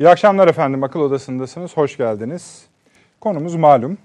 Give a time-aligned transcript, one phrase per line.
[0.00, 0.82] İyi akşamlar efendim.
[0.82, 1.76] Akıl Odası'ndasınız.
[1.76, 2.66] Hoş geldiniz.
[3.20, 3.98] Konumuz malum.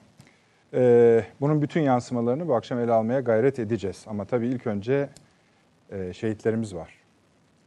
[0.73, 4.05] Ee, bunun bütün yansımalarını bu akşam ele almaya gayret edeceğiz.
[4.07, 5.09] Ama tabii ilk önce
[5.91, 6.93] e, şehitlerimiz var.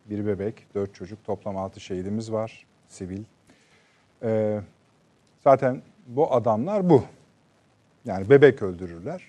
[0.06, 2.66] Bir bebek, dört çocuk, toplam altı şehidimiz var.
[2.88, 3.22] Sivil.
[4.22, 4.60] Ee,
[5.44, 7.04] zaten bu adamlar bu.
[8.04, 9.22] Yani bebek öldürürler.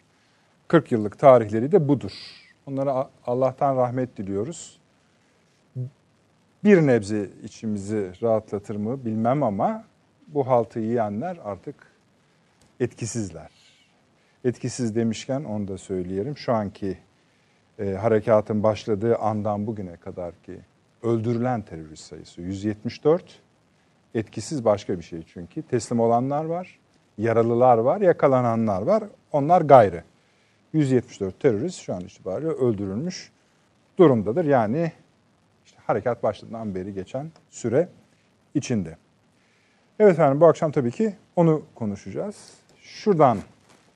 [0.68, 2.12] 40 yıllık tarihleri de budur.
[2.66, 4.80] Onlara Allah'tan rahmet diliyoruz
[6.64, 9.84] bir nebze içimizi rahatlatır mı bilmem ama
[10.27, 11.76] bu haltı yiyenler artık
[12.80, 13.49] etkisizler.
[14.45, 16.38] Etkisiz demişken onu da söyleyelim.
[16.38, 16.98] Şu anki
[17.80, 20.59] e, harekatın başladığı andan bugüne kadar ki
[21.04, 23.41] öldürülen terörist sayısı 174.
[24.16, 25.62] Etkisiz başka bir şey çünkü.
[25.62, 26.80] Teslim olanlar var,
[27.18, 29.04] yaralılar var, yakalananlar var.
[29.32, 30.04] Onlar gayrı.
[30.73, 33.32] 174 terörist şu an itibariyle öldürülmüş
[33.98, 34.45] durumdadır.
[34.45, 34.91] Yani
[35.88, 37.90] harekat başladığından beri geçen süre
[38.54, 38.98] içinde.
[40.00, 42.36] Evet efendim bu akşam tabii ki onu konuşacağız.
[42.82, 43.38] Şuradan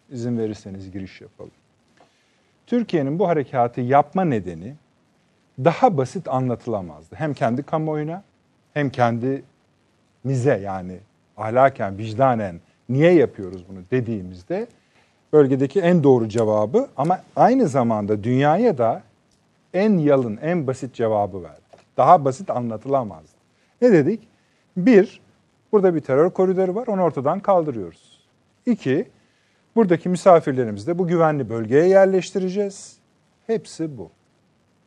[0.10, 1.52] izin verirseniz giriş yapalım.
[2.68, 4.76] Türkiye'nin bu harekatı yapma nedeni
[5.60, 7.16] daha basit anlatılamazdı.
[7.16, 8.24] Hem kendi kamuoyuna
[8.74, 9.44] hem kendi
[10.24, 10.98] mize yani
[11.38, 14.68] ahlaken, vicdanen niye yapıyoruz bunu dediğimizde
[15.34, 19.04] bölgedeki en doğru cevabı ama aynı zamanda dünyaya da
[19.74, 21.67] en yalın, en basit cevabı verdi
[21.98, 23.26] daha basit anlatılamaz.
[23.82, 24.28] Ne dedik?
[24.78, 25.22] Bir,
[25.72, 28.28] burada bir terör koridoru var, onu ortadan kaldırıyoruz.
[28.66, 29.10] İki,
[29.76, 32.98] buradaki misafirlerimizi de bu güvenli bölgeye yerleştireceğiz.
[33.48, 34.12] Hepsi bu.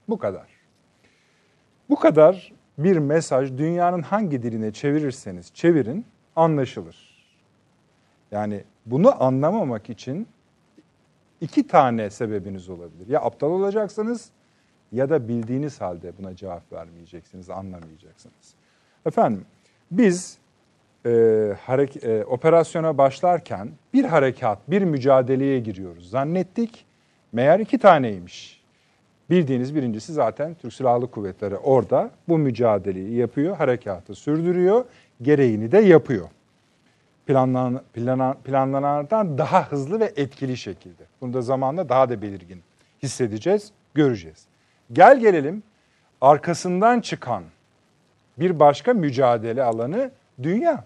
[0.08, 0.47] Bu kadar.
[1.89, 7.11] Bu kadar bir mesaj dünyanın hangi diline çevirirseniz çevirin anlaşılır.
[8.30, 10.28] Yani bunu anlamamak için
[11.41, 13.08] iki tane sebebiniz olabilir.
[13.08, 14.30] Ya aptal olacaksınız
[14.92, 18.55] ya da bildiğiniz halde buna cevap vermeyeceksiniz, anlamayacaksınız.
[19.06, 19.44] Efendim
[19.91, 20.38] biz
[21.06, 21.10] e,
[21.60, 26.11] harek, e, operasyona başlarken bir harekat, bir mücadeleye giriyoruz.
[26.11, 26.84] Zannettik,
[27.33, 28.61] meğer iki taneymiş.
[29.30, 34.84] Bildiğiniz birincisi zaten Türk Silahlı Kuvvetleri orada bu mücadeleyi yapıyor, harekatı sürdürüyor,
[35.22, 36.28] gereğini de yapıyor.
[37.27, 41.02] Planlanan, planan, planlananlardan daha hızlı ve etkili şekilde.
[41.20, 42.62] Bunu da zamanla daha da belirgin
[43.02, 44.49] hissedeceğiz, göreceğiz.
[44.92, 45.62] Gel gelelim
[46.20, 47.45] arkasından çıkan
[48.39, 50.11] bir başka mücadele alanı
[50.42, 50.84] dünya.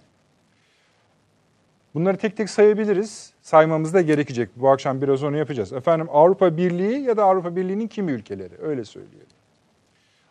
[1.94, 3.32] Bunları tek tek sayabiliriz.
[3.42, 4.48] Saymamız da gerekecek.
[4.56, 5.72] Bu akşam biraz onu yapacağız.
[5.72, 9.26] Efendim Avrupa Birliği ya da Avrupa Birliği'nin kimi ülkeleri öyle söyleyelim.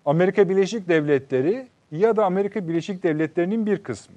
[0.05, 4.15] Amerika Birleşik Devletleri ya da Amerika Birleşik Devletleri'nin bir kısmı.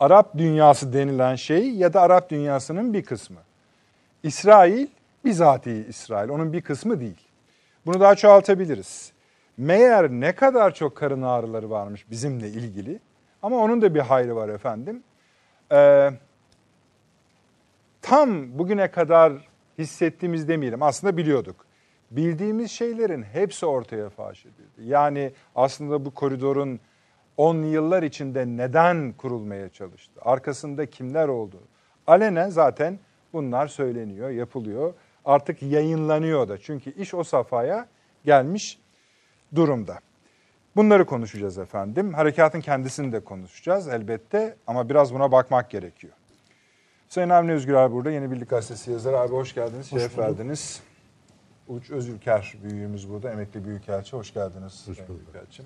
[0.00, 3.38] Arap dünyası denilen şey ya da Arap dünyasının bir kısmı.
[4.22, 4.86] İsrail
[5.24, 7.29] bizatihi İsrail onun bir kısmı değil.
[7.86, 9.12] Bunu daha çoğaltabiliriz.
[9.56, 13.00] Meğer ne kadar çok karın ağrıları varmış bizimle ilgili
[13.42, 15.02] ama onun da bir hayrı var efendim.
[15.72, 16.10] Ee,
[18.02, 19.32] tam bugüne kadar
[19.78, 21.66] hissettiğimiz demeyelim aslında biliyorduk.
[22.10, 24.88] Bildiğimiz şeylerin hepsi ortaya faş edildi.
[24.88, 26.80] Yani aslında bu koridorun
[27.36, 30.20] 10 yıllar içinde neden kurulmaya çalıştı?
[30.22, 31.60] Arkasında kimler oldu?
[32.06, 32.98] Alenen zaten
[33.32, 34.94] bunlar söyleniyor, yapılıyor
[35.24, 36.58] artık yayınlanıyor da.
[36.58, 37.88] Çünkü iş o safhaya
[38.24, 38.78] gelmiş
[39.54, 39.98] durumda.
[40.76, 42.14] Bunları konuşacağız efendim.
[42.14, 46.12] Harekatın kendisini de konuşacağız elbette ama biraz buna bakmak gerekiyor.
[47.08, 49.18] Sayın Avni Özgür abi burada Yeni Birlik Gazetesi yazarı.
[49.18, 50.82] Abi hoş geldiniz, hoş şeref verdiniz.
[51.68, 54.16] Uç Özülker büyüğümüz burada, emekli büyükelçi.
[54.16, 54.88] Hoş geldiniz.
[54.88, 55.20] Hoş bulduk.
[55.34, 55.64] Büyükelçim.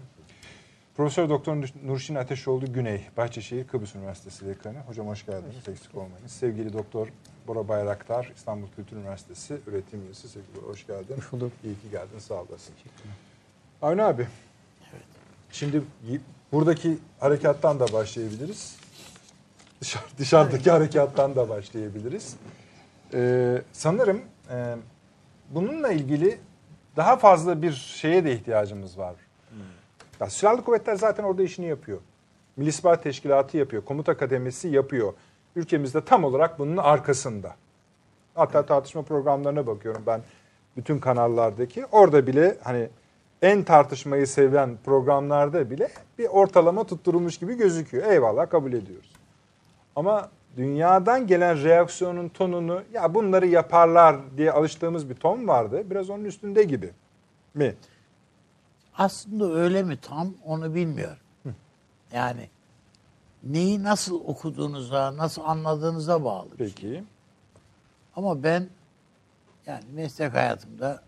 [0.97, 4.79] Profesör Doktor Nurşin Ateşoğlu Güney, Bahçeşehir Kıbrıs Üniversitesi dekanı.
[4.79, 5.69] Hocam hoş geldiniz.
[5.69, 6.27] Eksik olmayın.
[6.27, 7.09] Sevgili Doktor
[7.47, 10.29] Bora Bayraktar, İstanbul Kültür Üniversitesi öğretim üyesi.
[10.29, 11.17] Sevgili hoş geldin.
[11.17, 11.53] Hoş bulduk.
[11.65, 12.19] İyi ki geldin.
[12.19, 12.75] Sağ olasın.
[13.83, 14.29] Avni abi.
[14.93, 15.03] Evet.
[15.51, 15.83] Şimdi
[16.53, 18.77] buradaki harekattan da başlayabiliriz.
[19.81, 22.37] Dışarı, dışarıdaki harekattan da başlayabiliriz.
[23.15, 24.77] Ee, sanırım e,
[25.51, 26.39] bununla ilgili
[26.97, 29.15] daha fazla bir şeye de ihtiyacımız var.
[29.51, 29.59] Hmm.
[30.21, 31.99] Ya, Silahlı Kuvvetler zaten orada işini yapıyor.
[32.57, 33.85] Milli İstihbarat Teşkilatı yapıyor.
[33.85, 35.13] Komuta Kademesi yapıyor.
[35.57, 37.55] Ülkemizde tam olarak bunun arkasında.
[38.35, 40.21] Hatta tartışma programlarına bakıyorum ben
[40.77, 41.87] bütün kanallardaki.
[41.87, 42.89] Orada bile hani
[43.43, 48.07] en tartışmayı seven programlarda bile bir ortalama tutturulmuş gibi gözüküyor.
[48.07, 49.13] Eyvallah kabul ediyoruz.
[49.97, 55.83] Ama dünyadan gelen reaksiyonun tonunu ya bunları yaparlar diye alıştığımız bir ton vardı.
[55.91, 56.91] Biraz onun üstünde gibi
[57.55, 57.75] mi?
[58.99, 61.19] Aslında öyle mi tam onu bilmiyorum.
[62.13, 62.49] Yani
[63.47, 66.49] neyi nasıl okuduğunuza, nasıl anladığınıza bağlı.
[66.59, 66.81] Peki.
[66.81, 67.03] Şey.
[68.17, 68.69] Ama ben
[69.67, 71.03] yani meslek hayatımda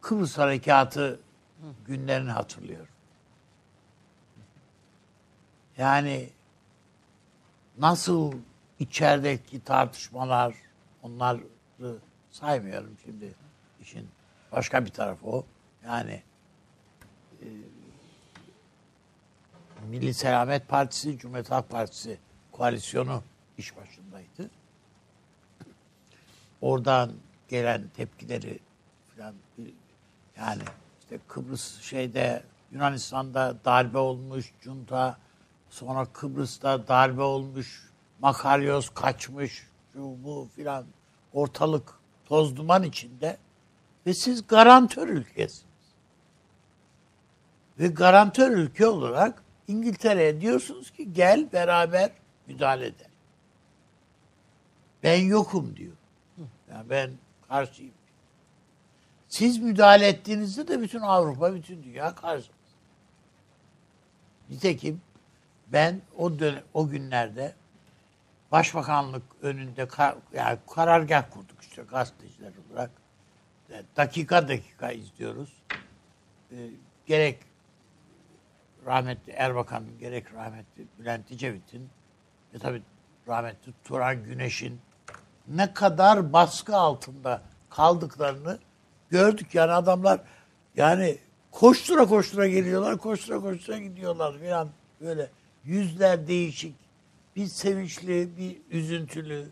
[0.00, 1.20] Kıbrıs Harekatı
[1.86, 2.88] günlerini hatırlıyorum.
[5.78, 6.30] Yani
[7.78, 8.32] nasıl
[8.78, 10.54] içerideki tartışmalar
[11.02, 11.40] onları
[12.30, 13.34] saymıyorum şimdi
[13.80, 14.08] işin
[14.52, 15.46] başka bir tarafı o.
[15.84, 16.22] Yani
[17.42, 17.46] e,
[19.88, 22.18] Milli Selamet Partisi, Cumhuriyet Halk Partisi
[22.52, 23.22] koalisyonu
[23.58, 24.50] iş başındaydı.
[26.60, 27.12] Oradan
[27.48, 28.58] gelen tepkileri
[29.16, 29.34] falan
[30.36, 30.62] yani
[31.00, 32.42] işte Kıbrıs şeyde
[32.72, 35.18] Yunanistan'da darbe olmuş, junta
[35.70, 37.90] sonra Kıbrıs'ta darbe olmuş,
[38.20, 40.86] Makaryos kaçmış, şu bu filan
[41.32, 41.94] ortalık
[42.24, 43.36] toz duman içinde
[44.06, 45.64] ve siz garantör ülkesiniz.
[47.78, 52.10] Ve garantör ülke olarak İngiltere'ye diyorsunuz ki gel beraber
[52.46, 53.10] müdahale edelim.
[55.02, 55.92] Ben yokum diyor.
[56.70, 57.10] Yani ben
[57.48, 57.92] karşıyım.
[59.28, 62.50] Siz müdahale ettiğinizde de bütün Avrupa, bütün dünya karşı.
[64.50, 65.00] Nitekim
[65.68, 67.54] ben o dönem, o günlerde
[68.52, 72.90] Başbakanlık önünde kar, yani karargah kurduk işte gazeteciler olarak.
[73.72, 75.52] Yani dakika dakika izliyoruz.
[76.52, 76.56] Ee,
[77.06, 77.38] gerek
[78.86, 81.88] rahmetli Erbakan'ın gerek rahmetli Bülent Ecevit'in
[82.54, 82.82] ve tabii
[83.28, 84.80] rahmetli Turan Güneş'in
[85.48, 88.58] ne kadar baskı altında kaldıklarını
[89.10, 89.54] gördük.
[89.54, 90.20] Yani adamlar
[90.76, 91.18] yani
[91.50, 94.68] koştura koştura geliyorlar, koştura koştura gidiyorlar falan
[95.00, 95.30] böyle
[95.64, 96.74] yüzler değişik.
[97.36, 99.46] Bir sevinçli, bir üzüntülü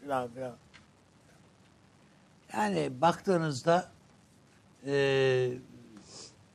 [0.00, 0.52] falan filan.
[2.52, 3.90] Yani baktığınızda
[4.86, 4.92] e,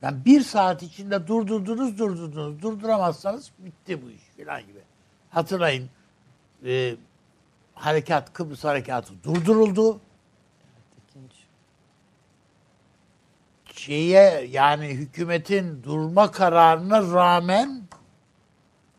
[0.02, 2.62] yani bir saat içinde durdurdunuz, durdurdunuz.
[2.62, 4.80] Durduramazsanız bitti bu iş filan gibi.
[5.30, 5.90] Hatırlayın
[6.64, 6.96] e,
[7.74, 10.00] harekat, Kıbrıs harekatı durduruldu.
[13.74, 17.82] Şeye yani hükümetin durma kararına rağmen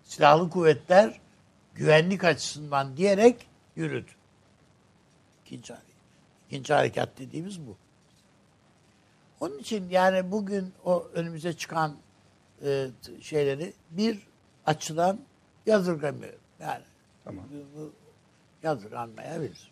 [0.03, 1.19] silahlı kuvvetler
[1.75, 4.11] güvenlik açısından diyerek yürüdü.
[5.45, 5.73] İkinci,
[6.47, 7.77] ikinci harekat dediğimiz bu.
[9.41, 11.95] Onun için yani bugün o önümüze çıkan
[12.63, 12.87] e,
[13.21, 14.27] şeyleri bir
[14.65, 15.19] açıdan
[15.65, 16.39] yadırgamıyorum.
[16.59, 16.83] Yani
[17.23, 17.45] Tamam.
[17.51, 17.93] bu, bu
[18.63, 19.71] yadırganmayabilir.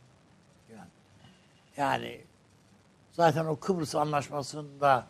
[0.72, 0.90] Yani,
[1.78, 2.22] yani
[3.12, 5.08] zaten o Kıbrıs Anlaşması'nda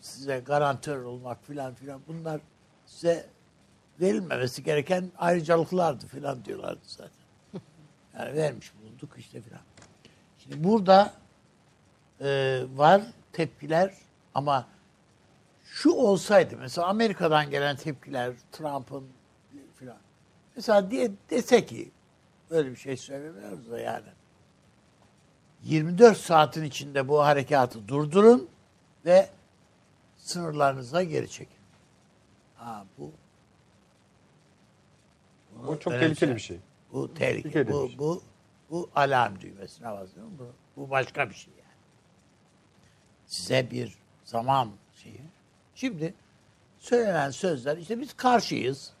[0.00, 2.40] size garantör olmak filan filan bunlar
[2.86, 3.26] size
[4.00, 7.10] verilmemesi gereken ayrıcalıklardı filan diyorlardı zaten.
[8.18, 9.60] Yani vermiş bulunduk işte filan.
[10.38, 11.12] Şimdi burada
[12.20, 13.02] e, var
[13.36, 13.94] tepkiler
[14.34, 14.66] ama
[15.64, 19.08] şu olsaydı mesela Amerika'dan gelen tepkiler Trump'ın
[19.78, 19.96] filan.
[20.56, 21.90] Mesela diye dese ki
[22.50, 24.08] böyle bir şey söylemiyoruz da yani.
[25.62, 28.48] 24 saatin içinde bu harekatı durdurun
[29.04, 29.28] ve
[30.16, 31.56] sınırlarınıza geri çekin.
[32.56, 33.12] Ha bu
[35.66, 36.34] O çok tehlikeli şey.
[36.34, 36.58] bir şey.
[36.92, 37.42] Bu tehlike.
[37.42, 37.98] Tehlikeli Bu, şey.
[37.98, 38.22] bu,
[38.70, 40.26] bu alarm düğmesine basıyor.
[40.38, 41.52] Bu, bu başka bir şey.
[43.26, 43.94] Size bir
[44.24, 45.20] zaman şeyi.
[45.74, 46.14] Şimdi
[46.78, 48.92] söylenen sözler işte biz karşıyız.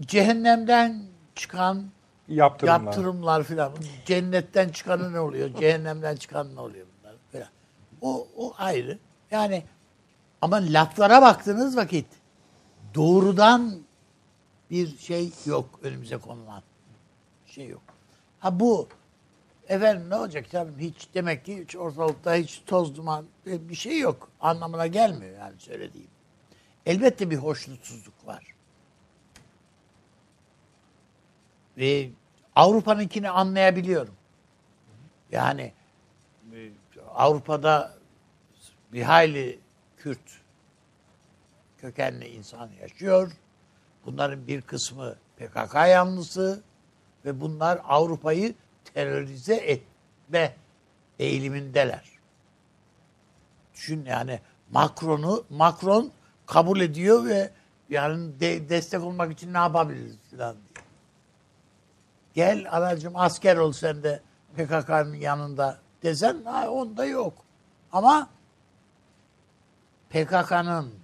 [0.00, 1.02] Cehennemden
[1.34, 1.90] çıkan
[2.28, 2.84] Yaptırımlar.
[2.84, 3.72] yaptırımlar filan.
[4.06, 5.50] Cennetten çıkanı ne oluyor?
[5.60, 7.48] Cehennemden çıkan ne oluyor bunlar filan.
[8.00, 8.98] O, o ayrı.
[9.30, 9.64] Yani
[10.40, 12.06] ama laflara baktığınız vakit
[12.94, 13.74] doğrudan
[14.70, 16.62] bir şey yok önümüze konulan.
[17.46, 17.82] Şey yok.
[18.40, 18.88] Ha bu
[19.72, 24.30] efendim ne olacak canım hiç demek ki hiç ortalıkta hiç toz duman bir şey yok
[24.40, 26.08] anlamına gelmiyor yani söylediğim.
[26.86, 28.44] Elbette bir hoşnutsuzluk var.
[31.78, 32.10] Ve
[32.56, 34.14] Avrupa'nınkini anlayabiliyorum.
[35.30, 35.72] Yani
[36.52, 36.70] e,
[37.14, 37.94] Avrupa'da
[38.92, 39.58] bir hayli
[39.96, 40.40] Kürt
[41.78, 43.32] kökenli insan yaşıyor.
[44.06, 46.62] Bunların bir kısmı PKK yanlısı
[47.24, 48.54] ve bunlar Avrupa'yı
[48.94, 50.56] terörize etme
[51.18, 52.04] eğilimindeler.
[53.74, 56.12] Düşün yani Macron'u Macron
[56.46, 57.50] kabul ediyor ve
[57.88, 60.84] yani de, destek olmak için ne yapabiliriz falan diye.
[62.34, 64.20] Gel anacığım asker ol sen de
[64.56, 67.34] PKK'nın yanında desen ha, onda yok.
[67.92, 68.28] Ama
[70.10, 70.94] PKK'nın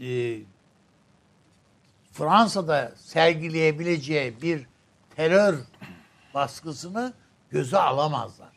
[0.00, 0.38] e,
[2.12, 4.66] Fransa'da sergileyebileceği bir
[5.16, 5.58] terör
[6.34, 7.12] baskısını
[7.50, 8.52] göze alamazlar.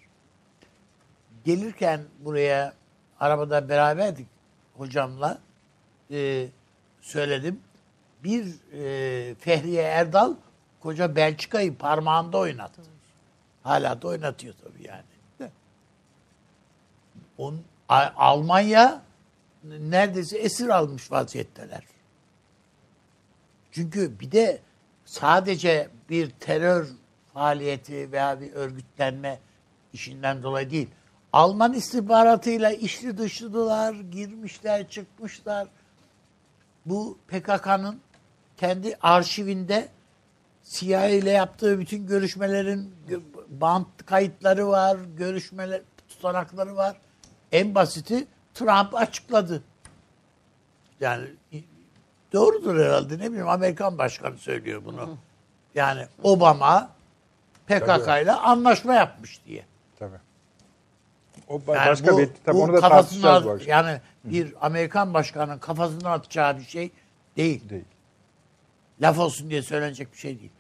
[1.46, 2.74] Gelirken buraya
[3.20, 4.28] arabada beraberdik
[4.78, 5.38] hocamla
[6.12, 6.48] e,
[7.02, 7.60] söyledim.
[8.24, 10.34] Bir e, Fehriye Erdal
[10.80, 12.82] koca Belçika'yı parmağında oynattı.
[13.64, 15.52] Hala da oynatıyor tabii yani.
[17.38, 19.02] On, Almanya
[19.64, 21.84] neredeyse esir almış vaziyetteler.
[23.72, 24.62] Çünkü bir de
[25.06, 26.88] sadece bir terör
[27.36, 29.40] faaliyeti veya bir örgütlenme
[29.94, 30.90] işinden dolayı değil.
[31.34, 35.68] Alman istihbaratıyla içli dışlılar, girmişler, çıkmışlar.
[36.86, 38.00] Bu PKK'nın
[38.58, 39.88] kendi arşivinde
[40.64, 46.98] CIA ile yaptığı bütün görüşmelerin gö- bant kayıtları var, görüşmeler tutanakları var.
[47.52, 49.64] En basiti Trump açıkladı.
[51.00, 51.28] Yani
[52.34, 55.18] doğrudur herhalde ne bileyim Amerikan başkanı söylüyor bunu.
[55.76, 56.95] Yani Obama
[57.68, 59.66] PKK ile anlaşma yapmış diye.
[60.00, 60.18] Tabii.
[61.48, 63.70] O Yani başka bu- bir tabii bu onu da tartışacağız bu akşam.
[63.70, 66.92] Yani bir Amerikan başkanının kafasından atacağı bir şey
[67.38, 67.70] değil.
[67.70, 67.86] Değil.
[69.02, 70.52] Laf olsun diye söylenecek bir şey değil.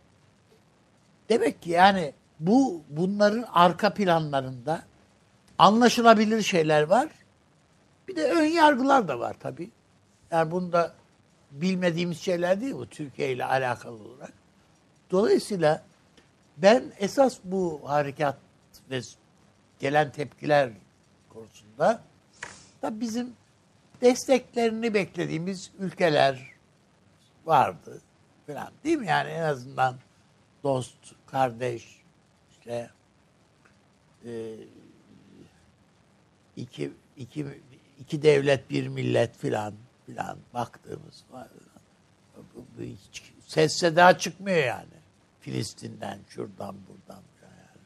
[1.30, 4.82] Demek ki yani bu bunların arka planlarında
[5.58, 7.08] anlaşılabilir şeyler var.
[8.08, 9.72] Bir de ön yargılar da var tabii.
[10.32, 10.94] Yani bunda
[11.52, 14.34] bilmediğimiz şeyler değil bu Türkiye ile alakalı olarak.
[15.12, 15.84] Dolayısıyla
[16.58, 18.38] ben esas bu harekat
[18.90, 19.02] ve
[19.80, 20.70] gelen tepkiler
[21.30, 22.02] konusunda
[22.82, 23.34] da bizim
[24.02, 26.52] desteklerini beklediğimiz ülkeler
[27.46, 28.02] vardı
[28.48, 29.08] falan değil mi?
[29.08, 29.96] Yani en azından
[30.64, 32.02] dost, kardeş,
[32.52, 32.90] işte
[34.26, 34.56] e,
[36.56, 37.46] iki, iki,
[38.00, 39.74] iki devlet bir millet filan
[40.06, 41.48] filan baktığımız var.
[42.80, 44.95] Hiç ses seda çıkmıyor yani.
[45.46, 47.82] Filistin'den, şuradan, buradan yani.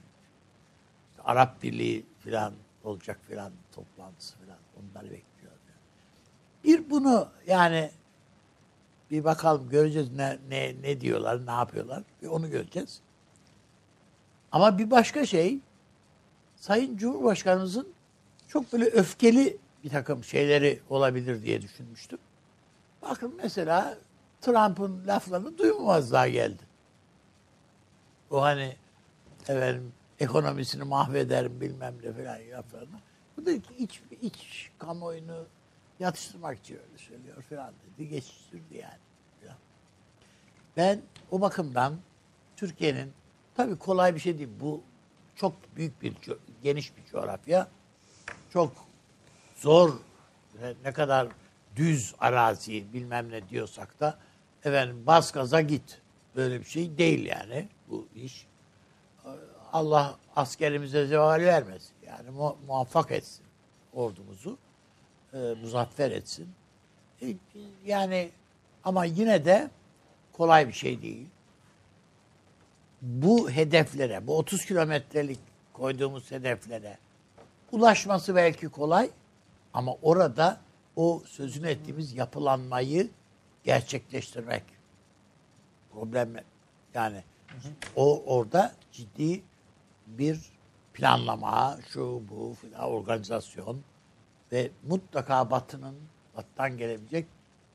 [1.10, 5.51] İşte Arap Birliği filan olacak filan toplantısı filan onları bekliyor.
[6.63, 7.92] Bir bunu yani
[9.12, 12.04] bir bakalım göreceğiz ne, ne, ne diyorlar, ne yapıyorlar.
[12.22, 13.01] Bir onu göreceğiz.
[14.51, 15.60] Ama bir başka şey
[16.56, 17.88] Sayın Cumhurbaşkanımızın
[18.48, 22.20] çok böyle öfkeli bir takım şeyleri olabilir diye düşünmüştüm.
[23.01, 23.98] Bakın mesela
[24.42, 26.68] Trump'ın laflarını duymamazlığa geldi.
[28.31, 28.75] O hani
[29.41, 33.00] efendim ekonomisini mahvederim bilmem ne falan laflarını.
[33.38, 35.45] Bu da iç, iç kamuoyunu
[36.00, 38.09] yatıştırmak için öyle söylüyor falan dedi.
[38.09, 39.00] Geçiştirdi yani.
[39.41, 39.57] Falan.
[40.77, 41.98] Ben o bakımdan
[42.55, 43.13] Türkiye'nin
[43.55, 44.50] tabii kolay bir şey değil.
[44.59, 44.83] Bu
[45.36, 46.15] çok büyük bir,
[46.63, 47.67] geniş bir coğrafya.
[48.50, 48.74] Çok
[49.55, 49.93] zor,
[50.83, 51.27] ne kadar
[51.75, 54.19] düz arazi bilmem ne diyorsak da
[54.63, 56.01] efendim bas gaza git.
[56.36, 58.48] Böyle bir şey değil yani bu iş.
[59.74, 61.93] Allah askerimize zeval vermesin.
[62.07, 63.45] Yani mu- muvaffak etsin
[63.93, 64.57] ordumuzu.
[65.33, 66.50] E, muzaffer etsin.
[67.21, 67.27] E,
[67.86, 68.29] yani
[68.83, 69.69] ama yine de
[70.33, 71.27] kolay bir şey değil.
[73.01, 75.39] Bu hedeflere, bu 30 kilometrelik
[75.74, 76.98] koyduğumuz hedeflere
[77.71, 79.09] ulaşması belki kolay
[79.74, 80.62] ama orada
[80.95, 83.09] o sözünü ettiğimiz yapılanmayı
[83.63, 84.63] gerçekleştirmek
[85.93, 86.29] problem
[86.93, 87.24] yani
[87.96, 89.41] o orada ciddi
[90.08, 90.39] bir
[90.93, 93.81] planlama, şu bu filan organizasyon
[94.51, 95.96] ve mutlaka Batı'nın
[96.38, 97.25] Batı'dan gelebilecek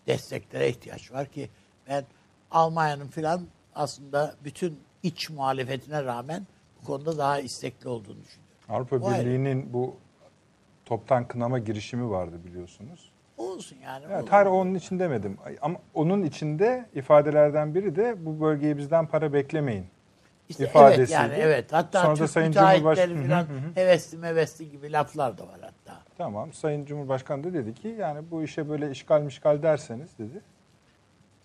[0.06, 1.50] desteklere ihtiyaç var ki
[1.88, 2.04] ben
[2.50, 6.46] Almanya'nın filan aslında bütün iç muhalefetine rağmen
[6.82, 8.54] bu konuda daha istekli olduğunu düşünüyorum.
[8.68, 9.24] Avrupa O ayrı.
[9.24, 9.96] Birliği'nin bu
[10.84, 13.10] toptan kınama girişimi vardı biliyorsunuz.
[13.38, 14.06] Olsun yani.
[14.06, 14.28] Olur.
[14.28, 15.36] hayır onun için demedim.
[15.62, 19.86] Ama onun içinde ifadelerden biri de bu bölgeye bizden para beklemeyin.
[20.48, 21.00] İşte ifadesiydi.
[21.02, 21.72] evet yani evet.
[21.72, 26.00] Hatta Sonra da Sayın müteahhitleri Cumhurbaş- falan hevesli mevesli gibi laflar da var hatta.
[26.18, 26.52] Tamam.
[26.52, 30.40] Sayın Cumhurbaşkanı da dedi ki yani bu işe böyle işgal mişgal derseniz dedi.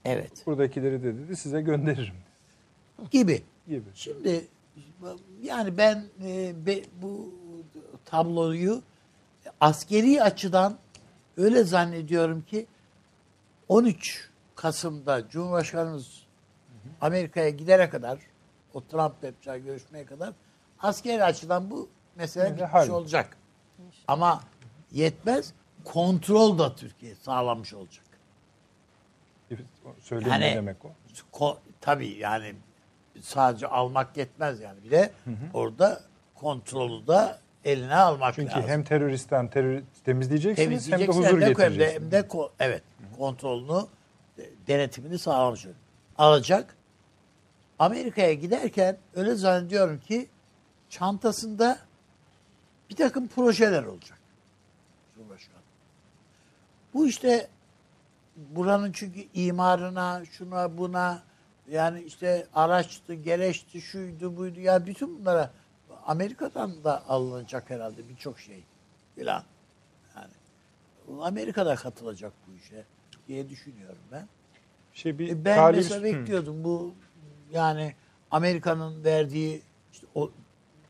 [0.06, 0.46] Evet.
[0.46, 2.14] Buradakileri de dedi size gönderirim
[3.12, 3.42] Gibi.
[3.68, 3.90] gibi.
[3.94, 4.42] Şimdi
[5.42, 7.34] yani ben e, be- bu
[8.06, 8.82] tabloyu
[9.62, 10.78] askeri açıdan
[11.40, 12.66] öyle zannediyorum ki
[13.68, 16.24] 13 Kasım'da Cumhurbaşkanımız
[17.02, 18.20] Amerika'ya gidene kadar
[18.74, 20.34] o Trump'la yapacağı görüşmeye kadar
[20.80, 23.38] askeri açıdan bu mesele Yani bitmiş olacak.
[24.08, 24.44] Ama
[24.92, 25.54] yetmez.
[25.84, 28.06] Kontrol da Türkiye sağlamış olacak.
[30.00, 30.90] Söyleyin Yani- ne demek o?
[31.34, 32.56] Ko- tabii yani
[33.22, 34.84] sadece almak yetmez yani.
[34.84, 35.12] Bir de
[35.54, 36.02] orada
[36.36, 38.70] kontrolü de eline almak Çünkü lazım.
[38.70, 42.02] hem teröristten terör temizleyeceksiniz hem de huzur hem de, hem de, getireceksiniz.
[42.02, 42.84] hem de ko- evet
[43.18, 43.86] kontrolünü
[44.38, 45.76] de- denetimini sağlamış olacak.
[46.18, 46.76] alacak.
[47.80, 50.28] Amerika'ya giderken öyle zannediyorum ki
[50.90, 51.80] çantasında
[52.90, 54.18] bir takım projeler olacak.
[55.16, 55.60] Cumhurbaşkanı.
[56.94, 57.48] Bu işte
[58.38, 61.24] buranın çünkü imarına, şuna buna
[61.72, 64.60] yani işte araçtı, gereçti, şuydu, buydu.
[64.60, 65.52] Ya bütün bunlara
[66.10, 68.64] Amerika'dan da alınacak herhalde birçok şey
[69.16, 69.44] filan.
[70.16, 70.32] Yani
[71.22, 72.86] Amerika'da katılacak bu işe
[73.28, 74.28] diye düşünüyorum ben.
[74.94, 76.04] Şey bir E ben talih- mesela Hı.
[76.04, 76.94] bekliyordum bu
[77.52, 77.96] yani
[78.32, 79.62] Amerika'nın verdiği
[79.94, 80.32] işte o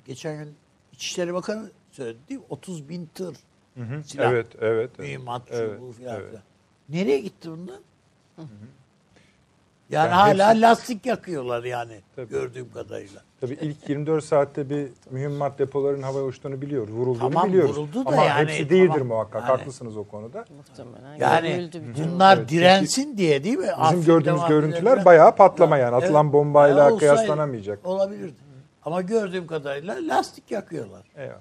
[0.05, 0.55] geçen gün
[0.93, 2.45] İçişleri Bakanı söyledi değil mi?
[2.49, 3.37] 30 bin tır
[3.75, 4.03] Hı hı.
[4.03, 4.65] silah, Evet, evet.
[4.89, 4.99] evet.
[4.99, 6.29] mühimmat, şu Evet, bu filan evet.
[6.29, 6.43] filan.
[6.89, 7.79] Nereye gitti bunlar?
[9.89, 12.29] Yani Yani hala hepsi- lastik yakıyorlar yani Tabii.
[12.29, 13.21] gördüğüm kadarıyla.
[13.41, 16.93] Tabii ilk 24 saatte bir mühimmat depoların havaya uçtuğunu biliyoruz.
[16.93, 17.77] Vurulduğunu Tamam, biliyoruz.
[17.77, 19.07] vuruldu da Ama yani, hepsi değildir tamam.
[19.07, 19.41] muhakkak.
[19.41, 20.45] Yani- Haklısınız o konuda.
[20.57, 23.63] Muhtemelen Yani bunlar Evet, dirensin diye değil mi?
[23.63, 25.93] Bizim Afrin'de, gördüğümüz görüntüler filan- bayağı patlama yani.
[25.93, 26.03] Evet.
[26.03, 27.85] Atılan bombayla Ya olsaydı kıyaslanamayacak.
[27.87, 28.35] Olabilirdi.
[28.85, 31.03] Ama gördüğüm kadarıyla lastik yakıyorlar.
[31.15, 31.39] Eyvallah.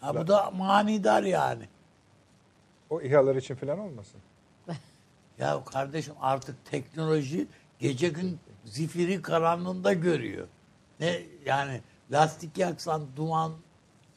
[0.00, 1.62] Ha, bu da manidar yani.
[2.90, 4.20] O İHA'lar için falan olmasın.
[5.42, 7.46] Ya kardeşim artık teknoloji
[7.78, 10.46] gece gün zifiri karanlığında görüyor.
[11.00, 11.80] Ne yani
[12.12, 13.52] lastik yaksan duman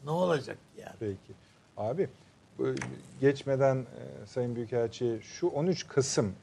[0.03, 0.95] ne olacak yani?
[0.99, 1.33] Peki.
[1.77, 2.09] Abi
[2.57, 2.75] bu-
[3.21, 6.33] geçmeden e, Sayın Büyükelçi şu 13 Kasım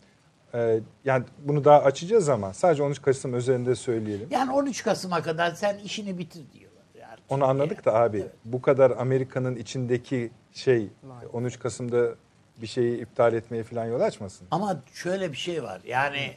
[0.55, 4.29] e, yani bunu daha açacağız ama sadece 13 Kasım üzerinde söyleyelim.
[4.31, 6.83] Yani 13 Kasım'a kadar sen işini bitir diyorlar.
[7.01, 10.89] Yani Onu anladık da abi bu kadar Amerika'nın içindeki şey
[11.33, 12.15] 13 Kasım'da
[12.57, 14.47] bir şeyi iptal etmeye falan yol açmasın.
[14.51, 15.81] Ama şöyle bir şey var.
[15.87, 16.37] Yani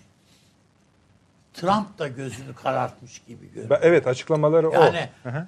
[1.54, 3.80] Trump da gözünü karartmış gibi görünüyor.
[3.84, 5.30] Evet açıklamaları Yani o.
[5.30, 5.48] Hı.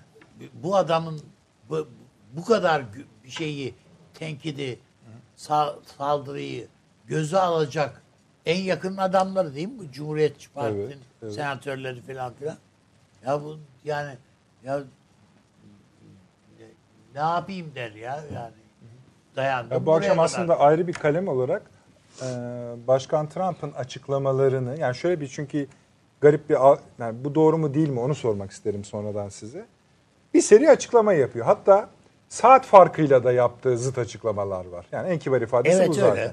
[0.53, 1.21] bu adamın
[1.69, 1.88] bu,
[2.33, 2.83] bu kadar
[3.27, 3.75] şeyi
[4.13, 4.79] tenkidi,
[5.38, 6.67] sa- saldırıyı
[7.05, 8.01] göze alacak
[8.45, 9.79] en yakın adamları değil mi?
[9.79, 11.33] Bu Cumhuriyetçi Parti'nin Evet, evet.
[11.33, 12.57] senatörleri falan filan.
[13.25, 14.17] Ya bu yani
[14.63, 14.83] ya
[17.13, 18.53] ne yapayım der ya yani.
[19.38, 19.74] Dayandım.
[19.74, 20.24] Ya bu akşam kadar.
[20.25, 21.62] aslında ayrı bir kalem olarak
[22.22, 22.25] e,
[22.88, 25.67] Başkan Trump'ın açıklamalarını yani şöyle bir çünkü
[26.22, 26.58] garip bir
[27.00, 29.65] yani bu doğru mu değil mi onu sormak isterim sonradan size.
[30.34, 31.46] Bir seri açıklama yapıyor.
[31.46, 31.89] Hatta
[32.29, 34.86] saat farkıyla da yaptığı zıt açıklamalar var.
[34.91, 36.12] Yani en kibar ifadesi Evet, bu zaten.
[36.12, 36.32] öyle.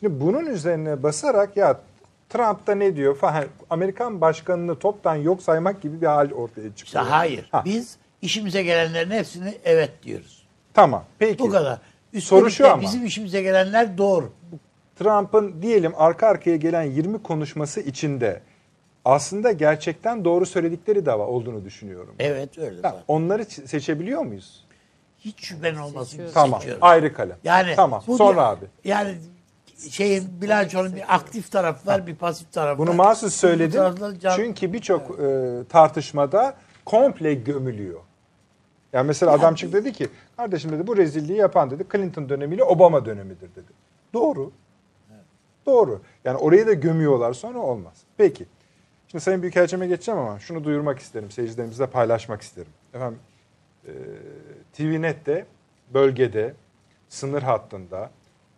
[0.00, 1.80] Şimdi bunun üzerine basarak ya
[2.28, 6.74] Trump da ne diyor falan Amerikan başkanını toptan yok saymak gibi bir hal ortaya İşte
[6.76, 7.04] çıkıyor.
[7.04, 7.48] hayır.
[7.52, 10.46] Ha, Biz işimize gelenlerin hepsini evet diyoruz.
[10.74, 11.04] tamam.
[11.18, 11.38] Peki.
[11.38, 11.78] Bu kadar.
[12.20, 12.82] Soru şu ama.
[12.82, 14.32] bizim işimize gelenler doğru.
[14.96, 18.40] Trump'ın diyelim arka arkaya gelen 20 konuşması içinde
[19.04, 22.14] aslında gerçekten doğru söyledikleri de var olduğunu düşünüyorum.
[22.18, 22.76] Evet öyle.
[22.76, 23.00] Zaten.
[23.08, 24.64] onları seçebiliyor muyuz?
[25.18, 26.20] Hiç şüphen olmasın.
[26.34, 26.60] Tamam.
[26.60, 26.82] seçiyoruz.
[26.82, 27.36] Ayrı kalem.
[27.44, 28.02] Yani tamam.
[28.06, 28.64] bu Sonra bir- abi.
[28.84, 29.14] Yani
[29.90, 32.94] şeyin bilançonun bir aktif tarafı var, bir pasif tarafı Bunu var.
[32.94, 33.80] mahsus Bu söyledim.
[34.22, 35.24] can- Çünkü birçok e,
[35.68, 38.00] tartışmada komple gömülüyor.
[38.94, 43.04] Yani mesela adam çıktı dedi ki kardeşim dedi bu rezilliği yapan dedi Clinton dönemiyle Obama
[43.04, 43.72] dönemidir dedi.
[44.12, 44.52] Doğru.
[45.66, 46.00] Doğru.
[46.24, 48.02] Yani orayı da gömüyorlar sonra olmaz.
[48.16, 48.46] Peki.
[49.08, 51.30] Şimdi Sayın Büyükelçime geçeceğim ama şunu duyurmak isterim.
[51.30, 52.72] Seyircilerimizle paylaşmak isterim.
[52.94, 53.18] Efendim
[53.86, 53.92] e,
[54.72, 55.46] TVNet'te
[55.94, 56.54] bölgede
[57.08, 58.10] sınır hattında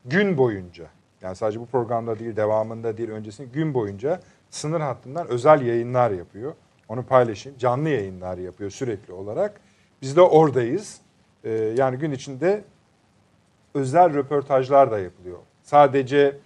[0.05, 0.87] gün boyunca
[1.23, 4.21] yani sadece bu programda değil devamında değil öncesinde gün boyunca
[4.51, 6.55] sınır hattından özel yayınlar yapıyor.
[6.89, 7.59] Onu paylaşayım.
[7.59, 9.61] Canlı yayınlar yapıyor sürekli olarak.
[10.03, 11.01] Biz de oradayız.
[11.45, 12.65] E, yani gün içinde
[13.75, 15.39] özel röportajlar da yapılıyor.
[15.63, 16.37] Sadece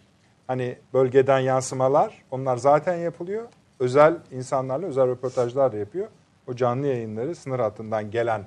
[0.46, 3.48] hani bölgeden yansımalar onlar zaten yapılıyor.
[3.80, 6.08] Özel insanlarla özel röportajlar da yapıyor.
[6.46, 8.44] O canlı yayınları sınır hattından gelen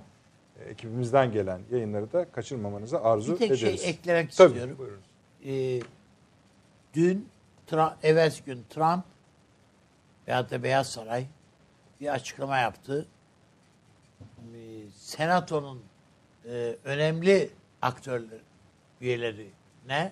[0.60, 3.86] e, ekibimizden gelen yayınları da kaçırmamanızı arzu Bir tek şey ederiz.
[3.86, 5.00] eklemek Tabii, istiyorum.
[5.46, 5.80] Ee,
[6.94, 7.30] dün,
[7.68, 9.04] Trump, evvelsi gün Trump
[10.28, 11.26] veyahut da Beyaz Saray
[12.02, 13.06] bir açıklama yaptı.
[15.18, 15.82] Senato'nun
[16.46, 17.50] e, önemli
[17.82, 18.40] aktörler,
[19.02, 20.12] üyelerine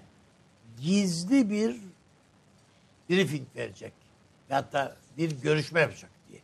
[0.81, 1.75] gizli bir
[3.09, 3.93] briefing verecek.
[4.49, 6.41] Veyahut da bir görüşme yapacak diye.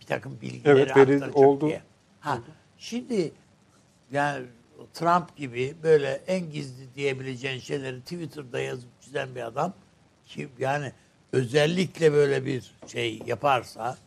[0.00, 1.66] Bir takım bilgileri Evet, aktaracak oldu.
[1.66, 1.82] diye.
[2.20, 2.38] Ha,
[2.78, 3.32] şimdi
[4.12, 4.46] yani
[4.94, 9.74] Trump gibi böyle en gizli diyebileceğin şeyleri Twitter'da yazıp çizen bir adam
[10.26, 10.92] ki yani
[11.32, 13.98] özellikle böyle bir şey yaparsa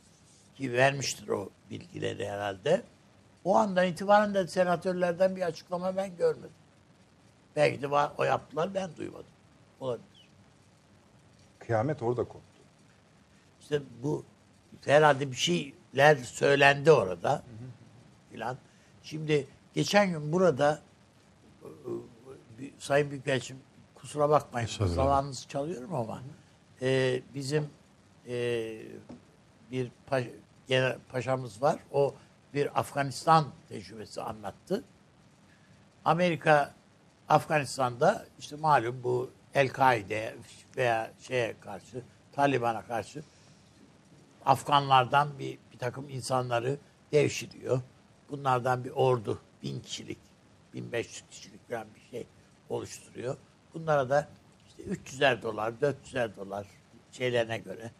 [0.55, 2.83] ki vermiştir o bilgileri herhalde.
[3.45, 6.49] O andan itibaren de senatörlerden bir açıklama ben görmedim.
[7.55, 9.25] Belki de var, o yaptılar ben duymadım.
[9.79, 10.29] Olabilir.
[11.59, 12.41] Kıyamet orada koptu.
[13.61, 14.25] İşte bu
[14.85, 17.43] herhalde bir şeyler söylendi orada
[18.31, 18.57] filan.
[19.03, 20.79] Şimdi geçen gün burada
[21.63, 21.67] e,
[22.59, 23.57] bir- Sayın Büyükelçim
[23.95, 26.21] kusura bakmayın zamanınızı çalıyorum ama
[26.81, 27.69] e, bizim
[28.27, 28.33] e,
[29.71, 30.31] bir pa-
[30.67, 31.79] genel paşamız var.
[31.91, 32.13] O
[32.55, 34.83] bir Afganistan tecrübesi anlattı.
[36.05, 36.73] Amerika
[37.29, 40.35] Afganistan'da işte malum bu El-Kaide
[40.77, 43.23] veya şeye karşı Taliban'a karşı
[44.45, 46.77] Afganlardan bir, bir takım insanları
[47.11, 47.81] devşiriyor.
[48.29, 50.19] Bunlardan bir ordu, bin kişilik,
[50.73, 52.27] 1500 kişilik falan bir şey
[52.69, 53.37] oluşturuyor.
[53.73, 54.27] Bunlara da
[54.67, 56.67] işte 300'er dolar, 400'er dolar
[57.11, 57.91] şeylerine göre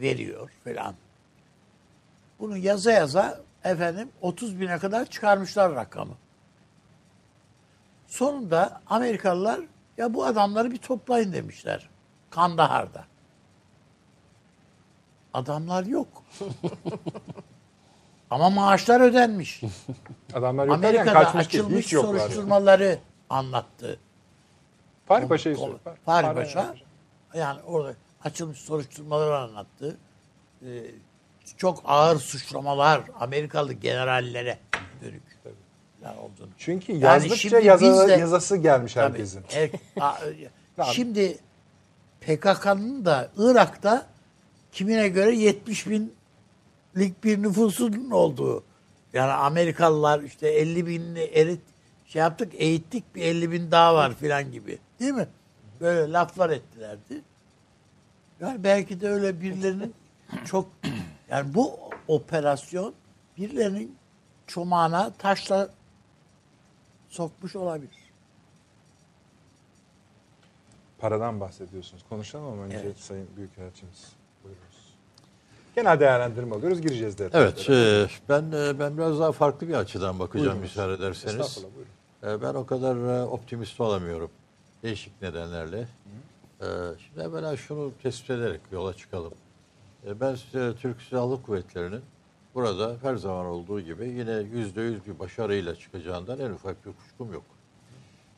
[0.00, 0.94] veriyor falan.
[2.38, 6.14] Bunu yaza yaza efendim 30 bine kadar çıkarmışlar rakamı.
[8.06, 9.60] Sonunda Amerikalılar
[9.96, 11.88] ya bu adamları bir toplayın demişler.
[12.30, 13.04] Kandahar'da.
[15.34, 16.08] Adamlar yok.
[18.30, 19.62] Ama maaşlar ödenmiş.
[20.34, 21.64] Adamlar yok Amerika'da kaçmış değil.
[21.64, 22.10] açılmış Hiç yoklar.
[22.14, 22.20] yani.
[22.20, 22.98] soruşturmaları
[23.30, 23.98] anlattı.
[25.06, 26.74] Fahri Paşa'yı Fahri Fahri Paşa
[27.34, 29.96] yani orada açılmış soruşturmaları anlattı.
[30.62, 30.66] Ee,
[31.56, 34.58] çok ağır suçlamalar Amerikalı generallere
[35.02, 35.22] dönük
[36.20, 36.48] olduğunu.
[36.58, 39.42] Çünkü Yani yazdıkça yazı- biz de- yazası gelmiş Tabii, herkesin.
[39.54, 40.18] er- a-
[40.76, 40.94] Tamam.
[40.94, 41.38] şimdi
[42.20, 44.06] PKK'nın da Irak'ta
[44.72, 48.64] kimine göre 70 binlik bir nüfusunun olduğu.
[49.12, 51.60] Yani Amerikalılar işte 50 binini erit
[52.06, 54.78] şey yaptık eğittik bir 50 bin daha var filan gibi.
[55.00, 55.28] Değil mi?
[55.80, 57.22] Böyle laflar ettilerdi.
[58.40, 59.94] Yani belki de öyle birilerinin
[60.44, 60.68] çok
[61.30, 62.94] yani bu operasyon
[63.38, 63.96] birilerinin
[64.46, 65.68] çomağına taşla
[67.08, 67.96] sokmuş olabilir.
[70.98, 72.02] Paradan bahsediyorsunuz.
[72.08, 72.98] Konuşalım ama önce Evet.
[72.98, 74.12] Sayın Büyükelçimiz.
[74.44, 74.94] Buyurunuz.
[75.74, 76.80] Genel değerlendirme alıyoruz.
[76.80, 77.50] Gireceğiz detaylara.
[77.50, 80.62] Evet, e, ben e, ben biraz daha farklı bir açıdan bakacağım Buyurunuz.
[80.76, 81.64] müsaade ederseniz.
[82.22, 84.30] E, Ben o kadar e, optimist olamıyorum.
[84.82, 85.78] Değişik nedenlerle.
[86.60, 86.66] E,
[86.98, 89.32] Şimdi evvela şunu tespit ederek yola çıkalım.
[90.06, 92.02] E, Ben size Türk Silahlı Kuvvetleri'nin
[92.54, 97.32] burada her zaman olduğu gibi yine yüzde yüz bir başarıyla çıkacağından en ufak bir kuşkum
[97.32, 97.44] yok.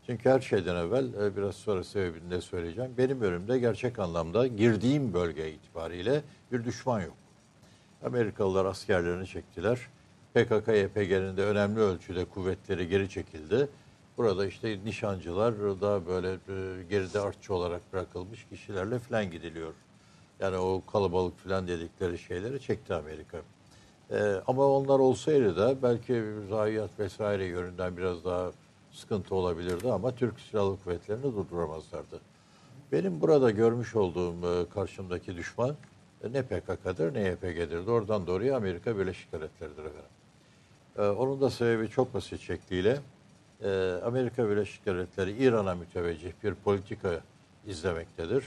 [0.06, 2.94] Çünkü her şeyden evvel e, biraz sonra sebebini de söyleyeceğim.
[2.98, 7.16] Benim önümde gerçek anlamda girdiğim bölge itibariyle bir düşman yok.
[8.04, 9.78] Amerikalılar askerlerini çektiler.
[10.34, 13.68] PKK, YPG'nin de önemli ölçüde kuvvetleri geri çekildi.
[14.18, 19.72] Burada işte nişancılar daha böyle e, geride artçı olarak bırakılmış kişilerle falan gidiliyor.
[20.40, 23.38] Yani o kalabalık falan dedikleri şeyleri çekti Amerika.
[24.10, 28.52] Ee, ama onlar olsaydı da belki zayiat vesaire yönünden biraz daha
[28.92, 32.20] sıkıntı olabilirdi ama Türk Silahlı Kuvvetleri'ni durduramazlardı.
[32.92, 35.76] Benim burada görmüş olduğum e, karşımdaki düşman
[36.24, 37.86] e, ne PKK'dır ne YPG'dir.
[37.86, 40.10] Doğrudan doğruya Amerika Birleşik Devletleri'dir efendim.
[40.98, 42.98] Ee, onun da sebebi çok basit şekliyle
[43.62, 47.20] e, Amerika Birleşik Devletleri İran'a müteveccih bir politika
[47.66, 48.44] izlemektedir.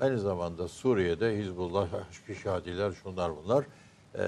[0.00, 3.64] Aynı zamanda Suriye'de Hizbullah, Haşpişadiler, şunlar bunlar
[4.18, 4.22] e,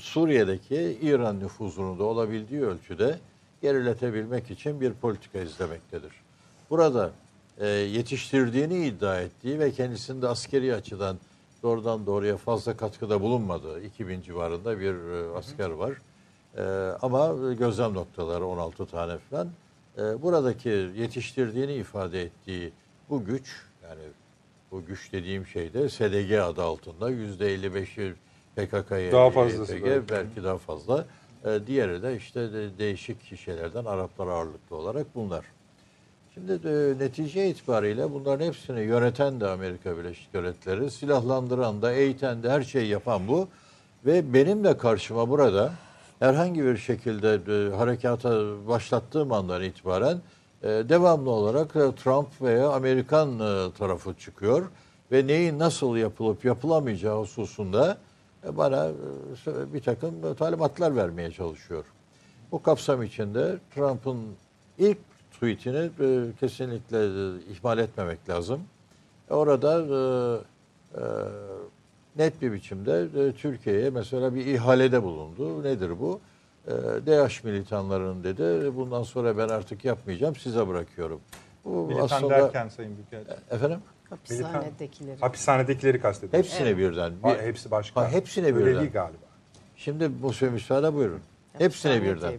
[0.00, 3.18] Suriye'deki İran nüfuzunu da olabildiği ölçüde
[3.62, 6.12] geriletebilmek için bir politika izlemektedir.
[6.70, 7.10] Burada
[7.58, 11.16] e, yetiştirdiğini iddia ettiği ve kendisinde askeri açıdan
[11.62, 15.92] doğrudan doğruya fazla katkıda bulunmadığı 2000 civarında bir e, asker var.
[16.56, 16.62] E,
[17.02, 19.48] ama gözlem noktaları 16 tane falan.
[19.98, 22.72] E, buradaki yetiştirdiğini ifade ettiği
[23.10, 24.02] bu güç yani
[24.72, 28.14] bu güç dediğim şey de SDG adı altında %55'i
[28.56, 30.08] PKK'ya Daha fazlası YPG, belki.
[30.10, 31.06] belki daha fazla.
[31.44, 35.44] E, diğeri de işte de değişik şeylerden Araplar ağırlıklı olarak bunlar.
[36.34, 42.50] Şimdi de, netice itibariyle bunların hepsini yöneten de Amerika Birleşik Devletleri, silahlandıran da, eğiten de
[42.50, 43.48] her şeyi yapan bu.
[44.06, 45.72] Ve benim de karşıma burada
[46.18, 48.30] herhangi bir şekilde e, harekata
[48.68, 50.18] başlattığım andan itibaren
[50.62, 54.70] e, devamlı olarak e, Trump veya Amerikan e, tarafı çıkıyor
[55.12, 57.98] ve neyin nasıl yapılıp yapılamayacağı hususunda
[58.46, 58.90] e, bana
[59.46, 61.84] bir takım talimatlar vermeye çalışıyor.
[62.52, 64.18] Bu kapsam içinde Trump'ın
[64.78, 64.98] ilk
[65.32, 65.90] tweetini
[66.40, 67.06] kesinlikle
[67.52, 68.60] ihmal etmemek lazım.
[69.30, 69.84] Orada
[72.16, 75.62] net bir biçimde e, Türkiye'ye mesela bir ihalede bulundu.
[75.62, 76.20] Nedir bu?
[76.66, 76.70] E,
[77.06, 81.20] DH militanların dedi bundan sonra ben artık yapmayacağım size bırakıyorum.
[81.64, 83.34] Bu Militan aslında derken Sayın Büyükelçim.
[83.50, 83.78] efendim
[84.10, 85.20] Hapishanedekileri.
[85.20, 86.52] Hapishanedekileri kastediyorsunuz.
[86.60, 87.12] hepsine birden.
[87.22, 88.00] Ha, Bir- hepsi başka.
[88.00, 88.80] Ha, hepsine Öyle birden.
[88.80, 89.18] değil galiba.
[89.76, 91.20] Şimdi bu müsaade buyurun.
[91.58, 92.32] Hepsine birden.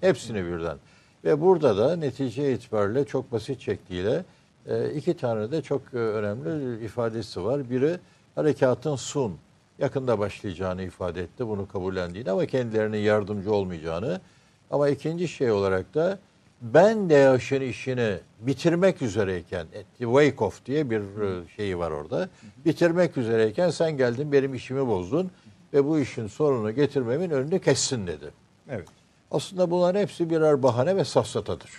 [0.00, 0.76] Hepsine birden.
[1.24, 4.24] Ve burada da netice itibariyle çok basit şekliyle
[4.66, 7.70] e, iki tane de çok e, önemli ifadesi var.
[7.70, 7.96] Biri
[8.34, 9.36] harekatın sun
[9.78, 11.48] yakında başlayacağını ifade etti.
[11.48, 14.20] Bunu kabullendiğini ama kendilerine yardımcı olmayacağını.
[14.70, 16.18] Ama ikinci şey olarak da
[16.62, 19.66] ben DAEŞ'in işini bitirmek üzereyken
[19.98, 22.28] wake off diye bir e, şeyi var orada.
[22.64, 25.30] Bitirmek üzereyken sen geldin benim işimi bozdun
[25.72, 28.30] ve bu işin sorunu getirmemin önünü kessin dedi.
[28.68, 28.88] Evet.
[29.30, 31.70] Aslında bunların hepsi birer bahane ve safsatadır.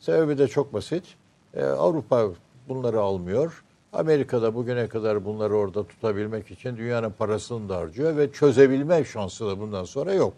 [0.00, 1.04] Sebebi de çok basit.
[1.54, 2.28] Ee, Avrupa
[2.68, 3.64] bunları almıyor.
[3.92, 9.60] Amerika'da bugüne kadar bunları orada tutabilmek için dünyanın parasını da harcıyor ve çözebilme şansı da
[9.60, 10.34] bundan sonra yok.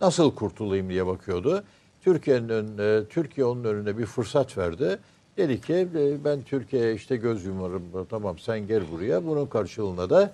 [0.00, 1.64] Nasıl kurtulayım diye bakıyordu.
[2.02, 4.98] Türkiye'nin ön- e, Türkiye onun önüne bir fırsat verdi
[5.36, 7.82] Dedi ki e, ben Türkiye'ye işte göz yumarım.
[8.10, 9.26] Tamam sen gel buraya.
[9.26, 10.32] Bunun karşılığında da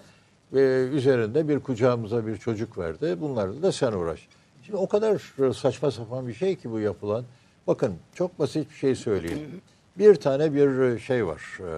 [0.54, 0.58] e,
[0.92, 3.16] üzerinde bir kucağımıza bir çocuk verdi.
[3.20, 4.28] Bunlarla da sen uğraş.
[4.62, 7.24] Şimdi o kadar saçma sapan bir şey ki bu yapılan.
[7.66, 9.60] Bakın çok basit bir şey söyleyeyim.
[9.98, 11.58] Bir tane bir şey var.
[11.60, 11.70] E,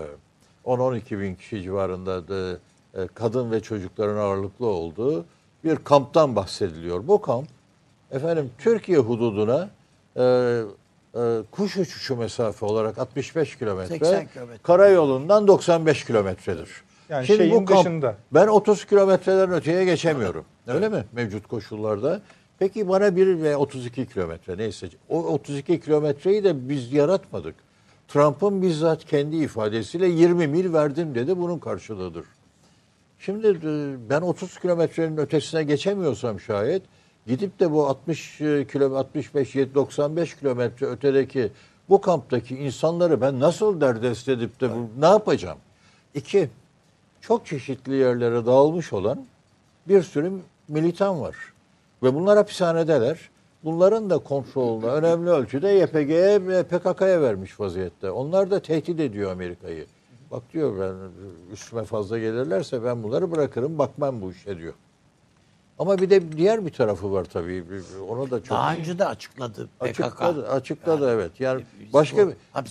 [0.66, 2.58] 10-12 bin kişi civarında da
[2.94, 5.24] e, kadın ve çocukların ağırlıklı olduğu
[5.64, 7.08] bir kamptan bahsediliyor.
[7.08, 7.48] Bu kamp
[8.10, 9.70] efendim Türkiye hududuna
[10.16, 10.22] e,
[11.14, 11.20] e,
[11.50, 14.62] kuş uçuşu mesafe olarak 65 kilometre, 80 kilometre.
[14.62, 16.68] karayolundan 95 kilometredir.
[17.08, 18.16] Yani şeyin dışında.
[18.32, 20.44] Ben 30 kilometreden öteye geçemiyorum.
[20.66, 22.20] Öyle mi mevcut koşullarda?
[22.58, 24.88] Peki bana 1 ve 32 kilometre neyse.
[25.08, 27.54] O 32 kilometreyi de biz yaratmadık.
[28.12, 31.38] Trump'ın bizzat kendi ifadesiyle 20 mil verdim dedi.
[31.38, 32.26] Bunun karşılığıdır.
[33.18, 36.82] Şimdi e, ben 30 kilometrenin ötesine geçemiyorsam şayet
[37.26, 38.38] gidip de bu 60
[38.72, 41.52] kilo 65 95 kilometre ötedeki
[41.88, 45.58] bu kamptaki insanları ben nasıl derdest edip de bu, ne yapacağım?
[46.14, 46.50] İki,
[47.20, 49.26] çok çeşitli yerlere dağılmış olan
[49.88, 50.32] bir sürü
[50.68, 51.36] militan var.
[52.02, 53.31] Ve bunlar hapishanedeler.
[53.64, 58.10] Bunların da kontrolünü önemli ölçüde YPG'ye ve PKK'ya vermiş vaziyette.
[58.10, 59.86] Onlar da tehdit ediyor Amerika'yı.
[60.30, 60.94] Bak diyor ben
[61.52, 64.74] üstüme fazla gelirlerse ben bunları bırakırım bakmam bu işe diyor.
[65.78, 67.64] Ama bir de diğer bir tarafı var tabii.
[68.08, 70.00] Onu da çok Daha önce de açıkladı PKK.
[70.00, 70.48] açıkladı.
[70.48, 71.40] Açıkladı Yani evet.
[71.40, 72.28] Yani başka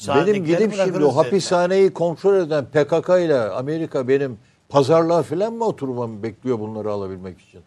[0.07, 4.37] benim gidip şimdi o hapishaneyi kontrol eden PKK ile Amerika benim
[4.69, 7.61] pazarlığa falan mı oturmamı bekliyor bunları alabilmek için?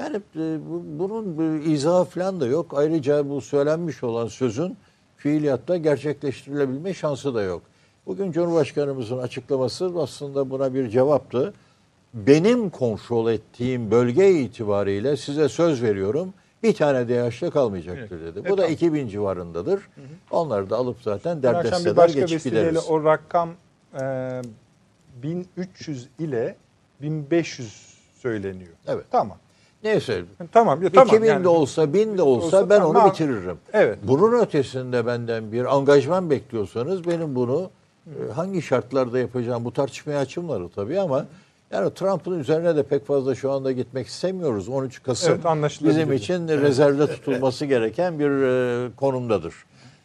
[0.00, 2.66] Yani e, bu- bunun bir izahı falan da yok.
[2.76, 4.76] Ayrıca bu söylenmiş olan sözün
[5.16, 7.62] fiiliyatta gerçekleştirilebilme şansı da yok.
[8.06, 11.54] Bugün Cumhurbaşkanımızın açıklaması aslında buna bir cevaptı.
[12.14, 18.40] Benim kontrol ettiğim bölge itibariyle size söz veriyorum bir tane DH'lı kalmayacaktır dedi.
[18.48, 18.72] Bu da tamam.
[18.72, 19.88] 2000 civarındadır.
[20.30, 22.84] Onları da alıp zaten derdesteler başka geçip gideriz.
[22.88, 23.50] o rakam
[24.00, 24.42] e,
[25.22, 26.56] 1300 ile
[27.02, 28.72] 1500 söyleniyor.
[28.88, 29.04] Evet.
[29.10, 29.36] Tamam.
[29.84, 30.82] Neyse Tamam.
[30.82, 31.08] Ya, tamam.
[31.08, 32.96] 2000 yani- de olsa 1000 de olsa, olsa ben tamam.
[32.96, 33.56] onu bitiririm.
[33.72, 33.98] evet.
[34.02, 37.70] Bunun ötesinde benden bir angajman bekliyorsanız benim bunu
[38.06, 41.26] e, hangi şartlarda yapacağım bu tartışmaya açımları tabii ama
[41.70, 44.68] yani Trump'ın üzerine de pek fazla şu anda gitmek istemiyoruz.
[44.68, 45.44] 13 Kasım Evet,
[45.84, 49.54] bizim için rezervde tutulması gereken bir e, konumdadır.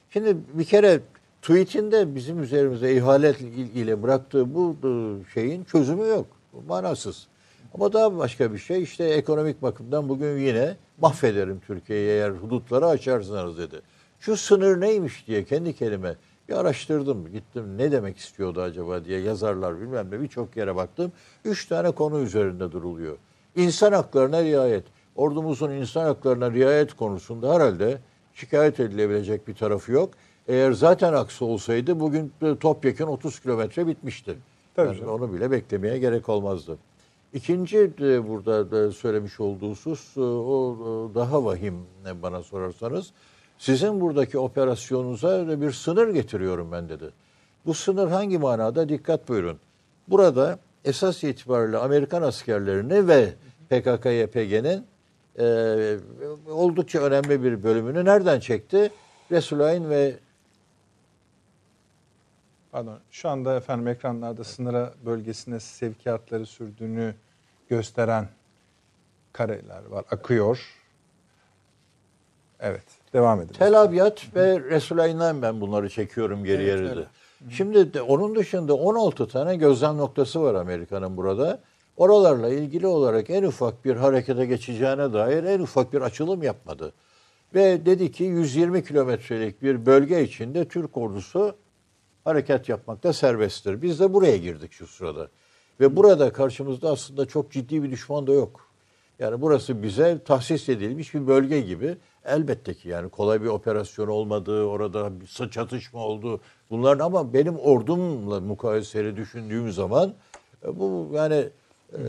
[0.10, 1.00] Şimdi bir kere
[1.42, 3.42] tweetinde bizim üzerimize ihalet
[3.76, 4.90] ile bıraktığı bu e,
[5.34, 6.26] şeyin çözümü yok.
[6.68, 7.28] Manasız.
[7.76, 13.58] Ama daha başka bir şey işte ekonomik bakımdan bugün yine mahvederim Türkiye'yi eğer hudutları açarsanız
[13.58, 13.82] dedi.
[14.20, 16.16] Şu sınır neymiş diye kendi kelime
[16.50, 17.32] bir araştırdım.
[17.32, 21.12] Gittim ne demek istiyordu acaba diye yazarlar bilmem ne birçok yere baktım.
[21.46, 23.18] Üç tane konu üzerinde duruluyor.
[23.56, 24.84] İnsan haklarına riayet.
[25.16, 27.98] Ordumuzun insan haklarına riayet konusunda herhalde
[28.34, 30.10] şikayet edilebilecek bir tarafı yok.
[30.48, 34.38] Eğer zaten aksi olsaydı bugün e, topyekun 30 kilometre bitmişti.
[34.76, 35.14] Tabii Yani canım.
[35.14, 36.78] onu bile beklemeye gerek olmazdı.
[37.36, 40.78] İkinci de burada da söylemiş olduğu husus e, o
[41.12, 41.76] e, daha vahim
[42.24, 43.12] bana sorarsanız.
[43.58, 47.12] Sizin buradaki operasyonunuza bir sınır getiriyorum ben dedi.
[47.66, 48.90] Bu sınır hangi manada?
[48.90, 49.60] Dikkat buyurun.
[50.08, 53.34] Burada esas itibariyle Amerikan askerlerini ve
[53.70, 54.84] PKK-YPG'nin
[55.40, 55.98] e,
[56.52, 58.92] oldukça önemli bir bölümünü nereden çekti?
[59.32, 60.16] Resulayn ve
[62.76, 63.00] Pardon.
[63.12, 67.16] Şu anda efendim ekranlarda sınıra bölgesine sevkiyatları sürdüğünü
[67.70, 68.28] gösteren
[69.34, 70.06] kareler var.
[70.12, 70.60] Akıyor.
[72.60, 72.84] Evet.
[73.14, 73.56] Devam edelim.
[73.60, 76.90] Tel Abyad ve Resulayn'dan ben bunları çekiyorum geriye Evet, dedi.
[76.90, 77.06] öyle.
[77.50, 81.60] Şimdi de onun dışında 16 tane gözlem noktası var Amerika'nın burada.
[81.98, 86.94] Oralarla ilgili olarak en ufak bir harekete geçeceğine dair en ufak bir açılım yapmadı.
[87.54, 91.56] Ve dedi ki 120 kilometrelik bir bölge içinde Türk ordusu
[92.26, 93.82] hareket yapmakta serbesttir.
[93.82, 95.28] Biz de buraya girdik şu sırada.
[95.80, 98.66] Ve burada karşımızda aslında çok ciddi bir düşman da yok.
[99.20, 101.98] Yani burası bize tahsis edilmiş bir bölge gibi.
[102.26, 106.40] Elbette ki yani kolay bir operasyon olmadığı, orada bir çatışma oldu.
[106.70, 110.14] Bunların ama benim ordumla mukayeseli düşündüğüm zaman
[110.66, 111.50] e, bu yani
[111.94, 112.00] e,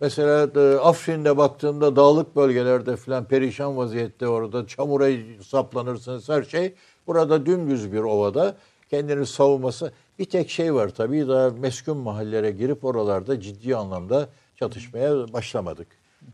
[0.00, 5.08] mesela e, Afrin'de baktığımda dağlık bölgelerde filan perişan vaziyette orada çamura
[5.42, 6.74] saplanırsınız her şey.
[7.06, 8.56] Burada dümdüz bir ovada
[8.90, 15.32] kendini savunması bir tek şey var tabii daha meskun mahallelere girip oralarda ciddi anlamda çatışmaya
[15.32, 15.88] başlamadık.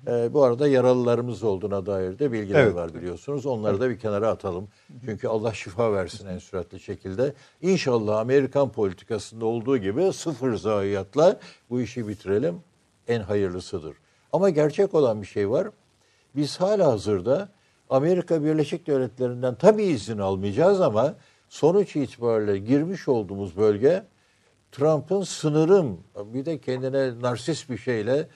[0.06, 2.74] Ee, bu arada yaralılarımız olduğuna dair de bilgiler Evet.
[2.74, 3.46] var biliyorsunuz.
[3.46, 4.68] Onları da bir kenara atalım.
[5.04, 7.34] Çünkü Allah şifa versin en süratli şekilde.
[7.62, 12.60] İnşallah Amerikan politikasında olduğu gibi sıfır zayiatla bu işi bitirelim.
[13.08, 13.96] En hayırlısıdır.
[14.32, 15.68] Ama gerçek olan bir şey var.
[16.36, 17.48] Biz hala hazırda
[17.90, 21.14] Amerika Birleşik Devletleri'nden tabii izin almayacağız ama
[21.56, 24.02] sonuç itibariyle girmiş olduğumuz bölge
[24.72, 28.26] Trump'ın sınırım bir de kendine narsist bir şeyle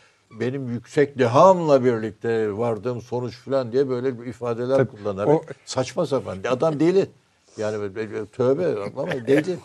[0.40, 6.06] benim yüksek dehamla birlikte vardığım sonuç falan diye böyle bir ifadeler Tabii, kullanarak o- saçma
[6.06, 7.06] sapan adam deli.
[7.56, 9.56] Yani böyle- tövbe ama deli.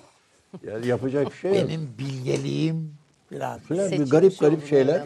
[0.67, 1.69] Yani yapacak bir şey yok.
[1.69, 2.93] Benim bilgeliğim
[3.31, 3.59] biraz.
[3.59, 5.03] Falan bir garip garip şeyler.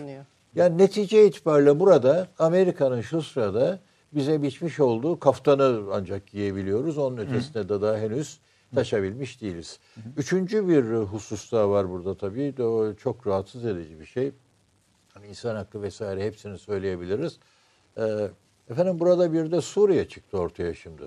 [0.55, 3.79] Yani netice itibariyle burada Amerika'nın şu sırada
[4.15, 6.97] bize biçmiş olduğu kaftanı ancak giyebiliyoruz.
[6.97, 8.39] Onun ötesine de daha henüz
[8.75, 9.79] taşabilmiş değiliz.
[10.17, 12.57] Üçüncü bir husus daha var burada tabii.
[12.57, 14.31] De o çok rahatsız edici bir şey.
[15.13, 17.39] Hani insan hakkı vesaire hepsini söyleyebiliriz.
[17.97, 18.29] Ee,
[18.69, 21.03] efendim burada bir de Suriye çıktı ortaya şimdi.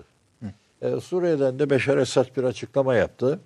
[0.83, 3.41] Ee, Suriye'den de Beşar Esad bir açıklama yaptı.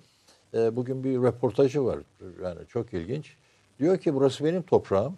[0.53, 1.99] Ee, bugün bir röportajı var.
[2.43, 3.37] Yani çok ilginç.
[3.79, 5.17] Diyor ki burası benim toprağım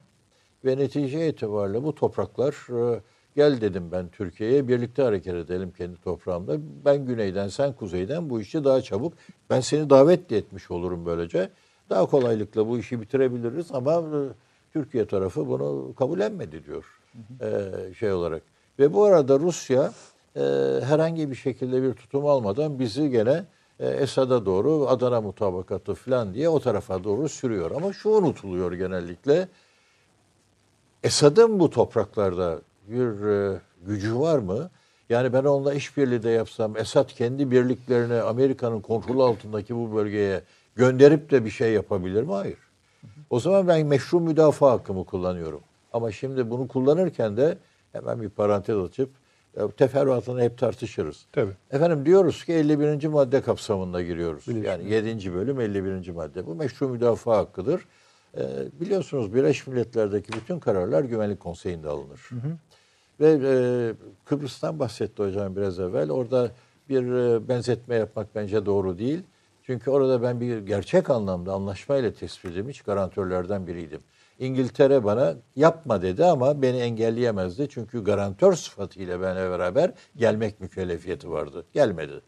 [0.65, 2.53] ve netice itibariyle bu topraklar
[2.95, 3.01] e,
[3.35, 6.57] gel dedim ben Türkiye'ye birlikte hareket edelim kendi toprağımda.
[6.85, 9.13] Ben güneyden sen kuzeyden bu işi daha çabuk
[9.49, 11.49] ben seni davet etmiş olurum böylece.
[11.89, 14.19] Daha kolaylıkla bu işi bitirebiliriz ama e,
[14.73, 16.99] Türkiye tarafı bunu kabullenmedi diyor
[17.41, 18.41] e, şey olarak.
[18.79, 19.91] Ve bu arada Rusya
[20.35, 20.41] e,
[20.83, 23.45] herhangi bir şekilde bir tutum almadan bizi gene
[23.79, 27.71] Esad'a doğru Adana mutabakatı falan diye o tarafa doğru sürüyor.
[27.71, 29.47] Ama şu unutuluyor genellikle.
[31.03, 34.69] Esad'ın bu topraklarda bir e, gücü var mı?
[35.09, 40.41] Yani ben onunla işbirliği de yapsam Esad kendi birliklerini Amerika'nın kontrolü altındaki bu bölgeye
[40.75, 42.31] gönderip de bir şey yapabilir mi?
[42.31, 42.57] Hayır.
[43.29, 45.61] O zaman ben meşru müdafaa hakkımı kullanıyorum.
[45.93, 47.57] Ama şimdi bunu kullanırken de
[47.91, 49.09] hemen bir parantez açıp
[49.57, 51.25] e, teferruatını hep tartışırız.
[51.31, 51.51] Tabii.
[51.71, 53.07] Efendim diyoruz ki 51.
[53.07, 54.47] madde kapsamında giriyoruz.
[54.47, 55.33] Yani 7.
[55.33, 56.09] bölüm 51.
[56.09, 56.45] madde.
[56.45, 57.85] Bu meşru müdafaa hakkıdır.
[58.37, 58.41] Ee,
[58.79, 62.29] biliyorsunuz Birleşmiş Milletler'deki bütün kararlar Güvenlik Konseyi'nde alınır.
[63.19, 63.55] Ve e,
[64.25, 66.11] Kıbrıs'tan bahsetti hocam biraz evvel.
[66.11, 66.51] Orada
[66.89, 69.23] bir e, benzetme yapmak bence doğru değil.
[69.63, 74.01] Çünkü orada ben bir gerçek anlamda anlaşmayla tespit edilmiş garantörlerden biriydim.
[74.39, 77.67] İngiltere bana yapma dedi ama beni engelleyemezdi.
[77.69, 81.65] Çünkü garantör sıfatıyla benimle beraber gelmek mükellefiyeti vardı.
[81.73, 82.21] Gelmedi.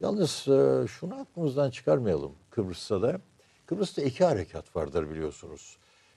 [0.00, 3.20] Yalnız e, şunu aklımızdan çıkarmayalım Kıbrıs'ta da.
[3.66, 5.76] Kıbrıs'ta iki harekat vardır biliyorsunuz.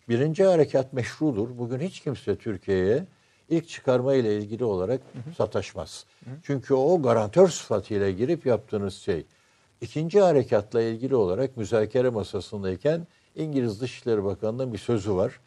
[0.10, 1.58] Birinci harekat meşrudur.
[1.58, 3.06] Bugün hiç kimse Türkiye'ye
[3.52, 5.02] ilk çıkarma ile ilgili olarak
[5.38, 6.06] sataşmaz.
[6.44, 9.26] Çünkü o garantör sıfatıyla girip yaptığınız şey.
[9.82, 15.40] İkinci harekatla ilgili olarak müzakere masasındayken İngiliz Dışişleri Bakanı'nın bir sözü var.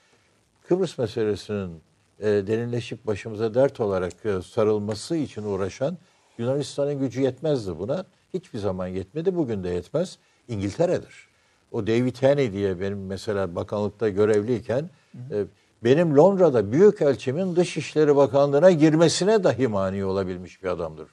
[0.69, 1.81] Kıbrıs meselesinin
[2.21, 5.99] e, derinleşip başımıza dert olarak e, sarılması için uğraşan
[6.39, 8.05] Yunanistan'ın gücü yetmezdi buna.
[8.35, 9.37] Hiçbir zaman yetmedi.
[9.37, 10.19] Bugün de yetmez.
[10.49, 11.29] İngiltere'dir.
[11.73, 14.91] O David Haney diye benim mesela bakanlıkta görevliyken
[15.31, 15.45] e,
[15.85, 21.09] benim Londra'da Büyükelçimin Dışişleri Bakanlığı'na girmesine dahi mani olabilmiş bir adamdır.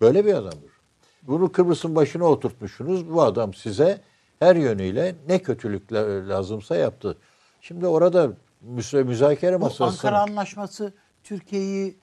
[0.00, 0.70] Böyle bir adamdır.
[1.22, 3.10] Bunu Kıbrıs'ın başına oturtmuşsunuz.
[3.12, 4.00] Bu adam size
[4.38, 7.16] her yönüyle ne kötülük la- lazımsa yaptı.
[7.60, 8.28] Şimdi orada
[8.76, 9.88] müsa- müzakere Bu masasına...
[9.88, 10.92] Ankara Anlaşması
[11.24, 11.98] Türkiye'yi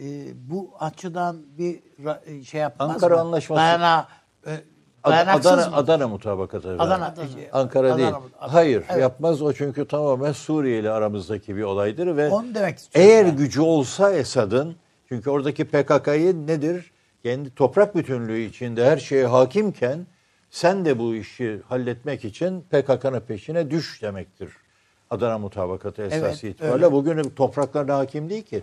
[0.00, 0.04] e,
[0.50, 3.20] bu açıdan bir ra- şey yapmaz Ankara mı?
[3.20, 4.08] Anlaşması- Dayana,
[4.46, 4.60] e,
[5.04, 5.76] Ad- Adana, mı?
[5.76, 6.76] Adana mutabakatı.
[6.78, 7.14] Adana.
[7.40, 8.08] e, Ankara Adana değil.
[8.08, 8.22] Adana.
[8.54, 9.00] Hayır Evet.
[9.02, 13.36] yapmaz o çünkü tamamen Suriye ile aramızdaki bir olaydır ve Onu demek eğer ben.
[13.36, 14.76] gücü olsa Esad'ın
[15.08, 16.90] çünkü oradaki PKK'yı nedir?
[17.22, 20.06] Kendi toprak bütünlüğü içinde her şeye hakimken
[20.50, 24.48] sen de bu işi halletmek için PKK'nın peşine düş demektir.
[25.10, 26.74] Adana mutabakatı esası Evet, itibariyle.
[26.74, 26.92] öyle.
[26.92, 28.62] Bugün topraklarına hakim değil ki.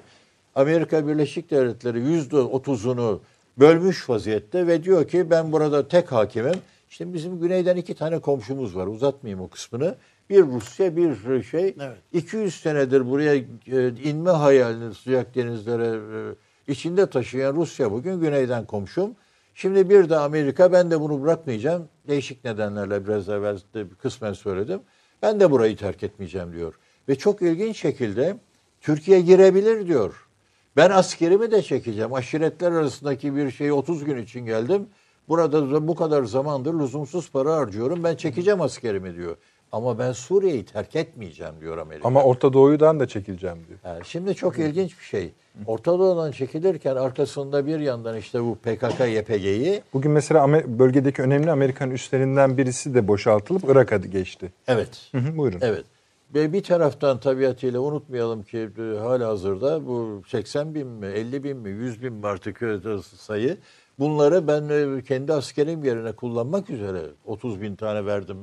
[0.56, 3.22] Amerika Birleşik Devletleri yüzde otuzunu
[3.60, 6.56] bölmüş vaziyette ve diyor ki ben burada tek hakimim.
[6.90, 8.88] İşte bizim güneyden iki tane komşumuz var.
[8.88, 9.96] Uzatmayayım o kısmını.
[10.30, 11.76] Bir Rusya, bir şey.
[11.80, 11.98] Evet.
[12.14, 19.16] 200 senedir buraya e, inme hayalini sıcak denizlere e, içinde taşıyan Rusya bugün güneyden komşum.
[19.54, 21.88] Şimdi bir de Amerika ben de bunu bırakmayacağım.
[22.08, 24.82] Değişik nedenlerle biraz evvel de kısmen söyledim.
[25.22, 26.74] Ben de burayı terk etmeyeceğim diyor.
[27.10, 28.38] Ve çok ilginç şekilde
[28.82, 30.29] Türkiye girebilir diyor.
[30.78, 32.14] Ben askerimi de çekeceğim.
[32.14, 34.88] Aşiretler arasındaki bir şeyi 30 gün için geldim.
[35.30, 38.04] Burada da bu kadar zamandır lüzumsuz para harcıyorum.
[38.04, 39.38] Ben çekeceğim askerimi diyor.
[39.72, 42.08] Ama ben Suriye'yi terk etmeyeceğim diyor Amerika.
[42.08, 43.80] Ama Orta Doğu'dan da çekileceğim diyor.
[43.86, 45.32] Yani şimdi çok ilginç bir şey.
[45.66, 51.52] Orta Doğu'dan çekilirken arkasında bir yandan işte bu PKK, YPG'yi Bugün mesela Amer- bölgedeki önemli
[51.52, 54.52] Amerikan üslerinden birisi de boşaltılıp Irak'a geçti.
[54.68, 54.90] evet.
[55.12, 55.60] Hı hı, buyurun.
[55.62, 55.86] Evet.
[56.34, 61.58] Ve bir taraftan tabiatıyla unutmayalım ki e, hala hazırda bu 80 bin mi, 50 bin
[61.58, 62.80] mi, 100 bin mi artık e,
[63.18, 63.58] sayı.
[64.00, 68.38] Bunları ben e, kendi askerim yerine kullanmak üzere 30 bin tane verdim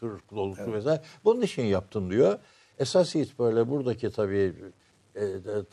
[0.00, 1.02] tır dolusu vesaire.
[1.24, 2.38] Bunun için yaptım diyor.
[2.78, 4.52] Esas itibariyle buradaki tabii
[5.16, 5.22] e,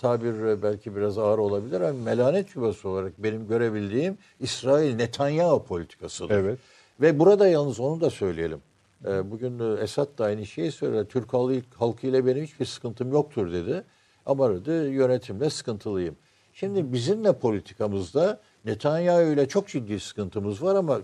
[0.01, 6.35] tabir belki biraz ağır olabilir ama melanet yuvası olarak benim görebildiğim İsrail Netanyahu politikasıdır.
[6.35, 6.59] Evet.
[7.01, 8.59] Ve burada yalnız onu da söyleyelim.
[9.05, 11.07] E, bugün e, Esad da aynı şeyi söyledi.
[11.07, 13.83] Türk halkı, halkıyla benim hiçbir sıkıntım yoktur dedi.
[14.25, 16.15] Ama dedi yönetimle sıkıntılıyım.
[16.53, 20.99] Şimdi bizimle politikamızda Netanyahu ile çok ciddi sıkıntımız var ama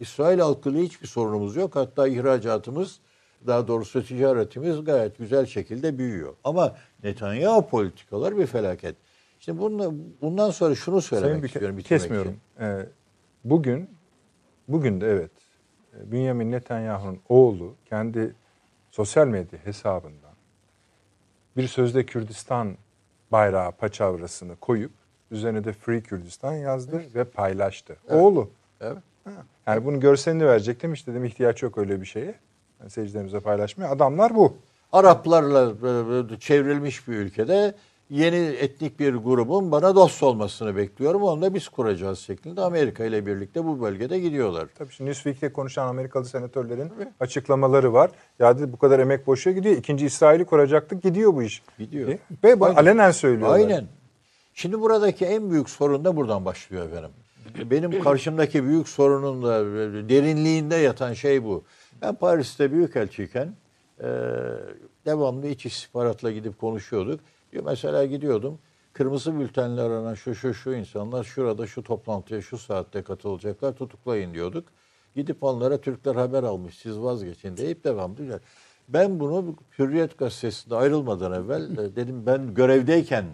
[0.00, 1.76] İsrail halkıyla hiçbir sorunumuz yok.
[1.76, 3.00] Hatta ihracatımız
[3.46, 6.34] daha doğrusu ticaretimiz gayet güzel şekilde büyüyor.
[6.44, 8.96] Ama Netanyahu politikalar bir felaket.
[9.40, 9.92] Şimdi bununla,
[10.22, 11.78] bundan sonra şunu söylemek Sayın istiyorum.
[11.78, 12.32] bitirmek kesmiyorum.
[12.56, 12.64] için.
[12.64, 12.86] Ee,
[13.44, 13.90] bugün,
[14.68, 15.30] bugün de evet,
[16.00, 18.34] e, Benjamin Netanyahu'nun oğlu kendi
[18.90, 20.32] sosyal medya hesabından
[21.56, 22.76] bir sözde Kürdistan
[23.32, 24.92] bayrağı paçavrasını koyup
[25.30, 27.96] üzerine de Free Kürdistan yazdı ve paylaştı.
[28.08, 28.50] Oğlu.
[28.80, 28.98] Evet.
[29.24, 29.30] Ha.
[29.66, 30.92] Yani bunun görselini verecektim.
[30.92, 32.34] İşte dedim ihtiyaç yok öyle bir şeye.
[32.80, 33.90] Yani seyircilerimize paylaşmaya.
[33.90, 34.56] Adamlar bu.
[34.92, 35.72] Araplarla
[36.34, 37.74] e, çevrilmiş bir ülkede
[38.10, 41.22] yeni etnik bir grubun bana dost olmasını bekliyorum.
[41.22, 44.68] Onu da biz kuracağız şeklinde Amerika ile birlikte bu bölgede gidiyorlar.
[44.78, 48.10] Tabii şimdi Newsweek'te konuşan Amerikalı senatörlerin açıklamaları var.
[48.38, 49.76] Ya dedi bu kadar emek boşa gidiyor.
[49.76, 51.62] İkinci İsrail'i kuracaktık gidiyor bu iş.
[51.78, 52.08] Gidiyor.
[52.08, 52.76] E, Ve bu Aynen.
[52.76, 53.56] alenen söylüyorlar.
[53.56, 53.84] Aynen.
[54.54, 57.10] Şimdi buradaki en büyük sorun da buradan başlıyor efendim.
[57.70, 59.64] Benim karşımdaki büyük sorunun da
[60.08, 61.64] derinliğinde yatan şey bu.
[62.02, 63.52] Ben Paris'te büyükelçiyken
[64.00, 64.06] e,
[65.06, 67.20] devamlı iç istihbaratla gidip konuşuyorduk.
[67.52, 68.58] Diyor, Mesela gidiyordum.
[68.92, 74.68] Kırmızı bültenle aranan şu şu şu insanlar şurada şu toplantıya şu saatte katılacaklar tutuklayın diyorduk.
[75.16, 78.40] Gidip onlara Türkler haber almış siz vazgeçin deyip devam diyor.
[78.88, 83.24] Ben bunu Hürriyet gazetesinde ayrılmadan evvel e, dedim ben görevdeyken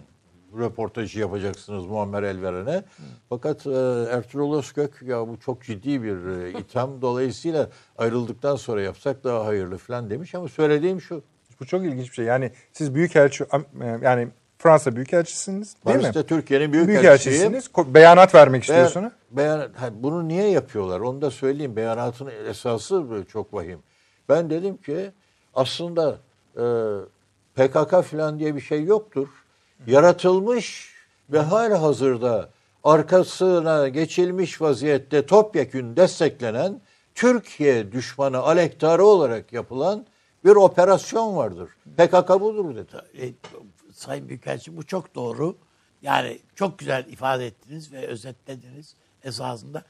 [0.57, 2.83] röportajı yapacaksınız Muammer Elveren'e.
[3.29, 3.71] Fakat e,
[4.11, 9.77] Ertuğrul Özkök ya bu çok ciddi bir e, itham dolayısıyla ayrıldıktan sonra yapsak daha hayırlı
[9.77, 11.23] falan demiş ama söylediğim şu.
[11.59, 12.25] Bu çok ilginç bir şey.
[12.25, 14.27] Yani siz büyükelçi Am- yani
[14.57, 16.25] Fransa büyükelçisiniz değil Paris'te mi?
[16.25, 16.87] Türkiye'nin büyük.
[16.87, 17.67] Büyükelçisiniz.
[17.67, 19.13] Ko- Beyanat vermek Beyan, istiyorsunuz.
[19.31, 20.99] beyan, bunu niye yapıyorlar?
[20.99, 21.75] Onu da söyleyeyim.
[21.75, 23.79] Beyanatın esası çok vahim.
[24.29, 25.11] Ben dedim ki
[25.55, 26.17] aslında
[26.57, 26.63] e,
[27.55, 29.27] PKK falan diye bir şey yoktur.
[29.87, 30.93] Yaratılmış
[31.29, 32.49] ve hala hazırda
[32.83, 36.81] arkasına geçilmiş vaziyette topyekün desteklenen
[37.15, 40.05] Türkiye düşmanı aleyhtarı olarak yapılan
[40.45, 41.69] bir operasyon vardır.
[41.97, 42.91] PKK budur dedi.
[43.21, 43.33] E,
[43.93, 45.57] Sayın Büyükelçi bu çok doğru.
[46.01, 49.83] Yani çok güzel ifade ettiniz ve özetlediniz esasında.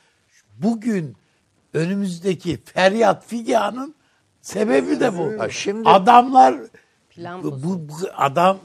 [0.57, 1.15] Bugün
[1.73, 3.95] önümüzdeki feryat figanın
[4.41, 5.39] sebebi de bu.
[5.39, 6.55] Ha, şimdi- Adamlar
[7.09, 8.57] Plan bu, bu, bu adam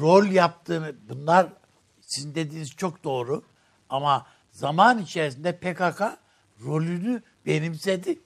[0.00, 1.46] rol yaptığını bunlar
[2.00, 3.42] sizin dediğiniz çok doğru
[3.88, 6.02] ama zaman içerisinde PKK
[6.64, 8.18] rolünü benimsedi.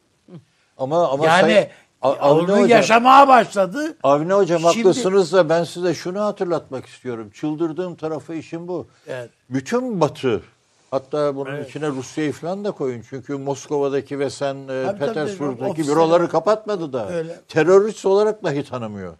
[0.79, 1.69] Ama ama yani Sayın-
[2.03, 3.97] Avni Hocam- yaşamaya başladı.
[4.03, 7.31] Avni Hocam Şimdi- haklısınız da ben size şunu hatırlatmak istiyorum.
[7.35, 8.87] Çıldırdığım tarafı işin bu.
[9.07, 9.31] Evet.
[9.51, 10.43] Bütün Batı
[10.91, 13.03] hatta bunun içine Rusya'yı falan da koyun.
[13.11, 17.11] Çünkü Moskova'daki ve sen e, tabii, Petersburg'daki ofisleri- büroları kapatmadı da.
[17.13, 17.41] Öyle.
[17.49, 19.15] Terörist olarak dahi tanımıyor.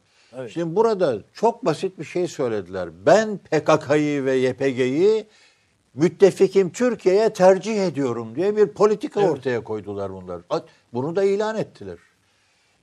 [0.53, 2.89] Şimdi burada çok basit bir şey söylediler.
[3.07, 5.27] Ben PKK'yı ve YPG'yi
[5.95, 10.41] müttefikim Türkiye'ye tercih ediyorum diye bir politika ortaya koydular bunlar.
[10.95, 11.97] Bunu da ilan ettiler.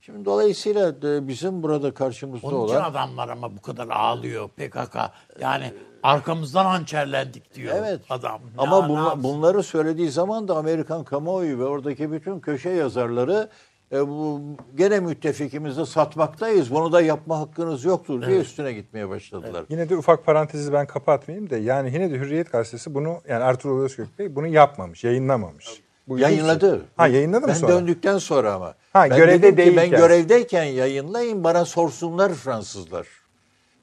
[0.08, 4.96] Şimdi dolayısıyla da bizim burada karşımızda Onun için olan adamlar ama bu kadar ağlıyor PKK.
[5.40, 8.00] Yani arkamızdan hançerlendik diyor Evet.
[8.10, 8.40] adam.
[8.58, 9.22] Ama ne bunla- yapsın?
[9.22, 13.48] bunları söylediği zaman da Amerikan kamuoyu ve oradaki bütün köşe yazarları
[13.92, 14.40] e, bu
[14.74, 16.70] gene müttefikimizi satmaktayız.
[16.74, 19.64] Bunu da yapma hakkınız yoktur diye üstüne gitmeye başladılar.
[19.68, 23.82] Yine de ufak parantezi ben kapatmayayım da yani yine de Hürriyet Gazetesi bunu yani Ertuğrul
[23.84, 25.82] Özkök Bey bunu yapmamış, yayınlamamış.
[26.08, 26.18] Bu.
[26.18, 26.82] Yayınladı.
[26.96, 27.72] Ha yayınladı mı ben sonra?
[27.72, 28.74] döndükten sonra ama.
[28.92, 33.06] Ha, ben görevde ki ben görevdeyken yayınlayın bana sorsunlar Fransızlar.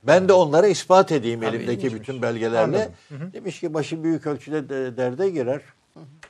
[0.04, 2.90] Ben de onlara ispat edeyim elimdeki bütün belgelerle.
[3.34, 5.62] Demiş ki başı büyük ölçüde de- derde girer.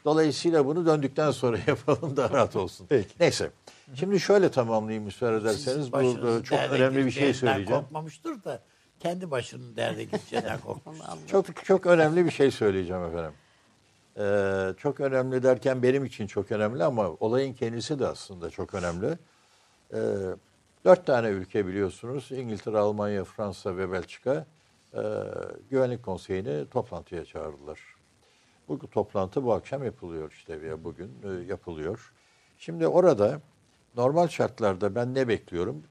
[0.06, 2.86] Dolayısıyla bunu döndükten sonra yapalım da rahat olsun.
[2.90, 3.10] Peki.
[3.20, 3.50] Neyse.
[3.96, 5.88] Şimdi şöyle tamamlayayım müsaade ederseniz.
[5.88, 7.82] Bu Başınızın e, çok önemli bir şey söyleyeceğim.
[7.82, 8.60] Korkmamıştır da
[9.00, 10.98] kendi başının derde gideceğinden korkmuş.
[11.32, 13.32] Çok çok önemli bir şey söyleyeceğim efendim.
[14.20, 19.18] Ee, çok önemli derken benim için çok önemli ama olayın kendisi de aslında çok önemli.
[19.94, 19.98] Ee,
[20.86, 22.32] dört tane ülke biliyorsunuz.
[22.32, 24.46] İngiltere, Almanya, Fransa ve Belçika
[24.94, 25.02] e,
[25.70, 27.80] Güvenlik Konseyi'ni toplantıya çağırdılar.
[28.68, 32.14] Bu toplantı bu akşam yapılıyor işte veya bugün e, yapılıyor.
[32.58, 33.42] Şimdi orada
[33.98, 35.84] normal şartlarda ben ne bekliyorum?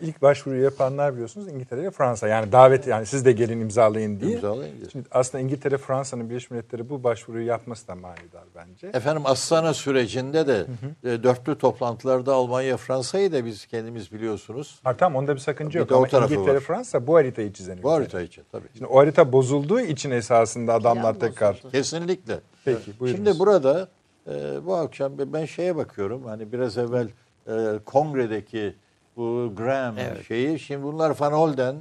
[0.00, 2.28] İlk başvuruyu yapanlar biliyorsunuz İngiltere ve Fransa.
[2.28, 4.32] Yani davet yani siz de gelin imzalayın diye.
[4.32, 4.90] İmzalayın diye.
[4.90, 8.86] Şimdi aslında İngiltere, Fransa'nın Birleşmiş Milletleri bu başvuruyu yapması da manidar bence.
[8.86, 10.66] Efendim Astana sürecinde de
[11.04, 14.80] e, dörtlü toplantılarda Almanya, Fransa'yı da biz kendimiz biliyorsunuz.
[14.84, 16.60] Ha, tamam onda bir sakınca Bir yok ama İngiltere, var.
[16.60, 18.66] Fransa bu haritayı çizen Bu harita için tabii.
[18.72, 21.54] Şimdi o harita bozulduğu için esasında adamlar Plan tekrar.
[21.54, 21.72] bozuldu.
[21.72, 22.40] Kesinlikle.
[22.64, 23.26] Peki buyurunuz.
[23.26, 23.88] Şimdi burada
[24.26, 26.24] e, bu akşam ben şeye bakıyorum.
[26.24, 27.08] Hani biraz evvel
[27.48, 28.74] e, kongredeki
[29.16, 30.26] bu Graham Evet.
[30.26, 30.58] şeyi.
[30.58, 31.76] Şimdi bunlar Van Holden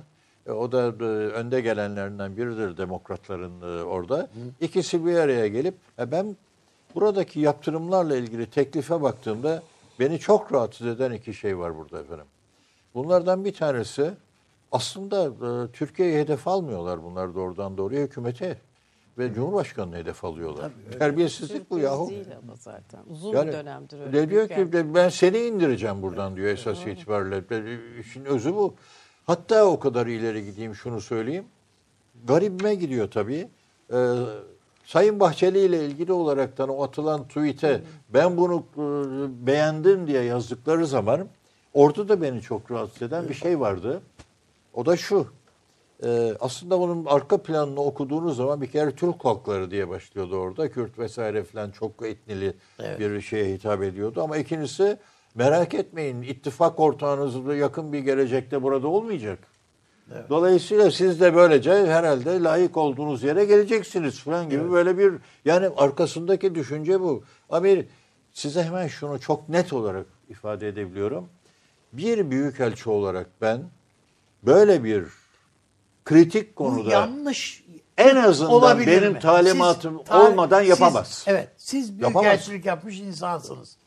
[0.47, 4.27] e, o da e, önde gelenlerinden biridir demokratların e, orada.
[4.61, 6.35] İkisi bir araya gelip e, ben
[6.95, 9.63] buradaki yaptırımlarla ilgili teklife baktığımda
[9.99, 12.25] beni çok rahatsız eden iki şey var burada efendim.
[12.95, 14.11] Bunlardan bir tanesi
[14.71, 18.57] aslında e, Türkiye'yi hedef almıyorlar bunlar doğrudan doğruya hükümete
[19.17, 20.71] ve Cumhurbaşkanı'nı hedef alıyorlar.
[20.99, 22.09] Terbiyesizlik bu yahu.
[22.09, 22.99] değil ama zaten.
[23.09, 24.13] Uzun Yani bir dönemdir öyle.
[24.13, 27.49] de diyor ki de ben seni indireceğim buradan diyor esas itibariyle.
[27.49, 28.73] De- İşin özü bu.
[29.27, 31.45] Hatta o kadar ileri gideyim şunu söyleyeyim.
[32.27, 33.47] Garibime gidiyor tabii.
[33.93, 34.13] Ee,
[34.85, 38.81] Sayın Bahçeli ile ilgili olaraktan o atılan tweet'e ben bunu e,
[39.47, 41.27] beğendim diye yazdıkları zaman
[41.73, 44.01] orada da beni çok rahatsız eden bir şey vardı.
[44.73, 45.27] O da şu.
[46.03, 50.71] Ee, aslında bunun arka planını okuduğunuz zaman bir kere Türk halkları diye başlıyordu orada.
[50.71, 52.99] Kürt vesaire falan çok etnili Evet.
[52.99, 54.21] bir şeye hitap ediyordu.
[54.23, 54.97] Ama ikincisi
[55.35, 59.39] merak etmeyin ittifak ortağınız yakın bir gelecekte burada olmayacak.
[60.29, 65.13] Dolayısıyla siz de böylece herhalde layık olduğunuz yere geleceksiniz falan gibi böyle bir
[65.45, 67.23] yani arkasındaki düşünce bu.
[67.49, 67.85] Amir
[68.31, 71.29] size hemen şunu çok net olarak ifade edebiliyorum.
[71.93, 73.61] Bir büyükelçi olarak ben
[74.43, 75.05] böyle bir
[76.05, 77.63] kritik Bu konuda yanlış
[77.97, 79.19] en azından olabilir benim mi?
[79.19, 81.23] talimatım Siz ta- olmadan siz- yapamaz.
[81.27, 83.77] evet, siz büyükelçilik yapmış insansınız.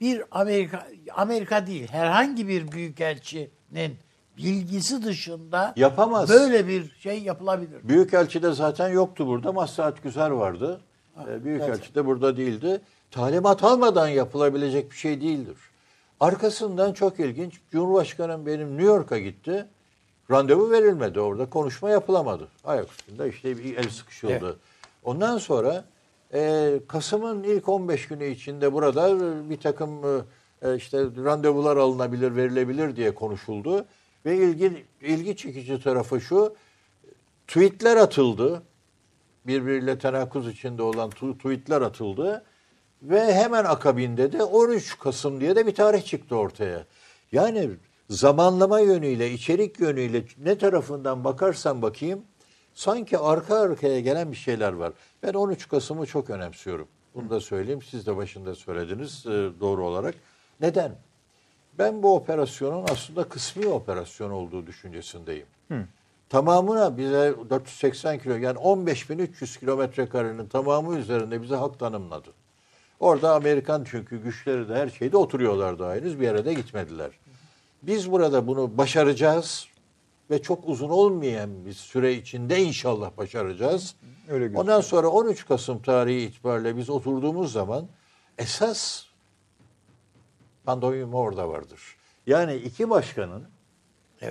[0.00, 0.86] Bir Amerika
[1.16, 3.96] Amerika değil, herhangi bir büyükelçinin
[4.36, 6.28] bilgisi dışında Yapamaz.
[6.28, 7.88] böyle bir şey yapılabilir.
[7.88, 9.52] Büyükelçi de zaten yoktu burada.
[9.52, 10.80] Maslahat Güzel vardı.
[11.28, 12.80] Ee, Büyükelçi de burada değildi.
[13.10, 15.56] Talimat almadan yapılabilecek bir şey değildir.
[16.20, 17.54] Arkasından çok ilginç.
[17.72, 19.66] Cumhurbaşkanım benim New York'a gitti.
[20.30, 21.50] Randevu verilmedi orada.
[21.50, 22.48] Konuşma yapılamadı.
[22.64, 24.32] Ayak üstünde işte bir el sıkışıldı.
[24.32, 24.54] Evet.
[25.04, 25.84] Ondan sonra
[26.34, 30.04] e, Kasım'ın ilk 15 günü içinde burada e, bir takım
[30.62, 33.86] e, işte randevular alınabilir, verilebilir diye konuşuldu.
[34.26, 36.56] Ve ilgi, ilgi çekici tarafı şu,
[37.46, 38.62] tweetler atıldı.
[39.46, 42.44] Birbiriyle tenakuz içinde olan tweetler atıldı.
[43.02, 46.84] Ve hemen akabinde de 13 Kasım diye de bir tarih çıktı ortaya.
[47.32, 47.70] Yani
[48.10, 52.22] zamanlama yönüyle, içerik yönüyle ne tarafından bakarsan bakayım
[52.74, 54.92] sanki arka arkaya gelen bir şeyler var.
[55.22, 56.88] Ben 13 Kasım'ı çok önemsiyorum.
[57.14, 57.82] Bunu da söyleyeyim.
[57.82, 59.30] Siz de başında söylediniz e,
[59.60, 60.14] doğru olarak.
[60.60, 60.92] Neden?
[61.78, 65.46] Ben bu operasyonun aslında kısmi operasyon olduğu düşüncesindeyim.
[66.28, 72.28] Tamamına bize 480 kilo yani 15.300 kilometre karenin tamamı üzerinde bize hak tanımladı.
[73.00, 77.10] Orada Amerikan çünkü güçleri de her şeyde oturuyorlar daha henüz bir yere de gitmediler.
[77.82, 79.68] Biz burada bunu başaracağız
[80.30, 83.94] ve çok uzun olmayan bir süre içinde inşallah başaracağız.
[84.28, 84.64] Öyle gözüküyor.
[84.64, 87.88] Ondan sonra 13 Kasım tarihi itibariyle biz oturduğumuz zaman
[88.38, 89.04] esas
[90.64, 91.80] pandomim orada vardır.
[92.26, 93.44] Yani iki başkanın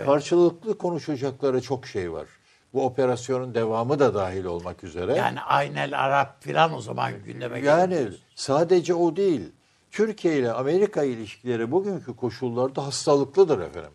[0.06, 2.28] karşılıklı konuşacakları çok şey var.
[2.74, 5.16] Bu operasyonun devamı da dahil olmak üzere.
[5.16, 9.52] Yani Aynel Arap filan o zaman gündeme Yani sadece o değil.
[9.92, 13.92] Türkiye ile Amerika ilişkileri bugünkü koşullarda hastalıklıdır efendim.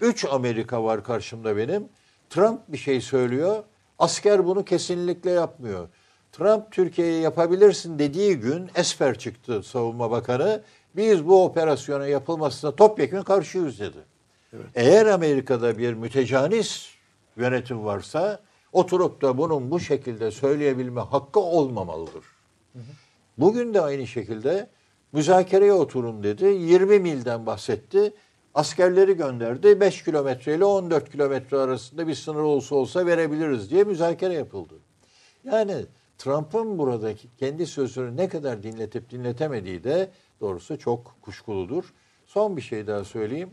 [0.00, 1.88] Üç Amerika var karşımda benim.
[2.30, 3.64] Trump bir şey söylüyor.
[3.98, 5.88] Asker bunu kesinlikle yapmıyor.
[6.32, 10.62] Trump Türkiye'ye yapabilirsin dediği gün Esper çıktı savunma bakanı.
[10.96, 13.98] Biz bu operasyona yapılmasına topyekun karşıyız dedi.
[14.74, 16.88] Eğer Amerika'da bir mütecanis
[17.36, 18.40] yönetim varsa
[18.72, 22.24] oturup da bunun bu şekilde söyleyebilme hakkı olmamalıdır.
[23.38, 24.70] Bugün de aynı şekilde
[25.12, 26.44] müzakereye oturun dedi.
[26.44, 28.12] 20 milden bahsetti.
[28.54, 29.80] Askerleri gönderdi.
[29.80, 34.74] 5 kilometre ile 14 kilometre arasında bir sınır olsa olsa verebiliriz diye müzakere yapıldı.
[35.44, 35.74] Yani
[36.18, 41.84] Trump'ın buradaki kendi sözünü ne kadar dinletip dinletemediği de doğrusu çok kuşkuludur.
[42.26, 43.50] Son bir şey daha söyleyeyim.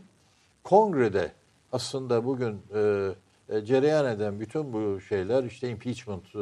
[0.64, 1.32] Kongrede
[1.72, 3.10] aslında bugün e,
[3.48, 6.38] e, cereyan eden bütün bu şeyler işte impeachment, e,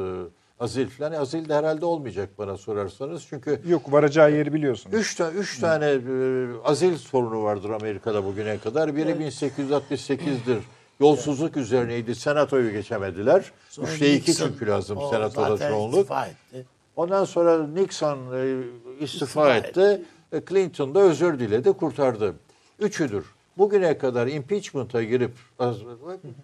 [0.60, 1.12] azil falan.
[1.12, 3.26] Azil de herhalde olmayacak bana sorarsanız.
[3.28, 4.96] Çünkü Yok varacağı yeri biliyorsunuz.
[4.96, 5.98] Üç, ta- üç tane e,
[6.64, 8.96] azil sorunu vardır Amerika'da bugüne kadar.
[8.96, 10.58] Biri 1868'dir.
[11.00, 12.14] Yolsuzluk üzerineydi.
[12.14, 13.52] Senatoyu geçemediler.
[13.68, 15.94] Sonra Üçte iki Nixon, çünkü lazım o senatoda zaten çoğunluk.
[15.94, 16.66] istifa etti.
[16.96, 18.62] Ondan sonra Nixon e,
[19.00, 20.02] istifa İstifa etti.
[20.32, 22.34] E, Clinton da özür diledi, kurtardı.
[22.78, 23.24] Üçüdür.
[23.58, 25.32] Bugüne kadar impeachment'a girip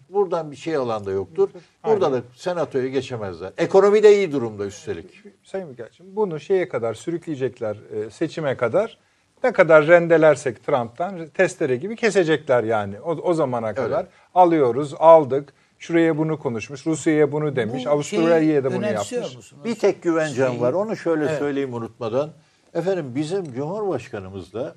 [0.09, 1.49] buradan bir şey alan da yoktur.
[1.85, 3.53] Burada da senatoya geçemezler.
[3.59, 5.23] Ekonomi de iyi durumda üstelik.
[5.43, 8.99] Sayın Büyükelçim bunu şeye kadar sürükleyecekler e, seçime kadar.
[9.45, 13.01] Ne kadar rendelersek Trump'tan testere gibi kesecekler yani.
[13.01, 15.53] O, o zamana kadar alıyoruz, aldık.
[15.79, 19.13] Şuraya bunu konuşmuş, Rusya'ya bunu demiş, Bu Avustralya'ya da bunu yapmış.
[19.13, 19.55] musunuz?
[19.65, 20.73] Bir tek güvencem Şeyi- var.
[20.73, 21.39] Onu şöyle Evet.
[21.39, 22.31] söyleyeyim unutmadan.
[22.75, 24.75] Efendim bizim Cumhurbaşkanımızla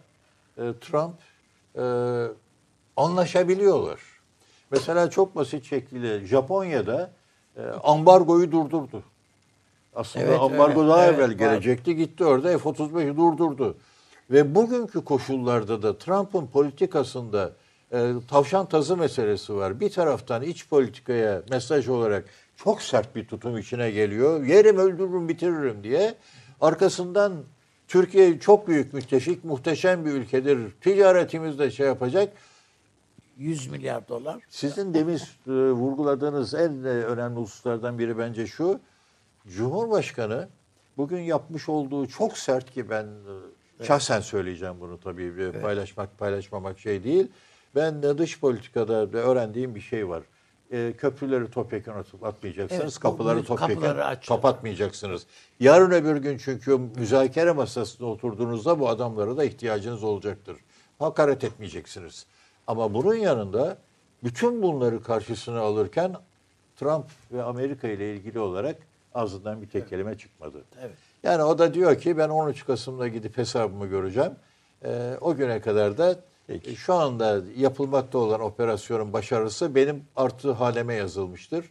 [0.57, 1.13] e, Trump
[1.77, 1.83] e,
[2.97, 3.99] anlaşabiliyorlar.
[4.71, 7.11] Mesela çok basit şekilde Japonya'da
[7.57, 9.03] e, ambargoyu durdurdu.
[9.95, 11.35] Aslında Evet, ambargo evet, daha evet, evvel var.
[11.35, 11.95] gelecekti.
[11.95, 13.77] Gitti orada F-35'i durdurdu.
[14.31, 17.51] Ve bugünkü koşullarda da Trump'ın politikasında
[17.91, 19.79] e, tavşan tazı meselesi var.
[19.79, 22.25] Bir taraftan iç politikaya mesaj olarak
[22.57, 24.43] çok sert bir tutum içine geliyor.
[24.43, 26.15] Yerim öldürürüm bitiririm diye.
[26.61, 27.33] Arkasından
[27.87, 30.71] Türkiye çok büyük mütteşik, muhteşem bir ülkedir.
[30.81, 32.33] Ticaretimizde şey yapacak.
[33.37, 34.43] 100 milyar dolar.
[34.49, 38.79] Sizin demin e, vurguladığınız en e, önemli hususlardan biri bence şu.
[39.47, 40.47] Cumhurbaşkanı
[40.97, 43.07] bugün yapmış olduğu çok sert ki ben
[43.79, 47.27] e, şahsen söyleyeceğim bunu tabii e, paylaşmak paylaşmamak şey değil.
[47.75, 50.23] Ben de dış politikada da öğrendiğim bir şey var.
[50.71, 52.83] E, köprüleri topyekun atıp atmayacaksınız.
[52.83, 53.95] Evet, kapıları topyekun
[54.27, 55.25] kapatmayacaksınız.
[55.59, 60.57] Yarın öbür gün çünkü müzakere masasına oturduğunuzda bu adamlara da ihtiyacınız olacaktır.
[60.99, 62.25] Hakaret etmeyeceksiniz.
[62.67, 63.77] Ama bunun yanında
[64.23, 66.15] bütün bunları karşısına alırken
[66.75, 68.75] Trump ve Amerika ile ilgili olarak
[69.13, 70.63] ağzından bir tek kelime çıkmadı.
[70.81, 70.95] Evet.
[71.23, 74.31] Yani o da diyor ki ben 13 Kasım'da gidip hesabımı göreceğim.
[74.85, 76.15] Ee, o güne kadar da
[76.49, 81.65] e, şu anda yapılmakta olan operasyonun başarısı benim artı haneme yazılmıştır.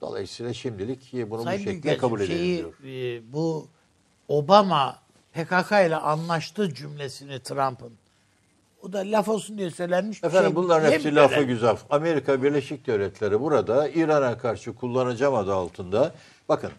[0.00, 2.72] Dolayısıyla şimdilik e, bunu bu Sayın şekilde Büyükelçim, kabul edelim diyor.
[3.18, 3.66] e, bu
[4.28, 4.98] Obama
[5.32, 7.92] PKK ile anlaştı cümlesini Trump'ın.
[8.82, 10.56] O da laf olsun diye söylenmiş bir Efendim şey.
[10.56, 11.76] bunların hepsi lafı güzel.
[11.90, 16.14] Amerika Birleşik Devletleri burada İran'a karşı kullanacağım adı altında.
[16.48, 16.70] Bakın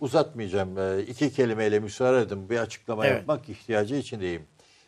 [0.00, 0.78] uzatmayacağım.
[0.78, 2.50] Ee, iki kelimeyle müsaade edin.
[2.50, 3.16] Bir açıklama Evet.
[3.18, 4.42] yapmak ihtiyacı içindeyim.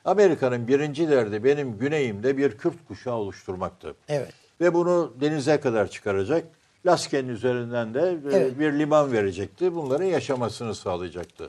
[0.06, 3.94] Amerika'nın birinci derdi benim güneyimde bir Kürt kuşağı oluşturmaktı.
[4.08, 4.32] Evet.
[4.60, 6.44] Ve bunu denize kadar çıkaracak.
[6.86, 8.58] Laske'nin üzerinden de e, Evet.
[8.58, 9.74] bir liman verecekti.
[9.74, 11.48] Bunların yaşamasını sağlayacaktı.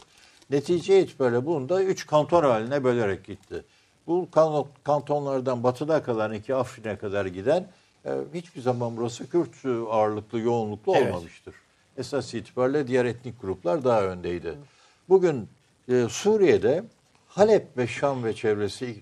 [0.49, 3.63] Netice itibariyle bunu da üç kanton haline bölerek gitti.
[4.07, 7.67] Bu kan- kantonlardan batıda kalan iki Afrin'e kadar giden
[8.05, 11.07] e, hiçbir zaman burası Kürt ağırlıklı, yoğunluklu Evet.
[11.13, 11.53] olmamıştır.
[11.97, 14.53] Esas itibariyle diğer etnik gruplar daha öndeydi.
[15.09, 15.47] Bugün
[15.91, 16.83] e, Suriye'de
[17.37, 18.95] Halep ve Şam ve çevresi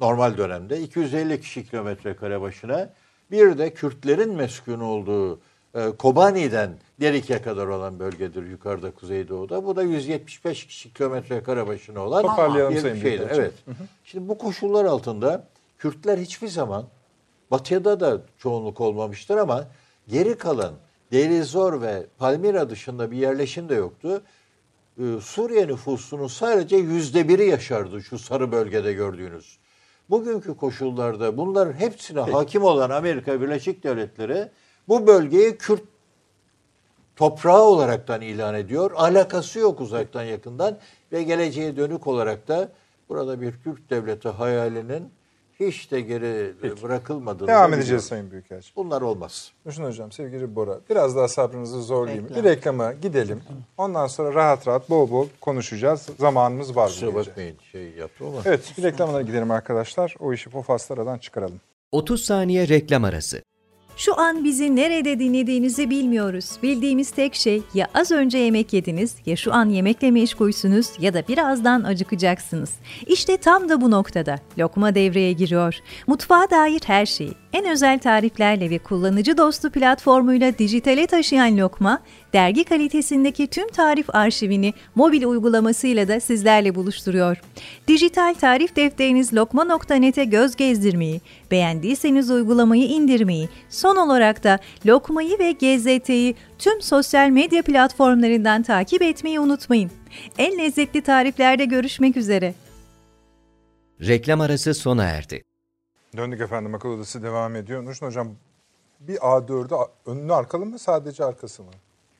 [0.00, 2.90] normal dönemde 250 kişi kilometre kare başına
[3.30, 5.40] bir de Kürtlerin meskun olduğu
[5.74, 6.70] e, Kobani'den
[7.00, 9.64] Derik'e kadar olan bölgedir yukarıda kuzeydoğuda.
[9.64, 13.28] Bu da 175 kişi kilometre kare başına olan Toparlayalım bir Sayın şeydir.
[13.30, 13.52] Evet.
[14.04, 16.84] Şimdi bu koşullar altında Kürtler hiçbir zaman
[17.50, 19.64] Batı'da da çoğunluk olmamıştır ama
[20.08, 20.74] geri kalan
[21.12, 24.22] Derizor ve Palmira dışında bir yerleşim de yoktu.
[24.98, 29.58] Ee, Suriye nüfusunun sadece yüzde biri yaşardı şu sarı bölgede gördüğünüz.
[30.10, 34.48] Bugünkü koşullarda bunların hepsine hakim olan Amerika Birleşik Devletleri
[34.88, 35.82] bu bölgeyi Kürt
[37.16, 38.90] toprağı olaraktan ilan ediyor.
[38.94, 40.78] Alakası yok uzaktan yakından
[41.12, 42.68] ve geleceğe dönük olarak da
[43.08, 45.10] burada bir Kürt devleti hayalinin
[45.60, 46.52] hiç de geri
[46.82, 48.06] bırakılmadığını Devam edeceğiz biliyoruz.
[48.06, 48.72] Sayın Büyükelçim.
[48.76, 49.52] Bunlar olmaz.
[49.66, 52.24] Dursun Hocam, sevgili Bora, biraz daha sabrınızı zorlayayım.
[52.24, 52.44] Reklam.
[52.44, 53.42] Bir reklama gidelim.
[53.78, 56.08] Ondan sonra rahat rahat bol bol konuşacağız.
[56.18, 56.86] Zamanımız var.
[56.86, 57.30] bu Kusura gece.
[57.30, 58.40] bakmayın şey yaptım ama.
[58.44, 60.14] Evet, bir reklamlara gidelim arkadaşlar.
[60.20, 61.60] O işi Pofas'ta aradan çıkaralım.
[61.92, 63.42] 30 saniye reklam arası.
[63.96, 66.50] Şu an bizi nerede dinlediğinizi bilmiyoruz.
[66.62, 71.28] Bildiğimiz tek şey ya az önce yemek yediniz ya şu an yemekle meşgulsünüz ya da
[71.28, 72.70] birazdan acıkacaksınız.
[73.06, 75.74] İşte tam da bu noktada Lokma devreye giriyor.
[76.06, 82.02] Mutfağa dair her şeyi en özel tariflerle ve kullanıcı dostu platformuyla dijitale taşıyan Lokma,
[82.32, 87.40] dergi kalitesindeki tüm tarif arşivini mobil uygulamasıyla da sizlerle buluşturuyor.
[87.88, 96.34] Dijital tarif defteriniz lokma.net'e göz gezdirmeyi, beğendiyseniz uygulamayı indirmeyi, son olarak da Lokma'yı ve GZT'yi
[96.58, 99.90] tüm sosyal medya platformlarından takip etmeyi unutmayın.
[100.38, 102.54] En lezzetli tariflerde görüşmek üzere.
[104.00, 105.53] Reklam arası sona erdi.
[106.16, 107.84] Döndük efendim, akıl odası devam ediyor.
[107.84, 108.28] Nurşin Hocam,
[109.00, 111.70] bir A4'ü önlü arkalı mı, sadece arkası mı?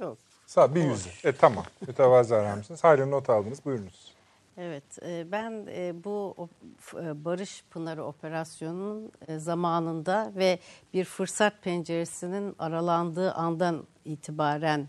[0.00, 0.18] Yok.
[0.46, 1.10] Sağ, bir yüzü.
[1.24, 4.14] E tamam, mütevazı arar Hayırlı not aldınız, buyurunuz.
[4.56, 6.48] Evet, e, ben e, bu
[6.94, 10.58] e, Barış Pınarı operasyonunun zamanında ve
[10.94, 14.88] bir fırsat penceresinin aralandığı andan itibaren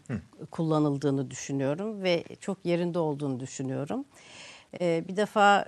[0.51, 4.06] kullanıldığını düşünüyorum ve çok yerinde olduğunu düşünüyorum.
[4.82, 5.62] Bir defa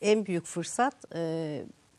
[0.00, 0.94] en büyük fırsat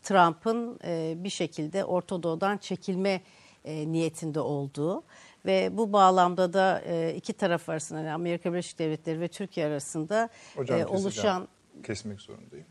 [0.06, 3.22] Trump'ın e, bir şekilde Orta Doğu'dan çekilme
[3.66, 5.04] e, niyetinde olduğu
[5.46, 10.30] ve bu bağlamda da e, iki taraf arasında yani Amerika Birleşik Devletleri ve Türkiye arasında
[10.56, 11.48] Hocam e, oluşan
[11.84, 12.66] Kesmek zorundayım.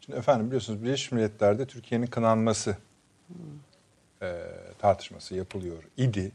[0.00, 2.76] Şimdi efendim biliyorsunuz Birleşmiş Milletler'de Türkiye'nin kınanması
[4.22, 4.32] e,
[4.78, 6.32] tartışması yapılıyor idi.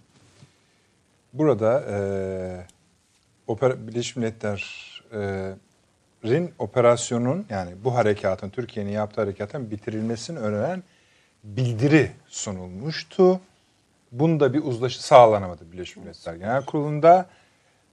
[1.33, 1.97] Burada e,
[3.47, 5.03] opera, Birleşmiş
[6.23, 10.83] Milletler'in operasyonun yani bu harekatın Türkiye'nin yaptığı harekatın bitirilmesini öneren
[11.43, 13.39] bildiri sunulmuştu.
[14.11, 17.25] Bunda bir uzlaşı sağlanamadı Birleşmiş Milletler Genel Kurulu'nda.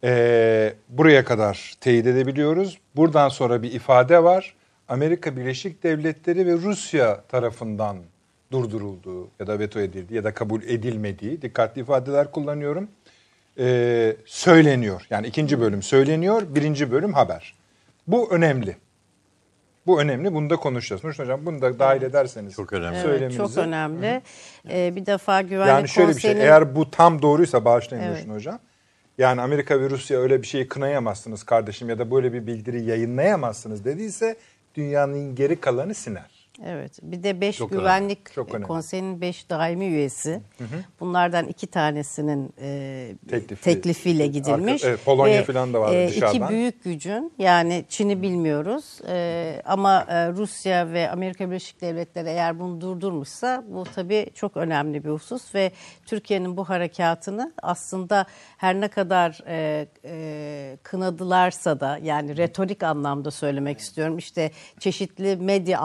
[0.04, 2.78] Ee, buraya kadar teyit edebiliyoruz.
[2.96, 4.54] Buradan sonra bir ifade var.
[4.88, 7.96] Amerika Birleşik Devletleri ve Rusya tarafından
[8.52, 12.88] durdurulduğu ya da veto edildiği ya da kabul edilmediği dikkatli ifadeler kullanıyorum.
[13.58, 15.06] Ee, söyleniyor.
[15.10, 17.54] Yani ikinci bölüm söyleniyor, birinci bölüm haber.
[18.07, 18.76] Bu önemli.
[19.86, 20.34] Bu önemli.
[20.34, 21.04] Bunu da konuşacağız.
[21.04, 22.54] Nurşin Hocam bunu da dahil ederseniz.
[22.54, 22.98] Çok önemli.
[23.04, 24.22] Evet, çok önemli.
[24.70, 26.32] Ee, bir defa güvenlik Yani şöyle bir şey.
[26.32, 28.16] Eğer bu tam doğruysa bağışlayın Evet.
[28.16, 28.59] Nurşin Hocam.
[29.18, 33.84] Yani Amerika ve Rusya öyle bir şeyi kınayamazsınız kardeşim ya da böyle bir bildiri yayınlayamazsınız
[33.84, 34.36] dediyse
[34.74, 36.36] dünyanın geri kalanı siner.
[36.64, 36.98] Evet.
[37.02, 38.66] Bir de 5 Çok güvenlik önemli, çok önemli.
[38.66, 40.40] konseyinin 5 daimi üyesi.
[41.00, 44.82] Bunlardan iki tanesinin e, Teklifi- teklifiyle gidilmiş.
[44.84, 46.34] Arka- evet, Polonya Ve, falan da vardı e, dışarıdan.
[46.36, 52.59] İki büyük gücün yani Çin'i bilmiyoruz e, ama e, Rusya ve Amerika Birleşik Devletleri eğer
[52.61, 55.70] bunu durdurmuşsa bu tabii çok önemli bir husus ve
[56.07, 58.26] Türkiye'nin bu harekatını aslında
[58.57, 65.80] her ne kadar e, e, kınadılarsa da yani retorik anlamda söylemek istiyorum işte çeşitli medya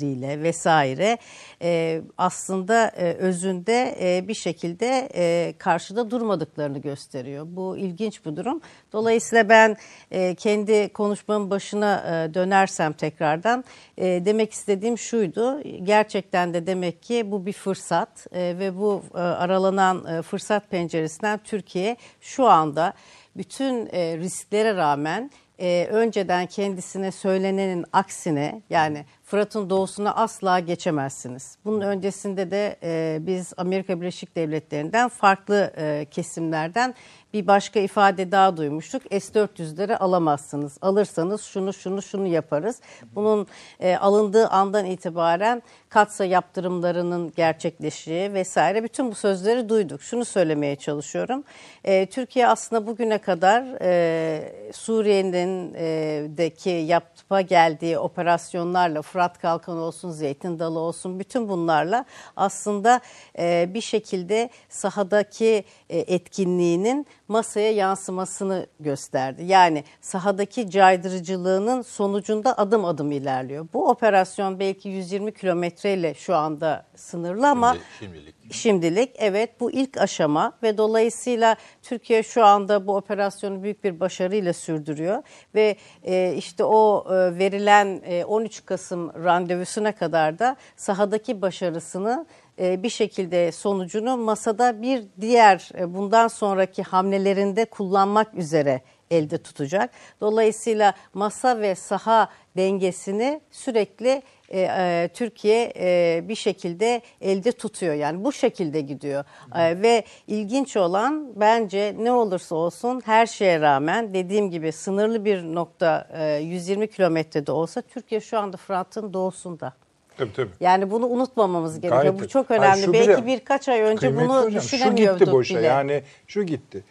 [0.00, 1.18] outletleriyle vesaire
[1.62, 7.46] e, aslında e, özünde e, bir şekilde e, karşıda durmadıklarını gösteriyor.
[7.48, 8.60] Bu ilginç bir durum.
[8.92, 9.76] Dolayısıyla ben
[10.10, 13.64] e, kendi konuşmamın başına e, dönersem tekrardan
[13.98, 15.62] e, demek istediğim şuydu.
[15.82, 21.40] Gerçekten de demek ki bu bir fırsat e, ve bu e, aralanan e, fırsat penceresinden
[21.44, 22.92] Türkiye şu anda
[23.36, 25.30] bütün e, risklere rağmen
[25.60, 31.56] e, önceden kendisine söylenenin aksine yani Fırat'ın doğusuna asla geçemezsiniz.
[31.64, 36.94] Bunun öncesinde de e, biz Amerika Birleşik Devletleri'nden farklı e, kesimlerden
[37.34, 39.02] bir başka ifade daha duymuştuk.
[39.02, 40.78] S-400'leri alamazsınız.
[40.80, 42.80] Alırsanız şunu şunu şunu yaparız.
[43.14, 43.46] Bunun
[43.80, 50.02] e, alındığı andan itibaren katsa yaptırımlarının gerçekleşeceği vesaire bütün bu sözleri duyduk.
[50.02, 51.44] Şunu söylemeye çalışıyorum.
[51.84, 60.10] E, Türkiye aslında bugüne kadar e, Suriye'nin e, deki yapma geldiği operasyonlarla Fırat Kalkanı olsun,
[60.10, 62.04] Zeytin Dalı olsun bütün bunlarla
[62.36, 63.00] aslında
[63.38, 69.44] e, bir şekilde sahadaki e, etkinliğinin masaya yansımasını gösterdi.
[69.44, 73.68] Yani sahadaki caydırıcılığının sonucunda adım adım ilerliyor.
[73.72, 78.40] Bu operasyon belki 120 kilometreyle şu anda sınırlı ama Şimdi- şimdilik.
[78.52, 84.52] Şimdilik evet bu ilk aşama ve dolayısıyla Türkiye şu anda bu operasyonu büyük bir başarıyla
[84.52, 85.22] sürdürüyor
[85.54, 92.26] ve e, işte o e, verilen e, 13 Kasım randevusuna kadar da sahadaki başarısını
[92.58, 98.80] e, bir şekilde sonucunu masada bir diğer e, bundan sonraki hamlelerinde kullanmak üzere
[99.10, 99.90] elde tutacak.
[100.20, 107.94] Dolayısıyla masa ve saha dengesini sürekli e, e, Türkiye e, bir şekilde elde tutuyor.
[107.94, 109.24] Yani bu şekilde gidiyor.
[109.54, 115.42] E, ve ilginç olan bence ne olursa olsun her şeye rağmen dediğim gibi sınırlı bir
[115.42, 119.72] nokta e, 120 kilometrede olsa Türkiye şu anda Fırat'ın doğusunda.
[120.16, 120.50] Tabii tabii.
[120.60, 122.02] Yani bunu unutmamamız gerekiyor.
[122.02, 122.82] Gayet Bu çok önemli.
[122.82, 125.66] şu Belki bile- birkaç ay önce bunu hocam, Şu düşünemiyorduk gitti boşa bile.
[125.66, 126.84] yani şu gitti.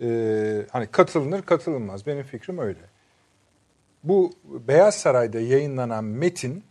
[0.00, 0.06] Ee,
[0.72, 2.78] hani katılınır katılınmaz benim fikrim öyle.
[4.04, 6.64] Bu Beyaz Saray'da yayınlanan metin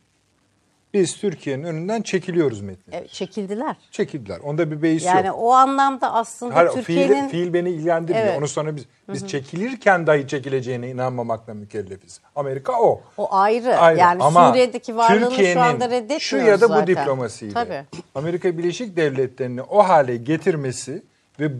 [1.00, 2.96] biz Türkiye'nin önünden çekiliyoruz metni.
[2.98, 3.76] Evet, çekildiler.
[3.92, 4.40] Çekildiler.
[4.40, 5.36] Onda bir beis Yani yok.
[5.40, 8.26] o anlamda aslında Hayır, Türkiye'nin fiil, fiil beni ilgilendirmiyor.
[8.28, 8.38] Evet.
[8.38, 12.22] Onu sonra biz biz çekilirken dahi çekileceğine inanmamakla mükellefiz.
[12.36, 13.02] Amerika o.
[13.18, 13.78] o ayrı.
[13.78, 14.00] Ayrı.
[14.00, 16.88] Yani Ama Suriye'deki varlığını şu anda reddetmiyoruz Şu ya da bu zaten.
[16.88, 17.84] diplomasiyle Tabii.
[18.16, 21.04] Amerika Birleşik Devletleri'ni o hale getirmesi
[21.40, 21.52] ve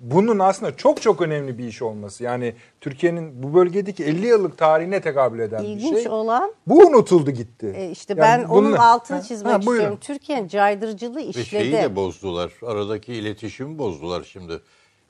[0.00, 2.24] bunun aslında çok çok önemli bir iş olması.
[2.24, 6.12] Yani Türkiye'nin bu bölgedeki 50 yıllık tarihine tekabül eden İlginç bir şey.
[6.12, 7.72] olan Bu unutuldu gitti.
[7.76, 9.72] e, işte Yani ben onun bununla- altını Ha, çizmek ha, buyurun.
[9.74, 9.98] istiyorum.
[10.00, 11.46] Türkiye'nin caydırıcılığı Ve işledi.
[11.46, 12.52] şeyi de bozdular.
[12.66, 14.60] Aradaki iletişimi bozdular şimdi.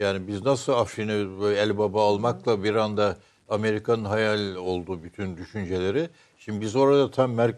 [0.01, 1.13] Yani biz nasıl Afrin'i
[1.57, 3.17] el baba almakla bir anda
[3.49, 6.09] Amerika'nın hayal olduğu bütün düşünceleri.
[6.39, 7.55] Şimdi biz orada tam mer-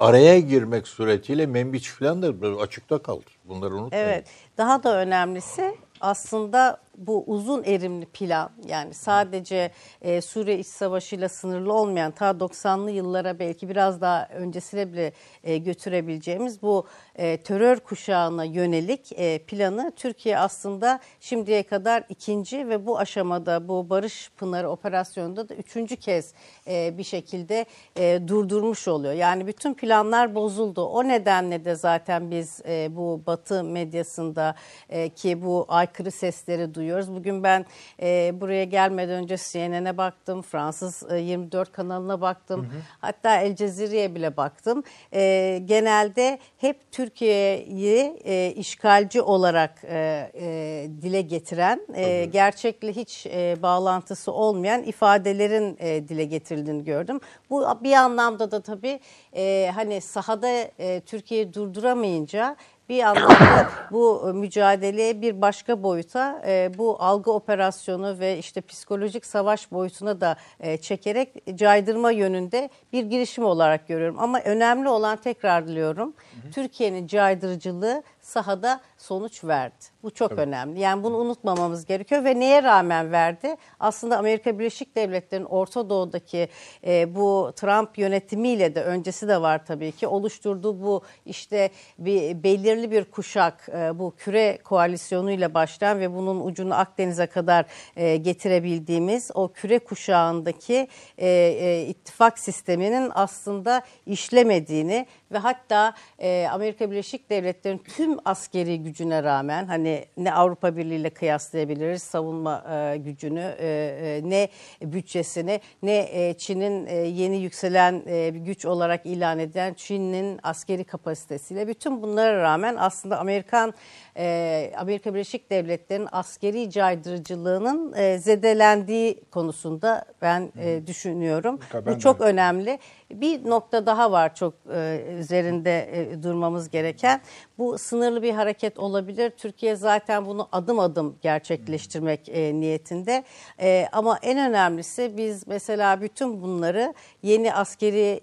[0.00, 3.24] araya girmek suretiyle Membiç falan da açıkta kaldı.
[3.44, 4.04] Bunları unutmayın.
[4.06, 4.26] Evet.
[4.58, 5.74] Daha da önemlisi
[6.04, 9.70] aslında bu uzun erimli plan yani sadece
[10.02, 15.12] e, Suriye İç Savaşı'yla sınırlı olmayan ta 90'lı yıllara belki biraz daha öncesine bile
[15.44, 16.86] e, götürebileceğimiz bu
[17.16, 23.90] e, terör kuşağına yönelik e, planı Türkiye aslında şimdiye kadar ikinci ve bu aşamada bu
[23.90, 26.34] Barış Pınarı operasyonunda da üçüncü kez
[26.66, 29.14] e, bir şekilde e, durdurmuş oluyor.
[29.14, 30.84] Yani bütün planlar bozuldu.
[30.84, 34.54] O nedenle de zaten biz e, bu Batı medyasında
[34.88, 37.14] e, ki bu aykırı sesleri duyuyoruz.
[37.14, 37.66] Bugün ben
[38.02, 42.68] e, buraya gelmeden önce CNN'e baktım, Fransız e, 24 kanalına baktım,
[43.00, 44.82] hatta El Cezire'ye bile baktım.
[45.12, 53.56] E, genelde hep Türkiye'yi e, işgalci olarak e, e, dile getiren, e, gerçekle hiç e,
[53.62, 57.20] bağlantısı olmayan ifadelerin e, dile getirildiğini gördüm.
[57.50, 59.00] Bu bir anlamda da tabii
[59.36, 60.48] e, hani sahada
[60.78, 62.56] e, Türkiye'yi durduramayınca
[62.88, 69.72] bir anlamda bu mücadeleye bir başka boyuta e, bu algı operasyonu ve işte psikolojik savaş
[69.72, 74.16] boyutuna da e, çekerek caydırma yönünde bir girişim olarak görüyorum.
[74.18, 76.14] Ama önemli olan tekrarlıyorum
[76.54, 79.84] Türkiye'nin caydırıcılığı sahada sonuç verdi.
[80.02, 80.80] Bu çok önemli.
[80.80, 83.56] Yani bunu unutmamamız gerekiyor ve neye rağmen verdi?
[83.80, 86.48] Aslında Amerika Birleşik Devletleri'nin Orta Doğu'daki
[86.86, 92.90] e, bu Trump yönetimiyle de öncesi de var tabii ki oluşturduğu bu işte bir belirli
[92.90, 97.66] bir kuşak e, bu küre koalisyonuyla başlayan ve bunun ucunu Akdeniz'e kadar
[97.96, 106.90] e, getirebildiğimiz o küre kuşağındaki e, e, ittifak sisteminin aslında işlemediğini ve hatta e, Amerika
[106.90, 113.54] Birleşik Devletleri'nin tüm askeri gücüne rağmen hani ne Avrupa Birliği ile kıyaslayabiliriz savunma e, gücünü
[113.58, 114.48] e, e, ne
[114.82, 120.84] bütçesini ne e, Çin'in e, yeni yükselen e, bir güç olarak ilan edilen Çin'in askeri
[120.84, 123.74] kapasitesiyle bütün bunlara rağmen aslında Amerikan
[124.16, 131.60] e, Amerika Birleşik Devletleri'nin askeri caydırıcılığının e, zedelendiği konusunda ben e, düşünüyorum.
[131.70, 132.78] Tabii Bu çok önemli.
[133.10, 137.20] Bir nokta daha var çok e, üzerinde e, durmamız gereken.
[137.58, 139.30] Bu sınırlı bir hareket olabilir.
[139.30, 143.24] Türkiye zaten bunu adım adım gerçekleştirmek e, niyetinde.
[143.60, 148.20] E, ama en önemlisi biz mesela bütün bunları yeni askeri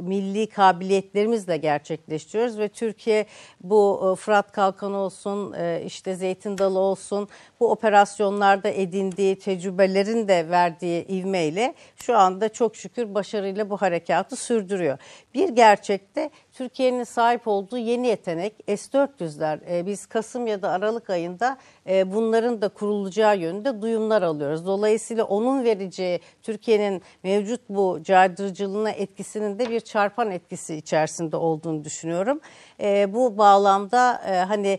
[0.00, 3.26] milli kabiliyetlerimizle gerçekleştiriyoruz ve Türkiye
[3.60, 5.54] bu e, Fırat Kalkanı olsun,
[5.86, 7.28] işte Zeytin Dalı olsun
[7.60, 14.98] bu operasyonlarda edindiği tecrübelerin de verdiği ivmeyle şu anda çok şükür başarıyla bu harekatı sürdürüyor.
[15.34, 16.19] Bir gerçekte
[16.52, 19.58] Türkiye'nin sahip olduğu yeni yetenek S-400'ler.
[19.70, 21.58] E, biz Kasım ya da Aralık ayında
[21.88, 24.66] e, bunların da kurulacağı yönünde duyumlar alıyoruz.
[24.66, 32.40] Dolayısıyla onun vereceği Türkiye'nin mevcut bu caydırıcılığına etkisinin de bir çarpan etkisi içerisinde olduğunu düşünüyorum.
[32.80, 34.78] E, bu bağlamda hani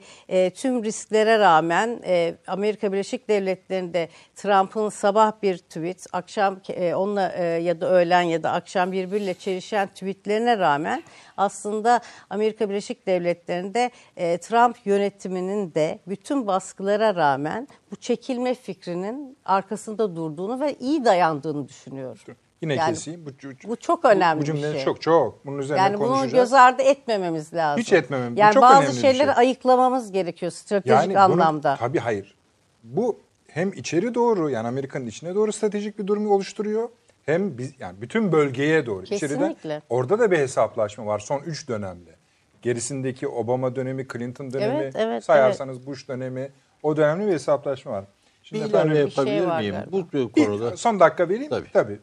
[0.55, 1.99] tüm risklere rağmen
[2.47, 7.21] Amerika Birleşik Devletleri'nde Trump'ın sabah bir tweet, akşam e, onunla
[7.57, 11.03] ya da öğlen ya da akşam birbiriyle çelişen tweetlerine rağmen
[11.45, 20.15] aslında Amerika Birleşik Devletleri'nde e, Trump yönetiminin de bütün baskılara rağmen bu çekilme fikrinin arkasında
[20.15, 22.17] durduğunu ve iyi dayandığını düşünüyorum.
[22.61, 23.25] Yine Yani keseyim.
[23.25, 24.85] Bu, bu, bu çok önemli bu cümlenin bir şey.
[24.85, 25.45] çok çok.
[25.45, 26.33] Bunun üzerine Yani bunu konuşacağız.
[26.33, 27.81] göz ardı etmememiz lazım.
[27.81, 28.35] Hiç etmemem.
[28.35, 29.33] Bu Yani çok bazı şeyleri şey.
[29.37, 31.75] ayıklamamız gerekiyor stratejik bunun- anlamda.
[31.79, 32.35] tabii hayır.
[32.83, 36.89] Bu hem içeri doğru yani Amerika'nın içine doğru stratejik bir durum oluşturuyor.
[37.25, 39.03] Hem biz yani bütün bölgeye doğru.
[39.03, 39.35] Kesinlikle.
[39.51, 42.15] İçeriden, orada da bir hesaplaşma var son 3 dönemde.
[42.61, 46.51] Gerisindeki Obama dönemi, Clinton dönemi, Evet, evet, sayarsanız Bush dönemi
[46.83, 48.03] o dönemde bir hesaplaşma var.
[48.03, 49.49] Bir Şimdi ilave efendim, yapabilir şey miyim?
[49.49, 49.85] galiba.
[49.91, 51.49] Bu bir konuda son dakika vereyim.
[51.49, 51.71] Tabii.
[51.73, 51.99] Tabii.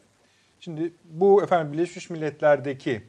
[0.59, 3.01] Şimdi bu efendim Birleşmiş Milletler'deki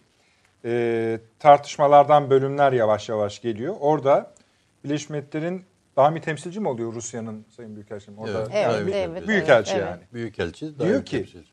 [0.64, 3.76] e, tartışmalardan bölümler yavaş yavaş geliyor.
[3.80, 4.34] Orada
[4.84, 5.64] Birleşmiş Milletler'in
[5.96, 8.18] daha bir temsilci mi oluyor Rusya'nın Sayın Büyükelçim?
[8.18, 9.28] Orada Evet, Evet, Tabii, evet.
[9.28, 10.02] Büyükelçi evet, yani.
[10.12, 11.50] Büyükelçi Diyor ki- temsilci.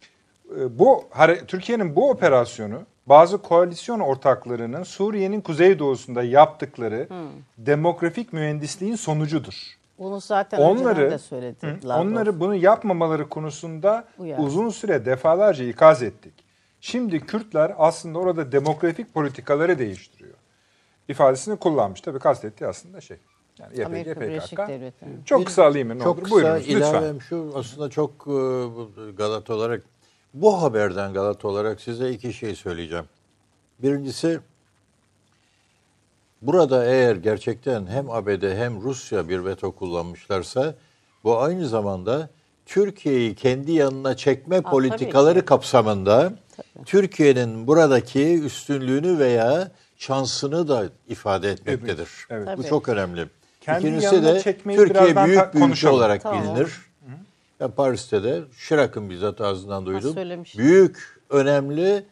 [0.56, 1.04] E, bu
[1.48, 7.08] Türkiye'nin bu operasyonu bazı koalisyon ortaklarının Suriye'nin kuzeydoğusunda yaptıkları
[7.58, 9.54] demografik mühendisliğin sonucudur.
[10.00, 11.80] Bunu zaten önceden Onları de söyledi.
[11.84, 14.40] Hı, onları bunu yapmamaları konusunda Uyar.
[14.40, 16.34] uzun süre defalarca ikaz ettik.
[16.82, 20.34] Şimdi Kürtler aslında orada demografik politikaları değiştiriyor.
[21.08, 22.02] ifadesini kullanmış.
[22.02, 23.18] Tabii kastettiği aslında şey.
[23.60, 24.68] Yani YPG, Amerika Birleşik PKK.
[24.68, 25.12] Devletleri.
[25.26, 26.24] Çok kısa alayım ne Çok olur?
[26.24, 26.78] kısa Buyurunuz lütfen.
[26.80, 29.84] ilavem şu aslında çok e, bu Galata olarak
[30.42, 33.06] bu haberden Galata olarak size iki şey söyleyeceğim.
[33.80, 34.40] Birincisi
[36.42, 40.76] burada eğer gerçekten hem ABD hem Rusya bir veto kullanmışlarsa
[41.24, 42.30] bu aynı zamanda
[42.66, 46.34] Türkiye'yi kendi yanına çekme tabii politikaları kapsamında
[46.86, 52.10] Türkiye'nin buradaki üstünlüğünü veya şansını da ifade etmektedir.
[52.30, 52.48] Evet.
[52.58, 52.70] Bu Tabii.
[52.70, 53.26] çok önemli.
[53.62, 54.42] kendi İkincisi de
[54.76, 56.44] Türkiye büyük bir ülke olarak Tamam.
[56.44, 56.87] bilinir.
[57.60, 60.16] Ben Paris'te de Şirak'ın bizzat ağzından duydum.
[60.58, 62.06] Büyük, önemli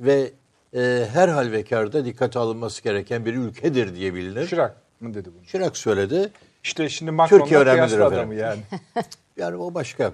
[0.00, 0.30] ve
[0.74, 4.46] e, her halvekarda dikkate alınması gereken bir ülkedir diye bilinir.
[4.46, 5.44] Şirak mı dedi bunu?
[5.46, 6.30] Şirak söyledi.
[6.64, 8.60] İşte şimdi Macron'la kıyaslı adamı yani.
[9.36, 10.12] Yani o başka.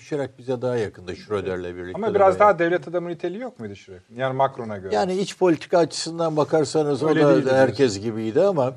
[0.00, 1.92] Şirak bize daha yakındı Schröder'le birlikte.
[1.94, 4.16] Ama biraz daha devlet adamı niteliği yok muydu Şirak'ın?
[4.16, 4.94] Yani Macron'a göre.
[4.94, 8.74] Yani iç politika açısından bakarsanız Öyle o da herkes gibiydi ama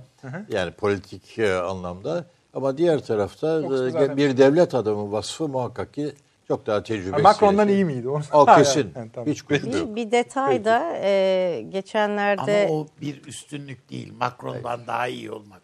[0.49, 2.25] yani politik e, anlamda
[2.57, 6.13] ama diğer tarafta Yoksa e, bir devlet adamı vasfı muhakkak ki
[6.47, 7.23] çok daha Ha, tecrübesiz.
[7.23, 8.09] Macron'dan iyi miydi?
[8.09, 8.91] Onu O kesin.
[8.95, 9.27] yani, tamam.
[9.29, 9.49] Hiç.
[9.49, 14.13] Bir, bir detay da e, geçenlerde Ama o bir üstünlük değil.
[14.19, 15.61] Macron'dan daha iyi olmak.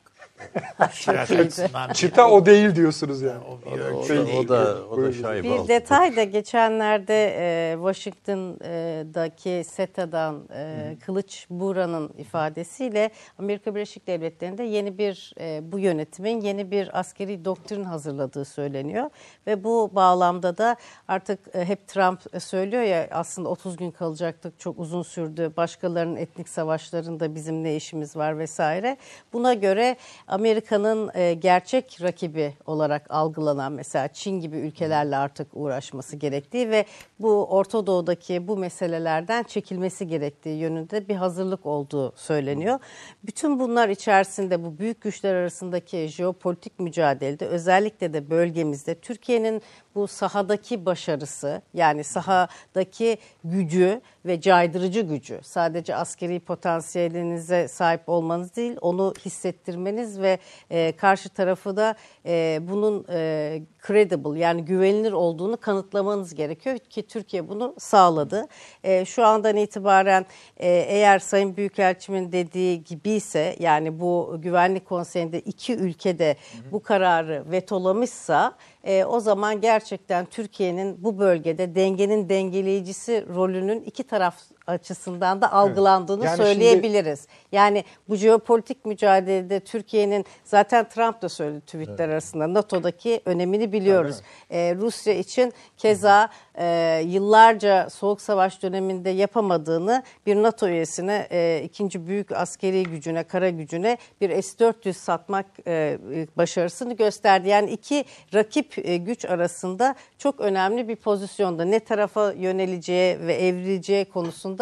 [1.94, 3.40] Çıta o değil diyorsunuz yani.
[3.44, 4.38] O bir O, değil.
[4.38, 12.10] o da, o da şaibe Bir detay da geçenlerde e, Washington'daki SETA'dan e, Kılıç Buğra'nın
[12.18, 19.10] ifadesiyle Amerika Birleşik Devletleri'nde yeni bir e, bu yönetimin yeni bir askeri doktrin hazırladığı söyleniyor
[19.48, 20.76] ve bu bağlamda da
[21.08, 26.50] artık e, hep Trump söylüyor ya aslında 30 gün kalacaktık çok uzun sürdü başkalarının etnik
[26.50, 28.98] savaşlarında bizim ne işimiz var vesaire.
[29.34, 29.96] Buna göre
[30.34, 36.86] Amerika'nın e, gerçek rakibi olarak algılanan mesela Çin gibi ülkelerle artık uğraşması gerektiği ve
[37.20, 42.80] bu Orta Doğu'daki bu meselelerden çekilmesi gerektiği yönünde bir hazırlık olduğu söyleniyor.
[43.24, 49.62] Bütün bunlar içerisinde bu büyük güçler arasındaki jeopolitik mücadelede özellikle de bölgemizde Türkiye'nin
[49.96, 58.78] bu sahadaki başarısı yani sahadaki gücü ve caydırıcı gücü sadece askeri potansiyelinize sahip olmanız değil
[58.82, 60.38] onu hissettirmeniz ve
[60.70, 61.96] e, karşı tarafı da
[62.26, 68.48] e, bunun e, credible yani güvenilir olduğunu kanıtlamanız gerekiyor ki Türkiye bunu sağladı.
[68.84, 70.26] E, şu andan itibaren
[70.58, 76.36] e, eğer Sayın Büyükelçimin dediği gibi ise yani bu Güvenlik Konseyi'nde iki ülkede
[76.72, 84.36] bu kararı vetolamışsa e, o zaman gerçekten Türkiye'nin bu bölgede dengenin dengeleyicisi rolünün iki taraf
[84.68, 87.28] açısından da algılandığını Yani söyleyebiliriz.
[87.52, 94.22] Yani bu jeopolitik mücadelede Türkiye'nin zaten Trump da söyledi tweetler arasında NATO'daki önemini biliyoruz.
[94.50, 102.08] Ee, Rusya için keza e, yıllarca Soğuk Savaş döneminde yapamadığını bir NATO üyesine e, ikinci
[102.08, 105.98] büyük askeri gücüne, kara gücüne bir S-400 satmak e,
[106.38, 107.50] başarısını gösterdi.
[107.50, 114.06] Yani iki rakip e, güç arasında çok önemli bir pozisyonda ne tarafa yöneleceği ve evrileceği
[114.06, 114.53] konusunda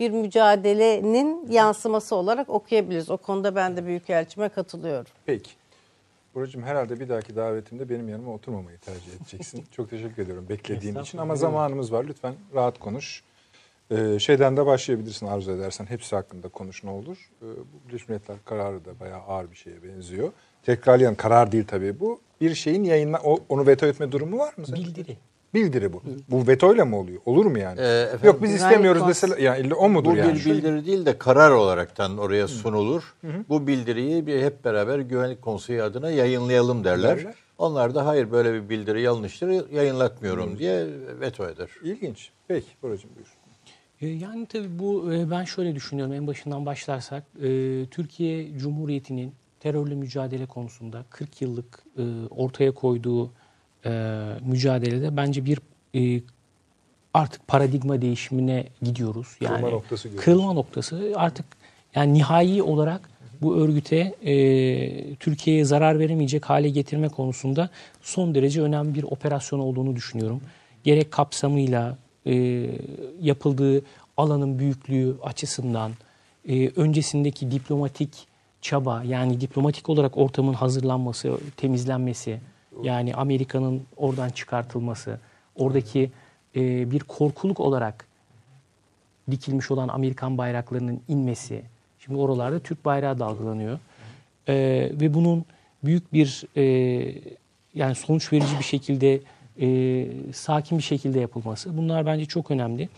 [0.00, 3.10] bir mücadelenin yansıması olarak okuyabiliriz.
[3.10, 5.10] O konuda ben de Büyükelçime katılıyorum.
[5.26, 5.50] Peki.
[6.34, 9.64] Buracığım herhalde bir dahaki davetimde benim yanıma oturmamayı tercih edeceksin.
[9.72, 12.04] Çok teşekkür ediyorum beklediğin için ama zamanımız var.
[12.08, 13.22] Lütfen rahat konuş.
[13.90, 15.84] Ee, şeyden de başlayabilirsin arzu edersen.
[15.86, 17.30] Hepsi hakkında konuş ne olur.
[17.42, 20.32] Ee, bu Birleşmiş Milletler kararı da bayağı ağır bir şeye benziyor.
[20.62, 22.20] Tekrarlayan karar değil tabii bu.
[22.40, 24.66] Bir şeyin yayınla o- onu veto etme durumu var mı?
[24.66, 24.78] senin?
[24.80, 25.16] Bildiri.
[25.54, 26.02] Bildiri bu.
[26.28, 27.20] Bu vetoyla mı oluyor?
[27.26, 27.80] Olur mu yani?
[27.80, 29.36] Ee, efendim, Yok biz istemiyoruz kons- mesela.
[29.38, 30.34] Yani illa o mudur Bu yani?
[30.34, 33.14] bir bildiri değil de karar olaraktan oraya sunulur.
[33.48, 37.18] Bu bildiriyi bir hep beraber Güvenlik Konseyi adına yayınlayalım derler.
[37.18, 37.34] Derler.
[37.58, 40.86] Onlar da hayır böyle bir bildiri yanlıştır yayınlatmıyorum diye
[41.20, 41.68] veto eder.
[41.82, 42.30] İlginç.
[42.48, 43.36] Peki Buracığım buyur.
[44.00, 47.48] E, Yani tabii bu e, ben şöyle düşünüyorum en başından başlarsak e,
[47.90, 53.32] Türkiye Cumhuriyeti'nin terörle mücadele konusunda 40 yıllık e, ortaya koyduğu
[53.84, 53.90] e,
[54.46, 55.58] mücadelede bence bir
[55.94, 56.22] e,
[57.14, 59.36] artık paradigma değişimine gidiyoruz.
[59.40, 60.24] Yani Kırılma noktası görüyoruz.
[60.24, 61.46] Kırılma noktası artık
[61.94, 63.10] yani nihai olarak
[63.42, 67.70] bu örgüte e, Türkiye'ye zarar veremeyecek hale getirme konusunda
[68.02, 70.40] son derece önemli bir operasyon olduğunu düşünüyorum.
[70.84, 72.66] Gerek kapsamıyla e,
[73.20, 73.82] yapıldığı
[74.16, 75.92] alanın büyüklüğü açısından
[76.48, 78.26] e, öncesindeki diplomatik
[78.60, 82.40] çaba yani diplomatik olarak ortamın hazırlanması, temizlenmesi
[82.82, 85.18] yani Amerika'nın oradan çıkartılması,
[85.56, 86.10] oradaki
[86.56, 88.06] e, bir korkuluk olarak
[89.30, 91.62] dikilmiş olan Amerikan bayraklarının inmesi.
[91.98, 93.78] Şimdi oralarda Türk bayrağı dalgalanıyor.
[94.48, 95.44] Ee, ve bunun
[95.84, 96.62] büyük bir e,
[97.74, 99.20] yani sonuç verici bir şekilde
[99.60, 101.76] e, sakin bir şekilde yapılması.
[101.76, 102.88] Bunlar bence çok önemli.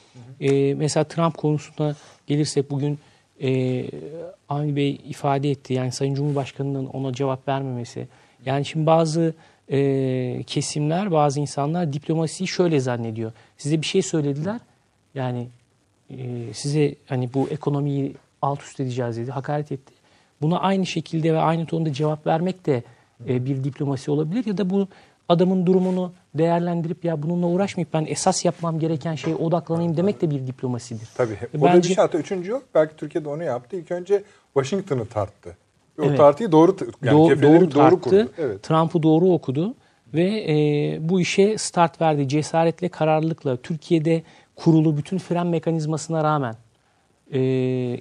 [0.40, 2.98] E, mesela Trump konusuna gelirsek bugün
[3.42, 3.84] e,
[4.48, 5.74] Avni Bey ifade etti.
[5.74, 8.08] Yani Sayın Cumhurbaşkanı'nın ona cevap vermemesi.
[8.46, 9.34] Yani şimdi bazı
[9.70, 13.32] e, kesimler, bazı insanlar diplomasiyi şöyle zannediyor.
[13.58, 14.60] Size bir şey söylediler.
[15.14, 15.48] Yani
[16.10, 16.16] e,
[16.54, 19.92] size hani bu ekonomiyi alt üst edeceğiz dedi, hakaret etti.
[20.42, 22.82] Buna aynı şekilde ve aynı tonda cevap vermek de
[23.28, 24.88] e, bir diplomasi olabilir ya da bu
[25.28, 30.46] adamın durumunu değerlendirip ya bununla uğraşmayıp ben esas yapmam gereken şeye odaklanayım demek de bir
[30.46, 31.08] diplomasidir.
[31.16, 31.32] Tabii.
[31.32, 32.62] E, O da bir bence- şey hatta üçüncü yok.
[32.74, 33.76] Belki Türkiye'de onu yaptı.
[33.76, 34.22] İlk önce
[34.54, 35.56] Washington'ı tarttı.
[36.00, 36.16] O Evet.
[36.18, 38.00] tartıyı doğru yani Do- doğru doğru, tarttı.
[38.00, 38.28] kurdu.
[38.38, 38.62] Evet.
[38.62, 39.74] Trump'ı doğru okudu
[40.14, 40.54] ve e,
[41.08, 42.28] bu işe start verdi.
[42.28, 44.22] Cesaretle, kararlılıkla Türkiye'de
[44.56, 46.54] kurulu bütün fren mekanizmasına rağmen
[47.34, 47.40] e,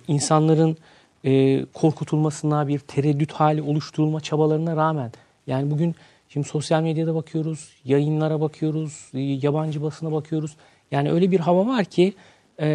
[0.08, 0.78] insanların
[1.26, 5.12] e, korkutulmasına bir tereddüt hali oluşturulma çabalarına rağmen
[5.48, 5.96] yani bugün
[6.30, 10.56] şimdi sosyal medyada bakıyoruz, yayınlara bakıyoruz, e, yabancı basına bakıyoruz.
[10.92, 12.14] Yani öyle bir hava var ki
[12.62, 12.68] e,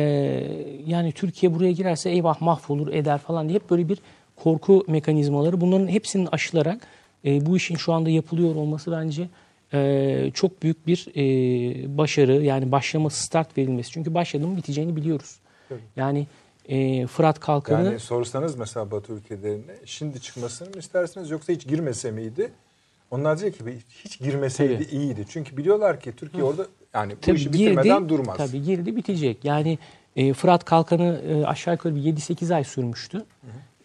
[0.86, 3.98] yani Türkiye buraya girerse eyvah mahvolur eder falan diye hep böyle bir
[4.36, 6.80] korku mekanizmaları bunların hepsinin aşılarak
[7.24, 9.28] e, bu işin şu anda yapılıyor olması bence
[9.74, 13.90] e, çok büyük bir e, başarı yani başlaması start verilmesi.
[13.90, 15.38] Çünkü başladı mı biteceğini biliyoruz.
[15.96, 16.26] Yani
[16.68, 22.10] e, Fırat Kalkanı Yani sorsanız mesela Batı ülkelerine şimdi çıkmasını mı istersiniz yoksa hiç girmese
[22.10, 22.52] miydi?
[23.10, 23.64] Onlar diyor ki
[24.04, 24.96] hiç girmeseydi Tabii.
[24.96, 25.24] iyiydi.
[25.28, 28.36] Çünkü biliyorlar ki Türkiye orada yani bu Tabii işi bitirmeden durmaz.
[28.36, 29.44] Tabii girdi bitecek.
[29.44, 29.78] Yani
[30.16, 33.24] e, Fırat Kalkanı e, aşağı yukarı bir 7-8 ay sürmüştü.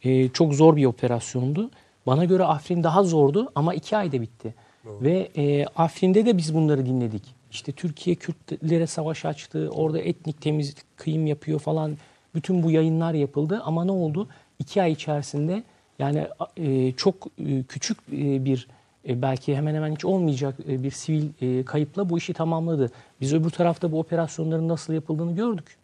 [0.03, 1.71] E, çok zor bir operasyondu.
[2.07, 4.53] Bana göre Afrin daha zordu ama 2 ayda bitti.
[4.85, 7.23] Ve e, Afrin'de de biz bunları dinledik.
[7.51, 11.97] İşte Türkiye Kürtlere savaş açtı, orada etnik temizlik, kıyım yapıyor falan.
[12.35, 14.27] Bütün bu yayınlar yapıldı ama ne oldu?
[14.59, 15.63] 2 ay içerisinde
[15.99, 16.27] yani
[16.57, 18.67] e, çok e, küçük e, bir
[19.07, 22.91] e, belki hemen hemen hiç olmayacak e, bir sivil e, kayıpla bu işi tamamladı.
[23.21, 25.77] Biz öbür tarafta bu operasyonların nasıl yapıldığını gördük.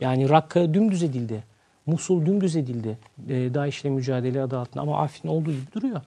[0.00, 1.44] Yani Rakka dümdüz edildi.
[1.86, 2.98] Musul dümdüz edildi.
[3.28, 6.00] E, DAEŞ'le mücadele adı altında ama Afrin olduğu gibi duruyor.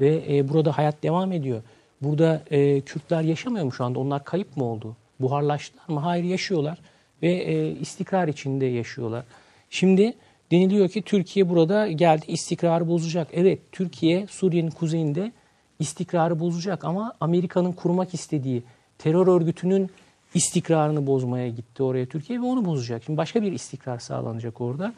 [0.00, 1.62] Ve e, burada hayat devam ediyor.
[2.02, 3.98] Burada e, Kürtler yaşamıyor mu şu anda?
[3.98, 4.96] Onlar kayıp mı oldu?
[5.20, 6.00] Buharlaştılar mı?
[6.00, 6.78] Hayır yaşıyorlar.
[7.22, 9.24] Ve e, istikrar içinde yaşıyorlar.
[9.70, 10.14] Şimdi
[10.50, 13.28] deniliyor ki Türkiye burada geldi istikrarı bozacak.
[13.32, 15.32] Evet Türkiye Suriye'nin kuzeyinde
[15.78, 18.62] istikrarı bozacak ama Amerika'nın kurmak istediği
[18.98, 19.90] terör örgütünün
[20.34, 23.02] istikrarını bozmaya gitti oraya Türkiye ve onu bozacak.
[23.04, 24.94] Şimdi başka bir istikrar sağlanacak orada.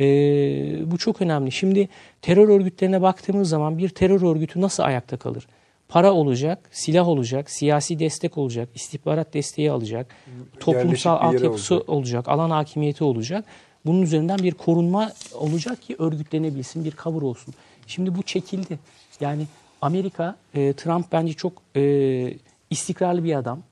[0.00, 1.52] Ee, bu çok önemli.
[1.52, 1.88] Şimdi
[2.22, 5.46] terör örgütlerine baktığımız zaman bir terör örgütü nasıl ayakta kalır?
[5.88, 10.14] Para olacak, silah olacak, siyasi destek olacak, istihbarat desteği alacak,
[10.60, 11.88] toplumsal altyapısı olacak.
[11.88, 13.44] olacak, alan hakimiyeti olacak.
[13.86, 17.54] Bunun üzerinden bir korunma olacak ki örgütlenebilsin, bir cover olsun.
[17.86, 18.78] Şimdi bu çekildi.
[19.20, 19.46] Yani
[19.82, 22.34] Amerika, e, Trump bence çok e,
[22.70, 23.62] istikrarlı bir adam.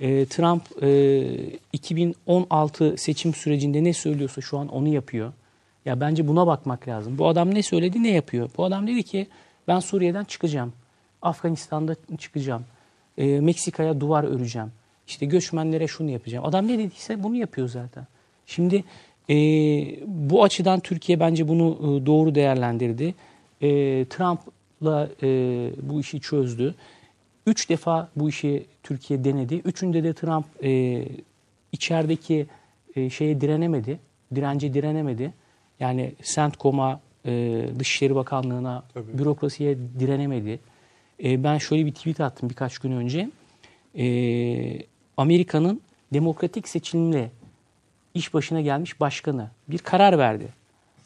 [0.00, 5.32] E, Trump e, 2016 seçim sürecinde ne söylüyorsa şu an onu yapıyor.
[5.84, 7.18] Ya bence buna bakmak lazım.
[7.18, 8.50] Bu adam ne söyledi, ne yapıyor?
[8.56, 9.26] Bu adam dedi ki
[9.68, 10.72] ben Suriye'den çıkacağım.
[11.22, 12.64] Afganistan'da çıkacağım.
[13.18, 14.72] E, Meksika'ya duvar öreceğim.
[15.08, 16.44] İşte göçmenlere şunu yapacağım.
[16.44, 18.06] Adam ne dediyse bunu yapıyor zaten.
[18.46, 18.84] Şimdi
[19.30, 19.34] e,
[20.06, 23.14] bu açıdan Türkiye bence bunu e, doğru değerlendirdi.
[23.62, 23.68] E,
[24.04, 25.28] Trump'la e,
[25.82, 26.74] bu işi çözdü.
[27.46, 29.54] Üç defa bu işi Türkiye denedi.
[29.54, 31.02] Üçünde de Trump e,
[31.72, 32.46] içerideki
[32.96, 33.98] e, şeye direnemedi.
[34.34, 35.34] Dirence direnemedi.
[35.80, 39.18] Yani CENTCOM'a, e, Dışişleri Bakanlığı'na, Tabii.
[39.18, 40.60] bürokrasiye direnemedi.
[41.24, 43.30] E, ben şöyle bir tweet attım birkaç gün önce.
[43.98, 44.06] E,
[45.16, 45.80] Amerika'nın
[46.12, 47.30] demokratik seçimle
[48.14, 50.48] iş başına gelmiş başkanı bir karar verdi.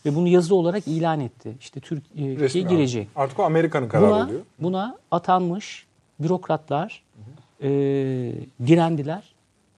[0.06, 1.52] Ve bunu yazılı olarak ilan etti.
[1.60, 3.08] İşte Türkiye Resmi girecek.
[3.16, 4.40] Artık o Amerika'nın kararı Buna, oluyor.
[4.58, 5.86] buna atanmış
[6.20, 7.02] bürokratlar
[7.62, 7.68] e,
[8.66, 9.34] direndiler.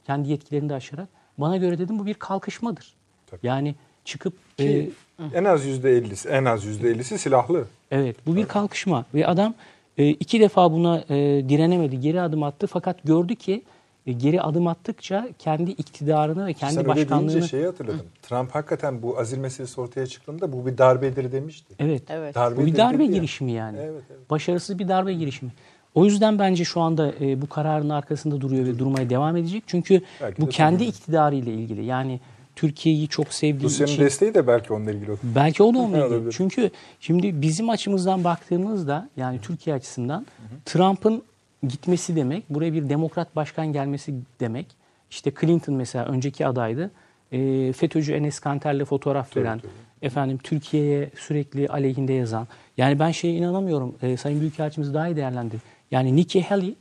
[0.07, 1.09] Kendi yetkilerini de aşarak.
[1.38, 2.95] Bana göre dedim bu bir kalkışmadır.
[3.26, 3.47] Tabii.
[3.47, 3.74] Yani
[4.05, 4.93] çıkıp e, Ki
[5.34, 7.64] en az yüzde ellisi, en az yüzde ellisi silahlı.
[7.90, 9.05] evet bu bir kalkışma.
[9.14, 9.55] Ve adam
[9.99, 12.01] e, iki defa buna e, direnemedi.
[12.01, 12.66] Geri adım attı.
[12.66, 13.62] Fakat gördü ki
[14.07, 17.28] e, geri adım attıkça kendi iktidarını ve kendi Sen başkanlığını...
[17.28, 18.07] deyince şeyi hatırladım.
[18.22, 21.74] Trump hakikaten bu azil meselesi ortaya çıktığında bu bir darbedir demişti.
[21.78, 22.03] Evet.
[22.09, 22.34] Evet.
[22.34, 23.78] Bu Darbedir bir darbe girişimi yani.
[23.80, 24.30] Evet, evet.
[24.30, 25.53] Başarısız bir darbe girişimi.
[25.95, 29.64] O yüzden bence şu anda e, bu kararın arkasında duruyor ve durmaya devam edecek.
[29.66, 30.88] Çünkü Belki bu kendi tabii.
[30.88, 31.84] iktidarıyla ilgili.
[31.84, 32.20] Yani
[32.57, 35.11] Türkiye'yi çok sevdiği Rusya'nın için desteği de belki onunla ilgili.
[35.22, 36.14] belki o da onunla ilgili.
[36.14, 36.34] Olabilir.
[36.36, 36.70] Çünkü
[37.01, 40.26] şimdi bizim açımızdan baktığımızda yani Türkiye açısından
[40.64, 41.22] Trump'ın
[41.68, 44.66] gitmesi demek, buraya bir demokrat başkan gelmesi demek.
[45.10, 46.90] İşte Clinton mesela önceki adaydı.
[47.32, 49.60] E, FETÖ'cü Enes Kanter'le fotoğraf veren,
[50.02, 52.48] efendim Türkiye'ye sürekli aleyhinde yazan.
[52.77, 53.94] Yani ben şeye inanamıyorum.
[54.02, 55.60] E, Sayın Büyükelçimiz daha iyi değerlendir.
[55.93, 56.74] Yani Nikki Haley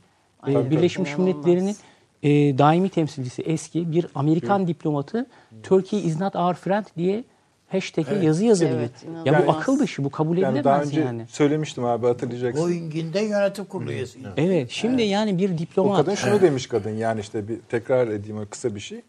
[0.48, 1.44] e, Birleşmiş İnanılmaz.
[1.46, 1.76] Milletler'in
[2.22, 5.26] e, daimi temsilcisi eski bir Amerikan diplomatı
[5.62, 7.24] Turkey is not our friend diye
[7.68, 8.78] hashtag'e yazı yazabilir.
[8.78, 8.90] Evet,
[9.24, 9.56] ya bu inanılmaz.
[9.56, 11.26] akıl dışı, bu kabul Yani daha edilemez önce yani.
[11.28, 12.64] söylemiştim abi hatırlayacaksın.
[12.64, 14.28] Boeing'in de yönetim kurulu üyesiydi.
[14.36, 18.38] Evet, şimdi yani bir O diplomat kadın şunu demiş kadın yani işte bir tekrar edeyim
[18.38, 19.00] o kısa bir şey.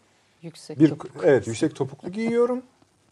[0.42, 1.10] Yüksek Bir topuk.
[1.24, 2.62] evet yüksek topuklu giyiyorum.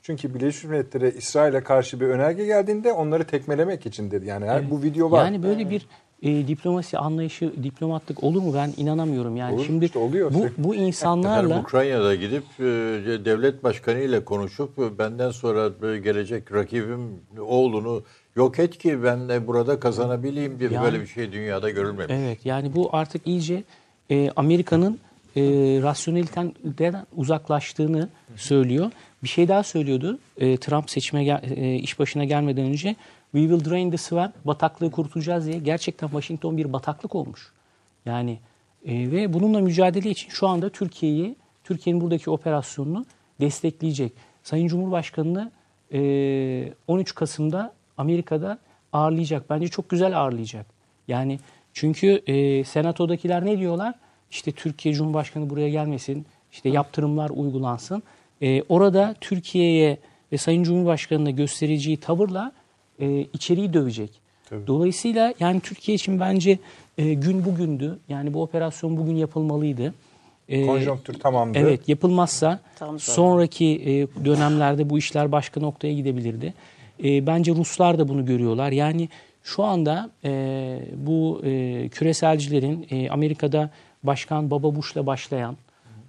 [0.02, 4.27] Çünkü Birleşmiş Milletler'e İsrail'e karşı bir önerge geldiğinde onları tekmelemek için dedi.
[4.27, 5.24] Yani her, bu video var.
[5.24, 5.86] Yani böyle bir
[6.23, 9.36] e, diplomasi anlayışı, diplomatlık olur mu ben inanamıyorum.
[9.36, 10.35] Yani Olur, şimdi işte oluyor.
[10.35, 12.65] bu bu insanlarla Efendim Ukrayna'da gidip e,
[13.24, 17.09] devlet başkanı ile konuşup e, benden sonra e, gelecek rakibim
[17.40, 18.03] oğlunu
[18.36, 22.15] yok et ki ben de burada kazanabileyim diye Yani- böyle bir şey dünyada görülmemiş.
[22.19, 23.65] Evet yani bu artık iyice
[24.11, 24.99] e, Amerika'nın
[25.36, 25.43] e,
[25.82, 28.90] rasyoneliteden uzaklaştığını söylüyor.
[29.23, 30.19] Bir şey daha söylüyordu.
[30.39, 32.97] E, Trump seçime gel- e, iş başına gelmeden önce
[33.32, 37.52] we will drain the swamp bataklığı kurutacağız diye gerçekten Washington bir bataklık olmuş.
[38.06, 38.38] Yani
[38.86, 43.06] e, ve bununla mücadele için şu anda Türkiye'yi Türkiye'nin buradaki operasyonunu
[43.40, 44.12] destekleyecek.
[44.42, 45.50] Sayın Cumhurbaşkanı'nı
[45.92, 48.59] e, 13 Kasım'da Amerika'da
[48.92, 49.50] ağırlayacak.
[49.50, 50.66] Bence çok güzel ağırlayacak.
[51.09, 51.38] Yani
[51.72, 53.94] çünkü e, senatodakiler ne diyorlar?
[54.30, 58.02] İşte Türkiye Cumhurbaşkanı buraya gelmesin, işte yaptırımlar uygulansın.
[58.42, 59.98] E, orada Türkiye'ye
[60.32, 62.52] ve Sayın Cumhurbaşkanı'na göstereceği tavırla
[63.02, 64.10] e, içeriği dövecek.
[64.66, 66.58] Dolayısıyla yani Türkiye için bence
[66.98, 67.98] e, gün bugündü.
[68.08, 69.94] Yani bu operasyon bugün yapılmalıydı.
[70.48, 71.58] E, Konjonktür tamamdı.
[71.58, 76.54] Evet yapılmazsa Tam sonraki e, dönemlerde bu işler başka noktaya gidebilirdi.
[77.04, 78.72] E, bence Ruslar da bunu görüyorlar.
[78.72, 79.08] Yani
[79.42, 83.70] şu anda e, bu e, küreselcilerin e, Amerika'da
[84.02, 85.56] Başkan Baba Bush'la başlayan,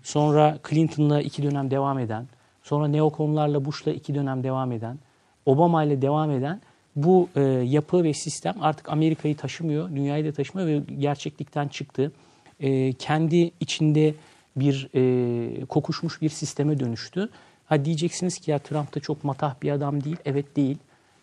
[0.04, 2.28] sonra Clinton'la iki dönem devam eden,
[2.64, 4.98] sonra neokonlarla Bush'la iki dönem devam eden,
[5.46, 6.62] Obama ile devam eden
[6.96, 12.12] bu e, yapı ve sistem artık Amerika'yı taşımıyor, dünyayı da taşımıyor ve gerçeklikten çıktı.
[12.60, 14.16] E, kendi içinde
[14.56, 17.30] bir e, kokuşmuş bir sisteme dönüştü.
[17.66, 20.18] Ha diyeceksiniz ki ya Trump da çok matah bir adam değil.
[20.26, 20.78] Evet değil.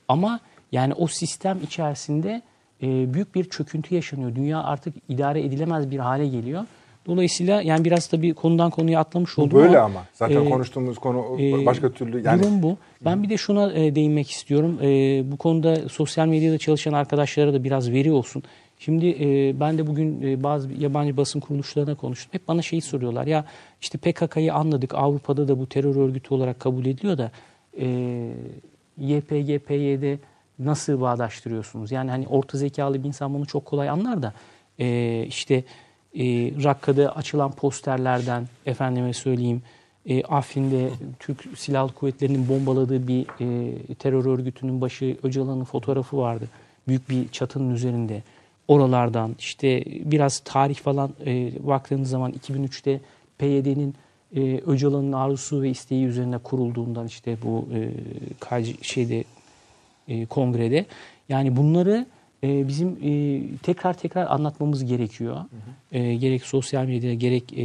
[0.08, 0.40] Ama
[0.72, 2.42] yani o sistem içerisinde
[2.82, 4.34] e, büyük bir çöküntü yaşanıyor.
[4.34, 6.64] Dünya artık idare edilemez bir hale geliyor.
[7.06, 10.04] Dolayısıyla yani biraz da bir konudan konuya atlamış Bu oldum böyle ama, ama.
[10.12, 12.76] Zaten e, konuştuğumuz konu e, başka türlü yani Durum bu.
[13.04, 14.78] Ben bir de şuna e, değinmek istiyorum.
[14.82, 18.42] E, bu konuda sosyal medyada çalışan arkadaşlara da biraz veri olsun.
[18.78, 22.30] Şimdi e, ben de bugün e, bazı yabancı basın kuruluşlarına konuştum.
[22.32, 23.26] Hep bana şeyi soruyorlar.
[23.26, 23.44] Ya
[23.80, 24.94] işte PKK'yı anladık.
[24.94, 27.30] Avrupa'da da bu terör örgütü olarak kabul ediliyor da
[27.80, 27.86] e,
[28.98, 30.18] YPG, PYD
[30.58, 31.92] nasıl bağdaştırıyorsunuz?
[31.92, 34.32] Yani hani orta zekalı bir insan bunu çok kolay anlar da
[34.78, 35.64] e, işte
[36.14, 36.24] e,
[36.64, 39.62] Rakka'da açılan posterlerden efendime söyleyeyim
[40.06, 46.48] e, Afrin'de Türk Silahlı Kuvvetleri'nin bombaladığı bir e, terör örgütünün başı Öcalan'ın fotoğrafı vardı.
[46.88, 48.22] Büyük bir çatının üzerinde.
[48.68, 53.00] Oralardan işte biraz tarih falan e, baktığınız zaman 2003'te
[53.38, 53.94] PYD'nin
[54.36, 59.24] e, Öcalan'ın arzusu ve isteği üzerine kurulduğundan işte bu e, şeyde
[60.08, 60.86] e, kongrede.
[61.28, 62.06] Yani bunları
[62.44, 65.36] e, bizim e, tekrar tekrar anlatmamız gerekiyor.
[65.92, 67.62] E, gerek sosyal medyada gerek e,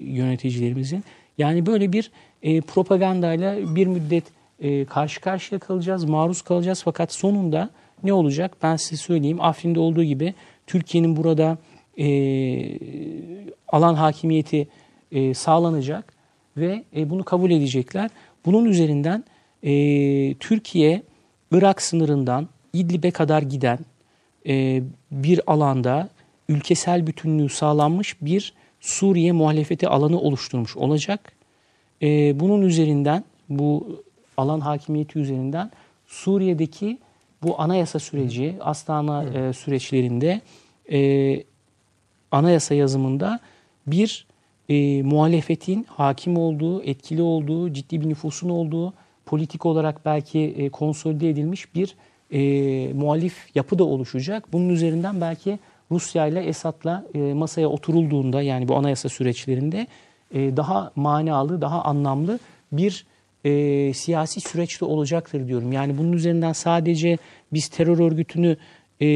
[0.00, 1.04] yöneticilerimizin.
[1.38, 2.10] Yani böyle bir
[2.42, 4.24] e, propagandayla bir müddet
[4.60, 6.82] e, karşı karşıya kalacağız, maruz kalacağız.
[6.84, 7.70] Fakat sonunda
[8.02, 8.56] ne olacak?
[8.62, 9.40] Ben size söyleyeyim.
[9.40, 10.34] Afrin'de olduğu gibi
[10.66, 11.58] Türkiye'nin burada
[11.98, 12.06] e,
[13.68, 14.68] alan hakimiyeti
[15.12, 16.12] e, sağlanacak
[16.56, 18.10] ve e, bunu kabul edecekler.
[18.44, 19.24] Bunun üzerinden
[19.62, 21.02] e, Türkiye
[21.52, 23.78] Irak sınırından İdlib'e kadar giden
[24.46, 26.08] e, bir alanda
[26.48, 31.32] ülkesel bütünlüğü sağlanmış bir Suriye muhalefeti alanı oluşturmuş olacak.
[32.02, 34.02] E, bunun üzerinden bu
[34.36, 35.70] alan hakimiyeti üzerinden
[36.06, 36.98] Suriye'deki
[37.42, 40.40] bu anayasa süreci, Astana e, süreçlerinde
[40.92, 41.42] e,
[42.30, 43.40] anayasa yazımında
[43.86, 44.26] bir
[44.68, 48.92] e, muhalefetin hakim olduğu, etkili olduğu, ciddi bir nüfusun olduğu,
[49.26, 51.96] politik olarak belki e, konsolide edilmiş bir
[52.32, 54.52] e, muhalif yapı da oluşacak.
[54.52, 55.58] Bunun üzerinden belki
[55.90, 59.86] Rusya ile Esad'la e, masaya oturulduğunda yani bu anayasa süreçlerinde
[60.34, 62.38] e, daha manalı, daha anlamlı
[62.72, 63.06] bir
[63.44, 65.72] e, siyasi süreç de olacaktır diyorum.
[65.72, 67.18] Yani bunun üzerinden sadece
[67.52, 68.56] biz terör örgütünü
[69.02, 69.06] e,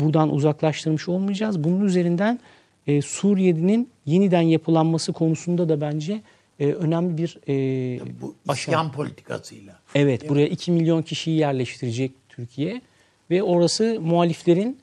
[0.00, 1.64] buradan uzaklaştırmış olmayacağız.
[1.64, 2.40] Bunun üzerinden
[2.86, 6.20] e, Suriye'nin yeniden yapılanması konusunda da bence
[6.60, 8.70] e, önemli bir e, Bu başarı.
[8.74, 9.78] isyan politikasıyla.
[9.94, 12.82] Evet, buraya 2 milyon kişiyi yerleştirecek Türkiye
[13.30, 14.78] ve orası muhaliflerin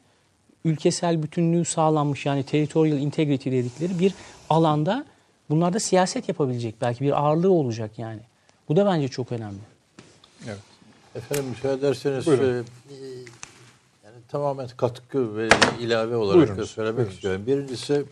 [0.66, 4.14] ülkesel bütünlüğü sağlanmış yani territorial integrity dedikleri bir
[4.50, 5.06] alanda
[5.50, 8.20] bunlar da siyaset yapabilecek belki bir ağırlığı olacak yani.
[8.70, 9.58] Bu da bence çok önemli.
[10.46, 10.58] evet.
[11.16, 12.44] Efendim müsaade ederseniz Buyurun.
[12.44, 12.64] e,
[14.06, 15.50] yani tamamen katkı ve
[15.80, 17.16] ilave olarak Buyurunuz, da söylemek buyurunuz.
[17.16, 17.48] istiyorum.
[17.48, 18.06] Birincisi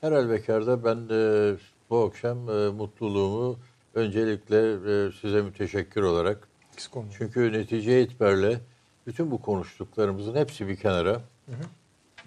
[0.00, 1.54] her halükarda ben de
[1.90, 3.56] bu akşam e, mutluluğumu
[3.94, 8.60] öncelikle e, size müteşekkir olarak Eksik çünkü netice itibariyle
[9.06, 11.20] bütün bu konuştuklarımızın hepsi bir kenara.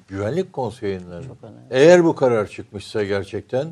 [0.07, 1.23] Güvenlik Konseyi'nden
[1.71, 3.67] eğer bu karar çıkmışsa gerçekten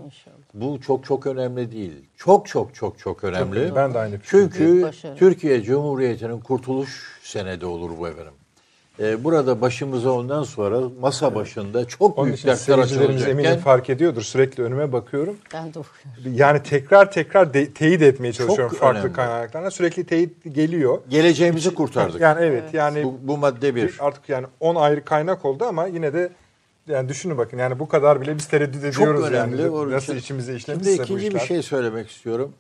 [0.53, 2.05] bu çok çok önemli değil.
[2.17, 3.75] Çok çok çok çok önemli.
[3.75, 4.19] Ben de aynı.
[4.23, 4.91] Çünkü.
[5.15, 8.33] Türkiye Cumhuriyeti'nin kurtuluş senedi olur bu efendim.
[8.99, 13.89] E, burada başımıza ondan sonra masa başında çok Onun büyük dertler seyircilerimiz eminim açılacakken fark
[13.89, 14.21] ediyordur.
[14.21, 15.37] Sürekli önüme bakıyorum.
[15.53, 16.39] Ben de okuyorum.
[16.39, 19.13] Yani tekrar tekrar de, teyit etmeye çalışıyorum Çok farklı önemli.
[19.13, 19.69] kaynaklardan.
[19.69, 21.01] Sürekli teyit geliyor.
[21.09, 22.21] geleceğimizi kurtardık.
[22.21, 23.95] Yani evet, yani bu, bu madde bir.
[23.99, 26.29] artık yani 10 ayrı kaynak oldu ama yine de
[26.87, 29.61] yani düşünün bakın yani bu kadar bile biz tereddüt Çok ediyoruz önemli.
[29.61, 29.91] yani.
[29.91, 31.41] Nasıl için- içimize Şimdi işlemişse bu ikinci işler.
[31.41, 32.53] bir şey söylemek istiyorum.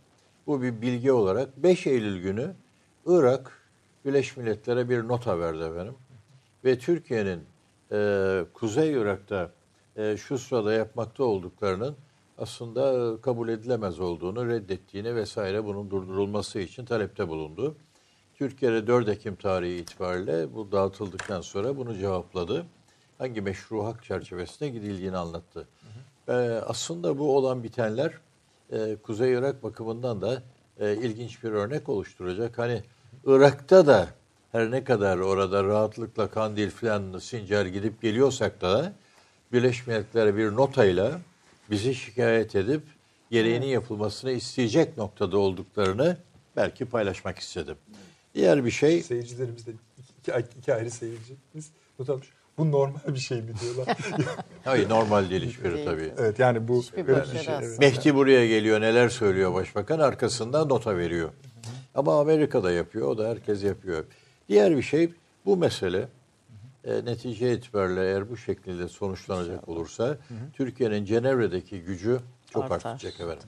[0.47, 2.51] Bu bir bilgi olarak 5 Eylül günü
[3.05, 3.51] Irak
[4.05, 5.93] Birleşmiş Milletler'e bir nota verdi efendim.
[6.65, 7.43] Ve Türkiye'nin
[7.91, 9.51] e, Kuzey Irak'ta
[9.97, 11.95] e, şu sırada yapmakta olduklarının
[12.37, 17.75] aslında e, kabul edilemez olduğunu reddettiğini vesaire bunun durdurulması için talepte bulundu.
[18.35, 22.65] Türkiye'de 4 Ekim tarihi itibariyle bu dağıtıldıktan sonra bunu cevapladı.
[23.17, 25.67] Hangi meşru hak çerçevesinde gidildiğini anlattı.
[26.27, 26.31] Ee,
[26.67, 28.13] aslında bu olan bitenler
[28.71, 30.43] e, Kuzey Irak bakımından da
[30.79, 32.57] e, ilginç bir örnek oluşturacak.
[32.57, 32.83] Hani
[33.25, 34.07] Irak'ta da
[34.53, 38.93] her ne kadar orada rahatlıkla Kandil falan Sincar gidip geliyorsak da
[39.51, 41.19] Birleşmiş Milletler'e bir notayla
[41.71, 42.81] bizi şikayet edip
[43.31, 46.17] gereğinin yapılmasını isteyecek noktada olduklarını
[46.55, 47.75] belki paylaşmak istedim.
[48.35, 49.71] Diğer bir şey Seyircilerimiz de
[50.19, 52.27] iki, iki ayrı seyircimiz not almış.
[52.57, 53.97] Bu normal bir şey mi diyorlar.
[54.63, 56.13] hayır normal değil hiçbiri tabii.
[56.17, 57.15] evet yani bu bir şey.
[57.15, 57.61] aslında.
[57.63, 57.79] Evet.
[57.79, 61.29] Mehdi buraya geliyor neler söylüyor başbakan arkasından nota veriyor.
[61.95, 64.05] Ama Amerika'da yapıyor o da herkes yapıyor.
[64.49, 65.09] Diğer bir şey
[65.45, 66.07] bu mesele
[66.85, 70.17] e, netice itibariyle eğer bu şekilde sonuçlanacak olursa
[70.53, 72.19] Türkiye'nin Cenevre'deki gücü
[72.53, 72.75] çok Artar.
[72.91, 73.43] artacak efendim.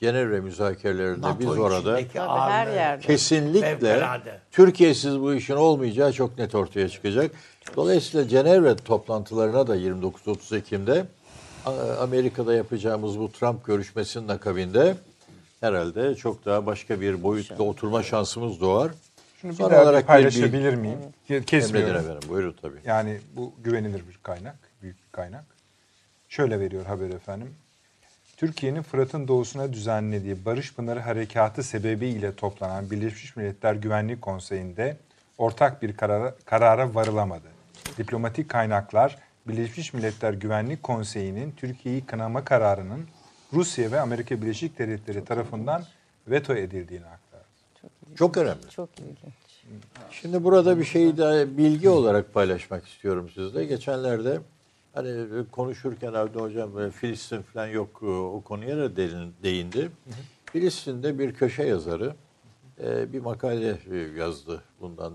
[0.00, 3.06] Cenevre müzakerelerinde NATO biz orada içindeki Tabii, her yerde.
[3.06, 4.38] kesinlikle Fevkalade.
[4.50, 7.30] Türkiye'siz bu işin olmayacağı çok net ortaya çıkacak.
[7.76, 11.04] Dolayısıyla Cenevre toplantılarına da 29-30 Ekim'de
[11.66, 14.94] A- Amerika'da yapacağımız bu Trump görüşmesinin akabinde
[15.60, 18.90] herhalde çok daha başka bir boyutla oturma şansımız doğar.
[19.40, 20.98] Şunu bir Son bir olarak bir paylaşabilir miyim?
[21.28, 21.96] Ke- Emredin Kesmiyorum.
[22.00, 22.78] efendim buyurun tabii.
[22.84, 25.44] Yani bu güvenilir bir kaynak, büyük bir kaynak.
[26.28, 27.54] Şöyle veriyor haber efendim.
[28.36, 34.96] Türkiye'nin Fırat'ın doğusuna düzenlediği Barış Pınarı Harekatı sebebiyle toplanan Birleşmiş Milletler Güvenlik Konseyi'nde
[35.38, 37.46] ortak bir karara, karara varılamadı.
[37.98, 39.18] Diplomatik kaynaklar
[39.48, 43.06] Birleşmiş Milletler Güvenlik Konseyi'nin Türkiye'yi kınama kararının
[43.52, 45.84] Rusya ve Amerika Birleşik Devletleri tarafından
[46.28, 47.29] veto edildiğini aktardı.
[48.16, 48.70] Çok önemli.
[48.70, 49.34] Çok ilginç.
[50.10, 53.64] Şimdi burada bir şeyi de bilgi olarak paylaşmak istiyorum sizle.
[53.64, 54.40] Geçenlerde
[54.94, 59.90] hani konuşurken Avni Hocam e, Filistin falan yok e, o konuya da değin- değindi.
[60.52, 62.14] Filistin'de bir köşe yazarı
[62.84, 63.78] e, bir makale
[64.18, 65.12] yazdı bundan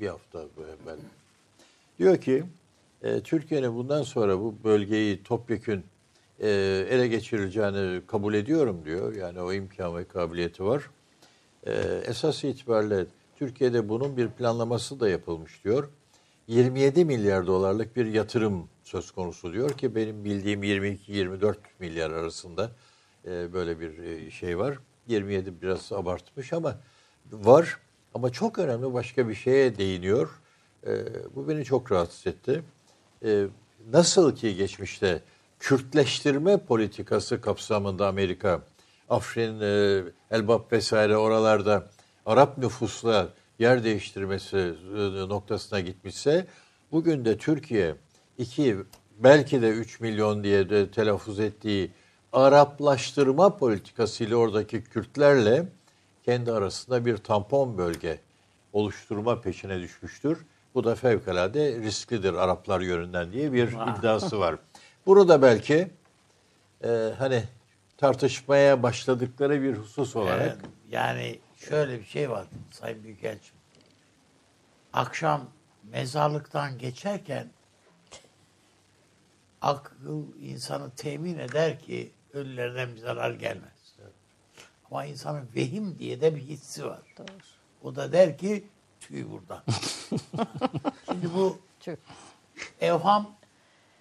[0.00, 0.96] bir hafta evvel.
[1.98, 2.44] Diyor ki
[3.24, 5.84] Türkiye'nin bundan sonra bu bölgeyi topyekün
[6.40, 9.14] ele geçirileceğini kabul ediyorum diyor.
[9.14, 10.90] Yani o imkan ve kabiliyeti var.
[11.66, 13.06] Ee, esas itibariyle
[13.36, 15.88] Türkiye'de bunun bir planlaması da yapılmış diyor.
[16.46, 22.70] 27 milyar dolarlık bir yatırım söz konusu diyor ki benim bildiğim 22-24 milyar arasında
[23.24, 24.78] e, böyle bir e, şey var.
[25.06, 26.78] 27 biraz abartmış ama
[27.32, 27.78] var.
[28.14, 30.40] Ama çok önemli başka bir şeye değiniyor.
[30.86, 30.94] E,
[31.34, 32.62] bu beni çok rahatsız etti.
[33.24, 33.46] E,
[33.92, 35.22] nasıl ki geçmişte
[35.58, 38.62] Kürtleştirme politikası kapsamında Amerika,
[39.10, 41.90] Afrin, e, Elbap vesaire oralarda
[42.26, 43.28] Arap nüfusla
[43.58, 46.46] yer değiştirmesi e, noktasına gitmişse
[46.92, 47.94] bugün de Türkiye
[48.38, 48.76] iki
[49.18, 51.90] belki de 3 milyon diye de telaffuz ettiği
[52.32, 55.66] Araplaştırma politikasıyla oradaki Kürtlerle
[56.24, 58.18] kendi arasında bir tampon bölge
[58.72, 60.46] oluşturma peşine düşmüştür.
[60.74, 64.56] Bu da fevkalade risklidir Araplar yönünden diye bir iddiası var.
[65.06, 65.90] Bunu da belki
[66.84, 66.88] e,
[67.18, 67.42] hani
[67.96, 70.56] tartışmaya başladıkları bir husus olarak Evet,
[70.90, 73.56] yani şöyle bir şey var Sayın Büyükelçim.
[74.92, 75.48] Akşam
[75.82, 77.50] mezarlıktan geçerken
[79.62, 83.96] akıl insanı temin eder ki ölülerden bir zarar gelmez.
[84.90, 87.00] Ama insanın vehim diye de bir hissi var.
[87.82, 88.64] O da der ki
[89.00, 89.62] tüy buradan.
[91.06, 91.98] Şimdi bu Çok.
[92.80, 93.36] evham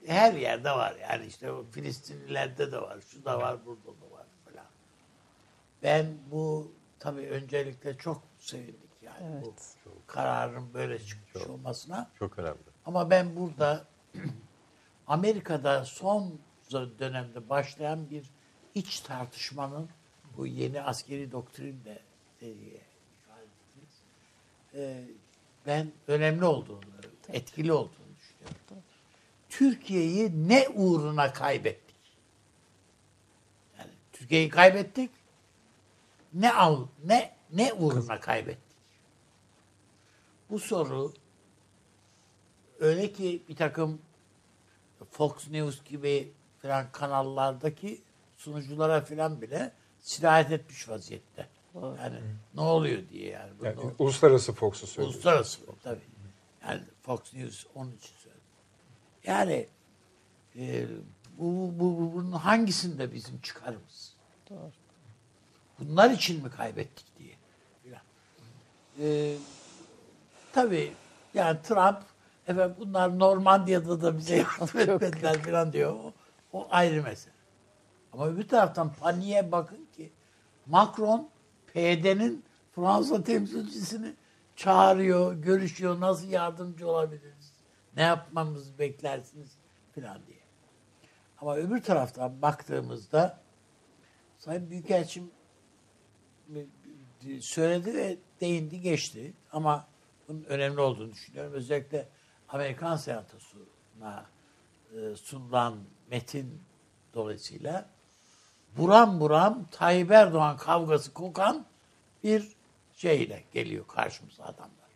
[0.07, 0.95] her yerde var.
[1.02, 2.98] Yani işte Filistinlilerde de var.
[3.11, 4.65] Şu da var, burada da var falan.
[5.84, 9.53] Ben bu tabii öncelikle çok sevindik yani bu
[10.07, 12.10] kararın böyle çıkmış olmasına.
[12.19, 12.57] çok önemli.
[12.86, 13.86] Ama ben burada
[15.07, 16.40] Amerika'da son
[16.72, 18.30] dönemde başlayan bir
[18.76, 19.90] iç tartışmanın
[20.38, 21.99] bu yeni askeri doktrinle.
[24.73, 25.03] E,
[25.68, 26.82] ben önemli olduğunu,
[27.30, 28.84] etkili olduğunu düşünüyorum.
[29.57, 31.95] Türkiye'yi ne uğruna kaybettik?
[33.80, 35.11] Yani Türkiye'yi kaybettik.
[36.34, 38.77] Ne al ne ne uğruna kaybettik?
[40.49, 41.14] Bu soru
[42.80, 44.02] öyle ki bir takım
[45.11, 48.02] Fox News gibi filan kanallardaki
[48.38, 51.48] sunuculara filan bile sirayet etmiş vaziyette.
[51.76, 52.19] Yani
[52.56, 53.52] ne oluyor diye yani.
[53.60, 55.18] Bu Yani uluslararası Fox'u söylüyorsun.
[55.18, 56.02] Uluslararası tabii.
[56.68, 58.24] Yani Fox News onun için.
[59.26, 59.68] Yani
[60.60, 60.85] e,
[61.38, 64.15] bu, bu, bu- bunun hangisinde bizim çıkarımız?
[65.80, 67.34] Bunlar için mi kaybettik diye.
[68.99, 69.35] E,
[70.53, 70.93] tabii
[71.34, 71.97] yani Trump
[72.47, 75.93] efendim bunlar Normandiya'da da bize yardım etmediler falan diyor.
[75.93, 76.14] O,
[76.53, 77.34] o ayrı mesele.
[78.14, 80.11] Ama öbür taraftan paniğe bakın ki
[80.65, 81.30] Macron
[81.73, 82.43] PYD'nin
[82.76, 84.14] Fransa temsilcisini
[84.56, 87.35] çağırıyor, görüşüyor, nasıl yardımcı olabiliriz,
[87.96, 89.58] ne yapmamızı beklersiniz
[89.96, 90.40] falan diye.
[91.42, 93.40] Ama öbür taraftan baktığımızda
[94.38, 95.32] Sayın Büyükelçim
[97.40, 99.88] söyledi ve değindi geçti ama
[100.28, 101.54] bunun önemli olduğunu düşünüyorum.
[101.54, 102.10] Özellikle
[102.50, 104.26] Amerikan Senatosu'na
[104.96, 105.78] e, sunulan
[106.10, 106.62] metin
[107.14, 107.90] dolayısıyla
[108.78, 111.66] buram buram Tayyip Erdoğan kavgası kokan
[112.24, 112.56] bir
[112.94, 114.90] şeyle geliyor karşımıza adamlar.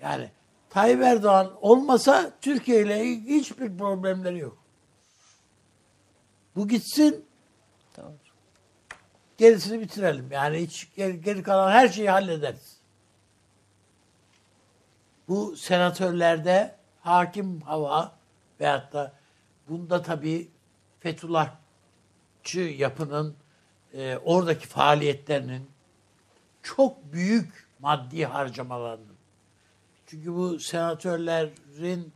[0.00, 0.30] Yani
[0.76, 4.58] Tayyip Erdoğan olmasa Türkiye ile hiçbir problemleri yok.
[6.56, 7.26] Bu gitsin
[7.96, 8.12] Doğru.
[9.36, 10.32] gerisini bitirelim.
[10.32, 12.76] Yani hiç geri, geri kalan her şeyi hallederiz.
[15.28, 18.12] Bu senatörlerde hakim hava
[18.60, 19.12] veyahut da
[19.68, 20.50] bunda tabii
[21.00, 23.36] Fethullahçı yapının
[23.92, 25.70] e, oradaki faaliyetlerinin
[26.62, 29.15] çok büyük maddi harcamalarının
[30.06, 32.12] çünkü bu senatörlerin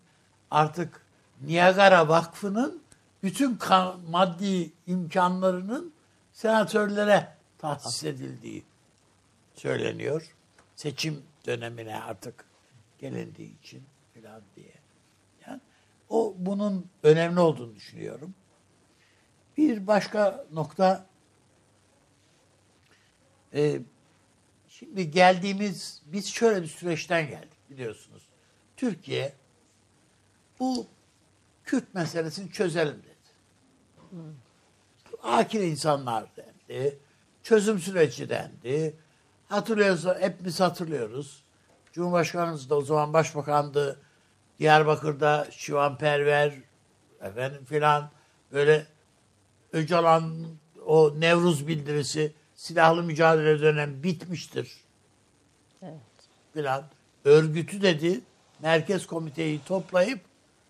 [0.50, 1.06] artık
[1.40, 2.82] Niagara Vakfı'nın
[3.22, 3.58] bütün
[4.08, 5.92] maddi imkanlarının
[6.32, 8.64] senatörlere tahsis edildiği
[9.54, 10.34] söyleniyor.
[10.76, 12.44] Seçim dönemine artık
[12.98, 13.82] gelindiği için
[14.14, 14.74] filan diye.
[15.46, 15.60] Yani
[16.08, 18.34] o bunun önemli olduğunu düşünüyorum.
[19.56, 21.06] Bir başka nokta
[23.54, 23.80] e,
[24.68, 28.22] şimdi geldiğimiz biz şöyle bir süreçten geldik biliyorsunuz.
[28.76, 29.32] Türkiye
[30.60, 30.86] bu
[31.64, 33.10] Kürt meselesini çözelim dedi.
[35.22, 36.98] Akil insanlar dendi.
[37.42, 38.96] Çözüm süreci dendi.
[39.48, 41.44] Hatırlıyoruz, hepimiz hatırlıyoruz.
[41.92, 44.00] Cumhurbaşkanımız da o zaman başbakandı.
[44.58, 46.54] Diyarbakır'da Şivan Perver
[47.20, 48.10] efendim filan
[48.52, 48.86] böyle
[49.72, 50.46] Öcalan
[50.86, 54.76] o Nevruz bildirisi silahlı mücadele dönem bitmiştir.
[55.82, 56.00] Evet.
[56.54, 56.84] Filan.
[57.24, 58.20] Örgütü dedi
[58.60, 60.20] merkez komiteyi toplayıp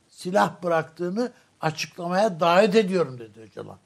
[0.08, 3.78] silah bıraktığını açıklamaya davet ediyorum dedi Öcalan.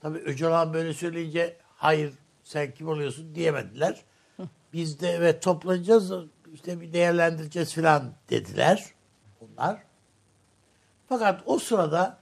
[0.00, 2.12] Tabii Öcalan böyle söyleyince hayır
[2.44, 4.02] sen kim oluyorsun diyemediler.
[4.72, 6.12] Biz de evet toplanacağız
[6.54, 8.84] işte bir değerlendireceğiz filan dediler
[9.40, 9.82] bunlar.
[11.08, 12.18] Fakat o sırada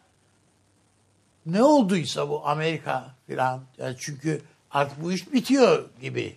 [1.47, 6.37] ne olduysa bu Amerika filan yani çünkü artık bu iş bitiyor gibi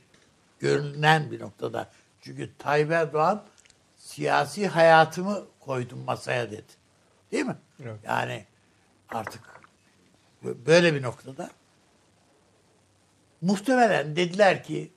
[0.59, 1.89] görünen bir noktada.
[2.21, 3.45] Çünkü Tayyip Erdoğan
[3.97, 6.71] siyasi hayatımı koydum masaya dedi.
[7.31, 7.57] Değil mi?
[7.83, 7.99] Evet.
[8.03, 8.45] Yani
[9.09, 9.61] artık
[10.43, 11.49] böyle bir noktada
[13.41, 14.91] muhtemelen dediler ki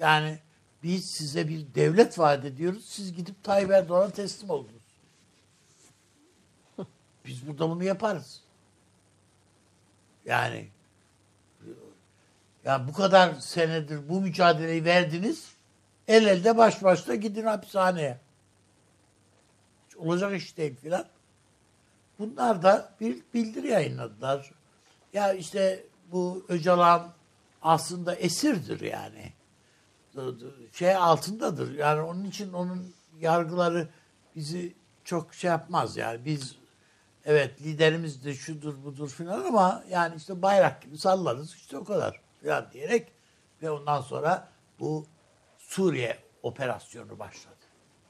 [0.00, 0.38] yani
[0.82, 2.84] biz size bir devlet vaat ediyoruz.
[2.84, 4.82] Siz gidip Tayyip Erdoğan'a teslim oldunuz.
[7.26, 8.40] Biz burada bunu yaparız.
[10.24, 10.68] Yani
[12.64, 15.53] ya bu kadar senedir bu mücadeleyi verdiniz.
[16.08, 18.20] El elde baş başta gidin hapishaneye.
[19.88, 21.04] Hiç olacak iş değil filan.
[22.18, 24.50] Bunlar da bir bildiri yayınladılar.
[25.12, 27.12] Ya işte bu Öcalan
[27.62, 29.32] aslında esirdir yani.
[30.72, 31.74] Şey altındadır.
[31.74, 33.88] Yani onun için onun yargıları
[34.36, 34.74] bizi
[35.04, 36.24] çok şey yapmaz yani.
[36.24, 36.56] Biz
[37.24, 42.66] evet liderimizdir, şudur budur filan ama yani işte bayrak gibi sallarız işte o kadar filan
[42.72, 43.12] diyerek
[43.62, 44.48] ve ondan sonra
[44.80, 45.06] bu
[45.68, 47.54] Suriye operasyonu başladı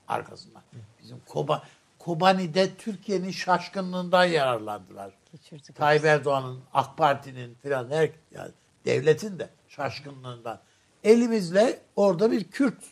[0.09, 0.63] arkasından.
[1.03, 1.63] Bizim Koba,
[1.99, 5.15] Kobani'de Türkiye'nin şaşkınlığından yararlandılar.
[5.33, 5.77] Geçirdik.
[5.77, 8.51] Tayyip Erdoğan'ın, AK Parti'nin filan her yani
[8.85, 10.61] devletin de şaşkınlığından.
[11.05, 12.85] Elimizle orada bir Kürt,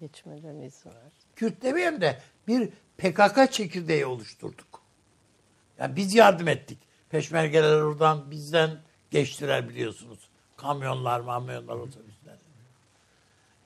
[0.00, 0.94] Geçmeleriniz var.
[1.36, 4.82] Kürt demeyeyim de bir PKK çekirdeği oluşturduk.
[5.78, 6.78] Yani biz yardım ettik.
[7.10, 8.70] Peşmergeler oradan bizden
[9.10, 10.28] geçtiler biliyorsunuz.
[10.56, 12.13] Kamyonlar, mamyonlar, otobüsler.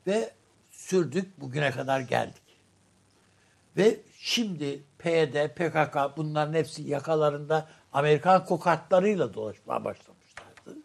[0.09, 0.31] Ve
[0.71, 2.43] sürdük, bugüne kadar geldik.
[3.77, 10.77] Ve şimdi PYD, PKK bunların hepsi yakalarında Amerikan kokatlarıyla dolaşmaya başlamışlardı.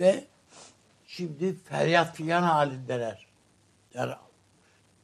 [0.00, 0.24] Ve
[1.06, 3.26] şimdi feryat figan halindeler.
[3.94, 4.12] Yani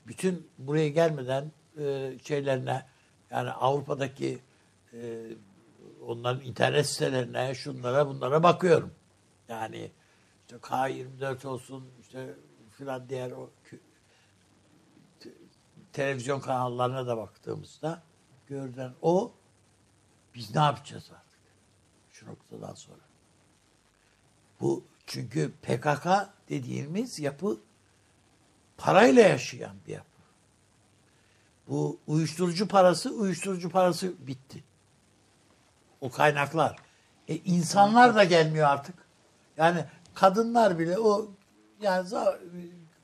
[0.07, 2.87] bütün buraya gelmeden e, şeylerine
[3.31, 4.39] yani Avrupa'daki
[4.93, 4.99] e,
[6.07, 8.95] onların internet sitelerine şunlara bunlara bakıyorum.
[9.49, 9.91] Yani
[10.47, 12.35] işte K24 olsun işte
[12.79, 13.51] filan diğer o
[15.93, 18.03] televizyon kanallarına da baktığımızda
[18.47, 19.33] görülen o
[20.35, 21.41] biz ne yapacağız artık
[22.13, 23.01] şu noktadan sonra?
[24.61, 26.07] Bu çünkü PKK
[26.49, 27.61] dediğimiz yapı
[28.77, 30.15] parayla yaşayan bir yapı.
[31.69, 34.65] Bu uyuşturucu parası, uyuşturucu parası bitti.
[36.01, 36.77] O kaynaklar.
[37.29, 38.95] E insanlar da gelmiyor artık.
[39.57, 39.85] Yani
[40.15, 41.31] kadınlar bile o
[41.85, 42.09] yani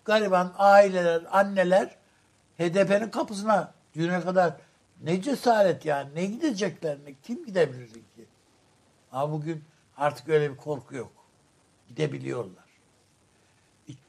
[0.04, 1.96] gariban aileler, anneler
[2.58, 4.56] HDP'nin kapısına düğüne kadar
[5.02, 8.26] ne cesaret yani ne gidecekler ne kim gidebilir ki?
[9.12, 9.64] Ama bugün
[9.96, 11.12] artık öyle bir korku yok.
[11.88, 12.64] Gidebiliyorlar.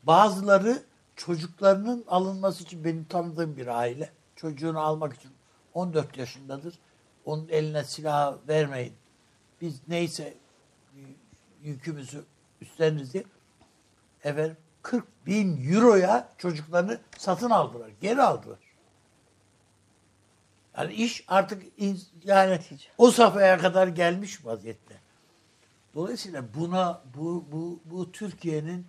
[0.04, 0.84] Bazıları
[1.16, 5.32] çocuklarının alınması için benim tanıdığım bir aile çocuğunu almak için
[5.74, 6.80] 14 yaşındadır.
[7.26, 8.94] Onun eline silah vermeyin.
[9.62, 10.34] Biz neyse
[11.64, 12.24] yükümüzü
[12.62, 13.24] üstleniriz diye
[14.24, 17.90] efendim 40 bin euroya çocuklarını satın aldılar.
[18.02, 18.60] Geri aldılar.
[20.78, 21.64] Yani iş artık
[22.24, 22.60] yani
[22.98, 24.96] o safhaya kadar gelmiş vaziyette.
[25.96, 28.88] Dolayısıyla buna bu bu bu Türkiye'nin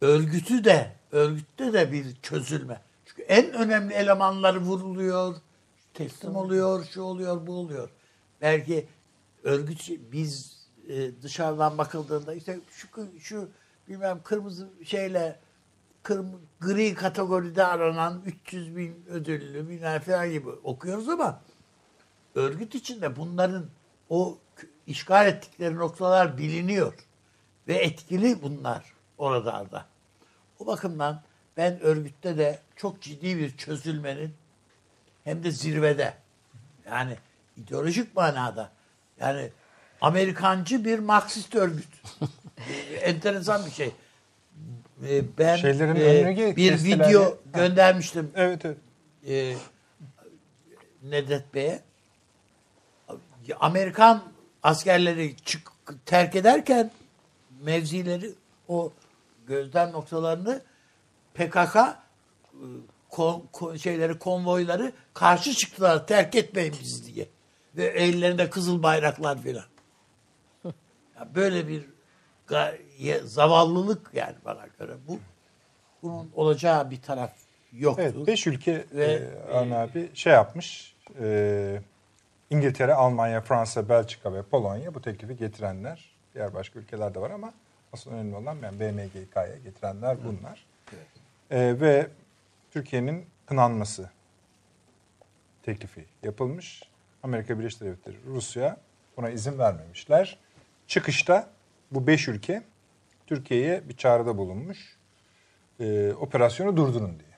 [0.00, 2.80] örgütü de örgütte de bir çözülme.
[3.06, 5.36] Çünkü en önemli elemanları vuruluyor,
[5.94, 7.90] teslim oluyor, şu oluyor, bu oluyor.
[8.40, 8.88] Belki
[9.42, 10.58] örgüt biz
[10.88, 12.88] e, dışarıdan bakıldığında işte şu
[13.20, 13.48] şu
[13.88, 15.38] bilmem kırmızı şeyle
[16.02, 16.26] kırm,
[16.60, 21.40] gri kategoride aranan 300 bin ödüllü bilmem falan gibi okuyoruz ama
[22.34, 23.66] örgüt içinde bunların
[24.08, 24.38] o
[24.86, 26.94] işgal ettikleri noktalar biliniyor.
[27.68, 29.86] Ve etkili bunlar oralarda.
[30.58, 31.22] O bakımdan
[31.56, 34.34] ben örgütte de çok ciddi bir çözülmenin
[35.24, 36.14] hem de zirvede
[36.86, 37.16] yani
[37.56, 38.70] ideolojik manada
[39.20, 39.50] yani
[40.04, 41.88] Amerikancı bir Marksist örgüt.
[43.00, 43.92] Enteresan bir şey.
[45.08, 47.30] Ee, Ben Şeylerin e, bir kestiler video ya.
[47.54, 48.76] göndermiştim Evet evet.
[49.28, 49.54] e,
[51.02, 51.82] Nedret Bey'e
[53.60, 54.22] Amerikan
[54.62, 55.72] askerleri çık,
[56.06, 56.90] terk ederken
[57.62, 58.30] mevzileri
[58.68, 58.92] o
[59.46, 60.62] gözlem noktalarını
[61.34, 61.92] PKK e,
[63.10, 67.28] kon, kon- şeyleri konvoyları karşı çıktılar terk etmeyin bizi diye.
[67.76, 69.64] Ve ellerinde kızıl bayraklar filan.
[71.16, 71.84] Ya böyle bir
[73.24, 75.18] zavallılık yani bana göre bu.
[76.02, 77.32] Bunun olacağı bir taraf
[77.72, 78.02] yoktur.
[78.02, 80.96] Evet, beş ülke Ve, e, Avni abi şey yapmış.
[81.20, 81.80] e,
[82.50, 86.14] İngiltere, Almanya, Fransa, Belçika ve Polonya bu teklifi getirenler.
[86.34, 87.52] Diğer başka ülkeler de var ama
[87.92, 90.66] asıl önemli olan yani BMGK'ya getirenler bunlar.
[91.50, 92.06] E, ve
[92.70, 94.10] Türkiye'nin kınanması
[95.62, 96.82] teklifi yapılmış.
[97.22, 98.76] Amerika Birleşik Devletleri, Rusya
[99.16, 100.38] buna izin vermemişler.
[100.86, 101.50] Çıkışta
[101.90, 102.62] bu beş ülke
[103.26, 104.96] Türkiye'ye bir çağrıda bulunmuş.
[105.80, 107.34] E, operasyonu durdurun diye.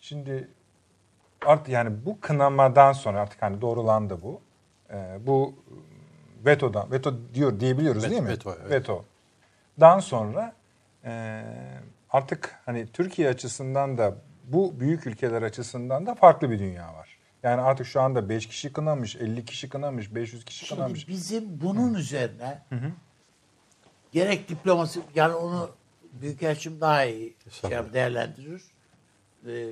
[0.00, 0.48] Şimdi
[1.46, 4.40] artık yani bu kınamadan sonra artık hani doğrulandı bu.
[4.90, 5.54] Ee, bu
[6.46, 8.28] vetodan, veto diyor diyebiliyoruz Veto- değil mi?
[8.28, 8.70] veto, evet.
[8.70, 10.52] Vetodan sonra
[11.04, 11.42] e,
[12.10, 14.14] artık hani Türkiye açısından da
[14.44, 17.05] bu büyük ülkeler açısından da farklı bir dünya var.
[17.46, 21.08] Yani artık şu anda 5 kişi kınamış, 50 kişi kınamış, 500 kişi Şimdi kınamış.
[21.08, 22.62] bizim bunun üzerine
[24.12, 25.70] gerek diplomasi yani onu
[26.12, 28.62] Büyükelçim daha iyi şey değerlendirir.
[29.46, 29.66] Ee,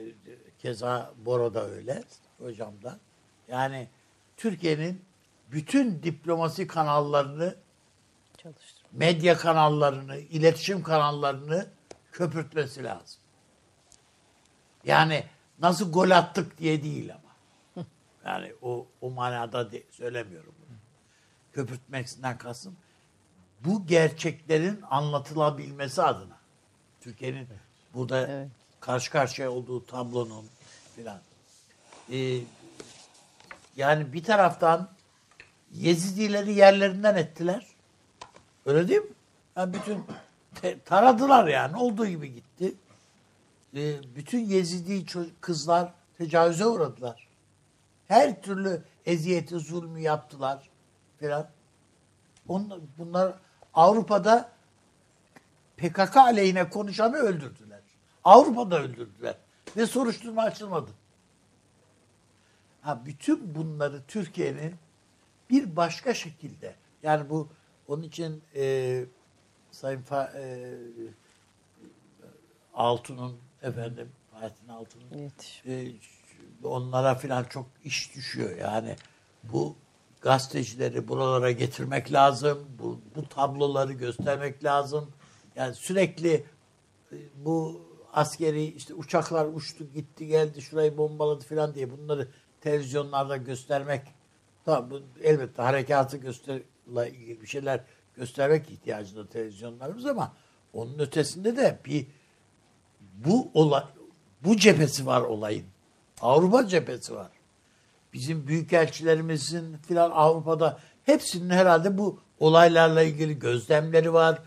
[0.58, 2.02] keza Boro da öyle
[2.38, 2.98] hocam da.
[3.48, 3.88] Yani
[4.36, 5.04] Türkiye'nin
[5.52, 7.54] bütün diplomasi kanallarını
[8.36, 8.84] Çalıştır.
[8.92, 11.66] medya kanallarını, iletişim kanallarını
[12.12, 13.20] köpürtmesi lazım.
[14.84, 15.24] Yani
[15.58, 17.23] nasıl gol attık diye değil ama.
[18.24, 20.76] Yani o o manada de, söylemiyorum bunu.
[21.52, 22.76] Köpürtmesinden kastım
[23.64, 26.36] bu gerçeklerin anlatılabilmesi adına.
[27.00, 27.48] Türkiye'nin
[27.94, 28.48] burada Evet.
[28.80, 30.46] karşı karşıya olduğu tablonun
[30.96, 31.20] filan.
[32.12, 32.38] Ee,
[33.76, 34.88] yani bir taraftan
[35.72, 37.66] Yezidileri yerlerinden ettiler.
[38.66, 39.10] Öyle değil mi?
[39.56, 40.04] Yani bütün
[40.54, 41.76] te- taradılar yani.
[41.76, 42.74] Olduğu gibi gitti.
[43.76, 45.06] Ee, bütün Yezidi
[45.40, 47.28] kızlar tecavüze uğradılar.
[48.14, 50.70] Her türlü eziyeti, zulmü yaptılar
[51.18, 51.48] filan.
[52.98, 53.34] Bunlar
[53.74, 54.52] Avrupa'da
[55.76, 57.80] PKK aleyhine konuşanı öldürdüler.
[58.24, 59.36] Avrupa'da öldürdüler.
[59.76, 60.90] Ve soruşturma açılmadı.
[62.80, 64.74] Ha, bütün bunları Türkiye'nin
[65.50, 67.48] bir başka şekilde yani bu
[67.88, 69.04] onun için e,
[69.70, 70.74] Sayın Fa, e,
[72.74, 75.32] Altun'un efendim Hayrettin Altun'un
[75.66, 75.92] e,
[76.68, 78.56] onlara filan çok iş düşüyor.
[78.56, 78.96] Yani
[79.42, 79.76] bu
[80.20, 82.66] gazetecileri buralara getirmek lazım.
[82.78, 85.10] Bu, bu tabloları göstermek lazım.
[85.56, 86.44] Yani sürekli
[87.12, 87.80] e, bu
[88.12, 92.28] askeri işte uçaklar uçtu gitti geldi şurayı bombaladı filan diye bunları
[92.60, 94.02] televizyonlarda göstermek
[94.64, 97.80] tabi bu elbette harekatı gösterle ilgili bir şeyler
[98.16, 100.32] göstermek ihtiyacında televizyonlarımız ama
[100.72, 102.06] onun ötesinde de bir
[103.00, 103.84] bu olay
[104.44, 105.66] bu cephesi var olayın.
[106.24, 107.28] Avrupa cephesi var.
[108.12, 114.38] Bizim büyükelçilerimizin filan Avrupa'da hepsinin herhalde bu olaylarla ilgili gözlemleri var,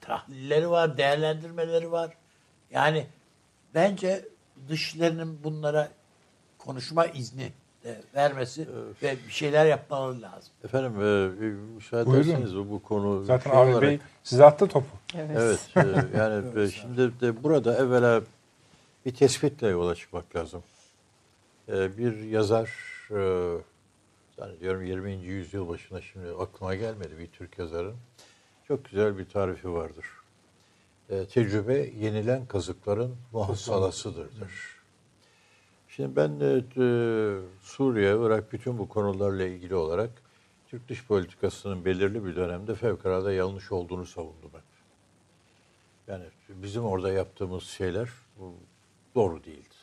[0.00, 2.10] tahlilleri var, değerlendirmeleri var.
[2.70, 3.06] Yani
[3.74, 4.28] bence
[4.68, 5.88] dışlarının bunlara
[6.58, 7.52] konuşma izni
[7.84, 8.68] de vermesi
[9.02, 10.52] ve bir şeyler yapmaları lazım.
[10.64, 14.86] Efendim e, müsaade ederseniz bu, bu konu Zaten şey Avni olarak- Bey size attı topu.
[15.14, 15.60] Evet.
[15.76, 15.80] e,
[16.18, 18.20] yani e, şimdi de burada evvela
[19.06, 20.62] bir tespitle yola çıkmak lazım.
[21.68, 22.70] E, bir yazar
[23.10, 23.58] e,
[24.36, 25.12] zannediyorum 20.
[25.12, 27.96] yüzyıl başına şimdi aklıma gelmedi bir Türk yazarın.
[28.68, 30.06] Çok güzel bir tarifi vardır.
[31.10, 34.40] E, tecrübe yenilen kazıkların muhassalasıdır.
[34.40, 34.50] der.
[35.88, 36.86] Şimdi ben de e,
[37.62, 40.10] Suriye, Irak bütün bu konularla ilgili olarak
[40.68, 44.62] Türk dış politikasının belirli bir dönemde fevkalade yanlış olduğunu savundum hep.
[46.08, 48.08] Yani bizim orada yaptığımız şeyler
[49.14, 49.77] doğru değildi.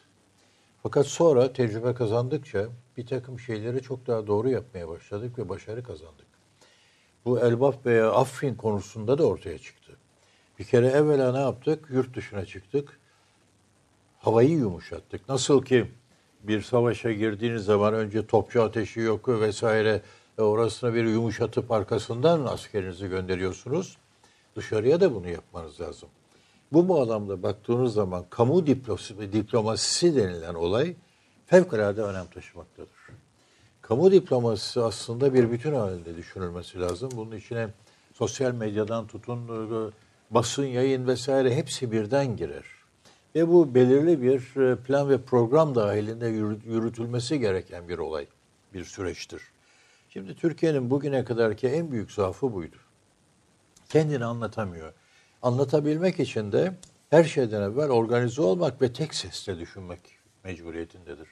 [0.85, 2.67] Fakat sonra tecrübe kazandıkça
[2.97, 6.25] bir takım şeyleri çok daha doğru yapmaya başladık ve başarı kazandık.
[7.25, 9.91] Bu Elbap veya Afrin konusunda da ortaya çıktı.
[10.59, 11.85] Bir kere evvela ne yaptık?
[11.89, 12.99] Yurt dışına çıktık.
[14.19, 15.29] Havayı yumuşattık.
[15.29, 15.91] Nasıl ki
[16.43, 20.01] bir savaşa girdiğiniz zaman önce topçu ateşi yok vesaire
[20.37, 23.97] e, orasına bir yumuşatıp arkasından askerinizi gönderiyorsunuz.
[24.55, 26.09] Dışarıya da bunu yapmanız lazım.
[26.71, 30.95] Bu bağlamda baktığınız zaman kamu diploması, diplomasisi denilen olay
[31.45, 32.89] fevkalade önem taşımaktadır.
[33.81, 37.09] Kamu diplomasisi aslında bir bütün halinde düşünülmesi lazım.
[37.15, 37.67] Bunun içine
[38.13, 39.39] sosyal medyadan tutun,
[40.31, 42.65] basın, yayın vesaire hepsi birden girer.
[43.35, 48.27] Ve bu belirli bir e, plan ve program dahilinde yürü- yürütülmesi gereken bir olay,
[48.73, 49.41] bir süreçtir.
[50.09, 52.75] Şimdi Türkiye'nin bugüne kadarki en büyük zaafı buydu
[53.89, 54.93] kendini anlatamıyor.
[55.41, 56.73] Anlatabilmek için de
[57.09, 59.99] her şeyden evvel organize olmak ve tek sesle düşünmek
[60.43, 61.27] mecburiyetindedir.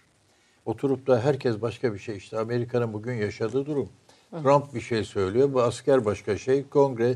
[0.65, 3.89] Oturup da herkes başka bir şey işte Amerika'nın bugün yaşadığı durum.
[4.31, 7.15] Trump bir şey söylüyor, bu asker başka şey, kongre.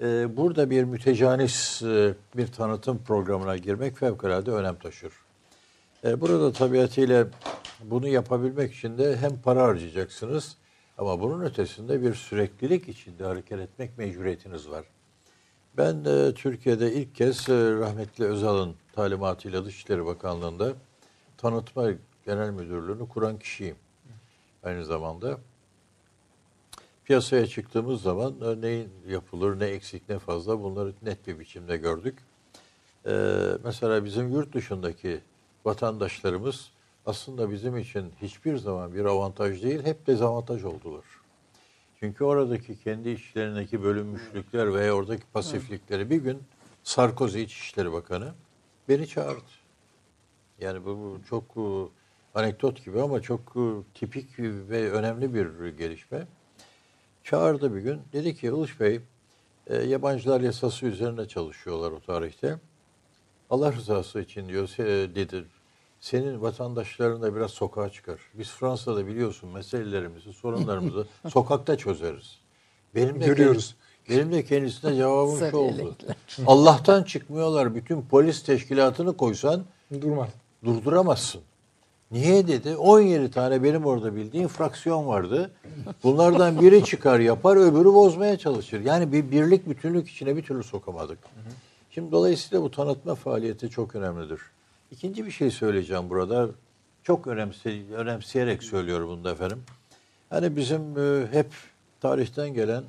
[0.00, 5.12] Ee, burada bir mütecanis e, bir tanıtım programına girmek fevkalade önem taşır.
[6.04, 7.26] Ee, burada tabiatıyla
[7.84, 10.56] bunu yapabilmek için de hem para harcayacaksınız
[10.98, 14.84] ama bunun ötesinde bir süreklilik içinde hareket etmek mecburiyetiniz var.
[15.76, 20.72] Ben e, Türkiye'de ilk kez e, rahmetli Özal'ın talimatıyla Dışişleri Bakanlığı'nda
[21.36, 21.90] tanıtma
[22.26, 23.76] genel müdürlüğünü kuran kişiyim.
[24.62, 25.38] Aynı zamanda
[27.04, 32.18] piyasaya çıktığımız zaman e, ne yapılır, ne eksik, ne fazla bunları net bir biçimde gördük.
[33.06, 35.20] Ee, mesela bizim yurt dışındaki
[35.64, 36.70] vatandaşlarımız
[37.06, 41.04] aslında bizim için hiçbir zaman bir avantaj değil, hep dezavantaj oldular.
[42.04, 46.42] Çünkü oradaki kendi işlerindeki bölünmüşlükler veya oradaki pasiflikleri bir gün
[46.82, 48.34] Sarkozy İçişleri Bakanı
[48.88, 49.40] beni çağırdı.
[50.60, 51.64] Yani bu, bu çok e,
[52.38, 53.64] anekdot gibi ama çok e,
[53.94, 56.26] tipik ve önemli bir gelişme.
[57.22, 58.00] Çağırdı bir gün.
[58.12, 59.00] Dedi ki Uluş Bey,
[59.66, 62.58] e, yabancılar yasası üzerine çalışıyorlar o tarihte.
[63.50, 64.68] Allah rızası için diyor
[65.14, 65.44] dedi.
[66.04, 68.20] Senin vatandaşların da biraz sokağa çıkar.
[68.34, 72.38] Biz Fransa'da biliyorsun meselelerimizi, sorunlarımızı sokakta çözeriz.
[72.94, 73.74] Benim de Görüyoruz.
[74.10, 75.96] Benim de kendisine cevabım şu oldu.
[76.46, 77.74] Allah'tan çıkmıyorlar.
[77.74, 79.64] Bütün polis teşkilatını koysan
[80.00, 80.28] Durmaz.
[80.64, 81.40] durduramazsın.
[82.10, 82.76] Niye dedi?
[82.76, 85.50] 17 tane benim orada bildiğim fraksiyon vardı.
[86.02, 88.80] Bunlardan biri çıkar yapar, öbürü bozmaya çalışır.
[88.80, 91.18] Yani bir birlik bütünlük içine bir türlü sokamadık.
[91.90, 94.40] Şimdi dolayısıyla bu tanıtma faaliyeti çok önemlidir.
[94.94, 96.48] İkinci bir şey söyleyeceğim burada.
[97.02, 99.62] Çok önemse, önemseyerek söylüyorum bunu da efendim.
[100.30, 101.46] Hani bizim e, hep
[102.00, 102.84] tarihten gelen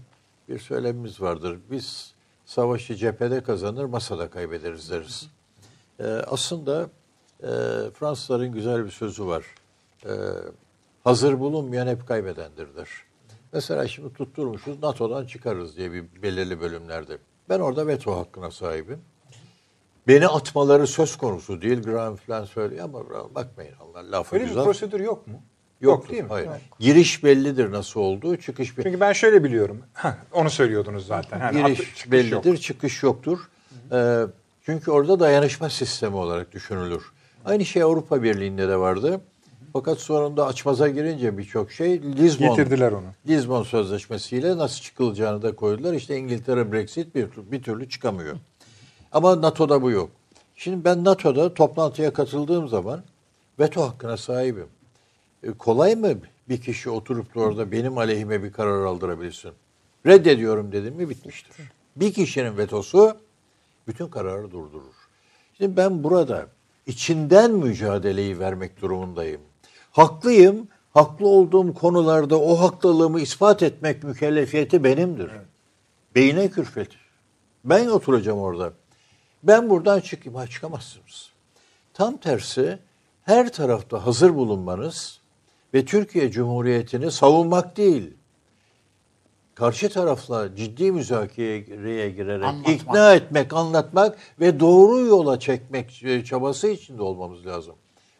[0.50, 1.60] bir söylemimiz vardır.
[1.72, 2.14] Biz
[2.46, 5.30] savaşı cephede kazanır, masada kaybederiz deriz.
[6.00, 6.90] E, aslında
[7.44, 7.50] e,
[7.94, 9.46] Fransızların güzel bir sözü var.
[10.06, 10.12] E,
[11.04, 12.90] hazır bulunmayan hep kaybedendir der.
[13.54, 17.18] Mesela şimdi tutturmuşuz NATO'dan çıkarız diye bir belirli bölümlerde.
[17.50, 19.02] Ben orada veto hakkına sahibim.
[20.08, 21.84] Beni atmaları söz konusu değil.
[21.84, 23.00] Graham falan söylüyor ama
[23.36, 24.64] bakmayın Allah lafı Öyle bir güzel.
[24.64, 25.42] prosedür yok mu?
[25.82, 26.30] Yok değil mi?
[26.30, 26.50] Hayır.
[26.80, 29.82] Giriş bellidir nasıl olduğu, çıkış bir Çünkü ben şöyle biliyorum.
[29.94, 31.40] Heh, onu söylüyordunuz zaten.
[31.40, 32.62] Yani giriş atı- çıkış bellidir, yok.
[32.62, 33.40] çıkış yoktur.
[33.92, 34.22] Ee,
[34.66, 37.04] çünkü orada dayanışma sistemi olarak düşünülür.
[37.46, 39.22] Aynı şey Avrupa Birliği'nde de vardı.
[39.74, 43.06] Fakat sonunda açmaza girince birçok şey Lizbon Getirdiler onu.
[43.28, 45.94] Lizbon Sözleşmesi'yle nasıl çıkılacağını da koydular.
[45.94, 48.36] İşte İngiltere Brexit bir, bir türlü çıkamıyor.
[49.16, 50.10] Ama NATO'da bu yok.
[50.56, 53.04] Şimdi ben NATO'da toplantıya katıldığım zaman
[53.60, 54.68] veto hakkına sahibim.
[55.44, 56.14] E, kolay mı
[56.50, 59.52] bir kişi oturup da orada benim aleyhime bir karar aldırabilirsin?
[60.06, 61.56] Reddediyorum dedim mi bitmiştir.
[61.96, 63.18] Bir kişinin vetosu
[63.88, 64.96] bütün kararı durdurur.
[65.58, 66.48] Şimdi ben burada
[66.86, 69.42] içinden mücadeleyi vermek durumundayım.
[69.92, 70.68] Haklıyım.
[70.94, 75.32] Haklı olduğum konularda o haklılığımı ispat etmek mükellefiyeti benimdir.
[76.16, 76.90] Beyine külfet.
[77.66, 78.74] Ben oturacağım orada.
[79.48, 80.38] Ben buradan çıkayım.
[80.38, 81.30] Ha çıkamazsınız.
[81.94, 82.80] Tam tersi
[83.24, 85.20] her tarafta hazır bulunmanız
[85.74, 88.14] ve Türkiye Cumhuriyeti'ni savunmak değil,
[89.56, 92.76] karşı tarafla ciddi müzakereye girerek Anlatmak.
[92.76, 97.76] ikna etmek, anlatmak ve doğru yola çekmek e, çabası içinde olmamız lazım.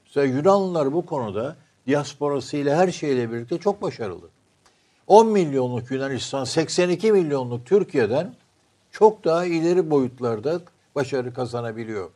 [0.06, 1.56] Mesela Yunanlılar bu konuda
[1.88, 4.28] diasporasıyla her şeyle birlikte çok başarılı.
[5.08, 8.36] 10 milyonluk Yunanistan, 82 milyonluk Türkiye'den
[8.92, 10.62] çok daha ileri boyutlarda
[10.96, 12.10] başarı kazanabiliyor.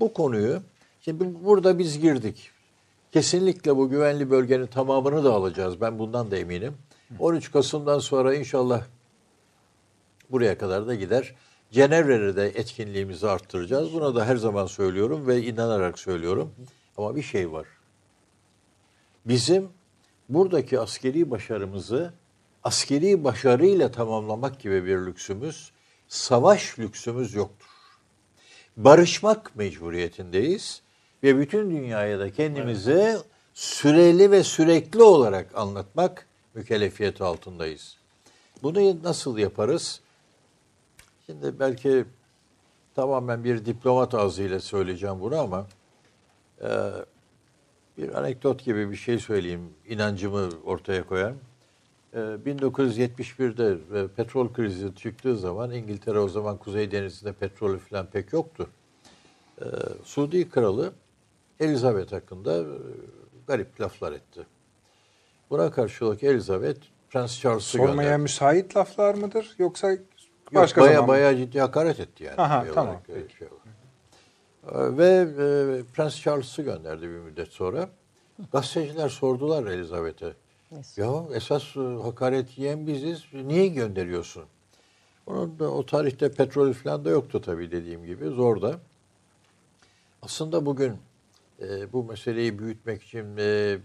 [0.00, 0.62] Bu konuyu,
[1.00, 2.50] şimdi burada biz girdik.
[3.12, 5.80] Kesinlikle bu güvenli bölgenin tamamını da alacağız.
[5.80, 6.74] Ben bundan da eminim.
[7.18, 8.82] 13 Kasım'dan sonra inşallah
[10.30, 11.34] buraya kadar da gider.
[11.70, 13.92] Cenevre'de de etkinliğimizi arttıracağız.
[13.92, 16.54] Buna da her zaman söylüyorum ve inanarak söylüyorum.
[16.96, 17.66] Ama bir şey var.
[19.26, 19.68] Bizim
[20.28, 22.12] buradaki askeri başarımızı
[22.64, 25.72] askeri başarıyla tamamlamak gibi bir lüksümüz,
[26.08, 27.73] savaş lüksümüz yoktur.
[28.76, 30.82] Barışmak mecburiyetindeyiz
[31.22, 33.16] ve bütün dünyaya da kendimizi
[33.54, 37.96] süreli ve sürekli olarak anlatmak mükellefiyeti altındayız.
[38.62, 40.00] Bunu nasıl yaparız?
[41.26, 42.04] Şimdi belki
[42.94, 45.66] tamamen bir diplomat ağzıyla söyleyeceğim bunu ama
[46.62, 46.68] e,
[47.98, 51.34] bir anekdot gibi bir şey söyleyeyim, inancımı ortaya koyan.
[52.14, 58.32] E, 1971'de e, petrol krizi çıktığı zaman İngiltere o zaman Kuzey Denizi'nde petrol falan pek
[58.32, 58.68] yoktu.
[59.60, 59.64] E,
[60.04, 60.92] Suudi Kralı
[61.60, 62.64] Elizabeth hakkında e,
[63.46, 64.46] garip laflar etti.
[65.50, 66.80] Buna karşılık Elizabeth
[67.10, 68.22] Prens Charles'ı Sormaya gönderdi.
[68.22, 70.00] müsait laflar mıdır yoksa Yok,
[70.62, 71.08] başka baya, zaman mı?
[71.08, 72.40] Bayağı ciddi hakaret etti yani.
[72.40, 73.48] Aha, tamam, olarak, şey.
[74.72, 77.88] Ee, Ve e, Prens Charles'ı gönderdi bir müddet sonra.
[78.52, 80.32] Gazeteciler sordular Elizabeth'e.
[80.96, 83.24] Ya esas e, hakaret yiyen biziz.
[83.32, 84.44] Niye gönderiyorsun?
[85.26, 88.24] Onun da o tarihte petrol falan da yoktu tabii dediğim gibi.
[88.24, 88.78] Zor da.
[90.22, 90.96] Aslında bugün
[91.60, 93.78] e, bu meseleyi büyütmek için e,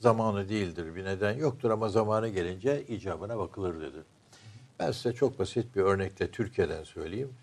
[0.00, 0.94] zamanı değildir.
[0.94, 3.98] Bir neden yoktur ama zamanı gelince icabına bakılır dedi.
[4.78, 7.34] Ben size çok basit bir örnekle Türkiye'den söyleyeyim.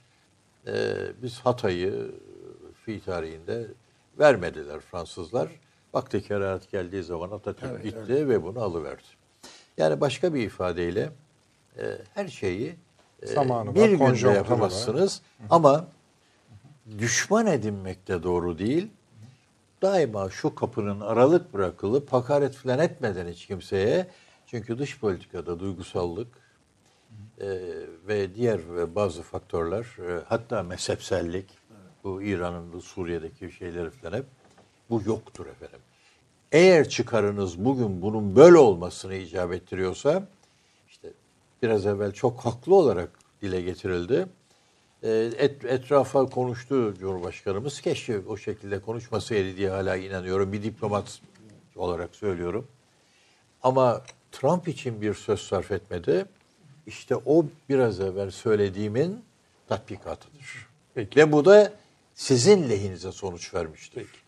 [0.68, 2.12] Ee, biz Hatay'ı
[2.86, 3.68] fi tarihinde
[4.20, 5.50] vermediler Fransızlar.
[5.94, 9.04] Vakti kerahat geldiği zaman Atatürk gitti ve bunu alıverdi.
[9.78, 11.10] Yani başka bir ifadeyle
[11.78, 12.76] e, her şeyi
[13.22, 14.36] e, Zamanı var, bir günde konjonktürü var.
[14.36, 15.88] yapamazsınız ama
[16.98, 18.88] düşman edinmek de doğru değil.
[19.82, 24.08] Daima şu kapının aralık bırakılıp hakaret falan etmeden hiç kimseye
[24.46, 26.28] çünkü dış politikada duygusallık
[27.42, 27.48] e,
[28.08, 31.46] ve diğer ve bazı faktörler e, hatta mezhepsellik
[32.04, 34.26] bu İran'ın bu Suriye'deki şeyleri falan hep
[34.90, 35.80] bu yoktur efendim.
[36.52, 40.28] Eğer çıkarınız bugün bunun böyle olmasını icap ettiriyorsa
[40.90, 41.08] işte
[41.64, 43.10] biraz evvel çok haklı olarak
[43.42, 44.28] dile getirildi.
[45.04, 47.82] E, Et, etrafa konuştu Cumhurbaşkanımız.
[47.82, 50.54] Keşke o şekilde konuşmasaydı diye hala inanıyorum.
[50.54, 51.22] Bir diplomat
[51.76, 52.68] olarak söylüyorum.
[53.64, 54.02] Ama
[54.32, 56.26] Trump için bir söz sarf etmedi.
[56.88, 59.24] İşte o biraz evvel söylediğimin
[59.68, 60.68] tatbikatıdır.
[60.98, 61.74] Ve bu da
[62.16, 64.23] sizin lehinize sonuç vermiştir.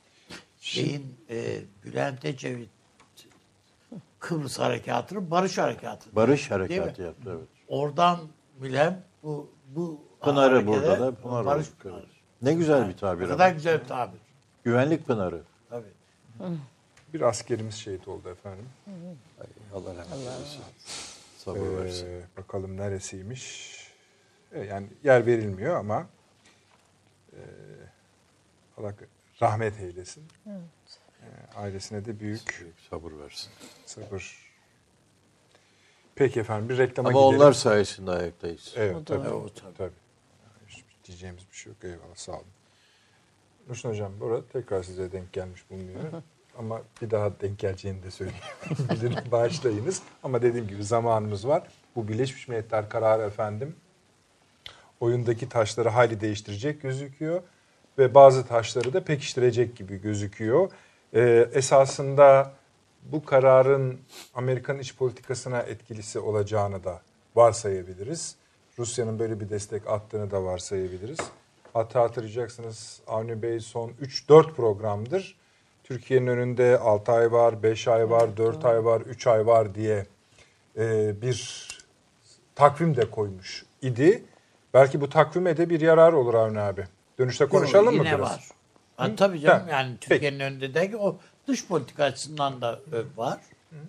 [0.65, 2.69] Şeyin e, Bülent Ecevit
[4.19, 6.15] Kıbrıs Harekatı'nın Barış Harekatı.
[6.15, 7.47] Barış harekatı yaptı evet.
[7.67, 8.19] Oradan
[8.61, 11.75] bilen bu bu Pınarı burada da Pınar Barış oldu.
[11.79, 12.05] Pınarı.
[12.41, 13.53] Ne güzel bir Ne tabir kadar ama.
[13.53, 14.19] güzel bir tabir.
[14.63, 15.41] Güvenlik Pınarı.
[15.69, 15.87] Tabii.
[17.13, 18.65] Bir askerimiz şehit oldu efendim.
[19.41, 20.61] Ay, Allah rahmet eylesin.
[21.37, 22.05] Sabır versin.
[22.07, 23.75] Ee, bakalım neresiymiş.
[24.51, 26.07] Ee, yani yer verilmiyor ama
[27.33, 27.39] e,
[28.77, 28.93] Allah
[29.41, 30.23] rahmet eylesin.
[30.47, 30.57] Ee,
[31.55, 33.51] ailesine de büyük Büyük sabır versin.
[33.85, 34.45] sabır.
[36.15, 37.39] Peki efendim bir reklama Ama gidelim.
[37.41, 38.73] onlar sayesinde ayaktayız.
[38.77, 39.29] Evet tabii.
[39.29, 39.73] O tabii.
[39.77, 39.91] tabii.
[40.67, 41.83] Hiç diyeceğimiz bir şey yok.
[41.83, 42.45] Eyvallah sağ olun.
[43.69, 46.03] Nurşin Hocam burada tekrar size denk gelmiş bulunuyor.
[46.57, 49.15] Ama bir daha denk geleceğini de söyleyebilirim.
[49.31, 50.01] Bağışlayınız.
[50.23, 51.67] Ama dediğim gibi zamanımız var.
[51.95, 53.75] Bu Birleşmiş Milletler kararı efendim
[54.99, 57.43] oyundaki taşları hayli değiştirecek gözüküyor.
[57.97, 60.71] Ve bazı taşları da pekiştirecek gibi gözüküyor.
[61.13, 62.51] Ee, esasında
[63.03, 63.99] bu kararın
[64.33, 67.01] Amerikan iç politikasına etkilisi olacağını da
[67.35, 68.35] varsayabiliriz.
[68.79, 71.19] Rusya'nın böyle bir destek attığını da varsayabiliriz.
[71.73, 75.37] Hatta hatırlayacaksınız Avni Bey son 3-4 programdır
[75.83, 80.05] Türkiye'nin önünde 6 ay var, 5 ay var, 4 ay var, 3 ay var diye
[80.77, 81.67] e, bir
[82.55, 84.23] takvim de koymuş idi.
[84.73, 86.87] Belki bu takvime de bir yarar olur Avni abi.
[87.19, 88.31] Dönüşte konuşalım Yok, mı yine biraz?
[88.31, 88.49] var.
[88.97, 91.17] Ha, tabii canım Ha, yani Türkiye'nin önünde de o
[91.47, 93.39] dış politika açısından da e, var.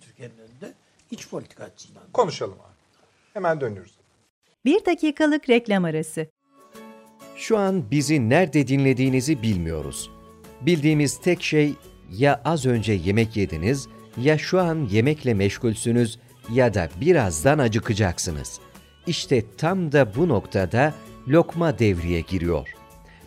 [0.01, 0.75] Türkiye'nin önünde
[1.11, 2.13] iç politika açısından da.
[2.13, 2.77] Konuşalım abi.
[3.33, 3.93] Hemen dönüyoruz.
[4.65, 6.27] Bir dakikalık reklam arası.
[7.37, 10.11] Şu an bizi nerede dinlediğinizi bilmiyoruz.
[10.61, 11.75] Bildiğimiz tek şey
[12.11, 16.19] ya az önce yemek yediniz ya şu an yemekle meşgulsünüz
[16.53, 18.61] ya da birazdan acıkacaksınız.
[19.07, 20.95] İşte tam da bu noktada
[21.29, 22.69] lokma devreye giriyor.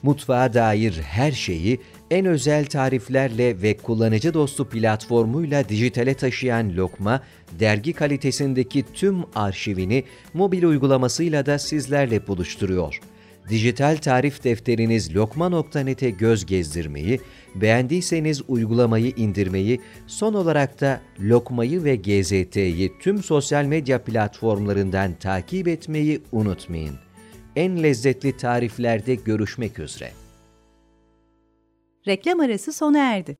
[0.04, 1.80] Mutfağa dair her şeyi
[2.12, 7.22] en özel tariflerle ve kullanıcı dostu platformuyla dijitale taşıyan Lokma,
[7.60, 10.04] dergi kalitesindeki tüm arşivini
[10.34, 13.00] mobil uygulamasıyla da sizlerle buluşturuyor.
[13.50, 17.20] Dijital tarif defteriniz lokma.net'e göz gezdirmeyi,
[17.56, 26.22] beğendiyseniz uygulamayı indirmeyi, son olarak da Lokmayı ve GZT'yi tüm sosyal medya platformlarından takip etmeyi
[26.32, 27.09] unutmayın.
[27.60, 30.12] En lezzetli tariflerde görüşmek üzere.
[32.08, 33.38] Reklam arası sona erdi.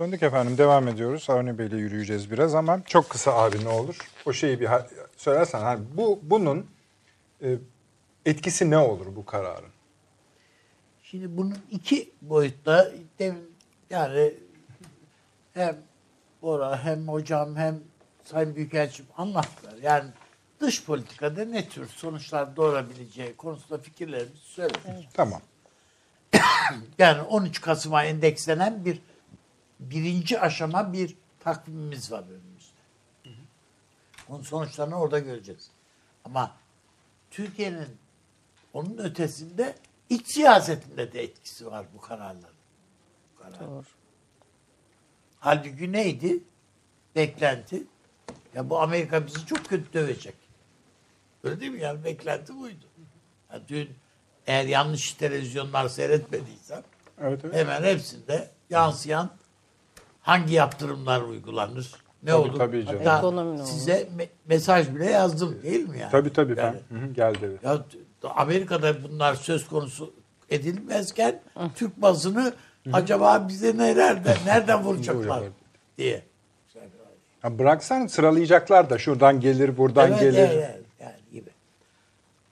[0.00, 1.30] Döndük efendim devam ediyoruz.
[1.30, 3.96] Avni Bey'le yürüyeceğiz biraz ama çok kısa abi ne olur.
[4.26, 4.68] O şeyi bir
[5.16, 5.60] söylersen.
[5.60, 6.66] Hani bu bunun
[7.42, 7.56] e,
[8.26, 9.70] etkisi ne olur bu kararın?
[11.02, 13.54] Şimdi bunun iki boyutta demin
[13.90, 14.34] yani
[15.54, 15.76] hem
[16.42, 17.80] Bora hem hocam hem
[18.24, 19.74] Sayın Büyükelçim anlattılar.
[19.82, 20.10] Yani
[20.62, 25.08] dış politikada ne tür sonuçlar doğurabileceği konusunda fikirlerimizi söyledik.
[25.14, 25.40] Tamam.
[26.98, 28.98] Yani 13 Kasım'a endekslenen bir
[29.80, 32.72] birinci aşama bir takvimimiz var önümüzde.
[34.28, 35.70] Onun sonuçlarını orada göreceğiz.
[36.24, 36.56] Ama
[37.30, 37.88] Türkiye'nin
[38.72, 39.76] onun ötesinde
[40.10, 42.56] iç siyasetinde de etkisi var bu kararların.
[43.34, 43.60] Bu karar.
[43.60, 43.84] Doğru.
[45.40, 46.38] Halbuki neydi?
[47.16, 47.82] Beklenti.
[48.54, 50.41] Ya bu Amerika bizi çok kötü dövecek.
[51.44, 51.80] Öyle değil mi?
[51.80, 52.84] Yani beklenti buydu.
[53.52, 53.88] Ya dün
[54.46, 56.82] eğer yanlış televizyonlar seyretmediysem
[57.20, 57.54] Evet evet.
[57.54, 59.30] hemen hepsinde yansıyan
[60.20, 61.92] hangi yaptırımlar uygulanır?
[62.22, 62.58] Ne Tabii, olur?
[62.58, 62.98] tabii canım.
[62.98, 66.10] Hatta Ekonomi size me- mesaj bile yazdım değil mi yani?
[66.10, 66.54] Tabii tabii.
[66.58, 67.62] Yani, Ben, Hı hı, geldi evet.
[67.62, 67.78] ya
[68.34, 70.14] Amerika'da bunlar söz konusu
[70.50, 71.40] edilmezken
[71.74, 72.54] Türk basını
[72.92, 75.44] acaba bize nereden nereden vuracaklar
[75.98, 76.22] diye.
[77.44, 80.38] Ya bıraksan sıralayacaklar da şuradan gelir buradan Evet, gelir.
[80.38, 80.81] evet, evet, yani.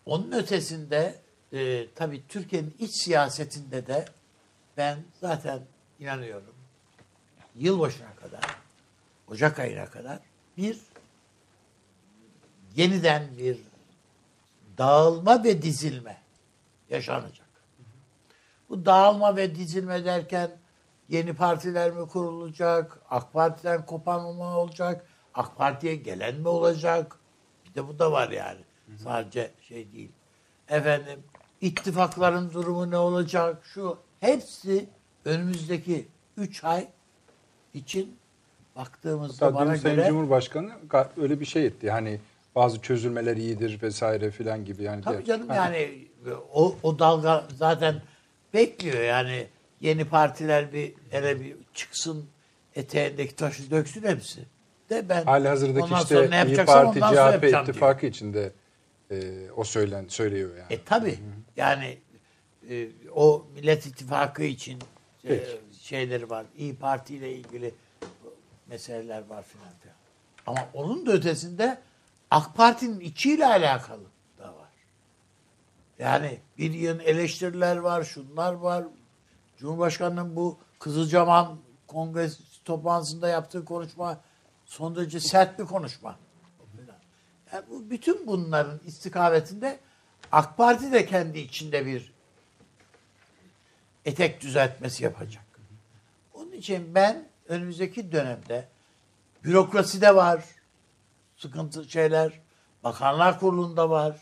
[0.06, 1.14] Onun ötesinde
[1.52, 4.04] e, tabii Türkiye'nin iç siyasetinde de
[4.76, 5.60] ben zaten
[6.00, 6.54] inanıyorum
[7.54, 8.40] yılbaşına kadar
[9.28, 10.18] Ocak ayına kadar
[10.56, 10.78] bir
[12.76, 13.58] yeniden bir
[14.78, 16.16] dağılma ve dizilme
[16.90, 17.46] yaşanacak.
[18.68, 20.50] Bu dağılma ve dizilme derken
[21.08, 22.98] yeni partiler mi kurulacak?
[23.10, 25.06] AK Parti'den kopan mı olacak?
[25.34, 27.18] AK Parti'ye gelen mi olacak?
[27.64, 28.60] Bir de bu da var yani.
[28.98, 30.10] Sadece şey değil.
[30.68, 31.20] Efendim
[31.60, 33.56] ittifakların durumu ne olacak?
[33.74, 34.88] Şu hepsi
[35.24, 36.88] önümüzdeki 3 ay
[37.74, 38.16] için
[38.76, 40.70] baktığımızda Hatta bana Sayın göre Cumhurbaşkanı
[41.16, 41.90] öyle bir şey etti.
[41.90, 42.20] Hani
[42.54, 44.82] bazı çözülmeler iyidir vesaire filan gibi.
[44.82, 46.08] Yani Tabii diğer- canım Ha, yani
[46.52, 48.02] o, o dalga zaten
[48.54, 49.46] bekliyor yani
[49.80, 52.24] yeni partiler bir hele bir çıksın
[52.74, 54.40] eteğindeki taşı döksün hepsi.
[54.90, 57.62] De ben Hali hazırdaki işte İyi Parti CHP diyor.
[57.62, 58.52] ittifakı içinde
[59.10, 60.66] e, o söylen söylüyor yani.
[60.70, 61.18] E tabi
[61.56, 61.98] yani
[62.70, 64.78] e, o Millet İttifakı için
[65.24, 65.60] e, Peki.
[65.80, 66.46] şeyleri var.
[66.56, 67.74] İyi Parti ile ilgili
[68.66, 69.96] meseleler var filan filan.
[70.46, 71.78] Ama onun da ötesinde
[72.30, 74.04] AK Parti'nin içiyle alakalı
[74.38, 74.70] da var.
[75.98, 78.84] Yani bir yığın eleştiriler var, şunlar var.
[79.56, 84.20] Cumhurbaşkanının bu Kızılcahamam Kongres toplantısında yaptığı konuşma
[84.66, 86.18] son derece sert bir konuşma.
[87.52, 89.78] Yani bu, bütün bunların istikametinde
[90.32, 92.12] AK Parti de kendi içinde bir
[94.04, 95.44] etek düzeltmesi yapacak.
[96.34, 98.68] Onun için ben önümüzdeki dönemde
[99.44, 100.44] bürokraside var
[101.36, 102.40] sıkıntı şeyler,
[102.84, 104.16] bakanlar kurulunda var.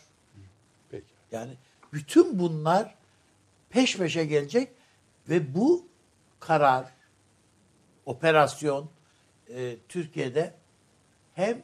[0.91, 1.05] Peki.
[1.31, 1.53] Yani
[1.93, 2.95] bütün bunlar
[3.69, 4.71] peş peşe gelecek
[5.29, 5.87] ve bu
[6.39, 6.85] karar,
[8.05, 8.89] operasyon
[9.49, 10.53] e, Türkiye'de
[11.35, 11.61] hem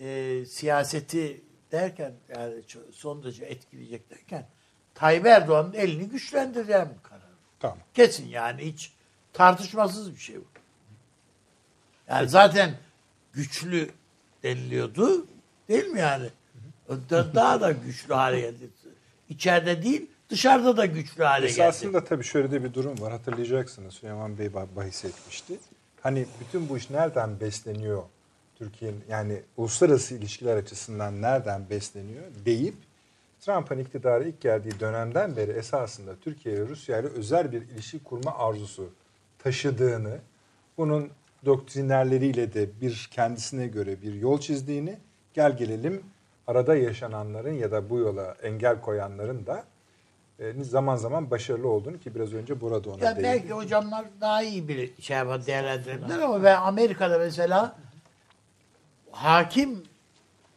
[0.00, 1.40] e, siyaseti
[1.72, 2.54] derken yani
[2.92, 4.46] son derece etkileyecek derken
[4.94, 7.20] Tayyip Erdoğan'ın elini güçlendireceğim bir karar.
[7.60, 7.78] Tamam.
[7.94, 8.92] Kesin yani hiç
[9.32, 10.44] tartışmasız bir şey bu.
[12.08, 12.74] Yani zaten
[13.32, 13.90] güçlü
[14.42, 15.26] deniliyordu.
[15.68, 16.28] Değil mi yani?
[17.10, 18.70] Da- Daha da güçlü hale geldi.
[19.28, 21.60] İçeride değil dışarıda da güçlü hale geldi.
[21.60, 23.12] Esasında tabii şöyle de bir durum var.
[23.12, 25.58] Hatırlayacaksınız Süleyman Bey bah- bahis etmişti.
[26.00, 28.02] Hani bütün bu iş nereden besleniyor?
[28.60, 32.74] Türkiye'nin yani uluslararası ilişkiler açısından nereden besleniyor deyip
[33.40, 38.38] Trump'ın iktidara ilk geldiği dönemden beri esasında Türkiye ve Rusya ile özel bir ilişki kurma
[38.38, 38.90] arzusu
[39.38, 40.18] taşıdığını,
[40.78, 41.10] bunun
[41.44, 44.98] doktrinerleriyle de bir kendisine göre bir yol çizdiğini,
[45.34, 46.02] gel gelelim
[46.46, 49.64] arada yaşananların ya da bu yola engel koyanların da
[50.38, 53.22] e, zaman zaman başarılı olduğunu ki biraz önce burada ona Ya değindi.
[53.22, 57.76] belki hocamlar daha iyi bir şey yapar, değerlendirebilirler ama ben Amerika'da mesela
[59.12, 59.82] hakim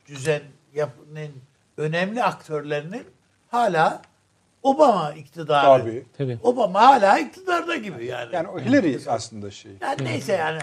[0.07, 0.41] düzen
[0.75, 1.31] yapının
[1.77, 3.03] önemli aktörlerinin
[3.51, 4.01] hala
[4.63, 5.81] Obama iktidarı.
[5.81, 6.05] Tabii.
[6.17, 6.37] Tabii.
[6.43, 8.35] Obama hala iktidarda gibi yani.
[8.35, 9.71] Yani o Hillary aslında şey.
[9.81, 10.59] Yani neyse yani.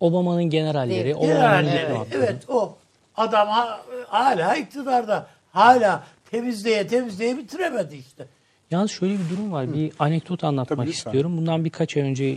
[0.00, 2.22] Obama'nın generalleri, Evet, Obama'nın Generalleri, diplomatları.
[2.24, 2.76] evet o
[3.16, 5.26] adam ha- hala iktidarda.
[5.52, 8.26] Hala temizleye temizleye bitiremedi işte.
[8.70, 9.74] Yalnız şöyle bir durum var.
[9.74, 11.36] Bir anekdot anlatmak Tabii, istiyorum.
[11.36, 12.34] Bundan birkaç ay önce e,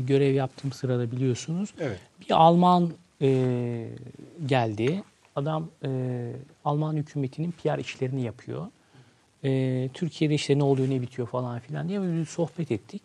[0.00, 1.70] görev yaptığım sırada biliyorsunuz.
[1.80, 1.98] Evet.
[2.20, 2.90] Bir Alman
[3.22, 3.88] e,
[4.46, 5.02] geldi.
[5.36, 6.32] Adam e,
[6.64, 8.66] Alman hükümetinin PR işlerini yapıyor.
[9.44, 13.02] E, Türkiye'de işte ne oluyor ne bitiyor falan filan diye bir sohbet ettik.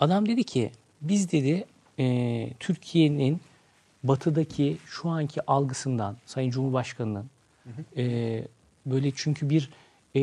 [0.00, 0.70] Adam dedi ki
[1.00, 1.64] biz dedi
[1.98, 3.40] e, Türkiye'nin
[4.04, 7.30] batıdaki şu anki algısından Sayın Cumhurbaşkanı'nın
[7.96, 8.44] e,
[8.86, 9.70] böyle çünkü bir
[10.16, 10.20] e,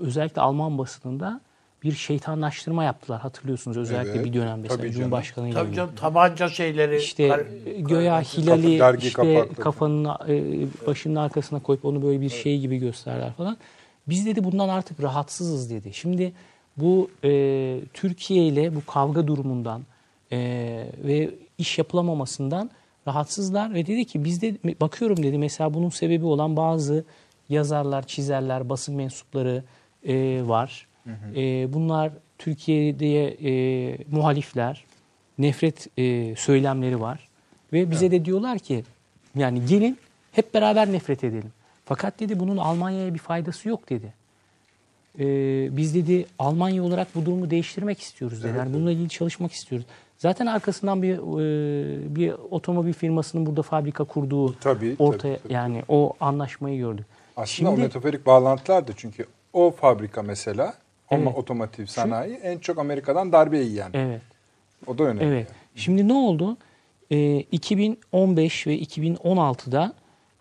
[0.00, 1.40] özellikle Alman basınında
[1.84, 4.92] bir şeytanlaştırma yaptılar hatırlıyorsunuz özellikle Evet, bir dönemde tabii.
[4.92, 6.96] Cumhurbaşkanı ile Tabii canım tabanca şeyleri.
[6.96, 7.46] İşte kar-
[7.78, 12.78] göya Kapı- Hilal'i dergi işte kafanın e, başının arkasına koyup onu böyle bir şey gibi
[12.78, 13.56] gösterler falan.
[14.08, 15.94] Biz dedi bundan artık rahatsızız dedi.
[15.94, 16.32] Şimdi
[16.76, 19.82] bu e, Türkiye ile bu kavga durumundan
[20.32, 20.38] e,
[21.04, 22.70] ve iş yapılamamasından
[23.08, 27.04] rahatsızlar ve dedi ki bizde bakıyorum dedi mesela bunun sebebi olan bazı
[27.48, 29.64] yazarlar, çizerler, basın mensupları
[30.06, 30.87] e, var.
[31.36, 34.84] E, bunlar Türkiye'de e, muhalifler,
[35.38, 37.28] nefret e, söylemleri var.
[37.72, 38.84] Ve bize de diyorlar ki
[39.36, 39.98] yani gelin
[40.32, 41.52] hep beraber nefret edelim.
[41.84, 44.12] Fakat dedi bunun Almanya'ya bir faydası yok dedi.
[45.18, 48.56] Ee, biz dedi Almanya olarak bu durumu değiştirmek istiyoruz dedi.
[48.58, 49.86] Yani bununla ilgili çalışmak istiyoruz.
[50.18, 55.52] Zaten arkasından bir e, bir otomobil firmasının burada fabrika kurduğu Tabii, ortaya tabii, tabii.
[55.52, 57.06] yani o anlaşmayı gördük.
[57.36, 60.74] Aslında o Şimdi- metaforik bağlantılar da çünkü o fabrika mesela
[61.10, 61.38] ama Evet.
[61.38, 63.90] otomotiv sanayi en çok Amerika'dan darbe yiyen.
[63.94, 64.22] Evet.
[64.86, 65.24] O da önemli.
[65.24, 65.46] Evet.
[65.74, 66.56] Şimdi ne oldu?
[67.10, 69.92] Ee, 2015 ve 2016'da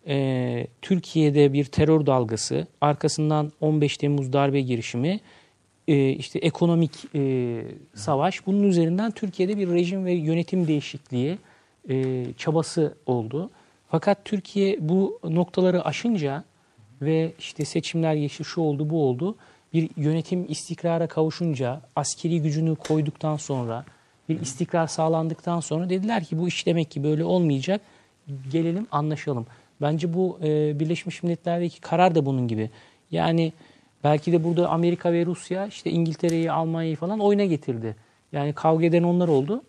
[0.07, 5.19] e, Türkiye'de bir terör dalgası, arkasından 15 Temmuz darbe girişimi,
[5.87, 7.61] e, işte ekonomik e,
[7.93, 8.47] savaş.
[8.47, 11.37] Bunun üzerinden Türkiye'de bir rejim ve yönetim değişikliği
[11.89, 13.49] e, çabası oldu.
[13.91, 16.43] Fakat Türkiye bu noktaları aşınca
[17.01, 19.35] ve işte seçimler geçti, şu oldu, bu oldu.
[19.73, 23.85] Bir yönetim istikrara kavuşunca, askeri gücünü koyduktan sonra,
[24.29, 27.81] bir istikrar sağlandıktan sonra dediler ki bu iş demek ki böyle olmayacak.
[28.51, 29.45] Gelelim anlaşalım.
[29.81, 32.69] Bence bu e, Birleşmiş Milletler'deki karar da bunun gibi.
[33.11, 33.53] Yani
[34.03, 37.95] belki de burada Amerika ve Rusya işte İngiltere'yi, Almanya'yı falan oyuna getirdi.
[38.31, 39.63] Yani kavga eden onlar oldu.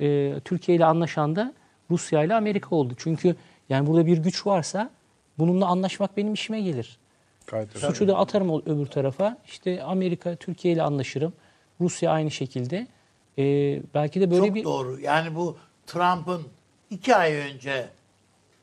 [0.00, 1.54] E, Türkiye ile anlaşan da
[1.90, 2.94] Rusya ile Amerika oldu.
[2.96, 3.36] Çünkü
[3.68, 4.90] yani burada bir güç varsa
[5.38, 6.98] bununla anlaşmak benim işime gelir.
[7.52, 7.86] Öyle.
[7.86, 9.38] Suçu da atarım öbür tarafa.
[9.46, 11.32] İşte Amerika, Türkiye ile anlaşırım.
[11.80, 12.86] Rusya aynı şekilde.
[13.38, 15.00] Ee, belki de böyle Çok bir doğru.
[15.00, 15.56] Yani bu
[15.86, 16.42] Trump'ın
[16.90, 17.88] iki ay önce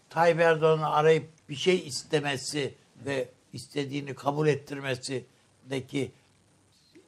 [0.09, 2.73] Tayyip Erdoğan'ı arayıp bir şey istemesi
[3.05, 6.11] ve istediğini kabul ettirmesindeki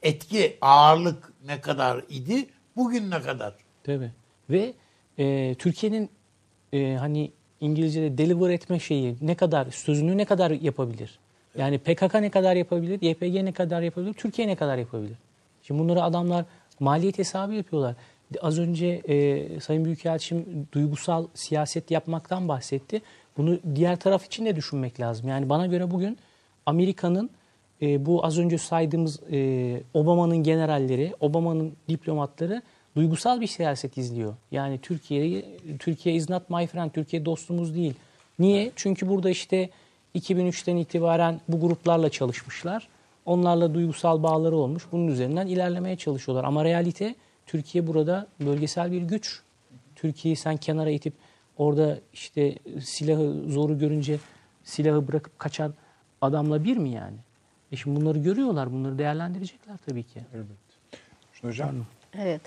[0.02, 2.46] etki, ağırlık ne kadar idi?
[2.76, 3.54] Bugün ne kadar?
[3.84, 4.10] Tabii.
[4.50, 4.74] Ve
[5.18, 6.10] e, Türkiye'nin
[6.72, 11.18] e, hani İngilizce'de deliver etme şeyi ne kadar sözünü ne kadar yapabilir?
[11.58, 12.98] Yani PKK ne kadar yapabilir?
[13.02, 14.12] YPG ne kadar yapabilir?
[14.12, 15.16] Türkiye ne kadar yapabilir?
[15.62, 16.44] Şimdi bunları adamlar
[16.80, 17.94] maliyet hesabı yapıyorlar.
[18.40, 23.02] Az önce e, Sayın Büyükelçim duygusal siyaset yapmaktan bahsetti.
[23.36, 25.28] Bunu diğer taraf için de düşünmek lazım.
[25.28, 26.18] Yani bana göre bugün
[26.66, 27.30] Amerika'nın
[27.82, 32.62] e, bu az önce saydığımız e, Obama'nın generalleri, Obama'nın diplomatları
[32.96, 34.34] duygusal bir siyaset izliyor.
[34.50, 35.44] Yani Türkiye
[35.78, 37.94] Türkiye is not my friend, Türkiye dostumuz değil.
[38.38, 38.72] Niye?
[38.76, 39.70] Çünkü burada işte
[40.16, 42.88] 2003'ten itibaren bu gruplarla çalışmışlar.
[43.26, 44.82] Onlarla duygusal bağları olmuş.
[44.92, 46.44] Bunun üzerinden ilerlemeye çalışıyorlar.
[46.44, 47.14] Ama realite
[47.46, 49.42] Türkiye burada bölgesel bir güç.
[49.94, 51.14] Türkiye'yi sen kenara itip
[51.56, 54.18] orada işte silahı zoru görünce
[54.64, 55.74] silahı bırakıp kaçan
[56.20, 57.16] adamla bir mi yani?
[57.72, 60.20] E şimdi bunları görüyorlar, bunları değerlendirecekler tabii ki.
[60.34, 60.98] Elbette.
[61.32, 61.86] Şunu hocam.
[62.22, 62.40] Evet,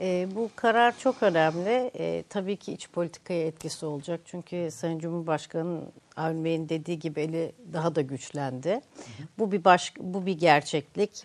[0.00, 1.90] e, bu karar çok önemli.
[1.98, 4.20] E, tabii ki iç politikaya etkisi olacak.
[4.24, 5.80] Çünkü Sayın Cumhurbaşkanı
[6.16, 8.80] Avni Bey'in dediği gibi eli daha da güçlendi.
[9.38, 11.24] Bu bir baş, bu bir gerçeklik.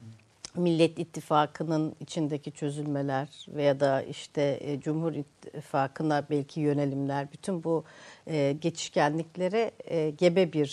[0.60, 7.84] Millet İttifakı'nın içindeki çözülmeler veya da işte e, Cumhur İttifakı'na belki yönelimler, bütün bu
[8.28, 10.68] e, geçişkenliklere e, gebe bir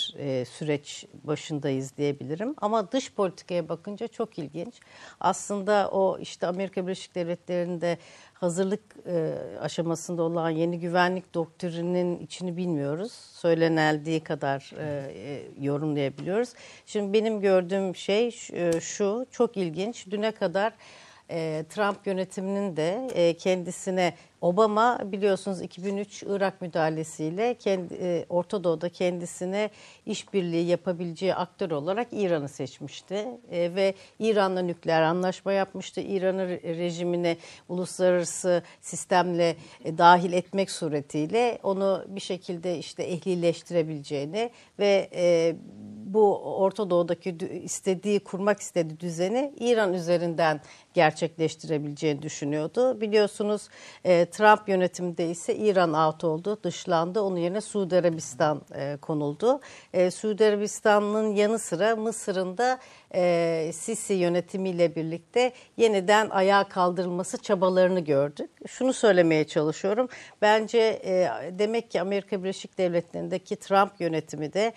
[0.44, 2.54] süreç başındayız diyebilirim.
[2.60, 4.74] Ama dış politikaya bakınca çok ilginç.
[5.20, 7.98] Aslında o işte Amerika Birleşik Devletleri'nde
[8.40, 13.12] hazırlık e, aşamasında olan yeni güvenlik doktrininin içini bilmiyoruz.
[13.12, 16.52] Söyleneldiği kadar e, e, yorumlayabiliyoruz.
[16.86, 20.10] Şimdi benim gördüğüm şey e, şu çok ilginç.
[20.10, 20.72] Düne kadar
[21.30, 24.14] e, Trump yönetiminin de e, kendisine
[24.46, 29.70] Obama biliyorsunuz 2003 Irak müdahalesiyle kendi, e, Orta Doğu'da kendisine
[30.06, 33.14] işbirliği yapabileceği aktör olarak İran'ı seçmişti.
[33.50, 36.00] E, ve İran'la nükleer anlaşma yapmıştı.
[36.00, 37.36] İran'ın re- rejimine
[37.68, 45.56] uluslararası sistemle e, dahil etmek suretiyle onu bir şekilde işte ehlileştirebileceğini ve e,
[46.06, 50.60] bu Orta Doğu'daki istediği kurmak istediği düzeni İran üzerinden
[50.96, 53.00] gerçekleştirebileceğini düşünüyordu.
[53.00, 53.68] Biliyorsunuz
[54.04, 57.20] e, Trump yönetiminde ise İran out oldu, dışlandı.
[57.20, 59.60] Onun yerine Suudi Arabistan e, konuldu.
[59.92, 62.78] E, Suudi Arabistan'ın yanı sıra Mısır'ın da
[63.14, 68.50] e, Sisi yönetimiyle birlikte yeniden ayağa kaldırılması çabalarını gördük.
[68.66, 70.08] Şunu söylemeye çalışıyorum.
[70.42, 74.72] Bence e, demek ki Amerika Birleşik Devletleri'ndeki Trump yönetimi de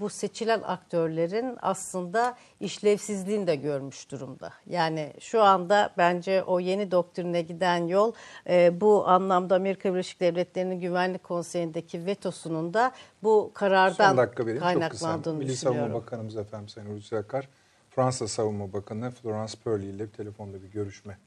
[0.00, 4.52] bu seçilen aktörlerin aslında işlevsizliğini de görmüş durumda.
[4.66, 8.12] Yani şu anda bence o yeni doktrine giden yol
[8.48, 12.92] e, bu anlamda Amerika Birleşik Devletleri'nin Güvenlik Konseyi'ndeki vetosunun da
[13.22, 15.56] bu karardan Son dakika vereyim kaynaklandığını Milli.
[15.56, 17.48] Savunma Bakanımız efendim Sayın Hulusi Akar,
[17.90, 21.18] Fransa Savunma Bakanı Florence Purley ile telefonda bir görüşme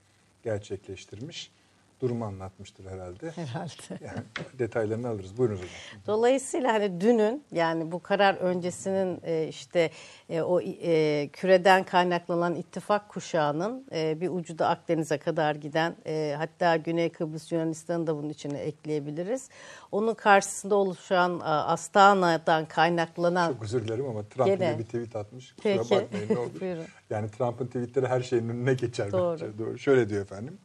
[0.43, 1.51] gerçekleştirmiş.
[2.01, 3.31] Durumu anlatmıştır herhalde.
[3.31, 3.71] Herhalde.
[4.05, 4.19] Yani
[4.59, 5.37] detaylarını alırız.
[5.37, 6.01] Buyurunuz hocam.
[6.07, 9.89] Dolayısıyla hani dünün yani bu karar öncesinin e, işte
[10.29, 16.35] e, o e, küreden kaynaklanan ittifak kuşağının e, bir ucu da Akdeniz'e kadar giden e,
[16.37, 19.49] hatta Güney Kıbrıs Yunanistan'ı da bunun içine ekleyebiliriz.
[19.91, 25.53] Onun karşısında oluşan Astana'dan kaynaklanan Çok özür dilerim ama Trump yine bir tweet atmış.
[25.53, 25.91] Kusura Peki.
[25.91, 26.77] bakmayın ne olur.
[27.09, 29.33] Yani Trump'ın tweetleri her şeyin önüne geçer Doğru.
[29.41, 29.57] bence.
[29.57, 29.77] Doğru.
[29.77, 30.57] Şöyle diyor efendim.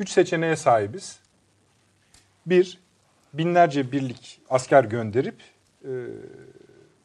[0.00, 1.18] Üç seçeneğe sahibiz.
[2.46, 2.80] Bir,
[3.32, 5.36] binlerce birlik asker gönderip
[5.84, 5.90] e,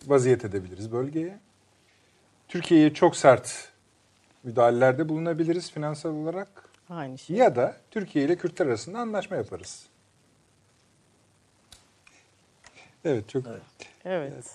[0.05, 1.39] vaziyet edebiliriz bölgeye.
[2.47, 3.72] Türkiye'ye çok sert
[4.43, 6.69] müdahalelerde bulunabiliriz finansal olarak.
[6.89, 7.35] aynı şey.
[7.35, 9.85] Ya da Türkiye ile Kürtler arasında anlaşma yaparız.
[13.05, 13.45] Evet çok
[14.05, 14.45] Evet.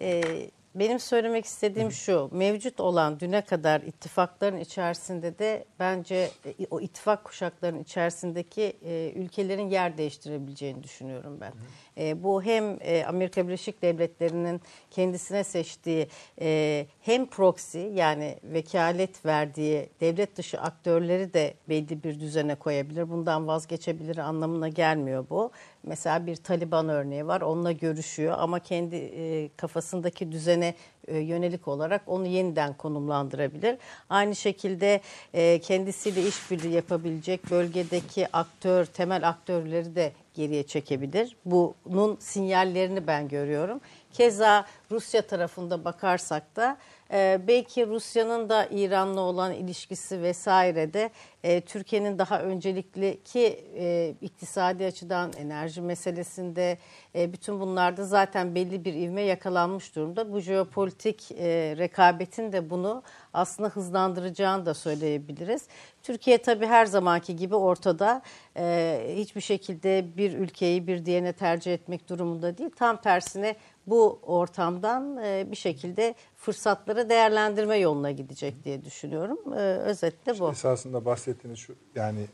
[0.00, 6.80] Ee, benim söylemek istediğim şu, mevcut olan düne kadar ittifakların içerisinde de bence e, o
[6.80, 11.52] ittifak kuşaklarının içerisindeki e, ülkelerin yer değiştirebileceğini düşünüyorum ben.
[11.98, 14.60] E, bu hem e, Amerika Birleşik Devletleri'nin
[14.90, 16.08] kendisine seçtiği
[16.40, 23.10] e, hem proxy yani vekalet verdiği devlet dışı aktörleri de belli bir düzene koyabilir.
[23.10, 25.50] Bundan vazgeçebilir anlamına gelmiyor bu.
[25.86, 27.40] Mesela bir Taliban örneği var.
[27.40, 30.74] Onunla görüşüyor ama kendi e, kafasındaki düzene
[31.08, 33.78] e, yönelik olarak onu yeniden konumlandırabilir.
[34.10, 35.00] Aynı şekilde
[35.34, 41.36] e, kendisiyle işbirliği yapabilecek bölgedeki aktör, temel aktörleri de geriye çekebilir.
[41.44, 43.80] Bunun sinyallerini ben görüyorum.
[44.12, 46.76] Keza Rusya tarafında bakarsak da
[47.14, 51.10] e, belki Rusya'nın da İran'la olan ilişkisi vesaire de
[51.44, 56.78] e, Türkiye'nin daha öncelikli ki e, iktisadi açıdan enerji meselesinde
[57.14, 60.32] e, bütün bunlarda zaten belli bir ivme yakalanmış durumda.
[60.32, 65.68] Bu jeopolitik e, rekabetin de bunu aslında hızlandıracağını da söyleyebiliriz.
[66.02, 68.22] Türkiye tabii her zamanki gibi ortada
[68.56, 72.70] e, hiçbir şekilde bir ülkeyi bir diğerine tercih etmek durumunda değil.
[72.76, 79.38] Tam tersine bu ortamdan e, bir şekilde fırsatları değerlendirme yoluna gidecek diye düşünüyorum.
[79.54, 80.50] E, özetle bu.
[80.50, 82.26] Esasında bahsettiğiniz şu yani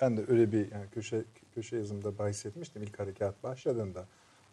[0.00, 4.04] ben de öyle bir yani köşe köşe yazımda bahsetmiştim ilk harekat başladığında.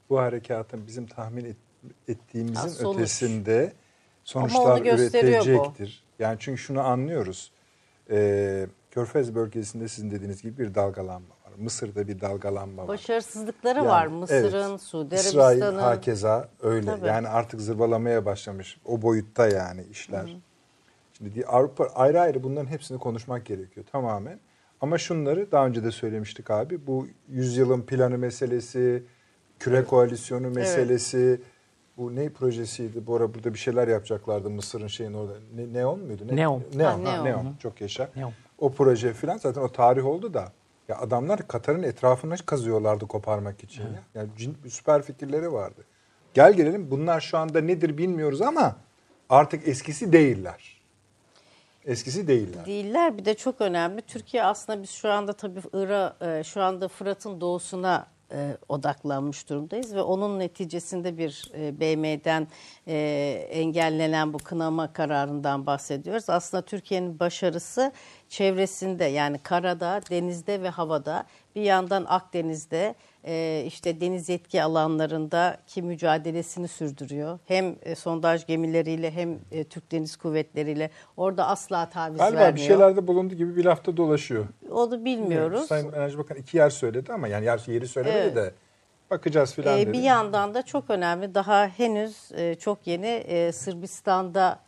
[0.10, 1.58] Bu harekatın bizim tahmin et-
[2.08, 2.98] ettiğimizin Ha, sonuç.
[2.98, 3.74] ötesinde
[4.24, 5.50] sonuçlar onu gösteriyor bu.
[5.50, 6.04] üretecektir.
[6.20, 7.52] Yani çünkü şunu anlıyoruz.
[8.10, 11.35] Ee, Körfez bölgesinde sizin dediğiniz gibi bir dalgalanma.
[11.58, 12.88] Mısır'da bir dalgalanma var.
[12.88, 14.82] Başarısızlıkları Yani, var Mısır'ın, evet.
[14.82, 15.80] Suudi İsrail Arabistan'ın.
[15.80, 16.86] hakeza öyle.
[16.86, 17.08] Tabii.
[17.08, 18.78] Yani artık zırvalamaya başlamış.
[18.86, 20.38] O boyutta yani işler.
[21.18, 24.40] Şimdi di- Avrupa ayrı ayrı bunların hepsini konuşmak gerekiyor tamamen.
[24.82, 26.88] Ama şunları daha önce de söylemiştik abi.
[26.88, 29.04] Bu yüzyılın planı meselesi,
[29.60, 31.42] küre koalisyonu meselesi,
[31.98, 33.08] Bu ne projesiydi?
[33.08, 35.34] Bu ara burada bir şeyler yapacaklardı Mısır'ın şeyin orada.
[35.56, 36.24] Ne, Neon muydu?
[36.28, 36.36] Ne?
[36.36, 36.64] Neon.
[36.76, 37.06] Neon.
[37.06, 37.26] Ha, ha, Neon.
[37.26, 37.56] Neon.
[37.60, 38.10] Çok yaşa.
[38.16, 38.32] Neon.
[38.60, 40.52] O proje falan zaten o tarih oldu da.
[40.88, 43.84] Ya adamlar Katar'ın etrafını kazıyorlardı koparmak için.
[43.84, 44.04] Ya.
[44.16, 45.86] Yani cin- süper fikirleri vardı.
[46.34, 48.76] Gel gelelim bunlar şu anda nedir bilmiyoruz ama
[49.30, 50.82] artık eskisi değiller.
[51.86, 52.66] Eskisi değiller.
[52.66, 54.02] Değiller bir de çok önemli.
[54.02, 59.96] Türkiye aslında biz şu anda tabii Irak, e, şu anda Fırat'ın doğusuna e, odaklanmış durumdayız
[59.96, 62.48] ve onun neticesinde bir e, BM'den
[62.88, 62.98] e,
[63.52, 66.30] engellenen bu kınama kararından bahsediyoruz.
[66.30, 67.92] Aslında Türkiye'nin başarısı
[68.30, 71.26] çevresinde yani karada, denizde ve havada
[71.56, 72.96] bir yandan Akdeniz'de
[73.26, 77.40] e, işte deniz yetki alanlarındaki mücadelesini sürdürüyor.
[77.46, 82.56] Hem e, sondaj gemileriyle hem e, Türk Deniz Kuvvetleriyle orada asla taviz Galiba vermiyor.
[82.56, 84.46] bir şeylerde bulundu gibi bir lafta dolaşıyor.
[84.72, 85.68] Onu bilmiyoruz.
[85.68, 88.36] Sayın Enerji Bakanı iki yer söyledi ama yani yer, yeri söylemedi Evet.
[88.36, 88.52] de
[89.12, 89.94] bakacağız filan Ee, dedi.
[89.94, 94.60] bir yandan da çok önemli daha henüz e, çok yeni e, Sırbistan'da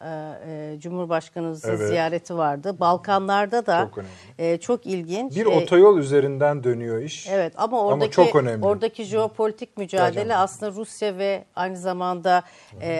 [0.48, 1.88] e, Cumhurbaşkanımızın Evet.
[1.90, 2.80] ziyareti vardı.
[2.80, 3.98] Balkanlarda da Çok
[4.38, 4.60] önemli.
[4.62, 5.36] çok ilginç.
[5.36, 7.28] bir otoyol üzerinden dönüyor iş.
[7.30, 8.66] Evet ama oradaki çok önemli.
[8.66, 10.42] oradaki jeopolitik mücadele Hocam.
[10.42, 12.44] aslında Rusya ve aynı zamanda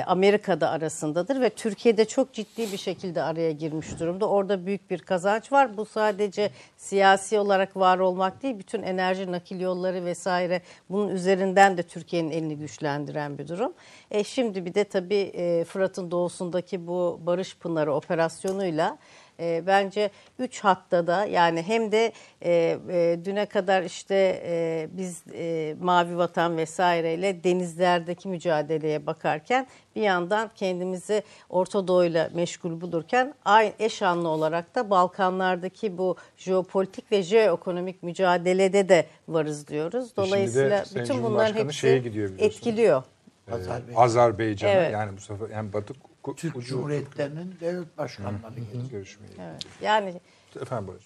[0.08, 4.30] Amerika'da arasındadır ve Türkiye'de çok ciddi bir şekilde araya girmiş durumda.
[4.30, 5.78] Orada büyük bir kazanç var.
[5.78, 11.84] Bu sadece siyasi olarak var olmak değil, bütün enerji nakil yolları vesaire bunun üzerinden de
[11.84, 13.74] Türkiye'nin elini güçlendiren bir durum.
[14.12, 18.98] E, şimdi bir de tabii e, Fırat'ın doğusundaki bu Barış Pınarı operasyonuyla
[19.40, 20.10] e, bence
[20.40, 22.12] üç hatta da yani hem de
[22.42, 30.02] e, e, düne kadar işte e, biz e, Mavi Vatan vesaireyle denizlerdeki mücadeleye bakarken bir
[30.02, 37.24] yandan kendimizi Orta Doğu'yla meşgul bulurken aynı eş anlı olarak da Balkanlardaki bu jeopolitik ve
[37.24, 40.16] jeoekonomik mücadelede de varız diyoruz.
[40.18, 43.04] Dolayısıyla Sayın bütün bunların hepsi şeye gidiyor etkiliyor.
[43.48, 44.02] Ee, Azerbaycan.
[44.02, 44.94] Azerbaycan'a Evet.
[44.94, 45.94] yani bu sefer yani Batı
[46.36, 48.92] Türk ucu- Cumhuriyetlerinin devlet başkanları gelecek.
[48.92, 49.28] görüşmeye.
[49.42, 49.62] Evet.
[49.82, 50.14] Yani
[50.62, 51.04] Efendim Barış.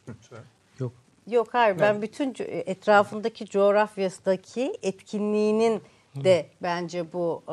[0.80, 0.92] Yok.
[1.28, 5.82] Yok hayır ben bütün co- etrafındaki coğrafyasındaki etkinliğinin
[6.16, 7.52] de bence bu e,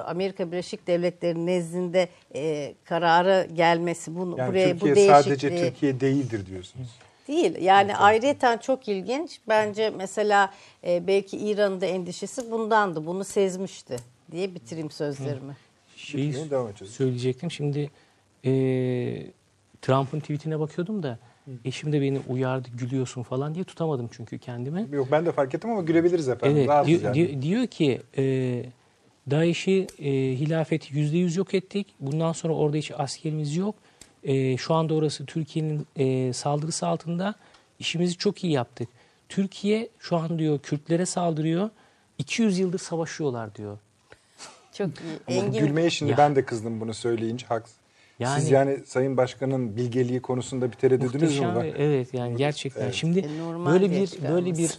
[0.00, 6.00] Amerika Birleşik Devletleri nezdinde e, karara gelmesi bunu Yani buraya Türkiye bu değişikliği sadece Türkiye
[6.00, 6.88] değildir diyorsunuz.
[7.28, 7.56] değil.
[7.62, 9.40] Yani ayrıyeten çok ilginç.
[9.48, 10.52] Bence mesela
[10.86, 13.06] e, belki İran'ın da endişesi bundandı.
[13.06, 13.96] Bunu sezmişti
[14.32, 15.56] diye bitireyim sözlerimi.
[16.04, 16.94] Şeyi devam edeceğiz.
[16.94, 17.50] söyleyecektim.
[17.50, 17.90] Şimdi
[18.44, 18.50] e,
[19.82, 21.18] Trump'ın tweetine bakıyordum da
[21.64, 24.88] eşim de beni uyardı gülüyorsun falan diye tutamadım çünkü kendimi.
[24.92, 26.56] Yok ben de fark ettim ama gülebiliriz efendim.
[26.56, 27.14] Evet Rahatsız diyor, yani.
[27.14, 28.64] diyor, diyor ki e,
[29.30, 31.86] DAEŞ'i e, hilafeti yüzde yüz yok ettik.
[32.00, 33.74] Bundan sonra orada hiç askerimiz yok.
[34.24, 37.34] E, şu anda orası Türkiye'nin e, saldırısı altında.
[37.78, 38.88] İşimizi çok iyi yaptık.
[39.28, 41.70] Türkiye şu an diyor Kürtlere saldırıyor.
[42.18, 43.78] 200 yıldır savaşıyorlar diyor.
[44.78, 45.18] Çok iyi.
[45.38, 46.18] Ama Engin gülmeye şimdi Ya.
[46.18, 47.76] ben de kızdım bunu söyleyince haksız.
[48.18, 51.62] Yani- Siz yani Sayın Başkan'ın bilgeliği konusunda bir tereddüdünüz mü var?
[51.64, 52.82] ve- Evet yani gerçekten.
[52.82, 52.94] Evet.
[52.94, 54.70] Şimdi E, böyle bir böyle bir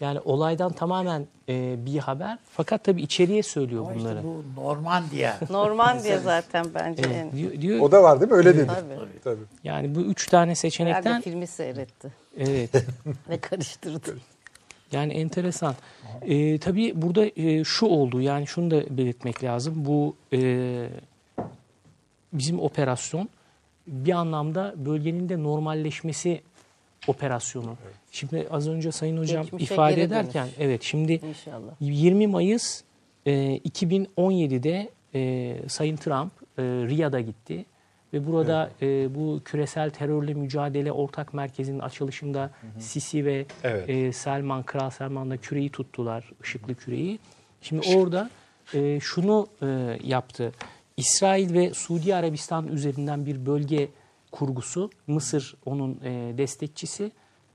[0.00, 2.38] yani olaydan tamamen e, bir haber.
[2.56, 4.22] Fakat tabii içeriye söylüyor Ama işte bunları.
[4.24, 5.38] bu Normandiya.
[5.50, 7.32] Normandiya zaten bence Evet, en.
[7.32, 8.36] diyor, diyor O da var değil mi?
[8.36, 8.66] Öyle dedi.
[8.66, 9.20] Tabii.
[9.24, 9.42] Tabii.
[9.64, 12.70] yani bu üç tane Herhalde seçenekten filmi seyretti evet
[13.28, 14.16] ve karıştırdı.
[14.92, 15.74] Yani enteresan.
[16.22, 19.74] E, tabii burada e, şu oldu yani şunu da belirtmek lazım.
[19.76, 20.88] Bu e,
[22.32, 23.28] bizim operasyon
[23.86, 26.42] bir anlamda bölgenin de normalleşmesi
[27.06, 27.76] operasyonu.
[28.10, 30.56] Şimdi az önce Sayın Hocam Geçmişe ifade ederken dönüş.
[30.58, 31.72] evet şimdi İnşallah.
[31.80, 32.82] 20 Mayıs
[33.26, 37.64] e, 2017'de e, Sayın Trump e, Riyad'a gitti
[38.12, 43.88] ve burada e, bu küresel terörle mücadele ortak merkezinin açılışında Sisi ve Evet.
[43.88, 47.18] e, Selman, Kral Selman da küreyi tuttular, ışıklı küreyi.
[47.62, 48.30] Şimdi orada
[48.74, 50.52] e, şunu e, yaptı.
[50.96, 53.88] İsrail ve Suudi Arabistan üzerinden bir bölge
[54.30, 54.90] kurgusu.
[55.06, 57.12] Mısır onun e, destekçisi.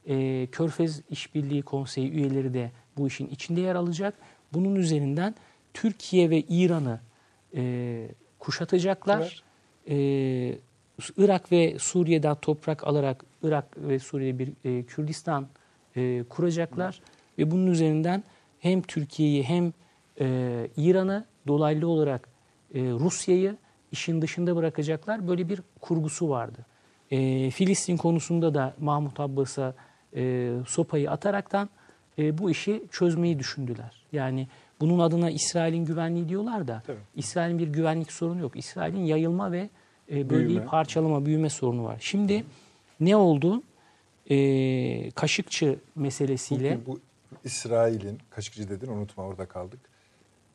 [0.08, 4.14] E, Körfez İşbirliği Konseyi üyeleri de bu işin içinde yer alacak.
[4.54, 5.36] Bunun üzerinden
[5.74, 7.00] Türkiye ve İran'ı
[7.56, 8.08] e,
[8.40, 9.44] kuşatacaklar.
[9.90, 9.96] E,
[11.18, 15.48] Irak ve Suriye'den toprak alarak Irak ve Suriye bir e, Kürdistan
[15.96, 17.02] e, kuracaklar
[17.38, 18.24] ve bunun üzerinden
[18.60, 19.74] hem Türkiye'yi hem
[20.20, 22.30] e, İran'ı dolaylı olarak
[22.74, 23.58] e, Rusya'yı
[23.92, 25.28] işin dışında bırakacaklar.
[25.28, 26.66] Böyle bir kurgusu vardı.
[27.12, 29.74] E, Filistin konusunda da Mahmut Abbas'a
[30.16, 31.70] e, sopayı ataraktan
[32.18, 34.06] e, bu işi çözmeyi düşündüler.
[34.12, 34.48] Yani
[34.80, 36.98] bunun adına İsrail'in güvenliği diyorlar da Tabii.
[37.16, 38.56] İsrail'in bir güvenlik sorunu yok.
[38.56, 39.70] İsrail'in yayılma ve
[40.12, 40.66] e, bölgeyi Büyüme.
[40.66, 41.98] parçalama, büyüme sorunu var.
[42.00, 42.44] Şimdi
[43.00, 43.64] ne oldu?
[44.30, 47.00] E, Kaşıkçı meselesiyle Bugün bu
[47.44, 49.80] İsrail'in, Kaşıkçı dedin unutma orada kaldık.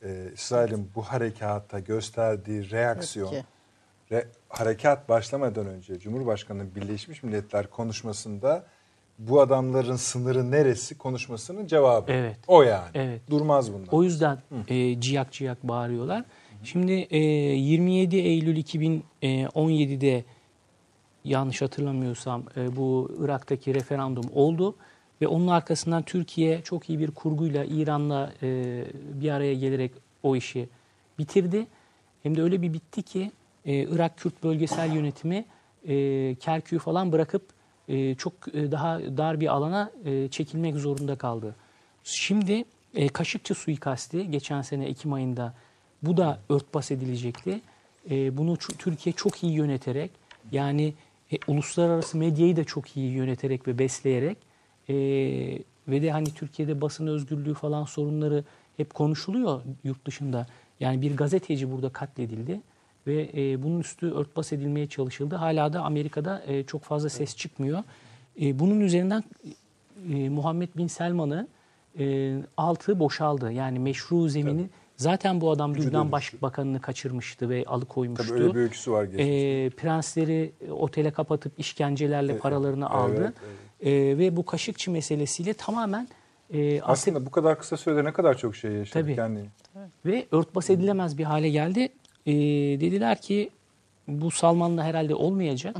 [0.03, 3.33] e, İsrail'in bu harekata gösterdiği reaksiyon,
[4.11, 8.65] re- harekat başlamadan önce Cumhurbaşkanı'nın Birleşmiş Milletler konuşmasında
[9.29, 12.11] bu adamların sınırı neresi konuşmasının cevabı.
[12.11, 12.37] Evet.
[12.47, 12.89] O yani.
[12.93, 13.21] Evet.
[13.29, 13.87] Durmaz bunlar.
[13.91, 14.37] O yüzden
[14.67, 16.23] e, ciyak ciyak bağırıyorlar.
[16.63, 20.23] Şimdi e, 27 Eylül 2017'de
[21.23, 24.75] yanlış hatırlamıyorsam e, bu Irak'taki referandum oldu
[25.21, 28.83] ve onun arkasından Türkiye çok iyi bir kurguyla İran'la e,
[29.21, 29.91] bir araya gelerek
[30.23, 30.69] o işi
[31.19, 31.67] bitirdi.
[32.23, 33.31] Hem de öyle bir bitti ki
[33.65, 35.45] e, Irak Kürt Bölgesel Yönetimi
[35.87, 41.55] e, Kerkük'ü falan bırakıp e, çok e, daha dar bir alana e, çekilmek zorunda kaldı.
[42.03, 42.65] Şimdi
[43.13, 45.53] Kaşıkçı suikasti geçen sene Ekim ayında
[46.03, 47.61] bu da örtbas edilecekti.
[48.09, 50.11] Bunu Türkiye çok iyi yöneterek
[50.51, 50.93] yani
[51.47, 54.37] uluslararası medyayı da çok iyi yöneterek ve besleyerek
[55.87, 58.43] ve de hani Türkiye'de basın özgürlüğü falan sorunları
[58.77, 60.47] hep konuşuluyor yurt dışında.
[60.79, 62.61] Yani bir gazeteci burada katledildi
[63.07, 65.35] ve e, bunun üstü örtbas edilmeye çalışıldı.
[65.35, 67.83] Hala da Amerika'da e, çok fazla ses çıkmıyor.
[68.41, 69.23] E, bunun üzerinden
[70.13, 71.47] e, Muhammed Bin Selman'ı
[71.99, 73.51] e, altı boşaldı.
[73.51, 76.11] Yani meşru zemini zaten bu adam Lübnan.
[76.11, 78.27] Başbakanını kaçırmıştı ve alıkoymuştu.
[78.27, 79.33] Tabii öyle bir öyküsü var geçmişte.
[79.33, 83.33] E, prensleri otele kapatıp işkencelerle Evet, paralarını evet, aldı.
[83.81, 86.07] E, ve bu Kaşıkçı meselesiyle tamamen
[86.53, 88.93] e, Aslında bu kadar kısa sürede ne kadar çok şey yaşadık.
[88.93, 89.15] Tabii.
[89.19, 89.45] Yani
[90.05, 91.89] ve örtbas edilemez bir hale geldi.
[92.25, 92.31] Ee,
[92.81, 93.49] dediler ki
[94.07, 95.75] bu Salman'la herhalde olmayacak.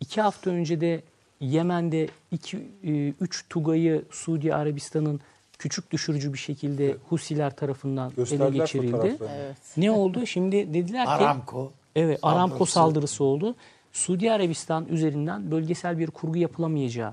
[0.00, 1.02] İki hafta önce de
[1.40, 5.20] Yemen'de iki, e, üç Tugay'ı Suudi Arabistan'ın
[5.58, 8.90] küçük düşürücü bir şekilde Husiler tarafından ele gösterdiler geçirildi.
[8.92, 9.34] fotoğraflarını.
[9.36, 9.56] Evet.
[9.76, 10.26] Ne oldu?
[10.26, 11.72] Şimdi dediler ki Aramco.
[11.96, 12.72] Evet, Aramco saldırısı.
[12.72, 13.54] saldırısı oldu.
[13.92, 17.12] Suudi Arabistan üzerinden bölgesel bir kurgu yapılamayacağı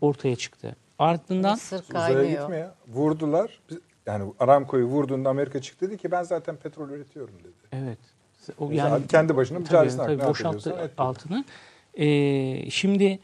[0.00, 0.76] ortaya çıktı.
[0.98, 2.70] Ardından Mısır kaynıyor.
[2.88, 3.60] Vurdular.
[4.10, 7.52] Yani Aramco'yu vurduğunda Amerika çıktı dedi ki ben zaten petrol üretiyorum dedi.
[7.72, 7.98] Evet.
[8.58, 11.44] O Yani kendi başına tabii, mücadelesini tabii, ne boşalttı altını.
[11.94, 13.18] Ee, şimdi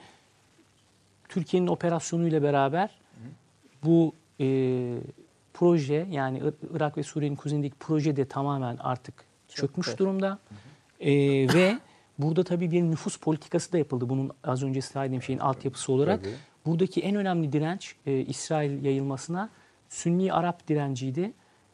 [1.28, 2.90] Türkiye'nin operasyonuyla beraber
[3.84, 4.46] bu e,
[5.54, 9.14] proje yani Ir- Irak ve Suriye'nin kuzeyindeki proje de tamamen artık
[9.48, 9.98] çökmüş Çöktü.
[10.04, 10.38] durumda.
[11.00, 11.12] Ee,
[11.54, 11.78] ve
[12.18, 14.08] burada tabii bir nüfus politikası da yapıldı.
[14.08, 16.20] Bunun az önce saydığım şeyin altyapısı olarak.
[16.24, 16.34] Tabii.
[16.66, 19.50] Buradaki en önemli direnç e, İsrail yayılmasına
[19.88, 21.32] Sünni Arap direnciydi.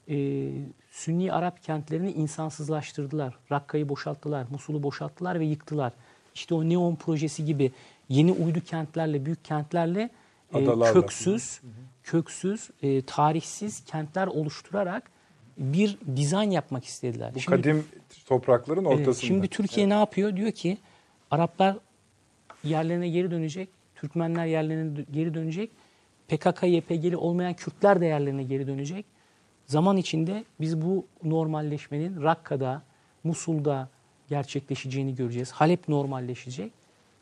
[0.09, 0.49] E,
[0.91, 3.35] Sünni Arap kentlerini insansızlaştırdılar.
[3.53, 5.93] Rakka'yı boşalttılar, Musul'u boşalttılar ve yıktılar.
[6.35, 7.73] İşte o Neon projesi gibi
[8.09, 10.11] yeni uydu kentlerle, büyük kentlerle
[10.55, 11.61] e, köksüz,
[12.05, 15.11] köksüz, e, tarihsiz kentler oluşturarak
[15.59, 17.35] bir dizayn yapmak istediler.
[17.35, 17.85] Bu Şimdi- kadim
[18.27, 19.27] toprakların Evet, ortasında.
[19.27, 20.37] şimdi Türkiye ne yapıyor?
[20.37, 20.79] Diyor ki
[21.31, 21.77] Araplar
[22.65, 25.71] yerlerine geri dönecek, Türkmenler yerlerine geri dönecek,
[26.29, 29.07] PKK, YPG'li olmayan Kürtler de yerlerine geri dönecek.
[29.67, 32.83] Zaman içinde biz bu normalleşmenin Rakka'da,
[33.25, 33.89] Musul'da
[34.29, 35.51] gerçekleşeceğini göreceğiz.
[35.53, 36.73] Halep normalleşecek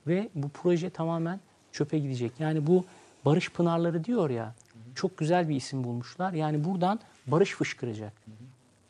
[0.06, 1.40] ve bu proje tamamen
[1.72, 2.32] çöpe gidecek.
[2.38, 2.84] Yani bu
[3.24, 4.54] Barış Pınarları diyor ya,
[4.94, 6.32] çok güzel bir isim bulmuşlar.
[6.32, 8.12] Yani buradan barış fışkıracak.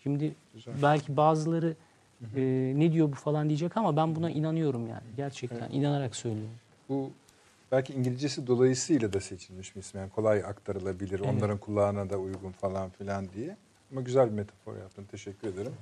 [0.03, 0.35] Şimdi
[0.83, 1.75] belki bazıları
[2.37, 5.03] e, ne diyor bu falan diyecek ama ben buna inanıyorum yani.
[5.17, 6.55] Gerçekten inanarak söylüyorum.
[6.89, 7.11] Bu
[7.73, 10.01] belki İngilizcesi dolayısıyla da seçilmiş bir isim.
[10.01, 11.31] Yani kolay aktarılabilir, Evet.
[11.35, 13.57] onların kulağına da uygun falan filan diye.
[13.93, 15.05] Ama güzel bir metafor yaptın.
[15.11, 15.73] Teşekkür ederim.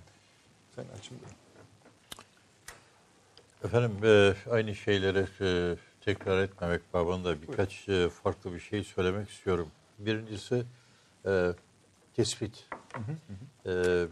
[0.76, 1.18] Sen açın.
[3.64, 9.68] Efendim e, aynı şeyleri e, tekrar etmemek babında birkaç e, farklı bir şey söylemek istiyorum.
[9.98, 10.64] Birincisi
[11.26, 11.50] e,
[12.16, 12.68] tespit.
[13.66, 14.04] E,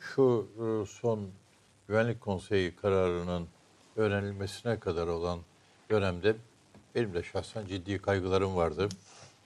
[0.00, 1.30] şu e, son
[1.88, 3.48] Güvenlik Konseyi kararının
[3.96, 5.38] öğrenilmesine kadar olan
[5.90, 6.36] dönemde
[6.94, 8.88] benim de şahsen ciddi kaygılarım vardı.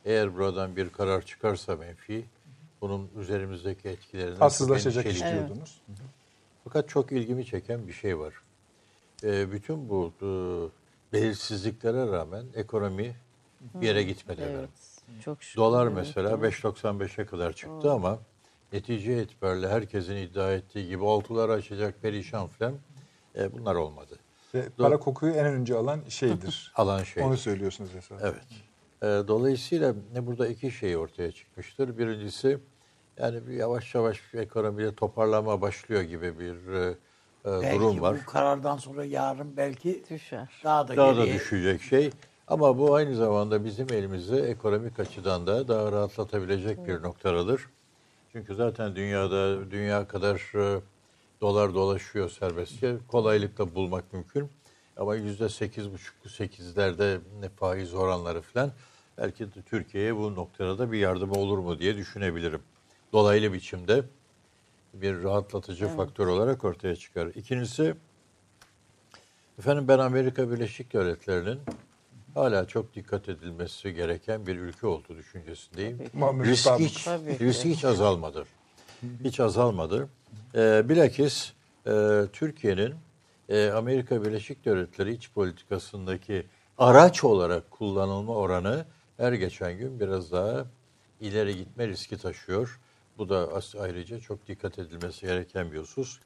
[0.04, 2.24] Eğer buradan bir karar çıkarsa menfi,
[2.80, 5.80] bunun üzerimizdeki etkilerinden Tatsızlaşacak istiyordunuz.
[6.64, 8.34] Fakat çok ilgimi çeken bir şey var.
[9.24, 10.28] Ee, bütün bu e,
[11.12, 13.14] belirsizliklere rağmen ekonomi
[13.74, 14.60] bir yere gitmedi efendim.
[14.60, 15.22] Evet.
[15.24, 15.60] Çok şükür.
[15.60, 16.46] Dolar mesela doğru.
[16.46, 18.18] 5.95'e kadar çıktı ama
[18.72, 22.74] netice itibariyle herkesin iddia ettiği gibi oltular açacak perişan falan
[23.38, 24.18] e, bunlar olmadı.
[24.54, 26.72] Ve para kokuyu en önce alan şeydir.
[26.76, 27.22] Alan şey.
[27.22, 28.20] Onu söylüyorsunuz esas.
[28.22, 28.44] Evet.
[29.02, 31.98] E, dolayısıyla ne burada iki şey ortaya çıkmıştır.
[31.98, 32.58] Birincisi
[33.18, 36.94] yani bir yavaş yavaş ekonomide toparlama başlıyor gibi bir e, e,
[37.44, 38.16] Belki durum var.
[38.26, 40.48] bu karardan sonra yarın belki Düşer.
[40.64, 42.10] daha da daha da geriye düşecek şey.
[42.48, 47.68] Ama bu aynı zamanda bizim elimizde ekonomik açıdan da daha rahatlatabilecek bir noktadadır.
[48.32, 50.80] Çünkü zaten dünyada dünya kadar e,
[51.44, 52.96] dolar dolaşıyor serbestçe.
[53.08, 54.50] Kolaylıkla bulmak mümkün.
[54.96, 58.72] Ama yüzde sekiz buçuk, sekizlerde ne faiz oranları falan
[59.18, 62.62] belki de Türkiye'ye bu noktada da bir yardım olur mu diye düşünebilirim.
[63.12, 64.04] Dolaylı biçimde
[64.94, 67.26] bir rahatlatıcı faktör olarak ortaya çıkar.
[67.26, 67.94] İkincisi,
[69.58, 71.60] efendim ben Amerika Birleşik Devletleri'nin
[72.34, 75.98] hala çok dikkat edilmesi gereken bir ülke olduğu düşüncesindeyim.
[76.44, 77.08] Risk hiç,
[77.40, 78.44] risk hiç azalmadı.
[79.24, 80.08] Hiç azalmadı.
[80.54, 81.52] Ee, bilakis
[81.86, 82.94] e, Türkiye'nin
[83.48, 86.46] e, Amerika Birleşik Devletleri iç politikasındaki
[86.78, 88.84] araç olarak kullanılma oranı
[89.16, 90.66] her geçen gün biraz daha
[91.20, 92.80] ileri gitme riski taşıyor.
[93.18, 93.48] Bu da
[93.80, 96.18] ayrıca çok dikkat edilmesi gereken bir husus.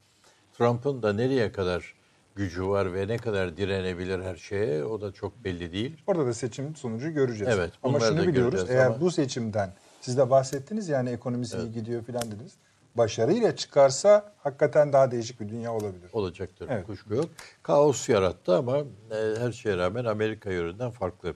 [0.58, 1.94] Trump'ın da nereye kadar
[2.36, 5.96] gücü var ve ne kadar direnebilir her şeye o da çok belli değil.
[6.06, 7.54] Orada da seçim sonucu göreceğiz.
[7.54, 8.64] Evet, Ama şunu biliyoruz.
[8.68, 12.52] Eğer ama- bu seçimden siz de bahsettiniz yani ekonomisi iyi gidiyor falan dediniz.
[12.94, 16.10] Başarıyla çıkarsa hakikaten daha değişik bir dünya olabilir.
[16.12, 16.68] olacaktır.
[16.70, 16.86] Evet.
[16.86, 17.26] Kuşku yok.
[17.62, 21.34] Kaos yarattı ama e, her şeye rağmen Amerika yönünden farklı.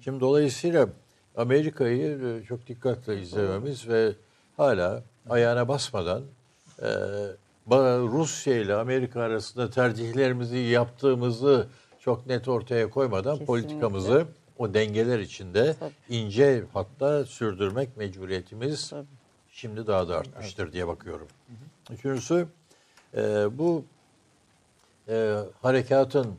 [0.00, 0.88] Şimdi dolayısıyla
[1.36, 4.12] Amerika'yı e, çok dikkatle izlememiz ve
[4.56, 6.22] hala ayağına basmadan
[6.82, 6.88] e,
[8.08, 11.66] Rusya ile Amerika arasında tercihlerimizi yaptığımızı
[12.00, 13.46] çok net ortaya koymadan Kesinlikle.
[13.46, 14.26] politikamızı
[14.58, 15.76] o dengeler içinde
[16.08, 19.06] ince hatta sürdürmek mecburiyetimiz Tabii.
[19.50, 21.28] şimdi daha da artmıştır diye bakıyorum.
[21.90, 22.46] Üçüncüsü
[23.16, 23.22] e,
[23.58, 23.84] bu
[25.08, 26.34] e, harekatın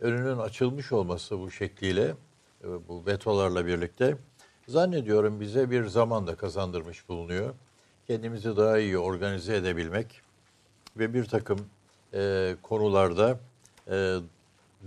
[0.00, 2.04] önünün açılmış olması bu şekliyle,
[2.64, 4.16] e, bu vetolarla birlikte
[4.68, 7.54] zannediyorum bize bir zaman da kazandırmış bulunuyor.
[8.06, 10.20] Kendimizi daha iyi organize edebilmek
[10.96, 11.58] ve bir takım
[12.14, 13.38] e, konularda
[13.90, 14.16] e,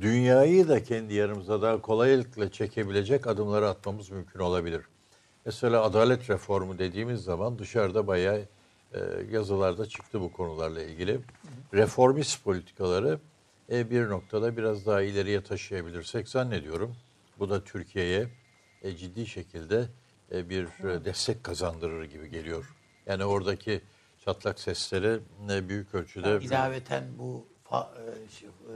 [0.02, 4.82] dünyayı da kendi yanımıza daha kolaylıkla çekebilecek adımları atmamız mümkün olabilir.
[5.46, 8.46] Mesela adalet reformu dediğimiz zaman dışarıda bayağı
[8.94, 9.00] e,
[9.32, 11.20] yazılarda çıktı bu konularla ilgili.
[11.74, 13.20] Reformist politikaları
[13.72, 16.96] e, bir noktada biraz daha ileriye taşıyabilirsek zannediyorum.
[17.40, 18.28] Bu da Türkiye'ye
[18.82, 19.86] e, ciddi şekilde
[20.32, 22.76] e, bir e, destek kazandırır gibi geliyor.
[23.06, 23.82] Yani oradaki
[24.26, 25.20] çatlak sesleri
[25.52, 28.76] e, büyük ölçüde İlaveten bu fa, e, şey, e,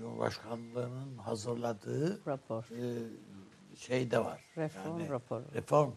[0.00, 2.62] Cumhurbaşkanlığının hazırladığı Rapor.
[2.62, 2.82] e,
[3.78, 4.40] şey de var.
[4.56, 5.42] Reform raporu.
[5.54, 5.90] Reform.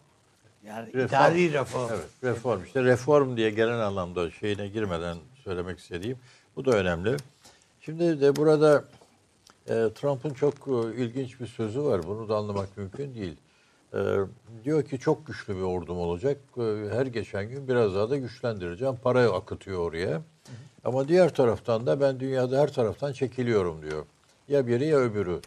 [0.66, 1.06] Yani Reform.
[1.06, 1.90] idari reform.
[1.92, 2.64] Evet, reform.
[2.64, 6.18] İşte reform diye genel anlamda şeyine girmeden söylemek istediğim
[6.56, 7.16] bu da önemli.
[7.80, 8.84] Şimdi de burada
[9.68, 12.06] e, Trump'ın çok e, ilginç bir sözü var.
[12.06, 13.36] Bunu da anlamak mümkün değil.
[13.94, 13.98] E,
[14.64, 16.36] diyor ki çok güçlü bir ordum olacak.
[16.56, 18.96] E, her geçen gün biraz daha da güçlendireceğim.
[18.96, 20.22] Parayı akıtıyor oraya.
[20.84, 24.06] Ama diğer taraftan da ben dünyada her taraftan çekiliyorum diyor.
[24.48, 25.40] Ya biri ya öbürü.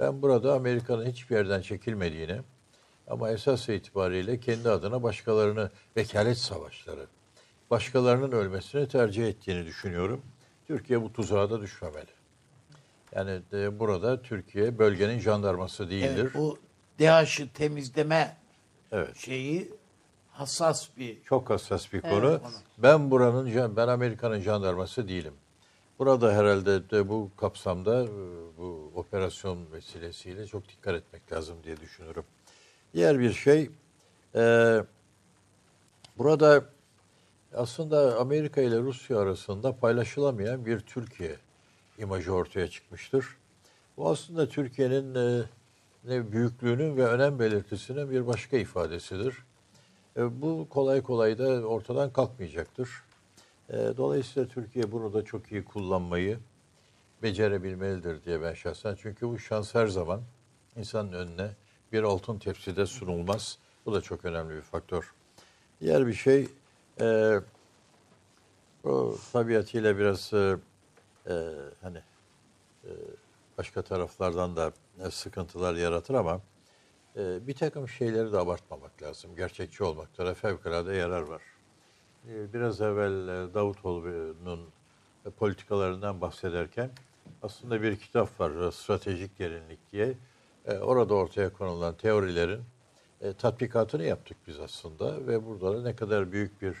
[0.00, 2.40] Ben burada Amerika'nın hiçbir yerden çekilmediğini
[3.06, 7.06] ama esas itibariyle kendi adına başkalarını vekalet savaşları,
[7.70, 10.22] başkalarının ölmesini tercih ettiğini düşünüyorum.
[10.66, 12.06] Türkiye bu tuzağa da düşmemeli.
[13.14, 16.22] Yani de burada Türkiye bölgenin jandarması değildir.
[16.22, 16.58] Evet, bu
[17.00, 18.36] DAEŞ'ı temizleme
[18.92, 19.16] Evet.
[19.16, 19.70] şeyi
[20.32, 22.28] hassas bir Çok hassas bir konu.
[22.28, 22.40] Evet.
[22.78, 25.34] Ben buranın ben Amerika'nın jandarması değilim.
[25.98, 28.08] Burada herhalde de bu kapsamda e,
[28.58, 32.24] bu operasyon vesilesiyle çok dikkat etmek lazım diye düşünüyorum.
[32.94, 33.70] Diğer bir şey
[34.34, 34.76] e,
[36.18, 36.64] burada
[37.54, 41.36] aslında Amerika ile Rusya arasında paylaşılamayan bir Türkiye
[41.98, 43.26] imajı ortaya çıkmıştır.
[43.96, 45.42] Bu aslında Türkiye'nin e,
[46.04, 49.36] ne büyüklüğünün ve önem belirtisinin bir başka ifadesidir.
[50.16, 52.90] E, bu kolay kolay da ortadan kalkmayacaktır.
[53.68, 56.38] E, dolayısıyla Türkiye bunu da çok iyi kullanmayı
[57.22, 58.96] becerebilmelidir diye ben şahsen.
[59.02, 60.20] Çünkü bu şans her zaman
[60.76, 61.50] insanın önüne
[61.92, 63.58] bir altın tepside sunulmaz.
[63.86, 65.14] Bu da çok önemli bir faktör.
[65.80, 66.48] Diğer bir şey
[67.00, 67.38] e,
[68.84, 70.56] o tabiatıyla biraz e,
[71.26, 71.34] e,
[71.82, 71.98] hani
[72.84, 72.90] e,
[73.58, 74.72] başka taraflardan da
[75.10, 76.40] sıkıntılar yaratır ama
[77.16, 79.36] e, bir takım şeyleri de abartmamak lazım.
[79.36, 81.42] Gerçekçi olmakta da fevkalade yarar var.
[82.28, 84.60] E, biraz evvel e, Davutoğlu'nun
[85.26, 86.90] e, politikalarından bahsederken
[87.42, 90.14] aslında bir kitap var e, Stratejik Derinlik diye.
[90.66, 92.60] E, orada ortaya konulan teorilerin
[93.20, 96.76] e, tatbikatını yaptık biz aslında ve burada da ne kadar büyük bir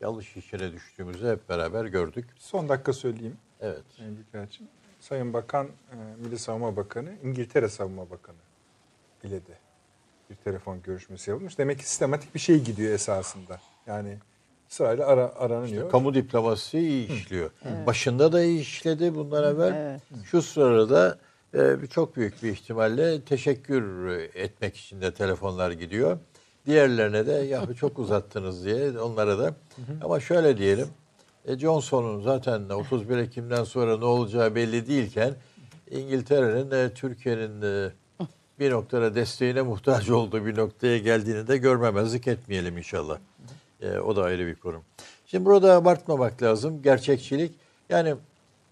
[0.00, 2.28] yanlış içine düştüğümüzü hep beraber gördük.
[2.38, 3.36] Son dakika söyleyeyim.
[3.60, 3.82] Evet.
[3.96, 4.68] Sayın Büyükelçim.
[5.00, 8.36] Sayın Bakan, e, Milli Savunma Bakanı, İngiltere Savunma Bakanı
[9.24, 9.63] ile de
[10.30, 11.58] bir telefon görüşmesi yapılmış.
[11.58, 13.60] Demek ki sistematik bir şey gidiyor esasında.
[13.86, 14.18] Yani
[14.68, 15.90] sırayla ara, aranıyor.
[15.90, 17.50] Kamu diplomasisi iyi işliyor.
[17.86, 19.72] Başında da iyi işledi bundan evvel.
[19.74, 20.00] Evet.
[20.24, 21.18] Şu sırada
[21.54, 26.18] e, bir- çok büyük bir ihtimalle teşekkür etmek için de telefonlar gidiyor.
[26.66, 29.54] Diğerlerine de ya çok uzattınız diye onlara da.
[30.04, 30.88] Ama şöyle diyelim.
[31.44, 35.34] E, Johnson'un zaten 31 Ekim'den sonra ne olacağı belli değilken
[35.90, 37.92] İngiltere'nin e, Türkiye'nin e,
[38.58, 43.18] bir noktada desteğine muhtaç olduğu bir noktaya geldiğini de görmemezlik etmeyelim inşallah.
[43.80, 44.82] E, o da ayrı bir konu.
[45.26, 46.82] Şimdi burada abartmamak lazım.
[46.82, 47.52] Gerçekçilik.
[47.88, 48.14] Yani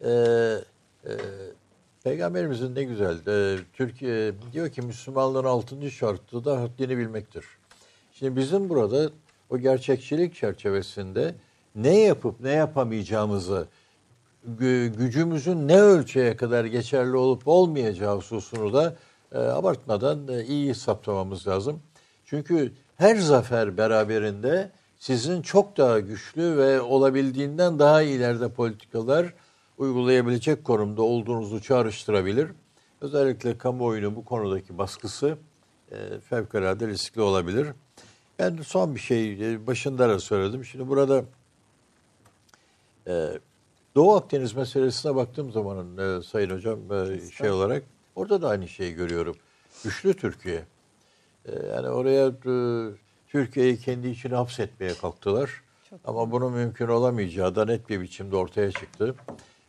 [0.00, 1.10] e, e,
[2.04, 3.26] Peygamberimizin ne güzel.
[3.26, 7.44] E, Türkiye diyor ki Müslümanlığın altıncı şartı da haddini bilmektir.
[8.12, 9.10] Şimdi bizim burada
[9.50, 11.34] o gerçekçilik çerçevesinde
[11.74, 13.66] ne yapıp ne yapamayacağımızı
[14.58, 18.96] gü- gücümüzün ne ölçüye kadar geçerli olup olmayacağı hususunu da
[19.34, 21.80] e, abartmadan e, iyi saptamamız lazım.
[22.24, 29.34] Çünkü her zafer beraberinde sizin çok daha güçlü ve olabildiğinden daha ileride politikalar
[29.78, 32.48] uygulayabilecek konumda olduğunuzu çağrıştırabilir.
[33.00, 35.38] Özellikle kamuoyunun bu konudaki baskısı
[35.92, 37.68] e, fevkalade riskli olabilir.
[38.38, 40.64] Ben son bir şey e, başında da söyledim.
[40.64, 41.24] Şimdi burada
[43.06, 43.28] e,
[43.94, 47.82] Doğu Akdeniz meselesine baktığım zaman e, Sayın Hocam e, şey olarak
[48.14, 49.36] orada da aynı şeyi görüyorum.
[49.84, 50.64] Güçlü Türkiye.
[51.46, 52.54] E, yani oraya e,
[53.28, 55.50] Türkiye'yi kendi içine hapsetmeye kalktılar.
[56.04, 59.14] Ama bunun mümkün olamayacağı da net bir biçimde ortaya çıktı.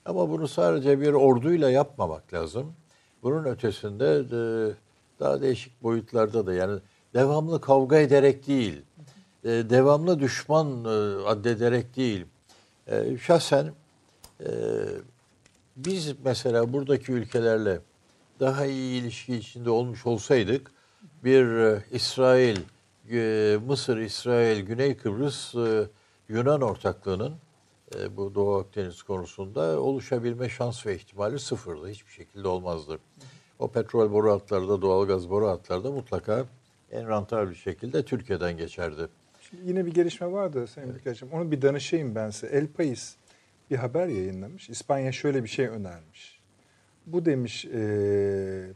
[0.06, 2.74] Ama bunu sadece bir orduyla yapmamak lazım.
[3.24, 4.42] Bunun ötesinde e,
[5.20, 6.80] daha değişik boyutlarda da yani
[7.14, 8.82] devamlı kavga ederek değil,
[9.44, 10.90] e, devamlı düşman e,
[11.26, 12.26] addederek değil.
[12.88, 13.72] E, şahsen
[14.40, 14.50] e,
[15.76, 17.80] biz mesela buradaki ülkelerle
[18.44, 20.72] daha iyi ilişki içinde olmuş olsaydık
[21.24, 22.58] bir e, İsrail,
[23.12, 25.88] e, Mısır, İsrail, Güney Kıbrıs, e,
[26.30, 27.34] Yunan ortaklığının
[28.18, 31.88] bu Doğu Akdeniz konusunda oluşabilme şans ve ihtimali sıfırdı.
[31.88, 33.00] Hiçbir şekilde olmazdı.
[33.60, 36.46] O petrol boru hatları da doğalgaz boru hatları da mutlaka
[36.92, 39.08] en rantabl bir şekilde Türkiye'den geçerdi.
[39.42, 41.32] Şimdi yine bir gelişme vardı Sayın Büyükelçim.
[41.32, 42.48] Onu bir danışayım ben size.
[42.48, 43.16] El Pais
[43.72, 44.70] bir haber yayınlamış.
[44.70, 46.33] İspanya şöyle bir şey önermiş.
[47.06, 48.74] Bu demiş e,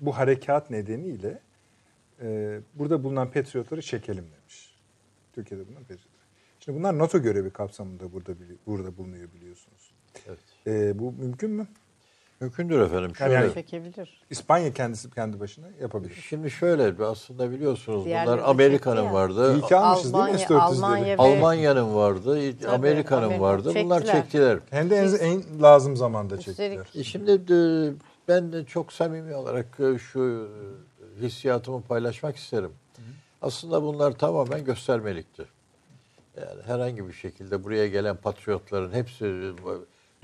[0.00, 1.38] bu harekat nedeniyle
[2.22, 4.74] e, burada bulunan patriotları çekelim demiş.
[5.32, 6.16] Türkiye'de bulunan patriotları.
[6.60, 8.32] Şimdi bunlar NATO görevi kapsamında burada
[8.66, 9.92] burada bulunuyor biliyorsunuz.
[10.26, 10.38] Evet.
[10.66, 11.66] E, bu mümkün mü?
[12.40, 13.12] Mümkündür efendim.
[13.20, 14.20] Yani- Şöyle, Çekebilir.
[14.30, 16.14] İspanya kendisi kendi başına yapabilir.
[16.28, 19.20] Şimdi şöyle aslında biliyorsunuz Diğerleri bunlar de Amerika'nın çekti ya.
[19.20, 19.54] vardı.
[19.56, 20.58] İyi ki almışız değil mi Almanya- S-400'leri?
[20.60, 22.38] Almanya ve- Almanya'nın vardı,
[22.68, 23.72] Amerika'nın Amerika- vardı.
[23.84, 24.22] Bunlar çektiler.
[24.22, 24.58] çektiler.
[24.70, 26.86] Hem de en, en lazım zamanda çektiler.
[26.94, 27.92] E Şimdi de,
[28.28, 30.48] ben de çok samimi olarak e, şu
[31.20, 32.72] e, hissiyatımı paylaşmak isterim.
[33.42, 35.44] Aslında bunlar tamamen göstermelikti.
[36.36, 39.52] Yani herhangi bir şekilde buraya gelen patriotların hepsi e,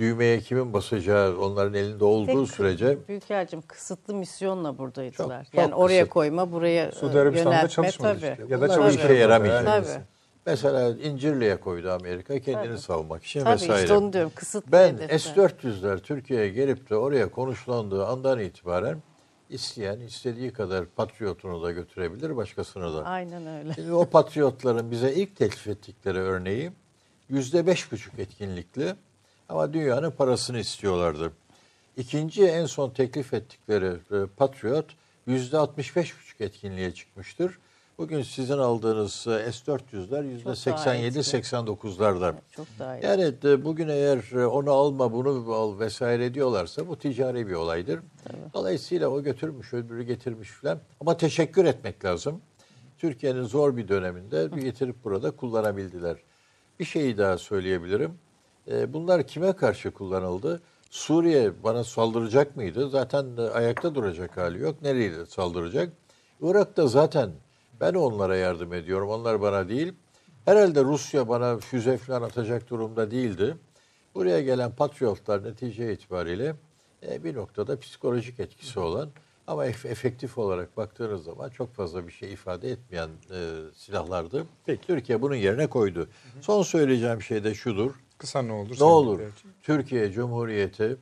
[0.03, 5.45] düğmeye kimin basacağı onların elinde olduğu Tek- sürece Büyükelçim kısıtlı misyonla buradaydılar.
[5.45, 6.13] Çok- yani çok oraya kısıt.
[6.15, 8.31] koyma, buraya e, Suudi Arabistan'da yöneltme çalışmadı tabii.
[8.31, 8.45] işte.
[8.55, 8.95] Ya da çalışmadı.
[9.07, 9.67] işe yaramayacak.
[9.67, 9.85] Yani.
[9.85, 10.05] Tabii.
[10.47, 12.79] mesela İncirli'ye koydu Amerika kendini Tabii.
[12.79, 13.83] savunmak için Tabii vesaire.
[13.83, 14.33] işte onu diyorum.
[14.35, 15.19] Kısıtlı Ben hedefler.
[15.19, 19.03] S-400'ler Türkiye'ye gelip de oraya konuşlandığı andan itibaren
[19.51, 23.05] isteyen istediği kadar patriotunu da götürebilir, başkasını da.
[23.05, 23.75] Aynen öyle.
[23.75, 26.71] Şimdi o patriotların bize ilk teklif ettikleri örneği
[27.29, 28.95] yüzde beş buçuk etkinlikli
[29.53, 31.33] ama dünyanın parasını istiyorlardı.
[31.97, 34.87] İkinci en son teklif ettikleri e, patriot
[35.27, 37.59] yüzde altmış beş buçuk etkinliğe çıkmıştır.
[37.99, 41.25] Bugün sizin aldığınız e, S-400'ler yüzde daha seksen yedi, etkili.
[41.25, 42.35] seksen dokuzlarda.
[42.51, 43.05] Çok daha iyi.
[43.05, 48.01] Yani de bugün eğer e, onu alma bunu al vesaire diyorlarsa bu ticari bir olaydır.
[48.55, 50.79] Dolayısıyla o götürmüş öbürü getirmiş falan.
[51.01, 52.41] Ama teşekkür etmek lazım.
[52.99, 56.17] Türkiye'nin zor bir döneminde bir getirip burada kullanabildiler.
[56.81, 58.19] Bir şeyi daha söyleyebilirim.
[58.71, 60.63] E, Bunlar kime karşı kullanıldı?
[60.91, 62.89] Suriye bana saldıracak mıydı?
[62.91, 64.83] Zaten e, ayakta duracak hali yok.
[64.83, 65.93] Nereye saldıracak?
[66.41, 67.31] Irak'ta zaten
[67.81, 69.09] ben onlara yardım ediyorum.
[69.09, 69.93] Onlar bana değil.
[70.45, 73.57] Herhalde Rusya bana füze falan atacak durumda değildi.
[74.15, 76.55] Buraya gelen patriotlar netice itibariyle
[77.09, 79.11] e, bir noktada psikolojik etkisi olan
[79.47, 83.39] ama ef- efektif olarak baktığınız zaman çok fazla bir şey ifade etmeyen e,
[83.75, 84.47] silahlardı.
[84.67, 84.87] Peki.
[84.87, 86.09] Türkiye bunun yerine koydu.
[86.41, 87.93] Son söyleyeceğim şey de şudur.
[88.23, 88.77] Kısa ne olur?
[88.81, 89.21] Ne olur?
[89.63, 90.97] Türkiye Cumhuriyeti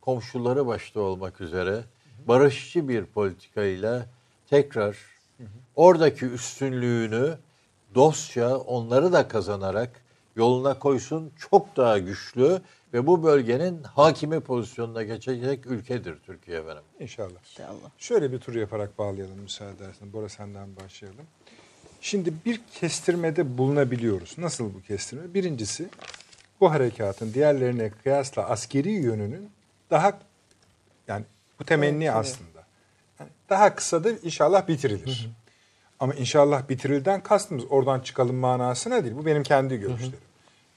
[0.00, 1.84] komşuları başta olmak üzere
[2.28, 4.06] barışçı bir politikayla
[4.50, 4.96] tekrar
[5.76, 7.38] oradaki üstünlüğünü
[7.94, 9.90] dostça onları da kazanarak
[10.36, 12.60] yoluna koysun çok daha güçlü
[12.92, 16.82] ve bu bölgenin hakimi pozisyonuna geçecek ülkedir Türkiye efendim.
[17.00, 17.40] İnşallah.
[17.50, 17.90] İnşallah.
[17.98, 20.12] Şöyle bir tur yaparak bağlayalım müsaade edersen.
[20.12, 21.26] Bora senden başlayalım.
[22.00, 24.34] Şimdi bir kestirmede bulunabiliyoruz.
[24.38, 25.34] Nasıl bu kestirme?
[25.34, 25.88] Birincisi
[26.62, 29.50] bu harekatın diğerlerine kıyasla askeri yönünün
[29.90, 30.12] daha
[31.08, 31.24] yani
[31.60, 32.64] bu temenni aslında.
[33.20, 35.30] Yani daha kısadır inşallah bitirilir.
[36.00, 39.16] Ama inşallah bitirilden kastımız oradan çıkalım manasına değil.
[39.16, 40.18] Bu benim kendi görüşlerim.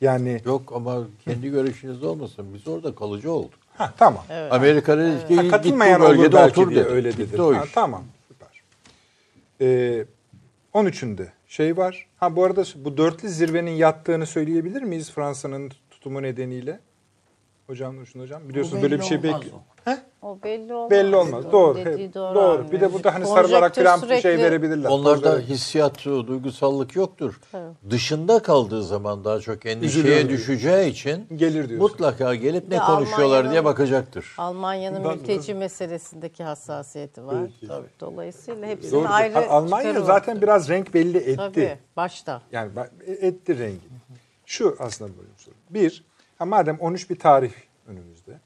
[0.01, 2.53] Yani Yok ama kendi görüşünüz olmasın.
[2.53, 3.59] Biz orada kalıcı olduk.
[3.77, 4.23] ha tamam.
[4.51, 5.43] Amerika'nın evet.
[5.43, 6.93] Ha, katılmayan olur bölgede otur diye dedi.
[6.93, 7.37] öyle dedi.
[7.37, 8.61] Ha, tamam süper.
[9.61, 10.05] Ee,
[10.75, 12.07] 13'ünde şey var.
[12.17, 16.79] Ha bu arada bu dörtlü zirvenin yattığını söyleyebilir miyiz Fransa'nın tutumu nedeniyle?
[17.67, 19.59] Hocam Nurşin hocam biliyorsunuz böyle bir şey bekliyor.
[20.25, 20.39] O.
[20.43, 20.91] Belli olmaz.
[20.91, 21.51] Belli olmaz.
[21.51, 21.75] Doğru.
[21.85, 22.35] Dediği doğru.
[22.35, 22.71] doğru.
[22.71, 24.89] Bir de burada hani Konjektür sarılarak falan sürekli- şey verebilirler.
[24.89, 25.55] Onlarda verebilirler.
[25.55, 27.39] hissiyat, duygusallık yoktur.
[27.51, 27.63] Tabii.
[27.89, 31.77] Dışında kaldığı zaman daha çok endişeye Üzülüyor düşeceği için Gelir diyorsun.
[31.77, 34.35] mutlaka gelip ne konuşuyorlar diye bakacaktır.
[34.37, 37.35] Almanya'nın mülteci meselesindeki hassasiyeti var.
[37.67, 37.87] Tabii.
[37.99, 39.07] Dolayısıyla hepsini Doğru.
[39.09, 40.41] ayrı Almanya zaten var.
[40.41, 41.35] biraz renk belli etti.
[41.37, 42.41] Tabii başta.
[42.51, 43.79] Yani ben- etti rengi.
[44.45, 45.55] Şu aslında böyle bir soru.
[45.69, 46.03] Bir,
[46.37, 47.51] ha madem 13 bir tarih
[47.87, 48.39] önümüzde.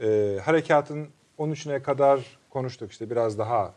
[0.00, 1.08] E, harekatın
[1.38, 3.74] 13'üne kadar konuştuk işte biraz daha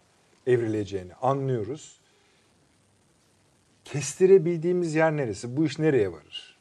[0.48, 1.98] evrileceğini anlıyoruz.
[3.86, 5.58] Kestirebildiğimiz yer neresi?
[5.58, 6.58] Bu iş nereye varır?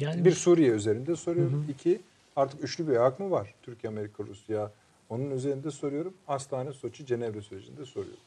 [0.00, 1.66] Yani Bir Suriye üzerinde soruyorum.
[1.70, 2.00] İki,
[2.36, 3.54] artık üçlü bir ayak mı var?
[3.62, 4.70] Türkiye, Amerika, Rusya.
[5.08, 6.14] Onun üzerinde soruyorum.
[6.28, 8.20] Astana, Soçi, Cenevre sürecinde soruyorum.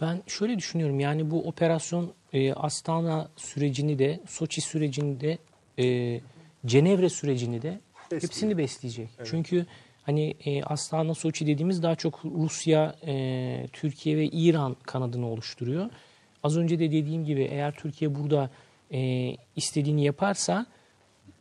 [0.00, 5.38] Ben şöyle düşünüyorum yani bu operasyon e, Astana sürecini de Soçi sürecini de
[5.78, 6.20] e,
[6.66, 8.22] Cenevre sürecini de Besliyor.
[8.22, 9.08] hepsini besleyecek.
[9.24, 9.66] Çünkü
[10.02, 15.90] hani e, Astana Soçi dediğimiz daha çok Rusya, e, Türkiye ve İran kanadını oluşturuyor.
[16.42, 18.50] Az önce de dediğim gibi eğer Türkiye burada
[18.92, 20.66] e, istediğini yaparsa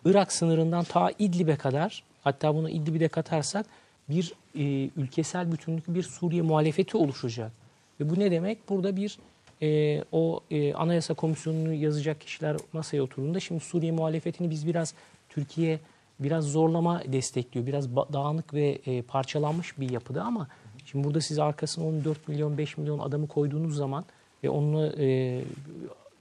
[0.05, 3.65] Irak sınırından ta İdlib'e kadar hatta bunu İdlib'i de katarsak
[4.09, 7.51] bir e, ülkesel bütünlük bir Suriye muhalefeti oluşacak.
[7.99, 8.69] Ve bu ne demek?
[8.69, 9.17] Burada bir
[9.61, 14.93] e, o e, anayasa komisyonunu yazacak kişiler masaya oturduğunda şimdi Suriye muhalefetini biz biraz
[15.29, 15.79] Türkiye
[16.19, 17.67] biraz zorlama destekliyor.
[17.67, 20.47] Biraz dağınık ve e, parçalanmış bir yapıda ama
[20.85, 24.05] şimdi burada siz arkasına 14 milyon 5 milyon adamı koyduğunuz zaman
[24.43, 25.41] ve onunla e,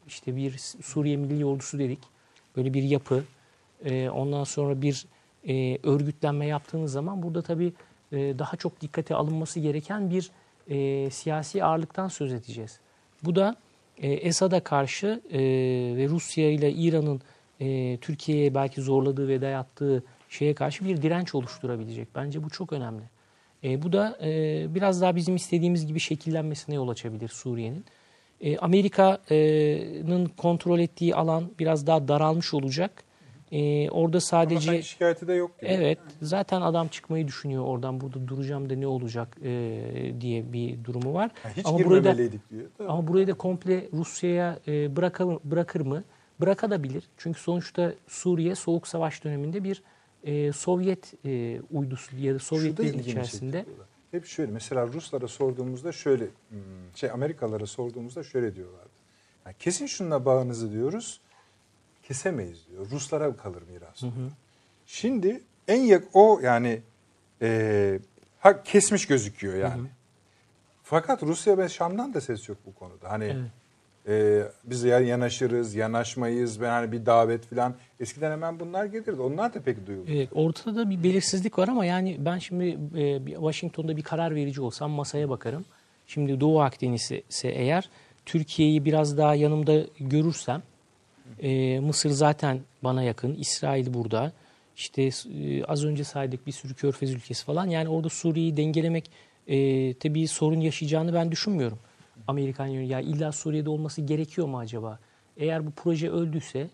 [0.09, 1.99] işte bir Suriye Milli Ordusu dedik.
[2.57, 3.25] Böyle bir yapı.
[3.85, 5.07] E, ondan sonra bir
[5.49, 7.73] e, örgütlenme yaptığınız zaman burada tabii
[8.13, 10.31] e, daha çok dikkate alınması gereken bir
[10.69, 12.81] e, siyasi ağırlıktan söz edeceğiz.
[13.25, 13.57] Bu da
[13.99, 15.39] e, Esad'a karşı e,
[15.97, 17.21] ve Rusya ile İran'ın
[17.61, 22.09] e, Türkiye'ye belki zorladığı ve dayattığı şeye karşı bir direnç oluşturabilecek.
[22.15, 23.03] Bence bu çok önemli.
[23.65, 27.85] E, bu da e, biraz daha bizim istediğimiz gibi şekillenmesine yol açabilir Suriye'nin.
[28.41, 33.05] E, Amerika'nın kontrol ettiği alan biraz daha daralmış olacak.
[33.53, 35.71] E, orada Ama sadece sanki şikayeti de yok gibi.
[35.71, 39.81] evet zaten adam çıkmayı düşünüyor oradan burada duracağım da ne olacak e,
[40.21, 41.31] diye bir durumu var.
[41.43, 42.67] Ha, hiç ama burayı da girmemeliydik diyor.
[42.89, 46.05] Ama burayı da komple Rusya'ya e, bırakır, bırakır mı?
[46.41, 47.05] Bırakabilir.
[47.17, 49.83] Çünkü sonuçta Suriye Soğuk Savaş döneminde bir
[50.25, 53.67] e, Sovyet e, uydusu ya da Şu da Sovyetlerin ilgimi içerisinde.
[54.11, 56.61] Hep şöyle mesela Ruslara sorduğumuzda şöyle hmm,
[56.95, 58.91] şey Amerikalılara sorduğumuzda şöyle diyorlardı.
[59.47, 61.21] Yani kesin şununla bağınızı diyoruz.
[62.03, 62.91] Kesemeyiz diyor.
[62.91, 64.03] Ruslara kalır miras.
[64.03, 64.13] diyor.
[64.87, 66.81] Şimdi en yak o yani
[67.43, 68.01] e,
[68.41, 69.89] ha, kesmiş gözüküyor yani.
[70.83, 73.11] Fakat Rusya ve Şam'dan da ses yok bu konuda.
[73.11, 73.37] Hani
[74.09, 77.75] e, biz ya yanaşırız, yanaşmayız ve hani bir davet falan.
[78.01, 79.21] Eskiden hemen bunlar gelirdi.
[79.21, 80.11] Onlar da pek duyuldu.
[80.11, 84.61] Evet, ortada da bir belirsizlik var ama yani ben şimdi e, Washington'da bir karar verici
[84.61, 85.65] olsam masaya bakarım.
[86.07, 87.91] Şimdi Doğu Akdeniz ise eğer
[88.27, 90.63] Türkiye'yi biraz daha yanımda görürsem
[91.43, 94.33] e, Mısır zaten bana yakın, İsrail burada.
[94.77, 97.67] İşte e, az önce saydık bir sürü körfez ülkesi falan.
[97.67, 99.11] Yani orada Suriye'yi dengelemek
[99.49, 101.79] e, tabii sorun yaşayacağını ben düşünmüyorum.
[102.29, 104.99] Amerikan yönü ya illa Suriye'de olması gerekiyor mu acaba?
[105.37, 106.69] Eğer bu proje öldüyse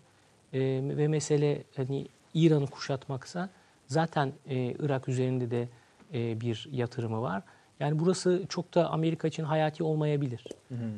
[0.53, 3.49] e, ve mesele hani İran'ı kuşatmaksa
[3.87, 5.67] zaten e, Irak üzerinde de
[6.13, 7.43] e, bir yatırımı var.
[7.79, 10.43] Yani burası çok da Amerika için hayati olmayabilir.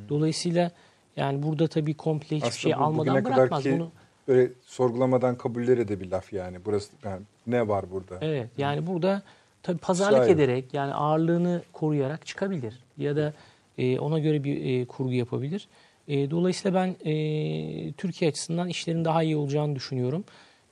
[0.09, 0.71] Dolayısıyla
[1.15, 3.65] yani burada tabii komple hiçbir şey bu almadan bırakmaz.
[3.65, 3.91] Bunu
[4.27, 6.57] böyle sorgulamadan kabulleri de bir laf yani.
[6.65, 8.17] Burası yani ne var burada?
[8.21, 9.21] Evet yani burada
[9.63, 10.35] tabii pazarlık İsrail.
[10.35, 13.33] ederek yani ağırlığını koruyarak çıkabilir ya da
[13.77, 15.67] e, ona göre bir e, kurgu yapabilir.
[16.07, 20.23] E, dolayısıyla ben e, Türkiye açısından işlerin daha iyi olacağını düşünüyorum.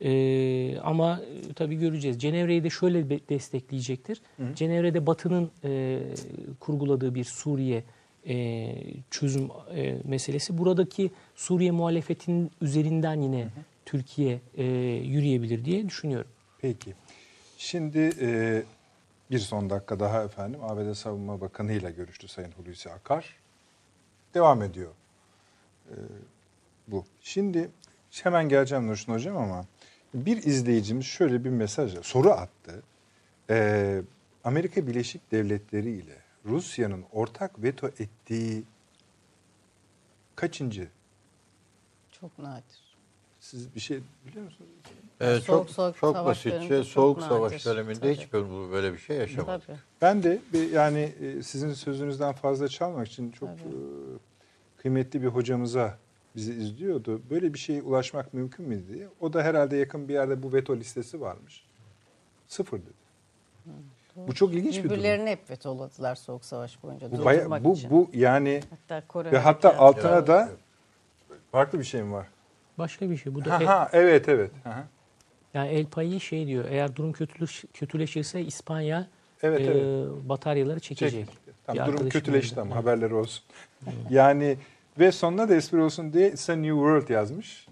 [0.03, 1.21] E, ama
[1.55, 2.19] tabii göreceğiz.
[2.19, 4.21] Cenevre'yi de şöyle destekleyecektir.
[4.55, 5.99] Cenevre'de Batı'nın e,
[6.59, 7.83] kurguladığı bir Suriye
[8.27, 8.67] e,
[9.11, 10.57] çözüm e, meselesi.
[10.57, 13.47] Buradaki Suriye muhalefetinin üzerinden yine
[13.85, 14.63] Türkiye e,
[15.05, 16.31] yürüyebilir diye düşünüyorum.
[16.61, 16.93] Peki.
[17.57, 18.63] Şimdi e,
[19.31, 23.35] bir son dakika daha efendim ABD Savunma Bakanı ile görüştü Sayın Hulusi Akar.
[24.33, 24.91] Devam ediyor
[25.89, 25.95] e,
[26.87, 27.05] bu.
[27.21, 27.69] Şimdi
[28.23, 29.65] hemen geleceğim Nurşin Hocam ama
[30.13, 32.83] bir izleyicimiz şöyle bir mesaj, soru attı.
[33.49, 34.01] E,
[34.43, 38.63] Amerika Birleşik Devletleri ile Rusya'nın ortak veto ettiği
[40.35, 40.89] kaçıncı?
[42.11, 42.95] Çok nadir.
[43.39, 44.69] Siz bir şey biliyor musunuz?
[45.21, 47.29] Ee, Soğuk çok soğuk çok savaş basitçe çok soğuk nadir.
[47.29, 48.15] savaş döneminde Tabii.
[48.15, 48.33] hiç
[48.71, 49.67] böyle, bir şey yaşamadık.
[49.67, 49.77] Tabii.
[50.01, 53.71] Ben de bir, yani e, sizin sözünüzden fazla çalmak için çok e,
[54.77, 55.97] kıymetli bir hocamıza
[56.35, 57.21] bizi izliyordu.
[57.29, 59.07] Böyle bir şeye ulaşmak mümkün mü diye.
[59.19, 61.65] O da herhalde yakın bir yerde bu veto listesi varmış.
[62.47, 63.01] Sıfır dedi.
[64.15, 64.95] Bu çok ilginç bir durum.
[64.95, 67.07] Birbirlerini hep vetoladılar Soğuk Savaş boyunca.
[67.07, 67.89] Bu, durdurmak baya, bu, için.
[67.89, 70.49] bu yani hatta Kore ve hatta altına da
[71.51, 72.27] farklı bir şey mi var?
[72.77, 73.35] Başka bir şey.
[73.35, 74.51] Bu da Ha, el- ha, evet evet.
[74.63, 74.87] Ha, ha.
[75.53, 76.65] Yani El Payı şey diyor.
[76.69, 79.07] Eğer durum kötüleş, kötüleşirse İspanya
[79.43, 80.07] Evet, e, evet.
[80.29, 81.25] bataryaları çekecek.
[81.25, 81.55] Çek.
[81.65, 83.43] Tamam, durum kötüleşti ama haberleri olsun.
[84.09, 84.57] yani
[84.99, 87.67] ve sonuna da espri olsun diye It's a New World yazmış.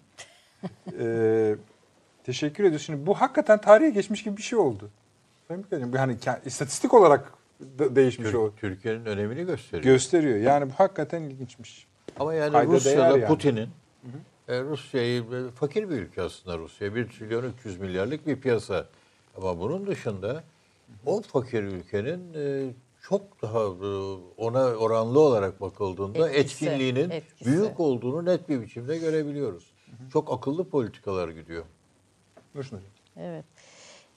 [0.99, 1.55] Ee,
[2.23, 2.85] teşekkür ediyoruz.
[2.85, 4.89] Şimdi bu hakikaten tarihe geçmiş gibi bir şey oldu.
[5.93, 7.33] Yani istatistik olarak
[7.79, 8.55] da değişmiş Tür- o.
[8.55, 9.93] Türkiye'nin önemini gösteriyor.
[9.93, 10.37] Gösteriyor.
[10.37, 11.87] Yani bu hakikaten ilginçmiş.
[12.19, 13.25] Ama yani Kayda Rusya'da yani.
[13.25, 13.69] Putin'in
[14.49, 16.95] e, Rusya'yı e, fakir bir ülke aslında Rusya.
[16.95, 18.87] 1 trilyon 300 milyarlık bir piyasa.
[19.37, 20.43] Ama bunun dışında
[21.05, 23.89] o fakir ülkenin e, çok daha e,
[24.37, 27.45] ona oranlı olarak bakıldığında Etkisi, etkinliğinin etkisi.
[27.45, 29.71] büyük olduğunu net bir biçimde görebiliyoruz.
[30.13, 31.63] Çok akıllı politikalar gidiyor.
[32.55, 32.79] Hocam.
[33.17, 33.45] Evet.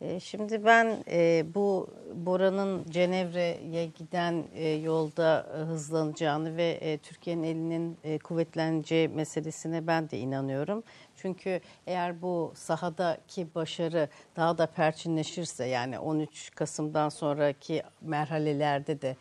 [0.02, 7.98] E, Şimdi ben e, bu Bora'nın Cenevre'ye giden e, yolda e, hızlanacağını ve Türkiye'nin elinin
[8.04, 10.82] e, kuvvetleneceği meselesine ben de inanıyorum.
[11.16, 19.16] Çünkü eğer bu sahadaki başarı daha da perçinleşirse yani 13 Kasım'dan sonraki merhalelerde de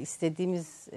[0.00, 0.88] istediğimiz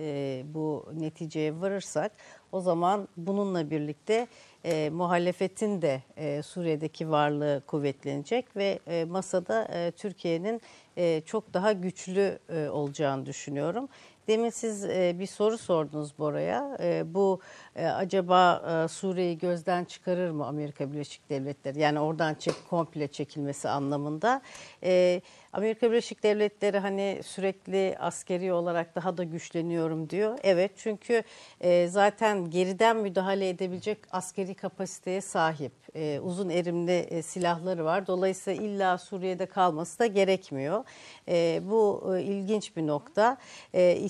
[0.53, 2.11] bu neticeye varırsak
[2.51, 4.27] o zaman bununla birlikte
[4.65, 10.61] e, muhalefetin de e, Suriye'deki varlığı kuvvetlenecek ve e, masada e, Türkiye'nin
[10.97, 13.89] e, çok daha güçlü e, olacağını düşünüyorum.
[14.27, 16.77] Demin siz e, bir soru sordunuz Bora'ya.
[16.79, 17.39] E, bu
[17.75, 21.79] e, acaba e, Suriye'yi gözden çıkarır mı Amerika Birleşik Devletleri?
[21.79, 24.41] Yani oradan çek, komple çekilmesi anlamında.
[24.83, 25.21] E,
[25.53, 30.39] Amerika Birleşik Devletleri hani sürekli askeri olarak daha da güçleniyorum diyor.
[30.43, 31.23] Evet çünkü
[31.61, 35.71] e, zaten geriden müdahale edebilecek askeri kapasiteye sahip.
[35.95, 38.07] E, uzun erimli e, silahları var.
[38.07, 40.83] Dolayısıyla illa Suriye'de kalması da gerekmiyor.
[41.27, 43.37] E, bu e, ilginç bir nokta.
[43.73, 44.07] E,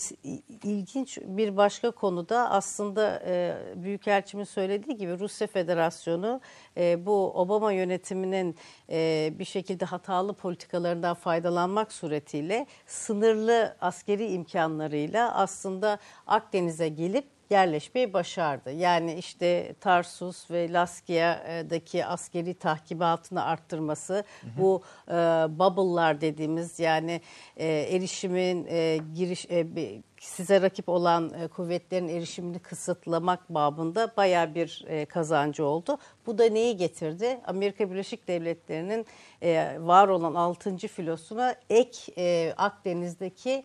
[0.64, 6.42] ilginç bir başka konuda aslında e, Büyükelçimin söylediği gibi Rusya Federasyonu
[6.78, 8.56] e, bu Obama yönetiminin
[8.90, 18.72] e, bir şekilde hatalı politikalarından faydalanmak suretiyle sınırlı askeri imkanlarıyla aslında Akdeniz'e gelip yerleşmeyi başardı.
[18.72, 24.24] Yani işte Tarsus ve Laskia'daki askeri tahkimatını arttırması,
[24.58, 25.14] bu e,
[25.60, 27.22] bubble'lar dediğimiz yani
[27.58, 29.76] e, erişimin e, giriş e,
[30.22, 35.98] size rakip olan e, kuvvetlerin erişimini kısıtlamak babında baya bir e, kazancı oldu.
[36.26, 37.40] Bu da neyi getirdi?
[37.46, 39.06] Amerika Birleşik Devletleri'nin
[39.42, 40.78] e, var olan 6.
[40.78, 43.64] filosuna ek Akdeniz'deki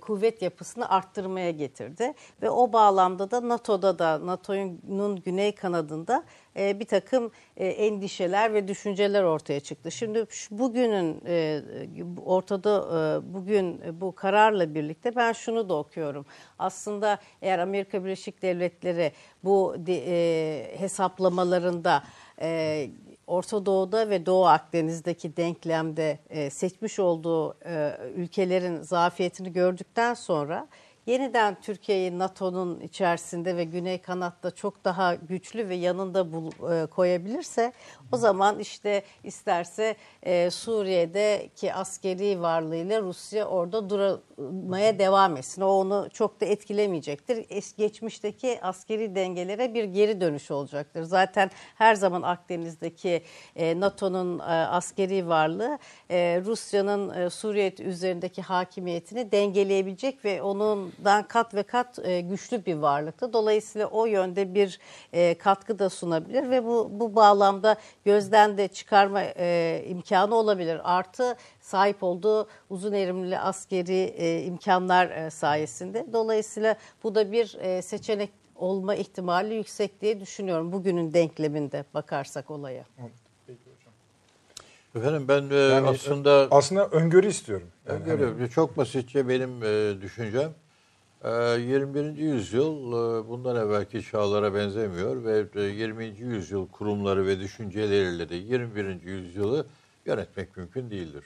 [0.00, 2.14] kuvvet yapısını arttırmaya getirdi.
[2.42, 6.24] Ve o bağlamda da NATO'da da NATO'nun güney kanadında
[6.56, 9.90] e, bir takım e, endişeler ve düşünceler ortaya çıktı.
[9.90, 11.62] Şimdi bugünün e,
[12.24, 12.82] ortada
[13.34, 16.26] bugün bu kararla birlikte ben şunu da okuyorum.
[16.58, 19.12] Aslında eğer Amerika Birleşik Devletleri
[19.44, 19.76] bu
[20.78, 22.02] hesaplamalarında
[23.26, 26.18] Orta Doğu'da ve Doğu Akdeniz'deki denklemde
[26.50, 27.56] seçmiş olduğu
[28.16, 30.68] ülkelerin zafiyetini gördükten sonra
[31.06, 37.72] yeniden Türkiye'yi NATO'nun içerisinde ve Güney Kanat'ta çok daha güçlü ve yanında bul- e, koyabilirse
[38.12, 45.62] o zaman işte isterse e, Suriye'deki askeri varlığıyla Rusya orada durmaya devam etsin.
[45.62, 47.36] O onu çok da etkilemeyecektir.
[47.36, 51.02] Es- geçmişteki askeri dengelere bir geri dönüş olacaktır.
[51.02, 53.22] Zaten her zaman Akdeniz'deki
[53.56, 55.78] e, NATO'nun e, askeri varlığı
[56.10, 60.42] e, Rusya'nın e, Suriye üzerindeki hakimiyetini dengeleyebilecek ve
[60.98, 63.32] onundan kat ve kat e, güçlü bir varlıktı.
[63.32, 64.78] Dolayısıyla o yönde bir
[65.12, 70.80] e, katkı da sunabilir ve bu bu bağlamda gözden de çıkarma e, imkanı olabilir.
[70.84, 76.06] Artı sahip olduğu uzun erimli askeri e, imkanlar e, sayesinde.
[76.12, 82.84] Dolayısıyla bu da bir e, seçenek olma ihtimali yüksek diye düşünüyorum bugünün denkleminde bakarsak olaya.
[84.96, 87.68] Efendim ben Yani aslında Aslında öngörü istiyorum.
[87.88, 88.50] Yani hani Öngörü.
[88.50, 89.62] Çok basitçe benim
[90.02, 90.52] düşüncem.
[91.24, 92.16] E, 21.
[92.16, 96.04] yüzyıl e, bundan evvelki çağlara benzemiyor ve e, 20.
[96.04, 99.02] yüzyıl kurumları ve düşünceleriyle de 21.
[99.02, 99.66] yüzyılı
[100.06, 101.24] yönetmek mümkün değildir.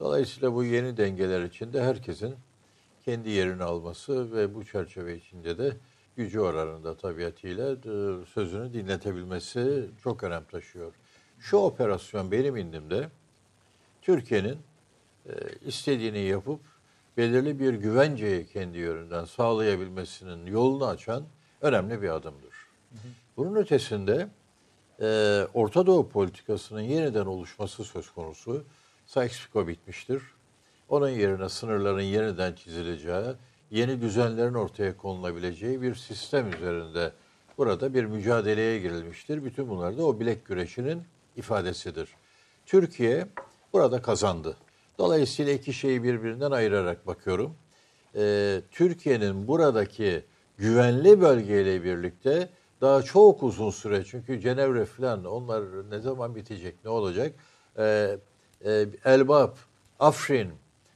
[0.00, 2.34] Dolayısıyla bu yeni dengeler içinde herkesin
[3.04, 5.76] kendi yerini alması ve bu çerçeve içinde de
[6.16, 10.92] gücü oranında tabiatıyla e, sözünü dinletebilmesi çok önem taşıyor.
[11.38, 13.08] Şu operasyon benim indimde
[14.02, 14.58] Türkiye'nin
[15.26, 15.32] e,
[15.66, 16.71] istediğini yapıp
[17.16, 21.24] belirli bir güvenceyi kendi yönünden sağlayabilmesinin yolunu açan
[21.60, 22.54] önemli bir adımdır.
[23.36, 24.28] Bunun ötesinde
[25.00, 25.06] e,
[25.54, 28.64] Orta Doğu politikasının yeniden oluşması söz konusu.
[29.06, 30.22] Sykes-Picot bitmiştir.
[30.88, 33.34] Onun yerine sınırların yeniden çizileceği,
[33.70, 37.12] yeni düzenlerin ortaya konulabileceği bir sistem üzerinde
[37.58, 39.44] burada bir mücadeleye girilmiştir.
[39.44, 41.02] Bütün bunlar da o bilek güreşinin
[41.36, 42.08] ifadesidir.
[42.66, 43.26] Türkiye
[43.72, 44.56] burada kazandı.
[44.98, 47.56] Dolayısıyla iki şeyi birbirinden ayırarak bakıyorum.
[48.16, 50.24] Ee, Türkiye'nin buradaki
[50.58, 52.48] güvenli bölgeyle birlikte
[52.80, 57.34] daha çok uzun süre çünkü Cenevre falan onlar ne zaman bitecek ne olacak?
[57.78, 58.16] Ee,
[58.64, 59.58] e, Elbap,
[60.00, 60.50] Afrin,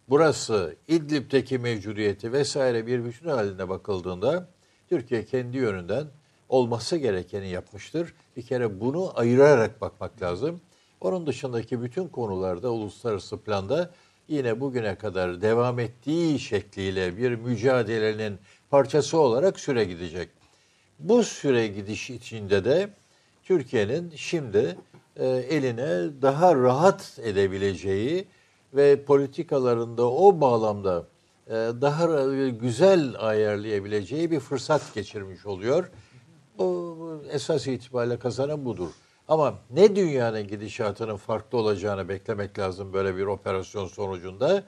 [0.08, 4.49] burası İdlib'teki mevcudiyeti vesaire bir bütün haline bakıldığında
[4.89, 6.07] Türkiye kendi yönünden
[6.49, 8.15] olması gerekeni yapmıştır.
[8.36, 10.60] Bir kere bunu ayırarak bakmak lazım.
[11.07, 13.91] Onun dışındaki bütün konularda uluslararası planda
[14.28, 18.39] yine bugüne kadar devam ettiği şekliyle bir mücadelenin
[18.70, 20.28] parçası olarak süre gidecek.
[20.99, 22.91] Bu süre gidiş içinde de
[23.44, 24.76] Türkiye'nin şimdi
[25.17, 28.25] e, eline daha rahat edebileceği
[28.75, 31.07] ve politikalarında o bağlamda
[31.47, 32.07] e, daha
[32.49, 35.91] güzel ayarlayabileceği bir fırsat geçirmiş oluyor.
[36.59, 38.91] Bu esas itibariyle kazanan budur.
[39.28, 44.62] Ama ne dünyanın gidişatının farklı olacağını beklemek lazım böyle bir operasyon sonucunda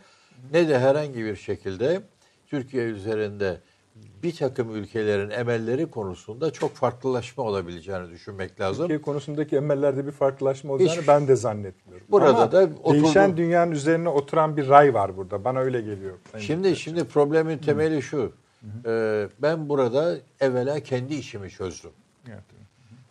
[0.52, 2.02] ne de herhangi bir şekilde
[2.46, 3.60] Türkiye üzerinde
[4.22, 8.82] bir takım ülkelerin emelleri konusunda çok farklılaşma olabileceğini düşünmek lazım.
[8.84, 12.06] Türkiye konusundaki emellerde bir farklılaşma olacağını Hiç- ben de zannetmiyorum.
[12.10, 15.44] Burada Ama da oturdu- değişen dünyanın üzerine oturan bir ray var burada.
[15.44, 16.14] Bana öyle geliyor.
[16.38, 18.32] Şimdi şimdi problemin temeli şu.
[18.86, 21.90] Ee, ben burada evvela kendi işimi çözdüm.
[22.28, 22.42] Evet.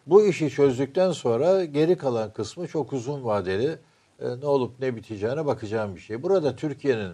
[0.08, 3.80] Bu işi çözdükten sonra geri kalan kısmı çok uzun vadeli
[4.20, 6.24] e, ne olup ne biteceğine bakacağım bir şey.
[6.24, 7.14] Burada Türkiye'nin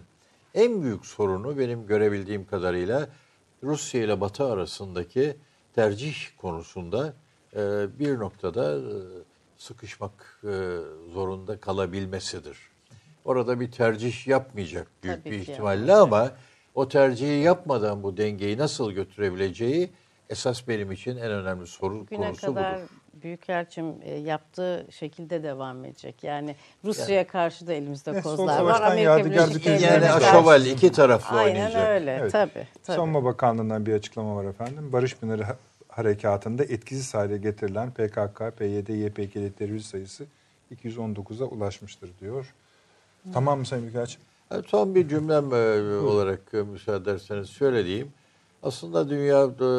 [0.53, 3.09] en büyük sorunu benim görebildiğim kadarıyla
[3.63, 5.37] Rusya ile Batı arasındaki
[5.75, 7.13] tercih konusunda
[7.55, 7.59] e,
[7.99, 8.81] bir noktada e,
[9.57, 10.41] sıkışmak
[11.13, 12.57] zorunda kalabilmesidir.
[13.25, 16.31] Orada bir tercih yapmayacak büyük Tabii bir ihtimalle ama
[16.75, 19.89] o tercihi yapmadan bu dengeyi nasıl götürebileceği
[20.33, 22.87] esas benim için en önemli soru Bugüne konusu kadar budur.
[23.13, 26.23] Büyükelçim e, yaptığı şekilde devam edecek.
[26.23, 26.55] Yani
[26.85, 28.81] Rusya'ya karşı da elimizde son kozlar var.
[28.81, 31.87] Amerika Birleşik bütün Yani Devletleri'ne Devletler- karşı- aşoval iki taraflı Aynen oynayacak.
[31.89, 32.17] öyle.
[32.21, 32.31] Evet.
[32.31, 32.51] Tabii,
[32.83, 32.95] tabii.
[32.95, 34.89] Savunma Bakanlığı'ndan bir açıklama var efendim.
[34.93, 35.57] Barış Pınarı ha-
[35.89, 40.25] Harekatı'nda etkisiz hale getirilen PKK, PYD, YPG'li terörist sayısı
[40.75, 42.53] 219'a ulaşmıştır diyor.
[43.33, 44.17] Tamam mı Sayın Büyükelçi?
[44.51, 48.11] Yani Son bir cümlem e, olarak e, müsaade ederseniz söyleyeyim.
[48.63, 49.69] Aslında dünya e,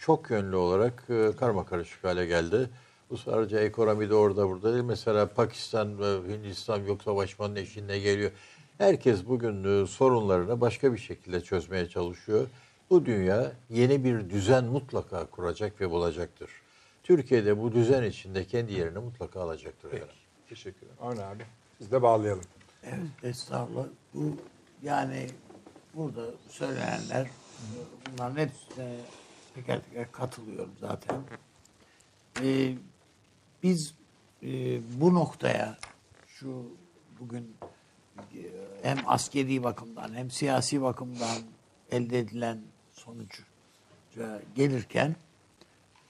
[0.00, 2.70] çok yönlü olarak e, karma karışık hale geldi.
[3.10, 4.84] Bu sadece ekonomide orada burada değil.
[4.84, 8.30] Mesela Pakistan ve Hindistan yok savaşmanın eşiğine geliyor.
[8.78, 12.46] Herkes bugün e, sorunlarını başka bir şekilde çözmeye çalışıyor.
[12.90, 16.50] Bu dünya yeni bir düzen mutlaka kuracak ve bulacaktır.
[17.02, 19.88] Türkiye'de bu düzen içinde kendi yerini mutlaka alacaktır.
[19.88, 20.08] efendim.
[20.48, 20.96] Teşekkür ederim.
[21.00, 21.42] Avni abi
[21.78, 22.44] siz de bağlayalım.
[22.84, 23.86] Evet, estağfurullah.
[24.14, 24.36] Bu
[24.82, 25.26] yani
[25.94, 27.30] burada söylenenler
[28.12, 28.96] bunların hepsine
[29.54, 31.22] teker teker katılıyorum zaten.
[32.42, 32.74] Ee,
[33.62, 33.94] biz
[34.42, 35.78] e, bu noktaya
[36.26, 36.66] şu
[37.20, 37.56] bugün
[38.18, 38.38] e,
[38.82, 41.38] hem askeri bakımdan hem siyasi bakımdan
[41.90, 42.60] elde edilen
[42.92, 43.40] sonuç
[44.54, 45.16] gelirken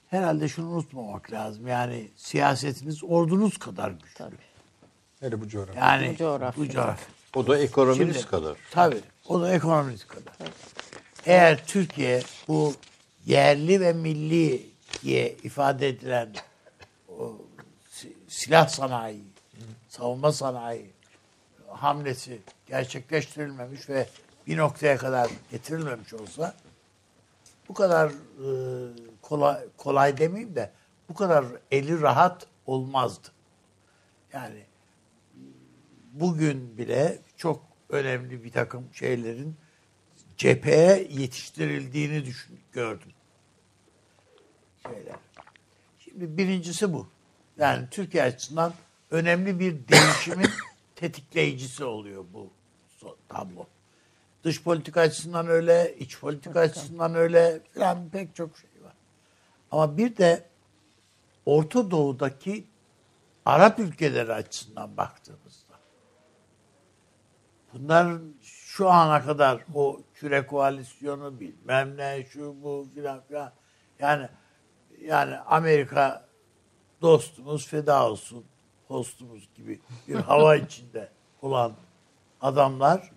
[0.09, 1.67] herhalde şunu unutmamak lazım.
[1.67, 4.13] Yani siyasetiniz ordunuz kadar güçlü.
[4.17, 4.35] Tabii.
[5.19, 5.85] Hele bu coğrafya.
[5.85, 6.63] Yani Bu coğrafya.
[6.63, 7.07] Bu coğrafya.
[7.35, 8.57] O da ekonomimiz Şimdi- kadar.
[8.71, 9.01] Tabii.
[9.27, 10.33] O da ekonomimiz kadar.
[11.25, 12.73] Eğer Türkiye bu
[13.25, 14.65] yerli ve milli
[15.03, 16.33] diye ifade edilen
[17.19, 17.37] o
[17.91, 19.23] si- silah sanayi,
[19.89, 20.89] savunma sanayi
[21.67, 24.07] hamlesi gerçekleştirilmemiş ve
[24.47, 26.55] bir noktaya kadar getirilmemiş olsa
[27.69, 28.47] bu kadar e,
[29.21, 30.71] kolay, kolay demeyeyim de
[31.09, 33.27] bu kadar eli rahat olmazdı.
[34.33, 34.63] Yani
[36.13, 39.55] bugün bile çok önemli bir takım şeylerin
[40.37, 43.11] cepheye yetiştirildiğini düşün, gördüm.
[44.87, 45.15] Şeyler.
[45.99, 47.07] Şimdi birincisi bu.
[47.57, 48.73] Yani Türkiye açısından
[49.11, 50.49] önemli bir değişimin
[50.95, 52.49] tetikleyicisi oluyor bu
[53.29, 53.65] tablo.
[54.43, 58.93] Dış politika açısından öyle, iç politika açısından öyle falan pek çok şey var.
[59.71, 60.45] Ama bir de
[61.45, 62.67] Orta Doğu'daki
[63.45, 65.73] Arap ülkeleri açısından baktığımızda
[67.73, 73.53] bunlar şu ana kadar o küre koalisyonu bilmem ne şu bu filan filan
[73.99, 74.29] yani
[75.01, 76.29] yani Amerika
[77.01, 78.45] dostumuz feda olsun
[78.87, 81.09] hostumuz gibi bir hava içinde
[81.41, 81.73] olan
[82.41, 83.11] adamlar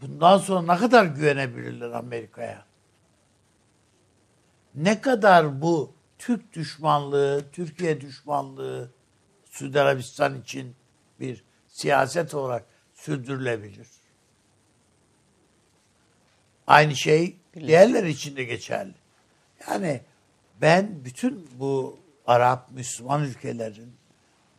[0.00, 2.64] bundan sonra ne kadar güvenebilirler Amerika'ya?
[4.74, 8.90] ne kadar bu Türk düşmanlığı, Türkiye düşmanlığı
[9.44, 10.76] Suudi Arabistan için
[11.20, 13.99] bir siyaset olarak sürdürülebilir?
[16.70, 18.94] Aynı şey diğerler için de geçerli.
[19.68, 20.00] Yani
[20.60, 23.92] ben bütün bu Arap, Müslüman ülkelerin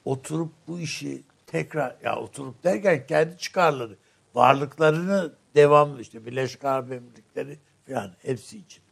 [0.06, 3.96] oturup bu işi tekrar ya oturup derken kendi çıkarları,
[4.36, 7.58] varlıklarını devamlı işte Birleşik Arap Emirlikleri
[7.88, 8.84] falan hepsi için.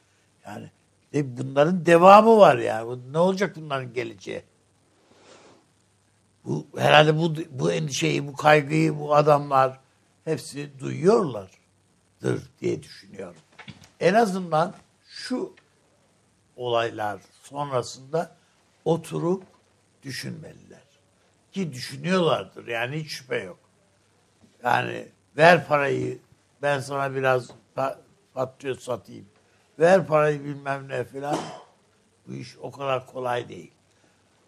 [0.45, 0.71] Yani
[1.13, 2.99] de bunların devamı var yani.
[3.11, 4.41] Ne olacak bunların geleceği?
[6.45, 9.79] Bu herhalde bu bu endişeyi, bu kaygıyı bu adamlar
[10.25, 10.79] hepsi
[12.21, 13.41] duyuyorlardır diye düşünüyorum.
[13.99, 14.73] En azından
[15.07, 15.53] şu
[16.55, 18.35] olaylar sonrasında
[18.85, 19.43] oturup
[20.03, 20.79] düşünmeliler.
[21.51, 23.59] Ki düşünüyorlardır yani hiç şüphe yok.
[24.63, 25.07] Yani
[25.37, 26.19] ver parayı
[26.61, 27.97] ben sana biraz pa-
[28.33, 29.25] patriot satayım.
[29.79, 31.37] Ver parayı bilmem ne filan.
[32.27, 33.71] Bu iş o kadar kolay değil.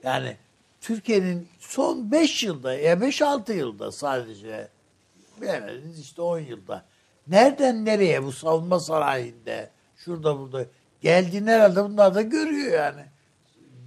[0.03, 0.37] Yani
[0.81, 4.67] Türkiye'nin son 5 yılda ya 5-6 yılda sadece
[5.41, 6.85] bilemediniz işte 10 yılda
[7.31, 10.65] nereden nereye bu savunma sanayinde şurada burada
[11.01, 13.05] geldiğini herhalde bunlar da görüyor yani.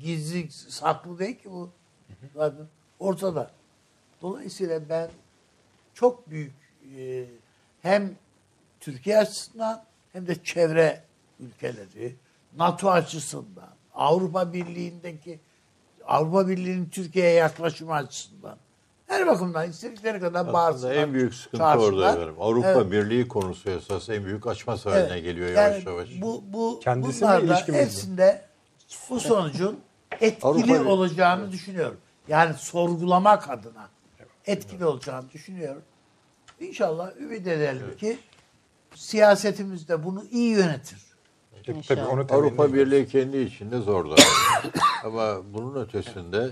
[0.01, 1.71] Gizli saklı değil ki bu.
[2.35, 2.67] Zaten
[2.99, 3.51] ortada.
[4.23, 5.11] Dolayısıyla ben
[5.95, 6.53] çok büyük
[6.99, 7.25] e,
[7.83, 8.15] hem
[8.81, 11.03] Türkiye açısından hem de çevre
[11.41, 12.17] ülkeleri,
[12.57, 15.41] NATO açısından, Avrupa Birliği'ndeki
[16.07, 18.57] Avrupa Birliği'nin Türkiye'ye yaklaşımı açısından
[19.07, 20.95] her bakımdan istedikleri kadar Aslında bağırsınlar.
[20.95, 21.93] en büyük sıkıntı çağırsınlar.
[21.93, 22.35] orada efendim.
[22.41, 22.91] Avrupa Evet.
[22.93, 25.25] Birliği konusu esas en büyük açmaz haline Evet.
[25.25, 26.09] geliyor Yani yavaş yavaş.
[26.21, 27.73] Bu, bu bu.
[27.73, 28.43] hepsinde
[29.11, 29.81] bu sonucun
[30.21, 31.97] etkili Avrupa- olacağını düşünüyorum.
[32.29, 33.89] Yani sorgulamak adına
[34.47, 35.83] etkili olacağını düşünüyorum.
[36.61, 38.19] İnşallah ümit edelim ki
[38.95, 40.99] siyasetimiz de bunu iyi yönetir.
[41.67, 42.73] Tabii, tabii onu Avrupa.
[42.75, 44.15] Birliği kendi içinde zor da.
[45.05, 46.51] Ama bunun ötesinde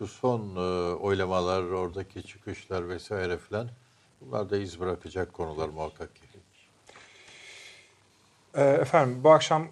[0.00, 3.68] şu son e, oylamalar, oradaki çıkışlar vesaire filan
[4.20, 6.22] bunlar da iz bırakacak konular muhakkak ki.
[8.54, 9.68] Ee, Efendim bu akşam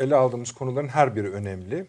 [0.00, 1.86] ele aldığımız konuların her biri önemli.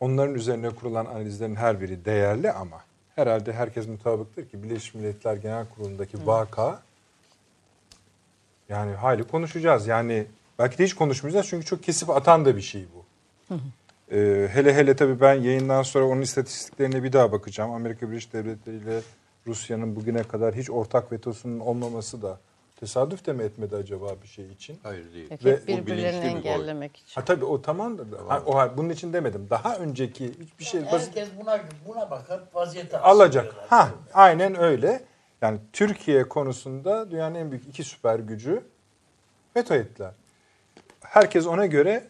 [0.00, 5.66] Onların üzerine kurulan analizlerin her biri değerli ama herhalde herkes mutabıktır ki Birleşmiş Milletler Genel
[5.68, 6.82] Kurulu'ndaki vaka
[8.68, 9.86] yani hayli konuşacağız.
[9.86, 10.26] Yani
[10.58, 13.04] belki de hiç konuşmayacağız çünkü çok kesip atan da bir şey bu.
[14.12, 17.70] Ee, hele hele tabii ben yayından sonra onun istatistiklerine bir daha bakacağım.
[17.70, 19.00] Amerika Birleşik Devletleri ile
[19.46, 22.38] Rusya'nın bugüne kadar hiç ortak vetosunun olmaması da
[22.80, 24.78] tesadüf de mi etmedi acaba bir şey için?
[24.82, 25.30] Hayır değil.
[25.30, 27.20] Hep Ve- Bu birbirlerini bir engellemek için.
[27.20, 29.46] Ha tabii o tamam da ha, o ha, bunun için demedim.
[29.50, 33.54] Daha önceki hiçbir şey basit Herkes buna buna bakıp vaziyete alacak.
[33.68, 35.00] Ha aynen öyle.
[35.42, 38.62] Yani Türkiye konusunda dünyanın en büyük iki süper gücü
[39.56, 40.10] veto ettiler.
[41.00, 42.04] Herkes ona göre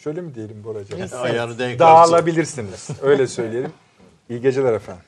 [0.00, 1.00] şöyle mi diyelim Boracığım?
[1.22, 1.78] Ayağını denk.
[1.78, 2.88] Dağılabilirsiniz.
[3.02, 3.72] Öyle söyleyelim.
[4.30, 5.02] İyi geceler efendim.